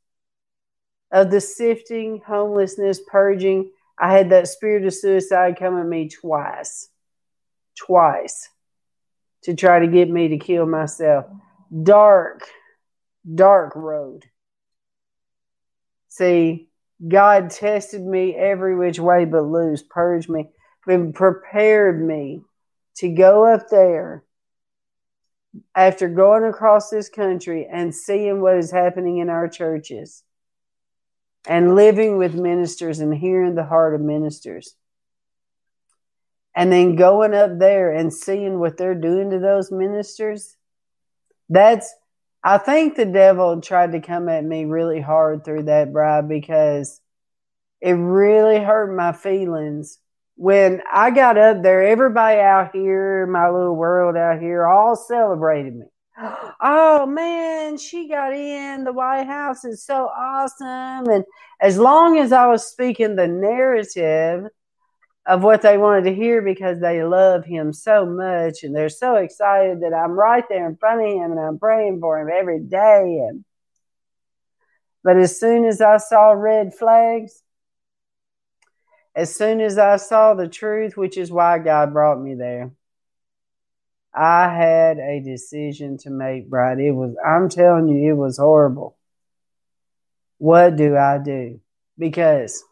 of 1.12 1.30
the 1.30 1.40
sifting, 1.40 2.20
homelessness, 2.26 3.00
purging, 3.06 3.70
I 3.98 4.12
had 4.12 4.30
that 4.30 4.48
spirit 4.48 4.84
of 4.84 4.94
suicide 4.94 5.58
come 5.58 5.78
at 5.78 5.86
me 5.86 6.08
twice. 6.08 6.88
Twice. 7.76 8.48
To 9.44 9.54
try 9.54 9.80
to 9.80 9.86
get 9.86 10.08
me 10.08 10.28
to 10.28 10.38
kill 10.38 10.66
myself. 10.66 11.26
Dark, 11.82 12.42
dark 13.32 13.76
road. 13.76 14.24
See, 16.14 16.68
God 17.08 17.50
tested 17.50 18.00
me 18.00 18.36
every 18.36 18.76
which 18.76 19.00
way 19.00 19.24
but 19.24 19.42
loose, 19.42 19.82
purged 19.82 20.30
me, 20.30 20.48
and 20.86 21.12
prepared 21.12 22.00
me 22.00 22.42
to 22.98 23.08
go 23.08 23.52
up 23.52 23.68
there 23.68 24.22
after 25.74 26.08
going 26.08 26.44
across 26.44 26.88
this 26.88 27.08
country 27.08 27.66
and 27.66 27.92
seeing 27.92 28.40
what 28.40 28.56
is 28.56 28.70
happening 28.70 29.18
in 29.18 29.28
our 29.28 29.48
churches 29.48 30.22
and 31.48 31.74
living 31.74 32.16
with 32.16 32.36
ministers 32.36 33.00
and 33.00 33.12
hearing 33.12 33.56
the 33.56 33.64
heart 33.64 33.96
of 33.96 34.00
ministers. 34.00 34.76
And 36.54 36.70
then 36.70 36.94
going 36.94 37.34
up 37.34 37.58
there 37.58 37.92
and 37.92 38.14
seeing 38.14 38.60
what 38.60 38.76
they're 38.76 38.94
doing 38.94 39.30
to 39.30 39.40
those 39.40 39.72
ministers. 39.72 40.56
That's 41.48 41.92
I 42.44 42.58
think 42.58 42.94
the 42.94 43.06
devil 43.06 43.60
tried 43.62 43.92
to 43.92 44.00
come 44.00 44.28
at 44.28 44.44
me 44.44 44.66
really 44.66 45.00
hard 45.00 45.44
through 45.44 45.64
that 45.64 45.92
bride 45.92 46.28
because 46.28 47.00
it 47.80 47.92
really 47.92 48.62
hurt 48.62 48.94
my 48.94 49.12
feelings 49.12 49.98
when 50.36 50.82
I 50.92 51.10
got 51.10 51.38
up 51.38 51.62
there, 51.62 51.82
everybody 51.82 52.40
out 52.40 52.70
here, 52.72 53.26
my 53.26 53.48
little 53.48 53.76
world 53.76 54.16
out 54.16 54.40
here, 54.40 54.66
all 54.66 54.96
celebrated 54.96 55.76
me. 55.76 55.86
Oh 56.66 57.04
man, 57.04 57.76
she 57.76 58.08
got 58.08 58.32
in. 58.32 58.84
The 58.84 58.92
White 58.92 59.26
House 59.26 59.66
is 59.66 59.84
so 59.84 60.06
awesome. 60.06 61.10
And 61.10 61.24
as 61.60 61.76
long 61.76 62.16
as 62.16 62.32
I 62.32 62.46
was 62.46 62.66
speaking 62.66 63.16
the 63.16 63.26
narrative 63.26 64.46
of 65.26 65.42
what 65.42 65.62
they 65.62 65.78
wanted 65.78 66.04
to 66.04 66.14
hear 66.14 66.42
because 66.42 66.80
they 66.80 67.02
love 67.02 67.44
him 67.44 67.72
so 67.72 68.04
much 68.04 68.62
and 68.62 68.76
they're 68.76 68.90
so 68.90 69.16
excited 69.16 69.80
that 69.80 69.94
I'm 69.94 70.12
right 70.12 70.44
there 70.48 70.68
in 70.68 70.76
front 70.76 71.00
of 71.00 71.06
him 71.06 71.32
and 71.32 71.40
I'm 71.40 71.58
praying 71.58 72.00
for 72.00 72.18
him 72.18 72.28
every 72.32 72.60
day. 72.60 73.20
And 73.28 73.44
but 75.02 75.16
as 75.16 75.38
soon 75.38 75.64
as 75.64 75.80
I 75.80 75.96
saw 75.96 76.32
red 76.32 76.74
flags, 76.74 77.42
as 79.14 79.34
soon 79.34 79.60
as 79.60 79.78
I 79.78 79.96
saw 79.96 80.34
the 80.34 80.48
truth, 80.48 80.96
which 80.96 81.16
is 81.16 81.30
why 81.30 81.58
God 81.58 81.92
brought 81.92 82.20
me 82.20 82.34
there, 82.34 82.72
I 84.12 84.54
had 84.54 84.98
a 84.98 85.20
decision 85.20 85.98
to 85.98 86.10
make, 86.10 86.48
Bride. 86.48 86.78
It 86.78 86.92
was, 86.92 87.14
I'm 87.24 87.48
telling 87.48 87.88
you, 87.88 88.12
it 88.12 88.16
was 88.16 88.38
horrible. 88.38 88.96
What 90.38 90.76
do 90.76 90.96
I 90.96 91.18
do? 91.18 91.60
Because 91.98 92.62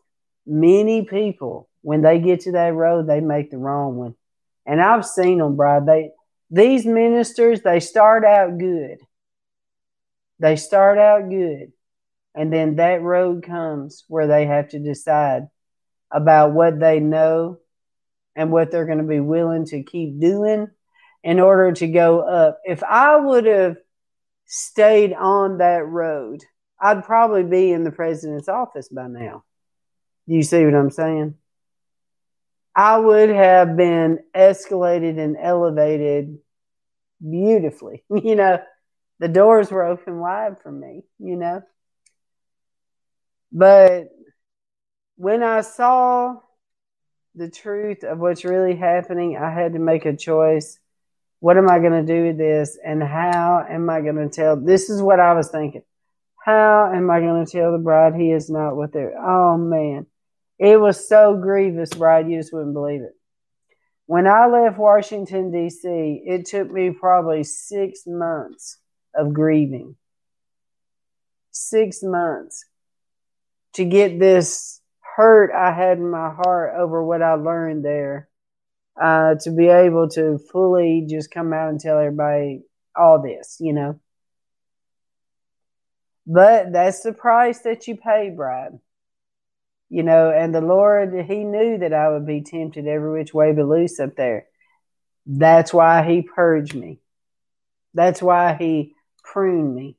many 0.46 1.04
people, 1.04 1.68
when 1.82 2.02
they 2.02 2.18
get 2.18 2.40
to 2.40 2.52
that 2.52 2.74
road, 2.74 3.06
they 3.06 3.20
make 3.20 3.50
the 3.50 3.58
wrong 3.58 3.96
one. 3.96 4.14
And 4.64 4.80
I've 4.80 5.04
seen 5.04 5.38
them, 5.38 5.56
Bride. 5.56 5.86
They, 5.86 6.10
these 6.50 6.86
ministers, 6.86 7.62
they 7.62 7.80
start 7.80 8.24
out 8.24 8.58
good. 8.58 8.98
They 10.38 10.56
start 10.56 10.98
out 10.98 11.28
good. 11.28 11.72
And 12.34 12.52
then 12.52 12.76
that 12.76 13.02
road 13.02 13.44
comes 13.44 14.04
where 14.08 14.26
they 14.26 14.46
have 14.46 14.70
to 14.70 14.78
decide 14.78 15.48
about 16.10 16.52
what 16.52 16.80
they 16.80 17.00
know 17.00 17.58
and 18.34 18.50
what 18.50 18.70
they're 18.70 18.86
going 18.86 18.98
to 18.98 19.04
be 19.04 19.20
willing 19.20 19.66
to 19.66 19.82
keep 19.82 20.20
doing 20.20 20.68
in 21.22 21.40
order 21.40 21.72
to 21.72 21.86
go 21.86 22.20
up. 22.20 22.58
If 22.64 22.82
I 22.82 23.16
would 23.16 23.44
have 23.46 23.76
stayed 24.46 25.12
on 25.12 25.58
that 25.58 25.86
road, 25.86 26.42
I'd 26.80 27.04
probably 27.04 27.44
be 27.44 27.70
in 27.70 27.84
the 27.84 27.92
president's 27.92 28.48
office 28.48 28.88
by 28.88 29.06
now. 29.06 29.44
You 30.26 30.42
see 30.42 30.64
what 30.64 30.74
I'm 30.74 30.90
saying? 30.90 31.34
I 32.74 32.98
would 32.98 33.28
have 33.28 33.76
been 33.76 34.20
escalated 34.34 35.18
and 35.18 35.36
elevated 35.40 36.38
beautifully. 37.20 38.04
You 38.10 38.36
know, 38.36 38.58
the 39.18 39.28
doors 39.28 39.70
were 39.70 39.84
open 39.84 40.18
wide 40.18 40.56
for 40.62 40.72
me, 40.72 41.02
you 41.18 41.36
know. 41.36 41.62
But 43.52 44.08
when 45.16 45.42
I 45.42 45.60
saw 45.60 46.36
the 47.34 47.50
truth 47.50 48.04
of 48.04 48.18
what's 48.18 48.44
really 48.44 48.76
happening, 48.76 49.36
I 49.36 49.50
had 49.50 49.74
to 49.74 49.78
make 49.78 50.06
a 50.06 50.16
choice. 50.16 50.78
What 51.40 51.56
am 51.56 51.70
I 51.70 51.78
going 51.78 52.06
to 52.06 52.14
do 52.14 52.26
with 52.26 52.38
this? 52.38 52.78
And 52.84 53.02
how 53.02 53.64
am 53.68 53.90
I 53.90 54.00
going 54.00 54.16
to 54.16 54.28
tell? 54.28 54.56
This 54.56 54.90
is 54.90 55.02
what 55.02 55.20
I 55.20 55.34
was 55.34 55.50
thinking. 55.50 55.82
How 56.44 56.92
am 56.92 57.10
I 57.10 57.20
going 57.20 57.44
to 57.44 57.50
tell 57.50 57.72
the 57.72 57.78
bride 57.78 58.14
he 58.14 58.32
is 58.32 58.50
not 58.50 58.76
with 58.76 58.92
they're? 58.92 59.16
Oh 59.16 59.56
man, 59.56 60.06
it 60.62 60.80
was 60.80 61.08
so 61.08 61.36
grievous, 61.36 61.90
Bride. 61.90 62.30
You 62.30 62.38
just 62.38 62.52
wouldn't 62.52 62.72
believe 62.72 63.02
it. 63.02 63.16
When 64.06 64.28
I 64.28 64.46
left 64.46 64.78
Washington, 64.78 65.50
D.C., 65.50 66.22
it 66.24 66.46
took 66.46 66.70
me 66.70 66.90
probably 66.90 67.42
six 67.42 68.02
months 68.06 68.78
of 69.12 69.34
grieving. 69.34 69.96
Six 71.50 72.04
months 72.04 72.64
to 73.72 73.84
get 73.84 74.20
this 74.20 74.80
hurt 75.16 75.50
I 75.52 75.72
had 75.72 75.98
in 75.98 76.08
my 76.08 76.30
heart 76.30 76.74
over 76.78 77.02
what 77.02 77.22
I 77.22 77.34
learned 77.34 77.84
there. 77.84 78.28
Uh, 79.00 79.34
to 79.40 79.50
be 79.50 79.66
able 79.66 80.08
to 80.10 80.38
fully 80.52 81.06
just 81.08 81.30
come 81.30 81.52
out 81.52 81.70
and 81.70 81.80
tell 81.80 81.98
everybody 81.98 82.60
all 82.94 83.20
this, 83.20 83.56
you 83.58 83.72
know. 83.72 83.98
But 86.24 86.72
that's 86.72 87.02
the 87.02 87.12
price 87.12 87.60
that 87.60 87.88
you 87.88 87.96
pay, 87.96 88.30
bride. 88.30 88.78
You 89.92 90.02
know, 90.02 90.30
and 90.30 90.54
the 90.54 90.62
Lord, 90.62 91.12
He 91.28 91.44
knew 91.44 91.76
that 91.78 91.92
I 91.92 92.08
would 92.08 92.26
be 92.26 92.42
tempted 92.42 92.86
every 92.86 93.12
which 93.12 93.34
way 93.34 93.52
but 93.52 93.66
loose 93.66 94.00
up 94.00 94.16
there. 94.16 94.46
That's 95.26 95.72
why 95.72 96.02
He 96.02 96.22
purged 96.22 96.74
me. 96.74 97.00
That's 97.92 98.22
why 98.22 98.54
He 98.54 98.94
pruned 99.22 99.74
me. 99.74 99.96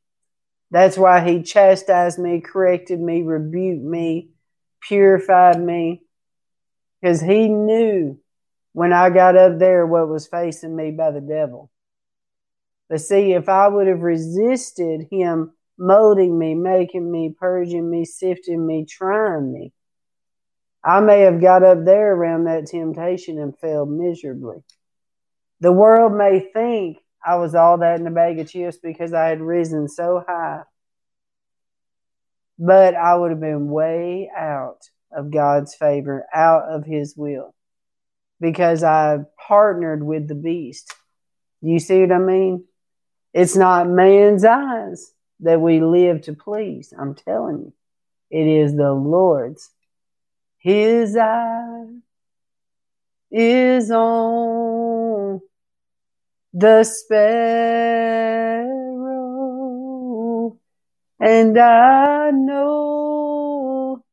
That's 0.72 0.98
why 0.98 1.24
He 1.24 1.44
chastised 1.44 2.18
me, 2.18 2.42
corrected 2.42 3.00
me, 3.00 3.22
rebuked 3.22 3.84
me, 3.84 4.30
purified 4.82 5.62
me 5.62 6.02
because 7.04 7.20
he 7.20 7.50
knew 7.50 8.18
when 8.72 8.94
I 8.94 9.10
got 9.10 9.36
up 9.36 9.60
there 9.60 9.86
what 9.86 10.08
was 10.08 10.26
facing 10.26 10.74
me 10.74 10.92
by 10.92 11.12
the 11.12 11.20
devil. 11.20 11.70
But 12.90 13.02
see, 13.02 13.34
if 13.34 13.50
I 13.50 13.68
would 13.68 13.88
have 13.88 14.02
resisted 14.02 15.08
him 15.12 15.52
molding 15.78 16.40
me, 16.40 16.56
making 16.56 17.12
me, 17.12 17.36
purging 17.38 17.90
me, 17.90 18.06
sifting 18.06 18.66
me, 18.66 18.86
trying 18.86 19.52
me, 19.52 19.74
I 20.84 21.00
may 21.00 21.22
have 21.22 21.40
got 21.40 21.64
up 21.64 21.86
there 21.86 22.14
around 22.14 22.46
that 22.46 22.68
temptation 22.68 23.40
and 23.40 23.58
failed 23.58 23.90
miserably. 23.90 24.58
The 25.62 25.72
world 25.72 26.14
may 26.14 26.40
think 26.40 26.98
I 27.26 27.36
was 27.36 27.56
all 27.56 27.78
that 27.78 28.00
in 28.00 28.08
a 28.08 28.12
bag 28.12 28.40
of 28.40 28.50
chips 28.50 28.78
because 28.84 29.14
I 29.14 29.28
had 29.28 29.42
risen 29.42 29.88
so 29.88 30.24
high 30.28 30.64
but 32.58 32.96
I 32.96 33.16
would 33.16 33.32
have 33.32 33.40
been 33.40 33.70
way 33.70 34.30
out 34.36 34.90
of 35.12 35.32
God's 35.32 35.76
favor, 35.76 36.26
out 36.34 36.64
of 36.70 36.86
His 36.86 37.16
will, 37.16 37.54
because 38.40 38.84
I 38.84 39.20
partnered 39.48 40.04
with 40.04 40.28
the 40.28 40.36
beast. 40.36 40.94
You 41.62 41.80
see 41.80 42.02
what 42.02 42.12
I 42.12 42.20
mean? 42.20 42.66
It's 43.34 43.56
not 43.56 43.90
man's 43.90 44.46
eyes 44.46 45.12
that 45.42 45.62
we 45.62 45.82
live 45.82 46.22
to 46.24 46.34
please. 46.34 46.94
I'm 46.98 47.16
telling 47.16 47.58
you, 47.60 47.74
it 48.30 48.48
is 48.48 48.76
the 48.76 48.94
Lord's. 48.94 49.70
His 50.64 51.18
eye 51.18 51.88
is 53.30 53.92
on 53.92 55.42
the 56.54 56.86
sparrow, 56.86 57.38
and 61.20 61.58
I 61.58 62.32
know 62.32 64.06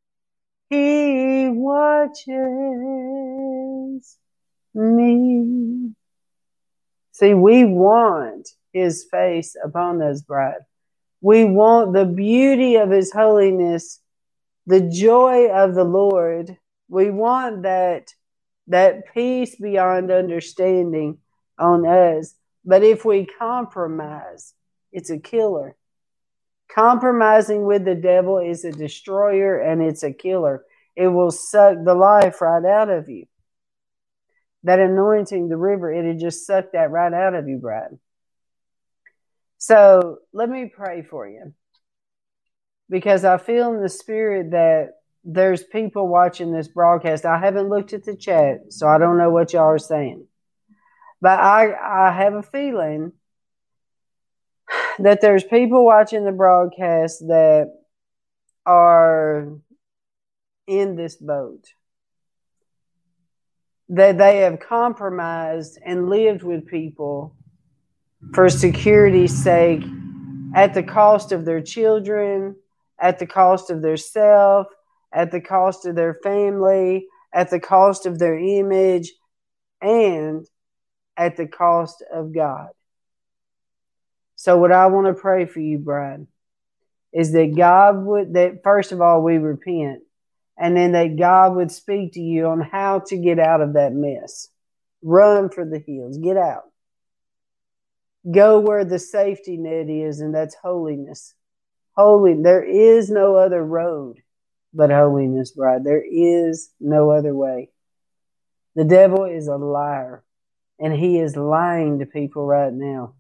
he 0.69 1.51
watches 1.51 2.27
me. 4.75 5.93
See, 7.13 7.35
we 7.35 7.65
want 7.65 8.49
his 8.73 9.07
face 9.09 9.55
upon 9.63 10.03
us, 10.03 10.23
bride. 10.23 10.63
We 11.21 11.45
want 11.45 11.93
the 11.93 12.07
beauty 12.07 12.75
of 12.75 12.91
his 12.91 13.13
holiness, 13.13 14.01
the 14.67 14.81
joy 14.81 15.51
of 15.51 15.75
the 15.75 15.85
Lord. 15.85 16.57
We 16.89 17.11
want 17.11 17.63
that, 17.63 18.13
that 18.69 19.13
peace 19.15 19.57
beyond 19.57 20.11
understanding 20.11 21.19
on 21.59 21.87
us. 21.87 22.35
But 22.65 22.83
if 22.83 23.05
we 23.05 23.27
compromise, 23.27 24.55
it's 24.93 25.11
a 25.11 25.19
killer. 25.19 25.77
Compromising 26.73 27.65
with 27.65 27.85
the 27.85 27.95
devil 27.95 28.39
is 28.39 28.65
a 28.65 28.73
destroyer 28.73 29.59
and 29.59 29.83
it's 29.83 30.03
a 30.03 30.13
killer. 30.13 30.65
It 30.97 31.09
will 31.09 31.31
suck 31.31 31.77
the 31.85 31.95
life 31.95 32.41
right 32.41 32.65
out 32.65 32.91
of 32.91 33.09
you. 33.09 33.27
That 34.65 34.79
anointing, 34.79 35.49
the 35.49 35.57
river, 35.57 35.93
it'll 35.93 36.19
just 36.19 36.47
suck 36.47 36.73
that 36.73 36.91
right 36.91 37.13
out 37.13 37.35
of 37.35 37.49
you, 37.49 37.57
Bride. 37.57 37.99
So 39.59 40.19
let 40.33 40.49
me 40.49 40.71
pray 40.73 41.03
for 41.03 41.29
you. 41.29 41.55
Because 42.91 43.25
I 43.25 43.39
feel 43.39 43.73
in 43.73 43.81
the 43.81 43.89
spirit 43.89 44.51
that 44.51 44.95
there's 45.25 45.63
people 45.63 46.09
watching 46.09 46.53
this 46.53 46.69
broadcast. 46.69 47.25
I 47.25 47.39
haven't 47.39 47.69
looked 47.69 47.93
at 47.93 48.05
the 48.05 48.17
chat, 48.17 48.73
so 48.73 48.87
I 48.87 48.99
don't 48.99 49.19
know 49.19 49.31
what 49.31 49.53
y'all 49.53 49.65
are 49.65 49.79
saying. 49.79 50.27
But 51.21 51.39
I, 51.39 51.73
I 51.73 52.13
have 52.13 52.35
a 52.35 52.43
feeling 52.43 53.13
that 54.99 55.21
there's 55.21 55.45
people 55.45 55.85
watching 55.85 56.25
the 56.25 56.33
broadcast 56.33 57.21
that 57.29 57.73
are 58.67 59.49
in 60.67 60.97
this 60.97 61.17
boat 61.17 61.65
that 63.91 64.19
they 64.19 64.39
have 64.39 64.61
compromised 64.61 65.79
and 65.85 66.09
lived 66.09 66.45
with 66.45 66.67
people 66.67 67.35
for 68.33 68.49
security's 68.49 69.37
sake 69.37 69.83
at 70.55 70.75
the 70.75 70.83
cost 70.83 71.33
of 71.33 71.45
their 71.45 71.61
children 71.61 72.55
at 73.01 73.19
the 73.19 73.27
cost 73.27 73.71
of 73.71 73.83
their 73.83 73.97
self 73.97 74.67
at 75.13 75.31
the 75.31 75.41
cost 75.41 75.87
of 75.87 75.95
their 75.97 76.15
family 76.23 77.07
at 77.33 77.51
the 77.51 77.61
cost 77.61 78.07
of 78.07 78.19
their 78.19 78.39
image 78.39 79.13
and 79.81 80.47
at 81.17 81.37
the 81.37 81.47
cost 81.47 82.05
of 82.13 82.35
god 82.35 82.71
so, 84.41 84.57
what 84.57 84.73
I 84.73 84.87
want 84.87 85.07
to 85.07 85.13
pray 85.13 85.45
for 85.45 85.61
you, 85.61 85.77
Bride, 85.77 86.27
is 87.13 87.33
that 87.33 87.55
God 87.55 88.03
would, 88.07 88.33
that 88.33 88.63
first 88.65 88.91
of 88.91 89.03
all, 89.03 89.23
we 89.23 89.37
repent 89.37 90.01
and 90.57 90.75
then 90.75 90.93
that 90.93 91.19
God 91.19 91.57
would 91.57 91.71
speak 91.71 92.15
to 92.15 92.21
you 92.21 92.47
on 92.47 92.63
how 92.63 93.01
to 93.09 93.19
get 93.19 93.39
out 93.39 93.61
of 93.61 93.75
that 93.75 93.93
mess. 93.93 94.49
Run 95.03 95.51
for 95.51 95.67
the 95.67 95.79
hills, 95.79 96.17
get 96.17 96.39
out. 96.39 96.63
Go 98.33 98.61
where 98.61 98.87
the 98.87 98.99
safety 98.99 99.59
net 99.59 99.91
is, 99.91 100.21
and 100.21 100.35
that's 100.35 100.55
holiness. 100.55 101.35
Holy, 102.01 102.33
there 102.33 102.65
is 102.65 103.11
no 103.11 103.37
other 103.37 103.63
road 103.63 104.17
but 104.73 104.91
holiness, 104.91 105.51
bride. 105.51 105.85
There 105.85 106.03
is 106.03 106.71
no 106.81 107.11
other 107.11 107.35
way. 107.35 107.69
The 108.75 108.85
devil 108.85 109.25
is 109.25 109.49
a 109.49 109.57
liar, 109.57 110.25
and 110.79 110.95
he 110.95 111.19
is 111.19 111.37
lying 111.37 111.99
to 111.99 112.07
people 112.07 112.47
right 112.47 112.73
now 112.73 113.17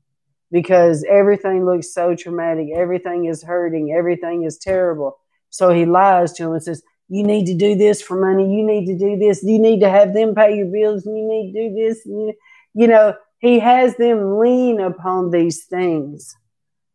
because 0.50 1.04
everything 1.06 1.66
looks 1.66 1.92
so 1.92 2.14
traumatic. 2.14 2.68
Everything 2.74 3.26
is 3.26 3.42
hurting. 3.42 3.92
Everything 3.92 4.44
is 4.44 4.56
terrible. 4.56 5.18
So 5.50 5.70
he 5.74 5.84
lies 5.84 6.32
to 6.34 6.44
them 6.44 6.52
and 6.52 6.62
says, 6.62 6.82
You 7.10 7.22
need 7.24 7.44
to 7.46 7.54
do 7.54 7.74
this 7.74 8.00
for 8.00 8.18
money. 8.18 8.50
You 8.56 8.64
need 8.64 8.86
to 8.86 8.96
do 8.96 9.18
this. 9.18 9.42
You 9.42 9.58
need 9.58 9.80
to 9.80 9.90
have 9.90 10.14
them 10.14 10.34
pay 10.34 10.56
your 10.56 10.68
bills. 10.72 11.04
You 11.04 11.12
need 11.28 11.52
to 11.52 11.68
do 11.68 11.74
this. 11.74 12.06
You 12.06 12.86
know, 12.86 13.12
he 13.40 13.58
has 13.58 13.94
them 13.96 14.38
lean 14.38 14.80
upon 14.80 15.32
these 15.32 15.66
things 15.66 16.34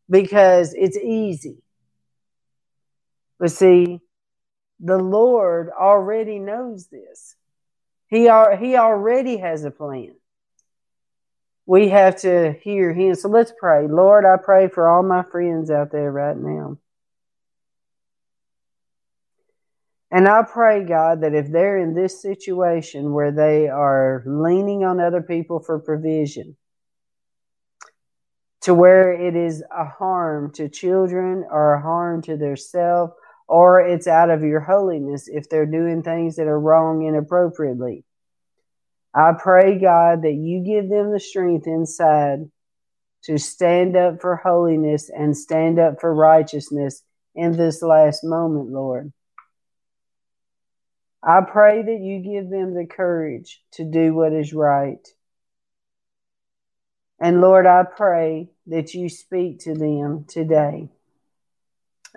because 0.09 0.73
it's 0.73 0.97
easy. 0.97 1.61
But 3.39 3.51
see, 3.51 3.99
the 4.79 4.97
Lord 4.97 5.69
already 5.69 6.39
knows 6.39 6.87
this. 6.87 7.35
He, 8.07 8.27
are, 8.27 8.55
he 8.55 8.75
already 8.75 9.37
has 9.37 9.63
a 9.65 9.71
plan. 9.71 10.15
We 11.65 11.89
have 11.89 12.17
to 12.21 12.53
hear 12.61 12.93
Him. 12.93 13.15
So 13.15 13.27
let's 13.27 13.51
pray. 13.57 13.87
Lord, 13.87 14.25
I 14.25 14.37
pray 14.37 14.67
for 14.67 14.87
all 14.87 15.03
my 15.03 15.23
friends 15.23 15.71
out 15.71 15.91
there 15.91 16.11
right 16.11 16.37
now. 16.37 16.77
And 20.11 20.27
I 20.27 20.43
pray, 20.43 20.85
God, 20.85 21.21
that 21.21 21.33
if 21.33 21.51
they're 21.51 21.79
in 21.79 21.95
this 21.95 22.21
situation 22.21 23.11
where 23.11 23.31
they 23.31 23.67
are 23.67 24.23
leaning 24.25 24.85
on 24.85 24.99
other 24.99 25.21
people 25.21 25.59
for 25.59 25.79
provision, 25.79 26.55
to 28.61 28.73
where 28.73 29.11
it 29.11 29.35
is 29.35 29.63
a 29.75 29.85
harm 29.85 30.51
to 30.53 30.69
children 30.69 31.45
or 31.51 31.73
a 31.73 31.81
harm 31.81 32.21
to 32.23 32.37
their 32.37 32.55
self 32.55 33.11
or 33.47 33.79
it's 33.79 34.07
out 34.07 34.29
of 34.29 34.43
your 34.43 34.59
holiness 34.59 35.27
if 35.27 35.49
they're 35.49 35.65
doing 35.65 36.01
things 36.01 36.35
that 36.35 36.47
are 36.47 36.59
wrong 36.59 37.05
inappropriately. 37.05 38.03
I 39.13 39.31
pray, 39.37 39.79
God, 39.79 40.23
that 40.23 40.33
you 40.33 40.63
give 40.63 40.89
them 40.89 41.11
the 41.11 41.19
strength 41.19 41.67
inside 41.67 42.49
to 43.23 43.37
stand 43.37 43.95
up 43.95 44.21
for 44.21 44.35
holiness 44.35 45.09
and 45.09 45.35
stand 45.35 45.79
up 45.79 46.01
for 46.01 46.13
righteousness 46.13 47.01
in 47.33 47.55
this 47.55 47.81
last 47.81 48.23
moment, 48.23 48.69
Lord. 48.69 49.11
I 51.23 51.41
pray 51.41 51.81
that 51.81 51.99
you 52.01 52.19
give 52.19 52.49
them 52.49 52.75
the 52.75 52.85
courage 52.85 53.61
to 53.73 53.83
do 53.83 54.13
what 54.13 54.33
is 54.33 54.53
right. 54.53 55.05
And 57.19 57.41
Lord, 57.41 57.65
I 57.65 57.83
pray 57.83 58.49
that 58.67 58.93
you 58.93 59.09
speak 59.09 59.59
to 59.61 59.73
them 59.73 60.25
today 60.27 60.89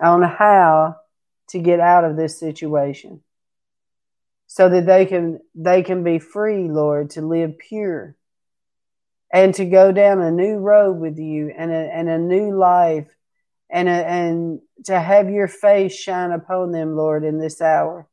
on 0.01 0.21
how 0.21 0.97
to 1.49 1.59
get 1.59 1.79
out 1.79 2.03
of 2.03 2.15
this 2.15 2.39
situation 2.39 3.21
so 4.47 4.69
that 4.69 4.85
they 4.85 5.05
can 5.05 5.39
they 5.53 5.83
can 5.83 6.03
be 6.03 6.19
free 6.19 6.69
lord 6.69 7.11
to 7.11 7.21
live 7.21 7.57
pure 7.57 8.15
and 9.31 9.53
to 9.53 9.65
go 9.65 9.91
down 9.91 10.21
a 10.21 10.31
new 10.31 10.57
road 10.57 10.93
with 10.93 11.17
you 11.19 11.53
and 11.55 11.71
a, 11.71 11.75
and 11.75 12.09
a 12.09 12.17
new 12.17 12.57
life 12.57 13.07
and 13.69 13.87
a, 13.87 13.91
and 13.91 14.59
to 14.85 14.99
have 14.99 15.29
your 15.29 15.47
face 15.47 15.95
shine 15.95 16.31
upon 16.31 16.71
them 16.71 16.95
lord 16.95 17.23
in 17.23 17.37
this 17.37 17.61
hour. 17.61 18.07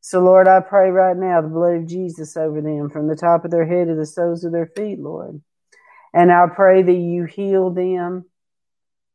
So 0.00 0.20
lord 0.20 0.48
i 0.48 0.60
pray 0.60 0.90
right 0.90 1.16
now 1.16 1.40
the 1.40 1.48
blood 1.48 1.76
of 1.76 1.86
jesus 1.86 2.36
over 2.36 2.60
them 2.60 2.90
from 2.90 3.08
the 3.08 3.16
top 3.16 3.44
of 3.44 3.50
their 3.50 3.66
head 3.66 3.88
to 3.88 3.94
the 3.94 4.06
soles 4.06 4.44
of 4.44 4.52
their 4.52 4.70
feet 4.74 4.98
lord. 4.98 5.40
And 6.14 6.32
i 6.32 6.46
pray 6.54 6.82
that 6.82 6.92
you 6.92 7.24
heal 7.24 7.70
them 7.70 8.24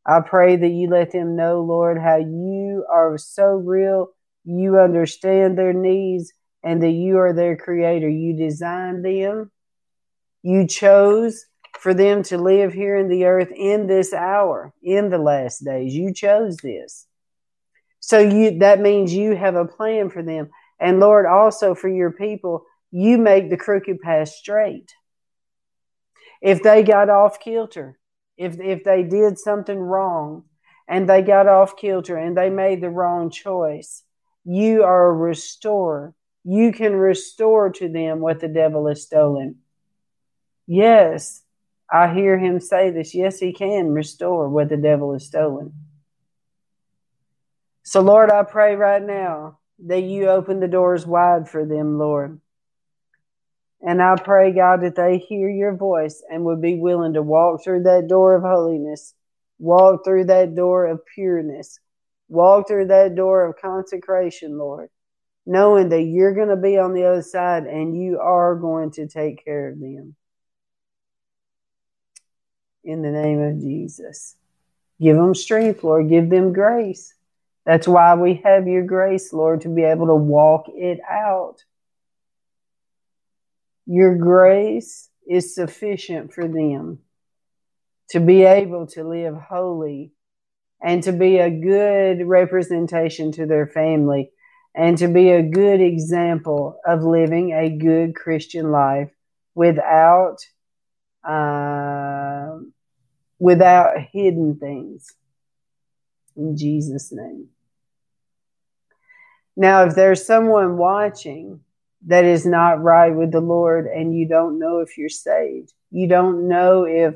I 0.06 0.22
pray 0.22 0.56
that 0.56 0.70
you 0.70 0.90
let 0.90 1.12
them 1.12 1.36
know, 1.36 1.62
Lord, 1.62 2.00
how 2.00 2.18
you 2.18 2.86
are 2.92 3.18
so 3.18 3.56
real. 3.56 4.10
You 4.44 4.80
understand 4.80 5.58
their 5.58 5.74
needs 5.74 6.32
and 6.64 6.82
that 6.82 6.92
you 6.92 7.18
are 7.20 7.34
their 7.34 7.56
creator. 7.56 8.10
You 8.10 8.36
designed 8.36 9.06
them. 9.06 9.52
You 10.42 10.68
chose 10.68 11.46
for 11.80 11.94
them 11.94 12.24
to 12.24 12.38
live 12.38 12.74
here 12.74 12.96
in 12.96 13.08
the 13.08 13.26
earth 13.26 13.52
in 13.56 13.88
this 13.88 14.14
hour, 14.14 14.74
in 14.82 15.10
the 15.10 15.18
last 15.18 15.64
days. 15.64 15.94
You 15.94 16.14
chose 16.14 16.58
this. 16.58 17.06
So 18.00 18.20
you 18.20 18.60
that 18.60 18.80
means 18.80 19.14
you 19.14 19.36
have 19.36 19.56
a 19.56 19.66
plan 19.66 20.10
for 20.10 20.24
them. 20.24 20.50
And 20.80 21.00
Lord, 21.00 21.26
also 21.26 21.76
for 21.76 21.90
your 21.90 22.12
people, 22.12 22.66
you 22.92 23.18
make 23.18 23.50
the 23.50 23.58
crooked 23.58 24.00
path 24.00 24.30
straight. 24.30 24.94
If 26.42 26.64
they 26.64 26.84
got 26.84 27.10
off 27.10 27.40
kilter, 27.40 27.99
if 28.40 28.60
if 28.60 28.84
they 28.84 29.04
did 29.04 29.38
something 29.38 29.78
wrong 29.78 30.46
and 30.88 31.08
they 31.08 31.22
got 31.22 31.48
off 31.48 31.76
kilter 31.76 32.18
and 32.18 32.36
they 32.36 32.50
made 32.50 32.82
the 32.82 32.90
wrong 32.90 33.30
choice, 33.30 34.04
you 34.46 34.84
are 34.84 35.10
a 35.10 35.14
restorer. 35.14 36.16
You 36.46 36.72
can 36.72 36.96
restore 36.96 37.70
to 37.74 37.90
them 37.90 38.22
what 38.22 38.40
the 38.40 38.48
devil 38.48 38.88
has 38.88 39.04
stolen. 39.04 39.58
Yes, 40.66 41.44
I 41.92 42.14
hear 42.14 42.40
him 42.40 42.62
say 42.62 42.92
this. 42.92 43.14
Yes, 43.14 43.40
he 43.40 43.52
can 43.52 43.92
restore 43.92 44.48
what 44.50 44.70
the 44.70 44.78
devil 44.78 45.14
has 45.14 45.26
stolen. 45.26 45.74
So, 47.84 48.02
Lord, 48.02 48.32
I 48.32 48.44
pray 48.44 48.76
right 48.76 49.02
now 49.02 49.60
that 49.88 50.02
you 50.02 50.30
open 50.30 50.60
the 50.60 50.68
doors 50.68 51.06
wide 51.06 51.50
for 51.50 51.66
them, 51.66 51.98
Lord. 51.98 52.40
And 53.82 54.02
I 54.02 54.16
pray, 54.18 54.52
God, 54.52 54.82
that 54.82 54.96
they 54.96 55.18
hear 55.18 55.50
your 55.50 55.74
voice 55.74 56.22
and 56.30 56.44
would 56.44 56.62
be 56.62 56.76
willing 56.76 57.14
to 57.14 57.22
walk 57.22 57.64
through 57.64 57.84
that 57.84 58.08
door 58.08 58.36
of 58.36 58.44
holiness, 58.44 59.14
walk 59.58 60.04
through 60.04 60.26
that 60.26 60.54
door 60.54 60.88
of 60.88 61.06
pureness, 61.06 61.80
walk 62.28 62.68
through 62.68 62.88
that 62.88 63.16
door 63.16 63.46
of 63.46 63.56
consecration, 63.62 64.58
Lord, 64.58 64.90
knowing 65.46 65.90
that 65.90 66.02
you're 66.02 66.36
going 66.36 66.50
to 66.50 66.58
be 66.58 66.78
on 66.78 66.94
the 66.94 67.06
other 67.06 67.22
side 67.22 67.64
and 67.64 67.96
you 68.02 68.20
are 68.20 68.56
going 68.56 68.92
to 68.92 69.08
take 69.08 69.46
care 69.46 69.70
of 69.70 69.80
them. 69.80 70.16
In 72.84 73.02
the 73.02 73.12
name 73.12 73.42
of 73.42 73.62
Jesus. 73.62 74.36
Give 75.02 75.16
them 75.16 75.36
strength, 75.36 75.84
Lord. 75.84 76.10
Give 76.10 76.30
them 76.30 76.52
grace. 76.52 77.14
That's 77.66 77.88
why 77.88 78.16
we 78.16 78.42
have 78.44 78.68
your 78.68 78.84
grace, 78.84 79.32
Lord, 79.32 79.62
to 79.62 79.70
be 79.70 79.84
able 79.84 80.08
to 80.08 80.16
walk 80.16 80.66
it 80.70 81.00
out 81.10 81.64
your 83.92 84.16
grace 84.16 85.10
is 85.28 85.56
sufficient 85.56 86.32
for 86.32 86.48
them 86.48 87.00
to 88.12 88.20
be 88.20 88.44
able 88.44 88.86
to 88.86 89.04
live 89.04 89.36
holy 89.36 90.12
and 90.80 91.02
to 91.02 91.12
be 91.12 91.40
a 91.40 91.50
good 91.50 92.24
representation 92.24 93.32
to 93.32 93.48
their 93.48 93.66
family 93.66 94.30
and 94.76 95.00
to 95.00 95.08
be 95.08 95.32
a 95.32 95.42
good 95.42 95.82
example 95.82 96.80
of 96.86 97.02
living 97.02 97.52
a 97.52 97.68
good 97.68 98.14
Christian 98.14 98.70
life 98.70 99.10
without 99.56 100.38
uh, 101.28 102.60
without 103.40 103.96
hidden 104.12 104.58
things. 104.60 105.16
In 106.36 106.56
Jesus' 106.56 107.12
name. 107.12 107.48
Now, 109.58 109.86
if 109.86 109.96
there's 109.96 110.28
someone 110.28 110.78
watching 110.78 111.62
that 112.08 112.24
is 112.24 112.46
not 112.46 112.82
right 112.82 113.14
with 113.14 113.32
the 113.32 113.42
Lord 113.42 113.86
and 113.86 114.18
you 114.18 114.28
don't 114.28 114.60
know 114.60 114.80
if 114.80 114.98
you're 114.98 115.10
saved. 115.10 115.74
You 115.92 116.08
don't 116.08 116.48
know 116.48 116.86
if 116.86 117.16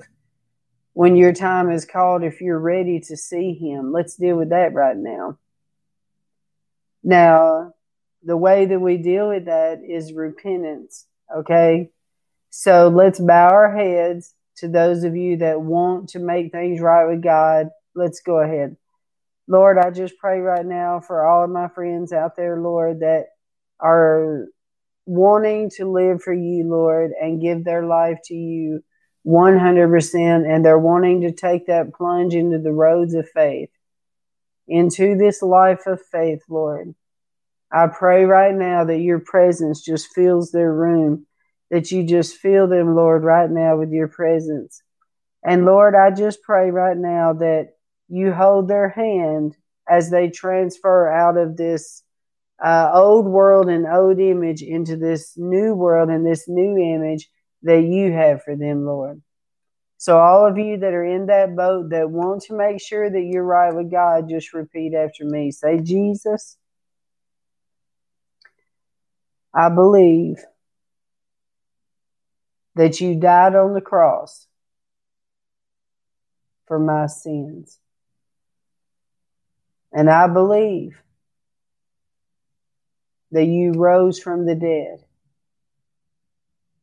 when 0.94 1.16
your 1.16 1.34
time 1.34 1.72
is 1.72 1.86
called, 1.86 2.24
if 2.24 2.42
you're 2.42 2.60
ready 2.60 3.00
to 3.00 3.18
see 3.18 3.54
Him. 3.54 3.92
Let's 3.92 4.16
deal 4.16 4.38
with 4.38 4.50
that 4.50 4.74
right 4.74 4.98
now. 4.98 5.40
Now, 7.04 7.74
the 8.24 8.38
way 8.38 8.66
that 8.66 8.80
we 8.80 8.98
deal 8.98 9.30
with 9.30 9.46
that 9.46 9.82
is 9.88 10.14
repentance, 10.14 11.06
okay? 11.36 11.90
So 12.50 12.88
let's 12.88 13.20
bow 13.20 13.50
our 13.50 13.76
heads 13.76 14.34
to 14.58 14.68
those 14.68 15.04
of 15.04 15.16
you 15.16 15.38
that 15.38 15.60
want 15.60 16.10
to 16.10 16.20
make 16.20 16.52
things 16.52 16.80
right 16.80 17.06
with 17.06 17.24
God. 17.24 17.70
Let's 17.96 18.22
go 18.22 18.40
ahead. 18.40 18.78
Lord, 19.48 19.78
I 19.78 19.90
just 19.90 20.18
pray 20.18 20.40
right 20.40 20.66
now 20.66 21.02
for 21.02 21.26
all 21.26 21.44
of 21.44 21.50
my 21.50 21.68
friends 21.68 22.14
out 22.14 22.36
there, 22.38 22.60
Lord, 22.60 23.02
that 23.02 23.26
are 23.80 24.48
wanting 25.06 25.70
to 25.78 25.92
live 25.92 26.22
for 26.22 26.34
you, 26.34 26.68
Lord, 26.68 27.12
and 27.20 27.42
give 27.42 27.64
their 27.64 27.86
life 27.86 28.20
to 28.26 28.34
you 28.34 28.84
100%. 29.26 30.16
And 30.48 30.66
they're 30.66 30.80
wanting 30.80 31.22
to 31.22 31.32
take 31.32 31.68
that 31.68 31.94
plunge 31.94 32.34
into 32.34 32.60
the 32.60 32.72
roads 32.72 33.14
of 33.14 33.30
faith, 33.30 33.70
into 34.68 35.16
this 35.18 35.42
life 35.42 35.86
of 35.88 36.02
faith, 36.12 36.42
Lord. 36.50 36.96
I 37.72 37.88
pray 37.88 38.26
right 38.26 38.54
now 38.54 38.86
that 38.86 39.00
your 39.00 39.20
presence 39.20 39.82
just 39.82 40.14
fills 40.14 40.52
their 40.52 40.72
room, 40.72 41.26
that 41.72 41.92
you 41.92 42.06
just 42.06 42.38
fill 42.38 42.68
them, 42.68 42.96
Lord, 42.96 43.24
right 43.24 43.50
now 43.50 43.78
with 43.78 43.92
your 43.92 44.08
presence. 44.08 44.84
And 45.44 45.66
Lord, 45.66 45.96
I 45.96 46.12
just 46.12 46.44
pray 46.44 46.70
right 46.70 46.96
now 46.96 47.34
that 47.34 47.70
you 48.08 48.32
hold 48.32 48.68
their 48.68 48.90
hand 48.90 49.58
as 49.90 50.10
they 50.12 50.30
transfer 50.30 51.12
out 51.12 51.36
of 51.36 51.58
this 51.58 52.04
uh, 52.64 52.92
old 52.94 53.26
world 53.26 53.70
and 53.70 53.86
old 53.86 54.20
image 54.20 54.62
into 54.62 54.96
this 54.96 55.34
new 55.36 55.74
world 55.74 56.10
and 56.10 56.26
this 56.26 56.46
new 56.48 56.78
image 56.78 57.30
that 57.64 57.82
you 57.82 58.12
have 58.14 58.42
for 58.44 58.56
them, 58.56 58.86
Lord. 58.86 59.22
So, 59.98 60.18
all 60.18 60.48
of 60.48 60.58
you 60.58 60.78
that 60.78 60.94
are 60.94 61.06
in 61.06 61.28
that 61.28 61.56
boat 61.56 61.90
that 61.90 62.10
want 62.10 62.44
to 62.44 62.58
make 62.58 62.82
sure 62.82 63.10
that 63.10 63.22
you're 63.22 63.44
right 63.44 63.74
with 63.74 63.92
God, 63.92 64.30
just 64.30 64.54
repeat 64.54 64.94
after 64.94 65.26
me. 65.26 65.52
Say, 65.52 65.80
Jesus, 65.80 66.58
I 69.54 69.70
believe 69.70 70.44
that 72.76 73.00
you 73.00 73.16
died 73.16 73.56
on 73.56 73.74
the 73.74 73.82
cross 73.82 74.48
for 76.66 76.80
my 76.80 77.08
sins. 77.08 77.80
And 79.92 80.10
I 80.10 80.28
believe 80.28 81.03
that 83.34 83.46
you 83.46 83.74
rose 83.74 84.20
from 84.20 84.46
the 84.46 84.56
dead 84.56 85.04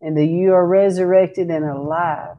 and 0.01 0.17
that 0.17 0.27
you 0.27 0.53
are 0.53 0.67
resurrected 0.67 1.51
and 1.51 1.65
alive 1.65 2.37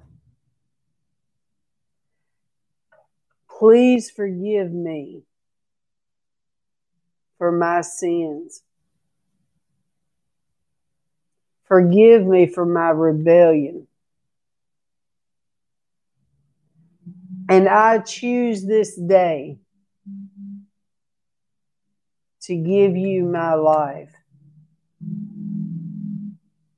Please 3.62 4.10
forgive 4.10 4.74
me 4.74 5.22
for 7.38 7.52
my 7.52 7.82
sins. 7.82 8.64
Forgive 11.66 12.26
me 12.26 12.48
for 12.48 12.66
my 12.66 12.90
rebellion. 12.90 13.86
And 17.50 17.70
I 17.70 18.00
choose 18.00 18.66
this 18.66 18.96
day 18.96 19.60
to 22.42 22.56
give 22.56 22.98
you 22.98 23.26
my 23.26 23.54
life 23.56 24.14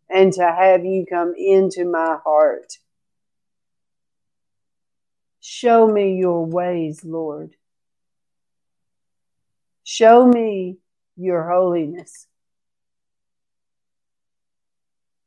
and 0.09 0.33
to 0.33 0.43
have 0.43 0.85
you 0.85 1.05
come 1.09 1.33
into 1.37 1.85
my 1.85 2.17
heart 2.23 2.77
Show 5.41 5.87
me 5.87 6.15
your 6.15 6.45
ways, 6.45 7.03
Lord. 7.03 7.55
Show 9.83 10.27
me 10.27 10.77
your 11.17 11.49
holiness. 11.49 12.27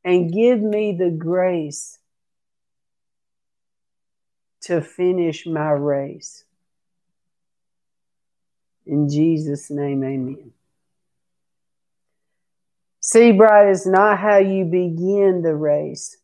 And 0.03 0.33
give 0.33 0.61
me 0.61 0.93
the 0.97 1.11
grace 1.11 1.99
to 4.61 4.81
finish 4.81 5.45
my 5.47 5.71
race. 5.71 6.45
In 8.87 9.09
Jesus' 9.09 9.69
name, 9.69 10.03
amen. 10.03 10.51
See, 13.01 13.31
bride, 13.31 13.69
it's 13.69 13.85
not 13.85 14.17
how 14.17 14.37
you 14.37 14.65
begin 14.65 15.41
the 15.43 15.55
race, 15.55 16.17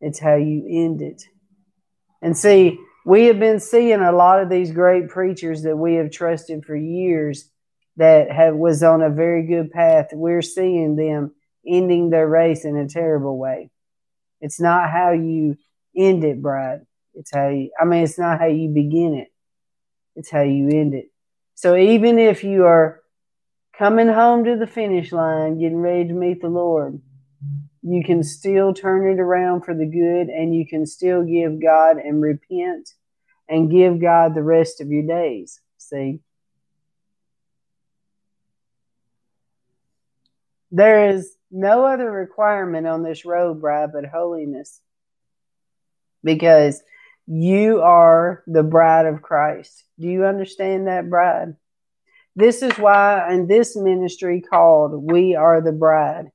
it's 0.00 0.18
how 0.18 0.36
you 0.36 0.66
end 0.68 1.02
it. 1.02 1.22
And 2.22 2.36
see, 2.36 2.78
we 3.04 3.26
have 3.26 3.38
been 3.38 3.60
seeing 3.60 4.00
a 4.00 4.12
lot 4.12 4.42
of 4.42 4.48
these 4.48 4.72
great 4.72 5.08
preachers 5.08 5.62
that 5.62 5.76
we 5.76 5.94
have 5.94 6.10
trusted 6.10 6.64
for 6.64 6.76
years 6.76 7.50
that 7.96 8.30
have 8.30 8.54
was 8.54 8.82
on 8.82 9.02
a 9.02 9.10
very 9.10 9.46
good 9.46 9.70
path. 9.70 10.08
We're 10.12 10.42
seeing 10.42 10.96
them 10.96 11.34
ending 11.66 12.10
their 12.10 12.26
race 12.26 12.64
in 12.64 12.76
a 12.76 12.88
terrible 12.88 13.38
way. 13.38 13.70
It's 14.40 14.60
not 14.60 14.90
how 14.90 15.12
you 15.12 15.56
end 15.96 16.24
it, 16.24 16.40
Bride. 16.40 16.80
It's 17.14 17.30
how 17.34 17.48
you, 17.48 17.70
I 17.78 17.84
mean, 17.84 18.04
it's 18.04 18.18
not 18.18 18.38
how 18.38 18.46
you 18.46 18.68
begin 18.68 19.14
it. 19.14 19.28
It's 20.16 20.30
how 20.30 20.42
you 20.42 20.68
end 20.68 20.94
it. 20.94 21.09
So 21.60 21.76
even 21.76 22.18
if 22.18 22.42
you 22.42 22.64
are 22.64 23.02
coming 23.76 24.08
home 24.08 24.44
to 24.44 24.56
the 24.56 24.66
finish 24.66 25.12
line, 25.12 25.58
getting 25.58 25.82
ready 25.82 26.08
to 26.08 26.14
meet 26.14 26.40
the 26.40 26.48
Lord, 26.48 27.02
you 27.82 28.02
can 28.02 28.22
still 28.22 28.72
turn 28.72 29.12
it 29.12 29.20
around 29.20 29.66
for 29.66 29.74
the 29.74 29.84
good 29.84 30.28
and 30.28 30.54
you 30.54 30.66
can 30.66 30.86
still 30.86 31.22
give 31.22 31.60
God 31.60 31.98
and 31.98 32.22
repent 32.22 32.88
and 33.46 33.70
give 33.70 34.00
God 34.00 34.34
the 34.34 34.42
rest 34.42 34.80
of 34.80 34.88
your 34.88 35.06
days. 35.06 35.60
See? 35.76 36.20
There 40.70 41.10
is 41.10 41.30
no 41.50 41.84
other 41.84 42.10
requirement 42.10 42.86
on 42.86 43.02
this 43.02 43.26
road, 43.26 43.60
bride, 43.60 43.90
but 43.92 44.06
holiness. 44.06 44.80
Because 46.24 46.82
you 47.30 47.80
are 47.80 48.42
the 48.46 48.62
bride 48.62 49.06
of 49.06 49.22
Christ. 49.22 49.84
Do 49.98 50.08
you 50.08 50.24
understand 50.24 50.88
that, 50.88 51.08
bride? 51.08 51.56
This 52.36 52.62
is 52.62 52.76
why 52.78 53.32
in 53.32 53.46
this 53.46 53.76
ministry 53.76 54.40
called 54.40 55.10
We 55.10 55.34
Are 55.34 55.60
the 55.60 55.72
Bride 55.72 56.30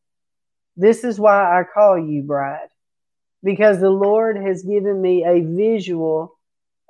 this 0.77 1.03
is 1.03 1.19
why 1.19 1.59
I 1.59 1.63
call 1.63 1.97
you 1.97 2.21
bride, 2.21 2.69
because 3.43 3.79
the 3.79 3.89
Lord 3.89 4.37
has 4.37 4.63
given 4.63 5.01
me 5.01 5.25
a 5.25 5.41
visual 5.41 6.37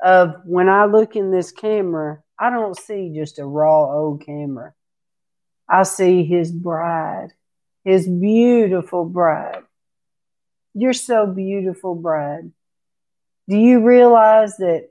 of 0.04 0.36
when 0.46 0.70
I 0.70 0.86
look 0.86 1.16
in 1.16 1.32
this 1.32 1.52
camera, 1.52 2.22
I 2.38 2.50
don't 2.50 2.78
see 2.78 3.14
just 3.16 3.40
a 3.40 3.46
raw 3.46 3.94
old 3.94 4.26
camera. 4.26 4.74
I 5.70 5.84
see 5.84 6.24
his 6.24 6.52
bride, 6.52 7.30
his 7.84 8.08
beautiful 8.08 9.06
bride. 9.06 9.64
You're 10.74 10.94
so 10.94 11.28
beautiful, 11.28 11.96
bride. 11.96 12.52
Do 13.48 13.58
you 13.58 13.86
realize 13.86 14.58
that 14.58 14.90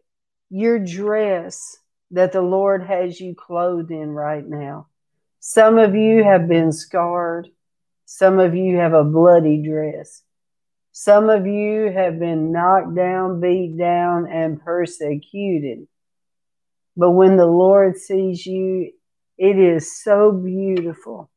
your 0.48 0.78
dress 0.78 1.76
that 2.12 2.30
the 2.30 2.42
Lord 2.42 2.84
has 2.84 3.20
you 3.20 3.34
clothed 3.34 3.90
in 3.90 4.10
right 4.10 4.46
now? 4.46 4.86
Some 5.40 5.76
of 5.76 5.96
you 5.96 6.22
have 6.22 6.48
been 6.48 6.70
scarred. 6.70 7.48
Some 8.06 8.38
of 8.38 8.54
you 8.54 8.76
have 8.76 8.92
a 8.92 9.02
bloody 9.02 9.60
dress. 9.60 10.22
Some 10.92 11.28
of 11.28 11.46
you 11.46 11.90
have 11.90 12.20
been 12.20 12.52
knocked 12.52 12.94
down, 12.94 13.40
beat 13.40 13.76
down, 13.76 14.28
and 14.30 14.62
persecuted. 14.62 15.88
But 16.96 17.10
when 17.10 17.36
the 17.36 17.46
Lord 17.46 17.96
sees 17.96 18.46
you, 18.46 18.92
it 19.36 19.58
is 19.58 20.00
so 20.00 20.30
beautiful. 20.30 21.28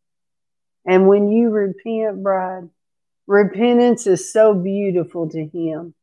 And 0.85 1.07
when 1.07 1.30
you 1.30 1.49
repent, 1.49 2.22
bride, 2.22 2.69
repentance 3.26 4.06
is 4.06 4.31
so 4.31 4.53
beautiful 4.53 5.27
to 5.30 5.44
him 5.48 5.95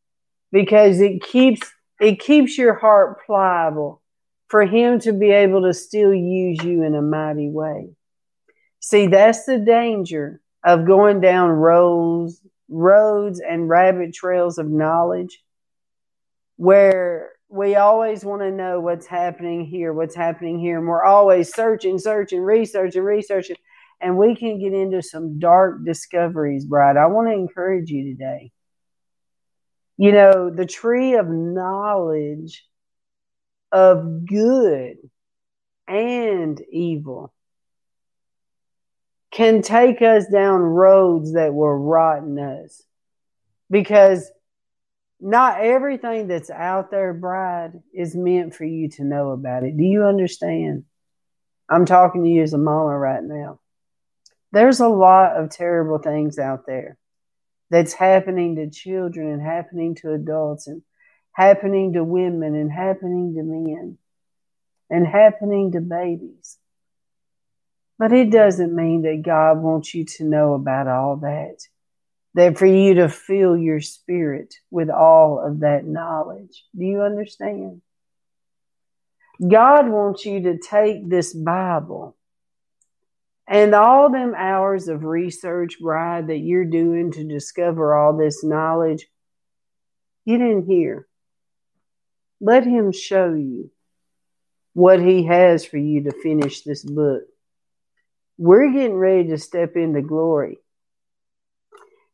because 0.55 1.01
it 1.01 1.21
keeps 1.21 1.69
it 2.01 2.21
keeps 2.21 2.57
your 2.57 2.75
heart 2.75 3.27
pliable 3.27 4.01
for 4.47 4.65
him 4.65 5.01
to 5.01 5.13
be 5.13 5.31
able 5.31 5.63
to 5.63 5.75
still 5.75 6.15
use 6.15 6.63
you 6.63 6.85
in 6.85 6.95
a 6.95 7.03
mighty 7.03 7.51
way. 7.51 7.89
See, 8.79 9.09
that's 9.09 9.47
the 9.47 9.59
danger 9.59 10.41
of 10.63 10.87
going 10.87 11.21
down 11.21 11.51
roads, 11.51 12.41
roads 12.69 13.41
and 13.41 13.69
rabbit 13.69 14.15
trails 14.15 14.59
of 14.59 14.69
knowledge 14.69 15.43
where 16.57 17.33
we 17.49 17.75
always 17.75 18.25
want 18.25 18.43
to 18.43 18.53
know 18.53 18.81
what's 18.81 19.07
happening 19.07 19.65
here, 19.65 19.93
what's 19.93 20.15
happening 20.15 20.61
here. 20.61 20.79
And 20.79 20.87
we're 20.87 21.05
always 21.05 21.53
searching, 21.53 21.99
searching, 21.99 22.41
researching, 22.41 23.03
researching. 23.03 23.57
And 24.01 24.17
we 24.17 24.37
can 24.37 24.61
get 24.61 24.73
into 24.73 25.03
some 25.03 25.41
dark 25.41 25.85
discoveries, 25.85 26.65
Bride. 26.65 26.97
I 26.97 27.07
want 27.07 27.29
to 27.29 27.33
encourage 27.33 27.91
you 27.91 28.05
today. 28.05 28.53
You 29.97 30.13
know, 30.13 30.51
the 30.51 30.67
tree 30.67 31.15
of 31.15 31.29
knowledge 31.29 32.65
of 33.71 34.27
good 34.27 34.97
and 35.87 36.61
evil 36.71 37.33
can 39.31 39.63
take 39.63 40.01
us 40.03 40.27
down 40.29 40.61
roads 40.61 41.35
that 41.35 41.55
will 41.55 41.73
rotten 41.73 42.39
us. 42.39 42.83
Because 43.71 44.31
not 45.21 45.61
everything 45.61 46.29
that's 46.29 46.51
out 46.51 46.91
there, 46.91 47.15
bride, 47.15 47.73
is 47.93 48.15
meant 48.15 48.55
for 48.55 48.65
you 48.65 48.91
to 48.91 49.05
know 49.05 49.31
about 49.31 49.65
it. 49.65 49.77
Do 49.77 49.85
you 49.85 50.05
understand? 50.05 50.85
I'm 51.69 51.87
talking 51.87 52.25
to 52.25 52.29
you 52.29 52.43
as 52.43 52.53
a 52.53 52.59
mama 52.59 52.97
right 52.97 53.23
now. 53.23 53.61
There's 54.53 54.81
a 54.81 54.89
lot 54.89 55.37
of 55.37 55.51
terrible 55.51 55.99
things 55.99 56.39
out 56.39 56.67
there 56.67 56.99
that's 57.75 57.93
happening 57.93 58.55
to 58.55 58.71
children 58.71 59.33
and 59.33 59.43
happening 59.43 59.97
to 59.97 60.13
adults 60.13 60.69
and 60.69 60.83
happening 61.33 61.93
to 61.95 62.05
women 62.05 62.55
and 62.55 62.71
happening 62.71 63.35
to 63.35 63.43
men 63.43 63.99
and 64.89 65.05
happening 65.05 65.73
to 65.73 65.81
babies. 65.81 66.57
But 67.99 68.13
it 68.13 68.31
doesn't 68.31 68.77
mean 68.77 69.03
that 69.03 69.23
God 69.23 69.59
wants 69.59 69.93
you 69.93 70.05
to 70.05 70.25
know 70.25 70.55
about 70.55 70.87
all 70.87 71.17
that. 71.17 71.57
That 72.35 72.59
for 72.59 72.67
you 72.67 72.95
to 72.95 73.09
fill 73.09 73.57
your 73.57 73.81
spirit 73.81 74.55
with 74.71 74.89
all 74.89 75.45
of 75.45 75.59
that 75.61 75.85
knowledge. 75.85 76.65
Do 76.79 76.85
you 76.85 77.03
understand? 77.03 77.83
God 79.41 79.89
wants 79.89 80.25
you 80.25 80.45
to 80.45 80.59
take 80.59 81.11
this 81.11 81.35
Bible 81.35 82.17
and 83.47 83.75
all 83.75 84.11
them 84.11 84.35
hours 84.37 84.89
of 84.89 85.05
research, 85.05 85.79
bride, 85.81 86.29
that 86.29 86.39
you're 86.39 86.65
doing 86.65 87.13
to 87.13 87.25
discover 87.25 87.95
all 87.95 88.17
this 88.17 88.43
knowledge. 88.43 89.07
Get 90.27 90.41
in 90.41 90.65
here. 90.67 91.07
Let 92.41 92.65
Him 92.65 92.93
show 92.93 93.35
you 93.35 93.71
what 94.73 95.01
He 95.01 95.25
has 95.25 95.65
for 95.65 95.77
you 95.77 96.05
to 96.05 96.13
finish 96.23 96.63
this 96.63 96.83
book. 96.83 97.23
We're 98.39 98.73
getting 98.73 98.97
ready 98.97 99.29
to 99.29 99.39
step 99.39 99.77
into 99.77 100.03
glory. 100.03 100.59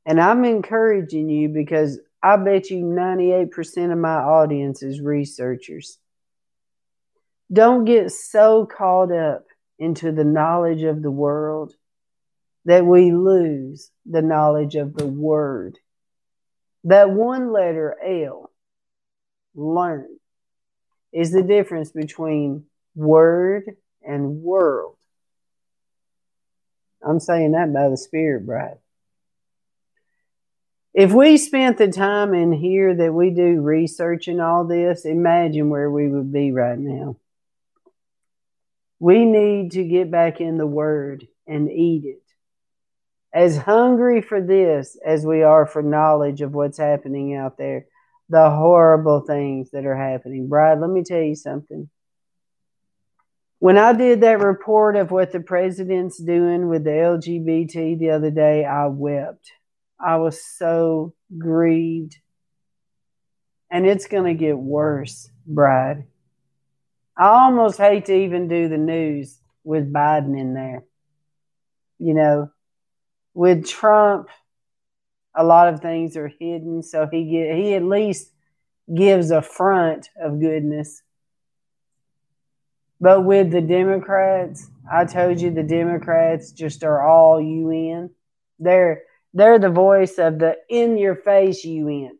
And 0.05 0.21
I'm 0.21 0.45
encouraging 0.45 1.29
you 1.29 1.49
because 1.49 2.01
I 2.23 2.37
bet 2.37 2.71
you 2.71 2.85
98% 2.85 3.93
of 3.93 3.99
my 3.99 4.17
audience 4.17 4.83
is 4.83 5.01
researchers. 5.01 5.99
Don't 7.53 7.85
get 7.85 8.11
so 8.11 8.67
caught 8.67 9.13
up 9.13 9.45
into 9.81 10.13
the 10.13 10.25
knowledge 10.25 10.83
of 10.83 11.03
the 11.03 11.11
world 11.11 11.75
that 12.67 12.85
we 12.85 13.11
lose 13.11 13.91
the 14.07 14.23
knowledge 14.23 14.77
of 14.77 14.95
the 14.95 15.07
word. 15.07 15.79
That 16.85 17.11
one 17.11 17.53
letter 17.53 17.97
L, 18.05 18.51
learn, 19.55 20.07
is 21.13 21.33
the 21.33 21.43
difference 21.43 21.91
between 21.91 22.67
word 22.95 23.65
and 24.07 24.43
world. 24.43 24.97
I'm 27.03 27.19
saying 27.19 27.53
that 27.53 27.73
by 27.73 27.89
the 27.89 27.97
Spirit, 27.97 28.45
Bride. 28.47 28.79
If 30.93 31.13
we 31.13 31.39
spent 31.39 31.79
the 31.79 31.89
time 31.89 32.35
in 32.35 32.53
here 32.53 32.95
that 32.95 33.15
we 33.15 33.31
do 33.31 33.61
researching 33.61 34.41
all 34.41 34.65
this, 34.65 35.05
imagine 35.05 35.71
where 35.71 35.91
we 35.91 36.09
would 36.09 36.33
be 36.33 36.53
right 36.53 36.79
now. 36.79 37.17
We 39.01 39.25
need 39.25 39.73
to 39.73 39.83
get 39.83 40.11
back 40.11 40.41
in 40.41 40.59
the 40.59 40.67
Word 40.67 41.27
and 41.47 41.71
eat 41.71 42.05
it. 42.05 42.23
As 43.33 43.57
hungry 43.57 44.21
for 44.21 44.41
this 44.41 44.97
as 45.05 45.25
we 45.25 45.43
are 45.43 45.67
for 45.67 45.83
knowledge 45.83 46.43
of 46.43 46.53
what's 46.53 46.79
happening 46.79 47.35
out 47.35 47.57
there, 47.57 47.87
the 48.29 48.51
horrible 48.51 49.21
things 49.21 49.71
that 49.71 49.87
are 49.87 49.97
happening. 49.97 50.49
Bride, 50.49 50.81
let 50.81 50.91
me 50.91 51.03
tell 51.03 51.23
you 51.23 51.35
something. 51.35 51.89
When 53.59 53.79
I 53.79 53.93
did 53.93 54.21
that 54.21 54.41
report 54.41 54.97
of 54.97 55.11
what 55.11 55.33
the 55.33 55.41
president's 55.41 56.19
doing 56.19 56.69
with 56.69 56.85
the 56.85 56.91
LGBT 56.91 57.99
the 57.99 58.11
other 58.11 58.31
day, 58.31 58.65
I 58.65 58.87
wept. 58.87 59.51
I 59.99 60.17
was 60.17 60.43
so 60.43 61.15
grieved. 61.37 62.17
And 63.71 63.87
it's 63.87 64.07
going 64.07 64.25
to 64.25 64.39
get 64.39 64.59
worse, 64.59 65.31
Bride. 65.47 66.05
I 67.21 67.27
almost 67.27 67.77
hate 67.77 68.07
to 68.07 68.15
even 68.15 68.49
do 68.49 68.71
the 68.71 68.79
news 68.79 69.39
with 69.63 69.93
Biden 69.93 70.41
in 70.41 70.55
there. 70.55 70.85
You 71.99 72.15
know, 72.15 72.51
with 73.35 73.69
Trump, 73.69 74.31
a 75.35 75.45
lot 75.45 75.69
of 75.69 75.81
things 75.81 76.17
are 76.17 76.29
hidden, 76.29 76.83
so 76.83 77.07
he 77.13 77.31
get, 77.31 77.57
he 77.57 77.75
at 77.75 77.83
least 77.83 78.33
gives 78.95 79.31
a 79.31 79.43
front 79.43 80.09
of 80.19 80.41
goodness. 80.41 81.03
But 83.03 83.27
with 83.27 83.51
the 83.51 83.61
Democrats, 83.61 84.71
I 84.91 85.05
told 85.05 85.43
you 85.43 85.51
the 85.51 85.63
Democrats 85.63 86.53
just 86.53 86.83
are 86.85 87.07
all 87.07 87.39
UN. 87.39 88.09
They're 88.59 89.03
they're 89.35 89.59
the 89.59 89.69
voice 89.69 90.17
of 90.17 90.39
the 90.39 90.57
in 90.71 90.97
your 90.97 91.17
face 91.17 91.67
UN. 91.67 92.19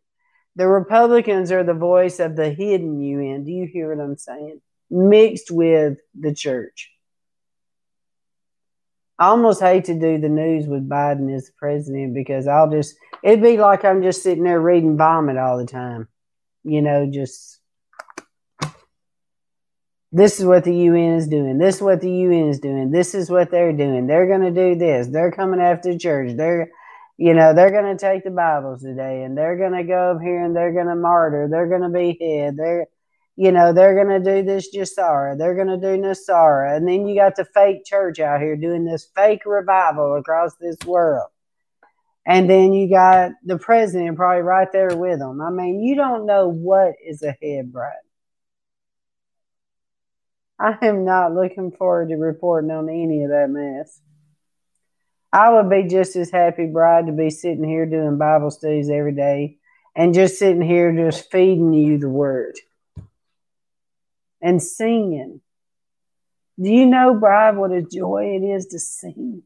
The 0.57 0.69
Republicans 0.69 1.51
are 1.53 1.65
the 1.65 1.73
voice 1.73 2.21
of 2.21 2.37
the 2.37 2.51
hidden 2.51 3.01
UN. 3.01 3.45
Do 3.45 3.51
you 3.51 3.67
hear 3.67 3.97
what 3.97 4.05
I'm 4.05 4.19
saying? 4.19 4.61
Mixed 4.91 5.51
with 5.51 5.99
the 6.19 6.35
church. 6.35 6.91
I 9.19 9.27
almost 9.27 9.61
hate 9.61 9.85
to 9.85 9.95
do 9.95 10.19
the 10.19 10.31
news 10.31 10.67
with 10.67 10.89
Biden 10.89 11.35
as 11.35 11.47
the 11.47 11.53
president 11.59 12.15
because 12.15 12.49
I'll 12.49 12.71
just, 12.71 12.95
it'd 13.23 13.43
be 13.43 13.59
like 13.59 13.85
I'm 13.85 14.03
just 14.03 14.23
sitting 14.23 14.45
there 14.45 14.61
reading 14.61 14.97
vomit 14.97 15.37
all 15.37 15.59
the 15.59 15.67
time. 15.67 16.09
You 16.65 16.81
know, 16.81 17.09
just 17.11 17.61
this 20.11 20.41
is 20.41 20.47
what 20.47 20.65
the 20.65 20.75
UN 20.75 21.17
is 21.17 21.29
doing. 21.29 21.59
This 21.59 21.77
is 21.77 21.83
what 21.83 22.01
the 22.01 22.11
UN 22.11 22.49
is 22.49 22.61
doing. 22.61 22.91
This 22.91 23.15
is 23.15 23.31
what 23.31 23.51
they're 23.51 23.73
doing. 23.73 24.07
They're 24.07 24.27
going 24.27 24.43
to 24.43 24.51
do 24.51 24.75
this. 24.79 25.07
They're 25.07 25.33
coming 25.33 25.61
after 25.61 25.97
church. 25.97 26.37
They're 26.37 26.71
you 27.21 27.35
know, 27.35 27.53
they're 27.53 27.71
going 27.71 27.95
to 27.95 28.01
take 28.01 28.25
the 28.25 28.31
Bibles 28.31 28.81
today 28.81 29.25
and 29.25 29.37
they're 29.37 29.59
going 29.59 29.75
to 29.75 29.85
go 29.85 30.13
up 30.13 30.23
here 30.23 30.43
and 30.43 30.57
they're 30.57 30.73
going 30.73 30.87
to 30.87 30.97
martyr. 30.97 31.49
They're 31.51 31.69
going 31.69 31.83
to 31.83 31.91
be 31.91 32.17
hid. 32.19 32.57
They're, 32.57 32.87
you 33.41 33.53
know, 33.53 33.73
they're 33.73 33.95
going 33.95 34.23
to 34.23 34.37
do 34.37 34.43
this 34.45 34.69
GESARA. 34.71 35.39
They're 35.39 35.55
going 35.55 35.69
to 35.69 35.79
do 35.79 35.97
NESARA. 35.97 36.77
And 36.77 36.87
then 36.87 37.07
you 37.07 37.19
got 37.19 37.37
the 37.37 37.47
fake 37.47 37.87
church 37.87 38.21
out 38.21 38.39
here 38.39 38.55
doing 38.55 38.85
this 38.85 39.09
fake 39.17 39.47
revival 39.47 40.17
across 40.17 40.57
this 40.57 40.77
world. 40.85 41.31
And 42.27 42.51
then 42.51 42.75
you 42.75 42.91
got 42.91 43.31
the 43.43 43.57
president 43.57 44.19
probably 44.19 44.43
right 44.43 44.71
there 44.71 44.95
with 44.95 45.21
them. 45.21 45.41
I 45.41 45.49
mean, 45.49 45.81
you 45.81 45.97
don't 45.97 46.27
know 46.27 46.49
what 46.49 46.97
is 47.03 47.23
ahead, 47.23 47.73
Bride. 47.73 47.95
I 50.59 50.77
am 50.83 51.07
not 51.07 51.33
looking 51.33 51.73
forward 51.73 52.11
to 52.11 52.17
reporting 52.17 52.71
on 52.71 52.91
any 52.91 53.23
of 53.23 53.31
that 53.31 53.49
mess. 53.49 54.03
I 55.33 55.49
would 55.49 55.71
be 55.71 55.85
just 55.85 56.15
as 56.15 56.31
happy, 56.31 56.67
Bride, 56.67 57.07
to 57.07 57.13
be 57.13 57.31
sitting 57.31 57.65
here 57.65 57.87
doing 57.87 58.19
Bible 58.19 58.51
studies 58.51 58.91
every 58.91 59.15
day 59.15 59.57
and 59.97 60.13
just 60.13 60.39
sitting 60.39 60.61
here 60.61 60.95
just 60.95 61.33
feeding 61.33 61.73
you 61.73 61.97
the 61.97 62.11
word 62.11 62.57
and 64.43 64.63
singing. 64.63 65.41
Do 66.61 66.71
you 66.71 66.87
know, 66.87 67.15
Bride, 67.15 67.57
what 67.57 67.73
a 67.73 67.83
joy 67.83 68.37
it 68.41 68.45
is 68.45 68.67
to 68.67 68.79
sing? 68.79 69.43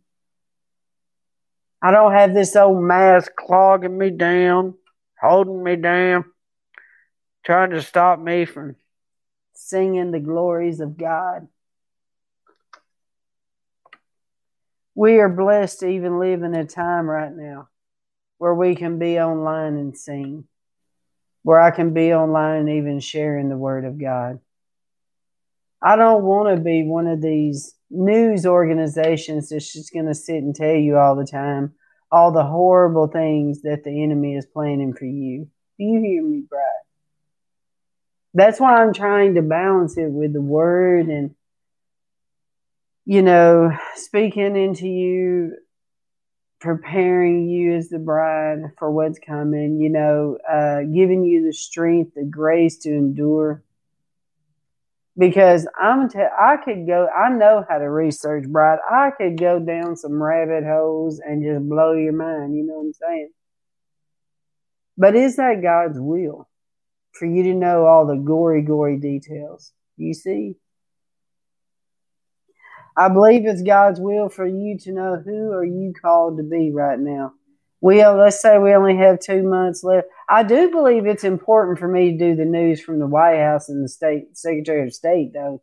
I 1.83 1.91
don't 1.91 2.12
have 2.12 2.35
this 2.35 2.57
old 2.57 2.83
mask 2.83 3.33
clogging 3.37 3.97
me 3.97 4.11
down, 4.11 4.75
holding 5.21 5.62
me 5.62 5.77
down, 5.77 6.25
trying 7.45 7.71
to 7.71 7.83
stop 7.83 8.19
me 8.19 8.47
from 8.47 8.77
singing 9.55 10.11
the 10.11 10.21
glories 10.21 10.81
of 10.81 10.97
God. 10.97 11.47
we 14.95 15.19
are 15.19 15.29
blessed 15.29 15.81
to 15.81 15.89
even 15.89 16.21
live 16.21 16.43
in 16.43 16.55
a 16.55 16.65
time 16.65 17.09
right 17.09 17.33
now 17.35 17.69
where 18.39 18.55
we 18.55 18.75
can 18.75 18.99
be 18.99 19.19
online 19.19 19.77
and 19.77 19.97
sing, 19.97 20.45
where 21.43 21.61
I 21.61 21.71
can 21.71 21.93
be 21.93 22.12
online 22.12 22.61
and 22.61 22.69
even 22.71 23.01
sharing 23.01 23.49
the 23.49 23.57
Word 23.57 23.85
of 23.85 23.99
God. 23.99 24.39
I 25.85 25.97
don't 25.97 26.24
want 26.24 26.56
to 26.56 26.62
be 26.62 26.82
one 26.82 27.06
of 27.06 27.20
these 27.20 27.74
news 27.90 28.47
organizations 28.47 29.51
that's 29.51 29.73
just 29.73 29.93
going 29.93 30.06
to 30.06 30.15
sit 30.15 30.36
and 30.36 30.55
tell 30.55 30.74
you 30.74 30.97
all 30.97 31.15
the 31.15 31.27
time 31.27 31.74
all 32.11 32.31
the 32.31 32.44
horrible 32.44 33.09
things 33.09 33.62
that 33.62 33.82
the 33.82 34.02
enemy 34.02 34.36
is 34.36 34.47
planning 34.47 34.94
for 34.94 35.05
you. 35.05 35.48
Do 35.78 35.85
you 35.85 36.01
hear 36.01 36.23
me, 36.23 36.44
Bride? 36.48 36.62
That's 38.35 38.61
why 38.61 38.82
I'm 38.82 38.93
trying 38.93 39.35
to 39.35 39.43
balance 39.43 39.98
it 39.98 40.11
with 40.11 40.32
the 40.32 40.40
Word 40.40 41.06
and 41.09 41.35
you 43.05 43.20
know, 43.20 43.70
speaking 43.97 44.56
into 44.56 44.86
you, 44.86 45.56
preparing 46.61 47.48
you 47.48 47.74
as 47.74 47.90
the 47.90 47.98
bride 47.98 48.73
for 48.78 48.90
what's 48.90 49.19
coming, 49.19 49.78
you 49.78 49.90
know, 49.90 50.39
uh, 50.51 50.81
giving 50.82 51.23
you 51.24 51.44
the 51.44 51.52
strength, 51.52 52.15
the 52.15 52.24
grace 52.24 52.78
to 52.78 52.90
endure. 52.90 53.62
Because 55.16 55.69
I'm, 55.81 56.09
t- 56.09 56.19
I 56.19 56.57
could 56.57 56.86
go, 56.86 57.09
I 57.09 57.28
know 57.28 57.65
how 57.69 57.78
to 57.78 57.89
research, 57.89 58.47
bride. 58.49 58.81
I 58.91 59.11
could 59.16 59.39
go 59.39 59.61
down 59.61 59.97
some 59.97 60.20
rabbit 60.20 60.65
holes 60.65 61.20
and 61.24 61.45
just 61.45 61.69
blow 61.69 61.93
your 61.93 62.12
mind. 62.12 62.57
You 62.57 62.66
know 62.66 62.74
what 62.74 62.86
I'm 62.86 62.93
saying? 62.95 63.31
But 64.97 65.15
is 65.15 65.36
that 65.36 65.62
God's 65.62 66.01
will 66.01 66.49
for 67.12 67.27
you 67.27 67.45
to 67.45 67.55
know 67.55 67.86
all 67.86 68.07
the 68.07 68.16
gory, 68.16 68.62
gory 68.62 68.99
details? 68.99 69.73
You 69.97 70.15
see? 70.15 70.57
I 72.97 73.09
believe 73.09 73.47
it's 73.47 73.62
God's 73.62 74.01
will 74.01 74.28
for 74.28 74.47
you 74.47 74.78
to 74.81 74.93
know 74.93 75.23
who 75.24 75.53
are 75.53 75.65
you 75.65 75.93
called 76.01 76.39
to 76.39 76.45
be 76.45 76.70
right 76.73 76.99
now. 76.99 77.32
We 77.85 78.02
let's 78.02 78.40
say 78.40 78.56
we 78.56 78.73
only 78.73 78.97
have 78.97 79.20
two 79.20 79.43
months 79.43 79.85
left. 79.85 80.09
I 80.27 80.43
do 80.43 80.70
believe 80.70 81.05
it's 81.05 81.23
important 81.23 81.78
for 81.78 81.86
me 81.86 82.12
to 82.12 82.19
do 82.19 82.35
the 82.35 82.47
news 82.47 82.81
from 82.81 82.98
the 82.98 83.06
White 83.06 83.36
House 83.36 83.69
and 83.69 83.85
the 83.85 83.90
state 83.90 84.39
Secretary 84.39 84.86
of 84.86 84.94
State, 84.94 85.35
though. 85.35 85.61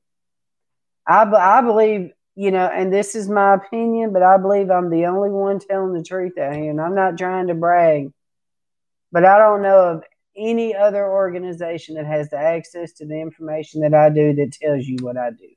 I 1.08 1.24
I 1.24 1.62
believe 1.64 2.12
you 2.36 2.52
know, 2.52 2.68
and 2.68 2.94
this 2.94 3.16
is 3.16 3.28
my 3.28 3.56
opinion, 3.56 4.14
but 4.14 4.22
I 4.22 4.38
believe 4.38 4.70
I'm 4.70 4.92
the 4.92 5.08
only 5.08 5.32
one 5.32 5.58
telling 5.58 5.94
the 5.94 6.04
truth 6.04 6.38
out 6.38 6.56
here, 6.56 6.70
and 6.70 6.80
I'm 6.80 6.94
not 6.94 7.18
trying 7.18 7.48
to 7.48 7.56
brag, 7.56 8.12
but 9.12 9.26
I 9.26 9.40
don't 9.40 9.64
know 9.64 9.80
of 9.80 10.04
any 10.38 10.76
other 10.76 11.04
organization 11.04 11.96
that 11.96 12.06
has 12.06 12.30
the 12.30 12.38
access 12.38 12.92
to 12.94 13.06
the 13.08 13.20
information 13.20 13.82
that 13.82 13.96
I 13.96 14.12
do 14.12 14.36
that 14.36 14.54
tells 14.62 14.86
you 14.86 14.98
what 15.02 15.18
I 15.18 15.32
do. 15.32 15.50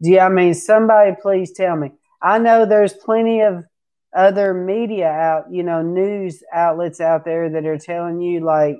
Yeah, 0.00 0.24
I 0.24 0.30
mean, 0.30 0.54
somebody 0.54 1.14
please 1.20 1.52
tell 1.52 1.76
me. 1.76 1.92
I 2.22 2.38
know 2.38 2.64
there's 2.64 2.94
plenty 2.94 3.42
of 3.42 3.64
other 4.14 4.52
media 4.52 5.08
out, 5.08 5.52
you 5.52 5.62
know, 5.62 5.82
news 5.82 6.42
outlets 6.52 7.00
out 7.00 7.24
there 7.24 7.50
that 7.50 7.66
are 7.66 7.78
telling 7.78 8.20
you 8.20 8.40
like 8.40 8.78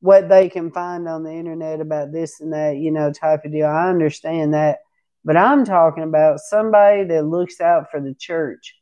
what 0.00 0.28
they 0.28 0.48
can 0.48 0.70
find 0.70 1.08
on 1.08 1.22
the 1.22 1.32
internet 1.32 1.80
about 1.80 2.12
this 2.12 2.40
and 2.40 2.52
that, 2.52 2.76
you 2.76 2.90
know, 2.90 3.12
type 3.12 3.44
of 3.44 3.52
deal. 3.52 3.66
I 3.66 3.88
understand 3.88 4.54
that. 4.54 4.78
But 5.24 5.36
I'm 5.36 5.64
talking 5.64 6.04
about 6.04 6.38
somebody 6.38 7.04
that 7.04 7.26
looks 7.26 7.60
out 7.60 7.90
for 7.90 8.00
the 8.00 8.14
church 8.14 8.76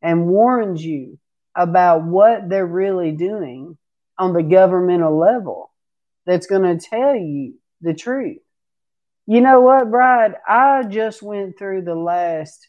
and 0.00 0.26
warns 0.26 0.84
you 0.84 1.18
about 1.54 2.04
what 2.04 2.48
they're 2.48 2.66
really 2.66 3.12
doing 3.12 3.76
on 4.18 4.32
the 4.32 4.42
governmental 4.42 5.18
level 5.18 5.70
that's 6.24 6.46
going 6.46 6.78
to 6.78 6.86
tell 6.86 7.14
you 7.14 7.54
the 7.80 7.94
truth. 7.94 8.38
You 9.26 9.40
know 9.40 9.60
what, 9.60 9.90
Bride? 9.90 10.34
I 10.46 10.84
just 10.84 11.22
went 11.22 11.58
through 11.58 11.82
the 11.82 11.94
last 11.94 12.68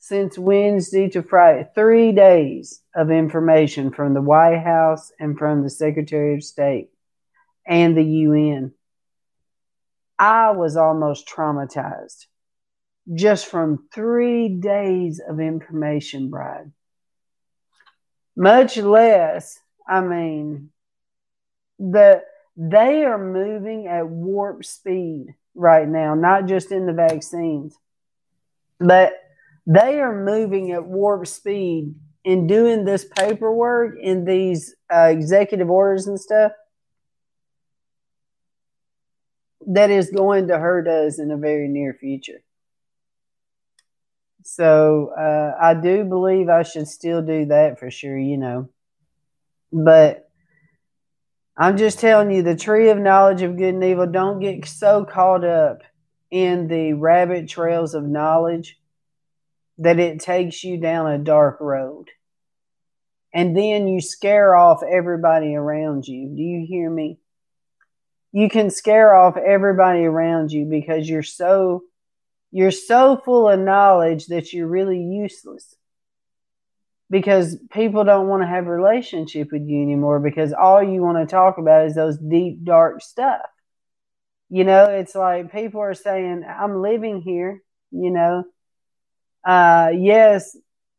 since 0.00 0.38
Wednesday 0.38 1.10
to 1.10 1.22
Friday, 1.22 1.68
three 1.74 2.10
days 2.12 2.80
of 2.96 3.10
information 3.10 3.92
from 3.92 4.14
the 4.14 4.22
White 4.22 4.58
House 4.58 5.12
and 5.20 5.38
from 5.38 5.62
the 5.62 5.70
Secretary 5.70 6.34
of 6.34 6.42
State 6.42 6.88
and 7.66 7.96
the 7.96 8.02
UN. 8.02 8.72
I 10.18 10.52
was 10.52 10.76
almost 10.76 11.28
traumatized 11.28 12.26
just 13.12 13.46
from 13.46 13.88
three 13.92 14.48
days 14.48 15.20
of 15.20 15.38
information, 15.38 16.30
Bride. 16.30 16.72
Much 18.34 18.78
less, 18.78 19.58
I 19.86 20.00
mean, 20.00 20.70
the 21.78 22.22
they 22.56 23.04
are 23.04 23.18
moving 23.18 23.86
at 23.86 24.08
warp 24.08 24.64
speed 24.64 25.34
right 25.54 25.86
now, 25.86 26.14
not 26.14 26.46
just 26.46 26.72
in 26.72 26.86
the 26.86 26.92
vaccines, 26.92 27.76
but 28.78 29.12
they 29.70 30.00
are 30.00 30.24
moving 30.24 30.72
at 30.72 30.84
warp 30.84 31.28
speed 31.28 31.94
in 32.24 32.48
doing 32.48 32.84
this 32.84 33.04
paperwork 33.16 33.94
in 34.00 34.24
these 34.24 34.74
uh, 34.92 35.02
executive 35.02 35.70
orders 35.70 36.08
and 36.08 36.18
stuff 36.18 36.50
that 39.68 39.90
is 39.90 40.10
going 40.10 40.48
to 40.48 40.58
hurt 40.58 40.88
us 40.88 41.20
in 41.20 41.28
the 41.28 41.36
very 41.36 41.68
near 41.68 41.94
future. 41.94 42.42
So 44.42 45.12
uh, 45.16 45.56
I 45.62 45.74
do 45.74 46.02
believe 46.02 46.48
I 46.48 46.64
should 46.64 46.88
still 46.88 47.22
do 47.22 47.44
that 47.46 47.78
for 47.78 47.92
sure, 47.92 48.18
you 48.18 48.38
know. 48.38 48.68
But 49.72 50.28
I'm 51.56 51.76
just 51.76 52.00
telling 52.00 52.32
you 52.32 52.42
the 52.42 52.56
tree 52.56 52.88
of 52.88 52.98
knowledge 52.98 53.42
of 53.42 53.56
good 53.56 53.74
and 53.74 53.84
evil, 53.84 54.06
don't 54.06 54.40
get 54.40 54.66
so 54.66 55.04
caught 55.04 55.44
up 55.44 55.82
in 56.32 56.66
the 56.66 56.94
rabbit 56.94 57.48
trails 57.48 57.94
of 57.94 58.02
knowledge 58.02 58.79
that 59.80 59.98
it 59.98 60.20
takes 60.20 60.62
you 60.62 60.76
down 60.76 61.10
a 61.10 61.18
dark 61.18 61.58
road. 61.60 62.10
And 63.32 63.56
then 63.56 63.88
you 63.88 64.00
scare 64.00 64.54
off 64.54 64.82
everybody 64.82 65.54
around 65.54 66.06
you. 66.06 66.28
Do 66.28 66.42
you 66.42 66.66
hear 66.66 66.90
me? 66.90 67.18
You 68.32 68.48
can 68.48 68.70
scare 68.70 69.14
off 69.14 69.36
everybody 69.36 70.04
around 70.04 70.52
you 70.52 70.66
because 70.66 71.08
you're 71.08 71.22
so 71.22 71.82
you're 72.52 72.72
so 72.72 73.20
full 73.24 73.48
of 73.48 73.60
knowledge 73.60 74.26
that 74.26 74.52
you're 74.52 74.66
really 74.66 75.00
useless. 75.00 75.74
Because 77.08 77.56
people 77.72 78.04
don't 78.04 78.28
want 78.28 78.42
to 78.42 78.48
have 78.48 78.66
relationship 78.66 79.50
with 79.50 79.62
you 79.62 79.82
anymore 79.82 80.20
because 80.20 80.52
all 80.52 80.82
you 80.82 81.00
want 81.00 81.18
to 81.18 81.32
talk 81.32 81.58
about 81.58 81.86
is 81.86 81.94
those 81.94 82.18
deep 82.18 82.64
dark 82.64 83.02
stuff. 83.02 83.42
You 84.48 84.64
know, 84.64 84.84
it's 84.84 85.14
like 85.14 85.52
people 85.52 85.80
are 85.80 85.94
saying, 85.94 86.44
I'm 86.44 86.82
living 86.82 87.20
here, 87.20 87.62
you 87.90 88.10
know, 88.10 88.44
uh, 89.44 89.90
yes, 89.94 90.56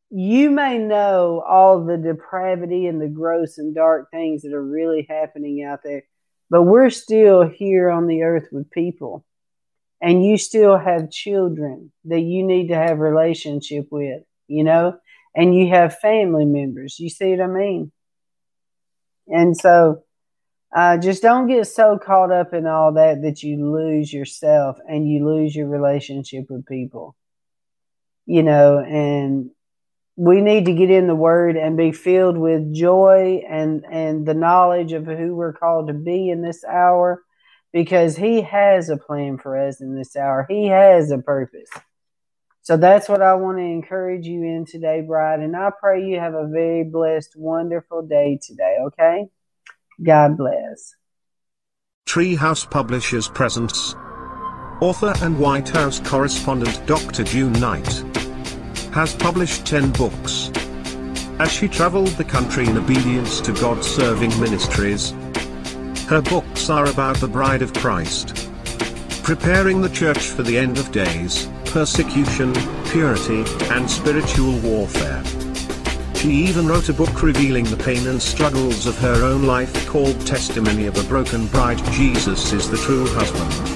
you 0.10 0.50
may 0.50 0.78
know 0.78 1.44
all 1.48 1.86
the 1.86 1.98
depravity 1.98 2.88
and 2.88 3.02
the 3.02 3.08
gross 3.08 3.58
and 3.58 3.74
dark 3.74 4.12
things 4.12 4.42
that 4.42 4.54
are 4.54 4.64
really 4.64 5.06
happening 5.10 5.64
out 5.64 5.80
there, 5.84 6.04
but 6.50 6.64
we're 6.64 6.90
still 6.90 7.48
here 7.48 7.90
on 7.90 8.08
the 8.08 8.24
earth 8.24 8.50
with 8.52 8.70
people. 8.72 9.26
And 10.02 10.26
you 10.26 10.38
still 10.38 10.78
have 10.78 11.12
children 11.12 11.92
that 12.06 12.22
you 12.22 12.44
need 12.44 12.70
to 12.70 12.76
have 12.76 13.00
relationship 13.00 13.88
with, 13.92 14.24
you 14.48 14.64
know, 14.64 14.98
and 15.36 15.56
you 15.56 15.70
have 15.70 16.00
family 16.00 16.46
members. 16.46 17.00
You 17.00 17.10
see 17.10 17.32
what 17.32 17.42
I 17.42 17.48
mean? 17.48 17.92
And 19.28 19.56
so, 19.56 20.04
uh, 20.76 20.98
just 20.98 21.22
don't 21.22 21.48
get 21.48 21.68
so 21.68 22.00
caught 22.00 22.32
up 22.32 22.54
in 22.54 22.66
all 22.66 22.94
that 22.94 23.22
that 23.22 23.44
you 23.44 23.72
lose 23.72 24.12
yourself 24.12 24.78
and 24.88 25.08
you 25.08 25.26
lose 25.26 25.56
your 25.56 25.68
relationship 25.68 26.46
with 26.50 26.66
people 26.66 27.16
you 28.32 28.44
know, 28.44 28.80
and 28.80 29.50
we 30.16 30.40
need 30.40 30.64
to 30.68 30.74
get 30.74 30.90
in 30.90 31.08
the 31.08 31.16
word 31.16 31.58
and 31.58 31.76
be 31.76 31.92
filled 31.92 32.38
with 32.38 32.74
joy 32.74 33.44
and 33.46 33.84
and 33.92 34.26
the 34.26 34.34
knowledge 34.34 34.94
of 34.94 35.06
who 35.06 35.36
we're 35.36 35.52
called 35.52 35.88
to 35.90 35.94
be 35.94 36.30
in 36.30 36.42
this 36.42 36.64
hour 36.64 37.22
because 37.74 38.16
he 38.16 38.42
has 38.42 38.88
a 38.88 38.96
plan 38.96 39.38
for 39.38 39.58
us 39.58 39.82
in 39.82 39.96
this 39.96 40.16
hour. 40.16 40.46
He 40.48 40.68
has 40.68 41.12
a 41.12 41.18
purpose. 41.18 41.70
So 42.62 42.78
that's 42.78 43.10
what 43.10 43.22
I 43.22 43.34
want 43.34 43.58
to 43.58 43.66
encourage 43.66 44.26
you 44.26 44.44
in 44.44 44.66
today, 44.66 45.02
Bride. 45.02 45.42
And 45.42 45.54
I 45.54 45.70
pray 45.78 46.06
you 46.06 46.18
have 46.18 46.34
a 46.34 46.48
very 46.48 46.86
blessed, 46.86 47.32
wonderful 47.36 48.04
day 48.04 48.40
today, 48.42 48.78
okay? 48.88 49.26
God 50.02 50.38
bless. 50.38 50.96
Treehouse 52.08 52.70
Publishers 52.70 53.28
presents 53.28 53.94
author 54.82 55.14
and 55.22 55.38
White 55.38 55.70
House 55.70 56.00
correspondent 56.00 56.86
Dr. 56.88 57.24
June 57.24 57.54
Knight 57.54 58.04
has 58.92 59.14
published 59.14 59.66
10 59.66 59.92
books. 59.92 60.52
As 61.40 61.52
she 61.52 61.68
traveled 61.68 62.10
the 62.10 62.24
country 62.24 62.66
in 62.66 62.78
obedience 62.78 63.40
to 63.42 63.54
God 63.54 63.86
serving 63.86 64.38
ministries, 64.40 65.12
her 66.08 66.22
books 66.22 66.70
are 66.70 66.90
about 66.90 67.18
the 67.18 67.28
bride 67.28 67.62
of 67.62 67.74
Christ, 67.74 68.50
preparing 69.24 69.82
the 69.82 69.90
church 69.90 70.18
for 70.18 70.42
the 70.42 70.58
end 70.58 70.80
of 70.80 70.92
days, 70.92 71.48
persecution, 71.66 72.52
purity, 72.86 73.46
and 73.70 73.90
spiritual 73.90 74.58
warfare. 74.60 75.24
She 76.16 76.32
even 76.32 76.68
wrote 76.68 76.90
a 76.90 76.94
book 76.94 77.22
revealing 77.22 77.66
the 77.66 77.78
pain 77.78 78.08
and 78.08 78.22
struggles 78.22 78.88
of 78.88 78.98
her 78.98 79.24
own 79.24 79.44
life 79.44 79.88
called 79.88 80.26
Testimony 80.26 80.88
of 80.88 80.98
a 80.98 81.08
Broken 81.08 81.46
Bride 81.48 81.84
Jesus 81.92 82.52
is 82.52 82.70
the 82.70 82.78
True 82.78 83.08
Husband. 83.10 83.71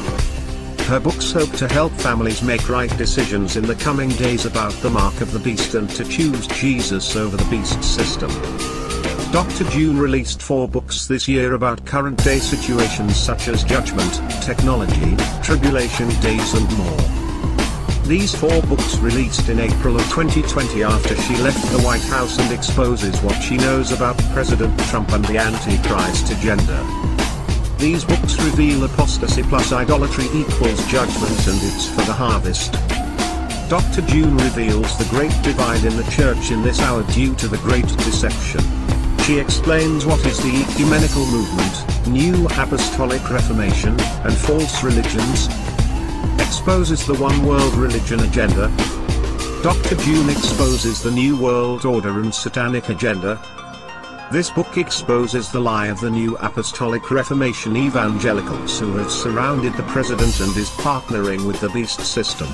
Her 0.87 0.99
books 0.99 1.31
hope 1.31 1.51
to 1.53 1.67
help 1.67 1.91
families 1.93 2.43
make 2.43 2.69
right 2.69 2.95
decisions 2.95 3.55
in 3.55 3.65
the 3.65 3.73
coming 3.73 4.09
days 4.09 4.45
about 4.45 4.71
the 4.83 4.89
mark 4.91 5.19
of 5.19 5.31
the 5.31 5.39
beast 5.39 5.73
and 5.73 5.89
to 5.89 6.03
choose 6.03 6.45
Jesus 6.45 7.15
over 7.15 7.35
the 7.35 7.49
beast 7.49 7.83
system. 7.83 8.29
Dr. 9.31 9.63
June 9.71 9.97
released 9.97 10.43
four 10.43 10.67
books 10.67 11.07
this 11.07 11.27
year 11.27 11.55
about 11.55 11.83
current 11.87 12.23
day 12.23 12.37
situations 12.37 13.17
such 13.17 13.47
as 13.47 13.63
judgment, 13.63 14.13
technology, 14.43 15.17
tribulation 15.41 16.07
days 16.21 16.53
and 16.53 16.77
more. 16.77 18.05
These 18.07 18.35
four 18.35 18.61
books 18.61 18.99
released 18.99 19.49
in 19.49 19.59
April 19.59 19.95
of 19.95 20.03
2020 20.11 20.83
after 20.83 21.15
she 21.15 21.35
left 21.37 21.65
the 21.71 21.81
White 21.81 22.03
House 22.03 22.37
and 22.37 22.53
exposes 22.53 23.19
what 23.21 23.41
she 23.41 23.57
knows 23.57 23.91
about 23.91 24.19
President 24.33 24.79
Trump 24.81 25.11
and 25.13 25.25
the 25.25 25.39
Antichrist 25.39 26.31
agenda. 26.31 27.14
These 27.77 28.05
books 28.05 28.41
reveal 28.41 28.85
apostasy 28.85 29.43
plus 29.43 29.73
idolatry 29.73 30.25
equals 30.33 30.85
judgment 30.87 31.47
and 31.47 31.59
it's 31.61 31.89
for 31.89 32.01
the 32.01 32.13
harvest. 32.13 32.73
Dr. 33.69 34.01
June 34.07 34.37
reveals 34.37 34.97
the 34.97 35.07
great 35.09 35.33
divide 35.43 35.83
in 35.83 35.95
the 35.97 36.09
church 36.11 36.51
in 36.51 36.61
this 36.61 36.79
hour 36.79 37.03
due 37.11 37.35
to 37.35 37.47
the 37.47 37.57
great 37.57 37.87
deception. 37.87 38.61
She 39.23 39.39
explains 39.39 40.05
what 40.05 40.25
is 40.25 40.37
the 40.37 40.65
ecumenical 40.69 41.25
movement, 41.25 42.07
new 42.07 42.45
apostolic 42.57 43.29
reformation, 43.29 43.99
and 44.23 44.33
false 44.33 44.83
religions, 44.83 45.47
exposes 46.39 47.05
the 47.05 47.15
one 47.15 47.45
world 47.45 47.73
religion 47.73 48.19
agenda. 48.21 48.71
Dr. 49.63 49.95
June 49.95 50.29
exposes 50.29 51.01
the 51.01 51.11
new 51.11 51.35
world 51.35 51.85
order 51.85 52.21
and 52.21 52.33
satanic 52.33 52.89
agenda, 52.89 53.39
this 54.31 54.49
book 54.49 54.77
exposes 54.77 55.51
the 55.51 55.59
lie 55.59 55.87
of 55.87 55.99
the 55.99 56.09
new 56.09 56.35
apostolic 56.37 57.11
reformation 57.11 57.77
evangelicals 57.77 58.79
who 58.79 58.97
have 58.97 59.11
surrounded 59.11 59.73
the 59.73 59.83
president 59.83 60.39
and 60.39 60.55
is 60.57 60.69
partnering 60.71 61.45
with 61.45 61.59
the 61.59 61.69
beast 61.69 62.01
system. 62.01 62.47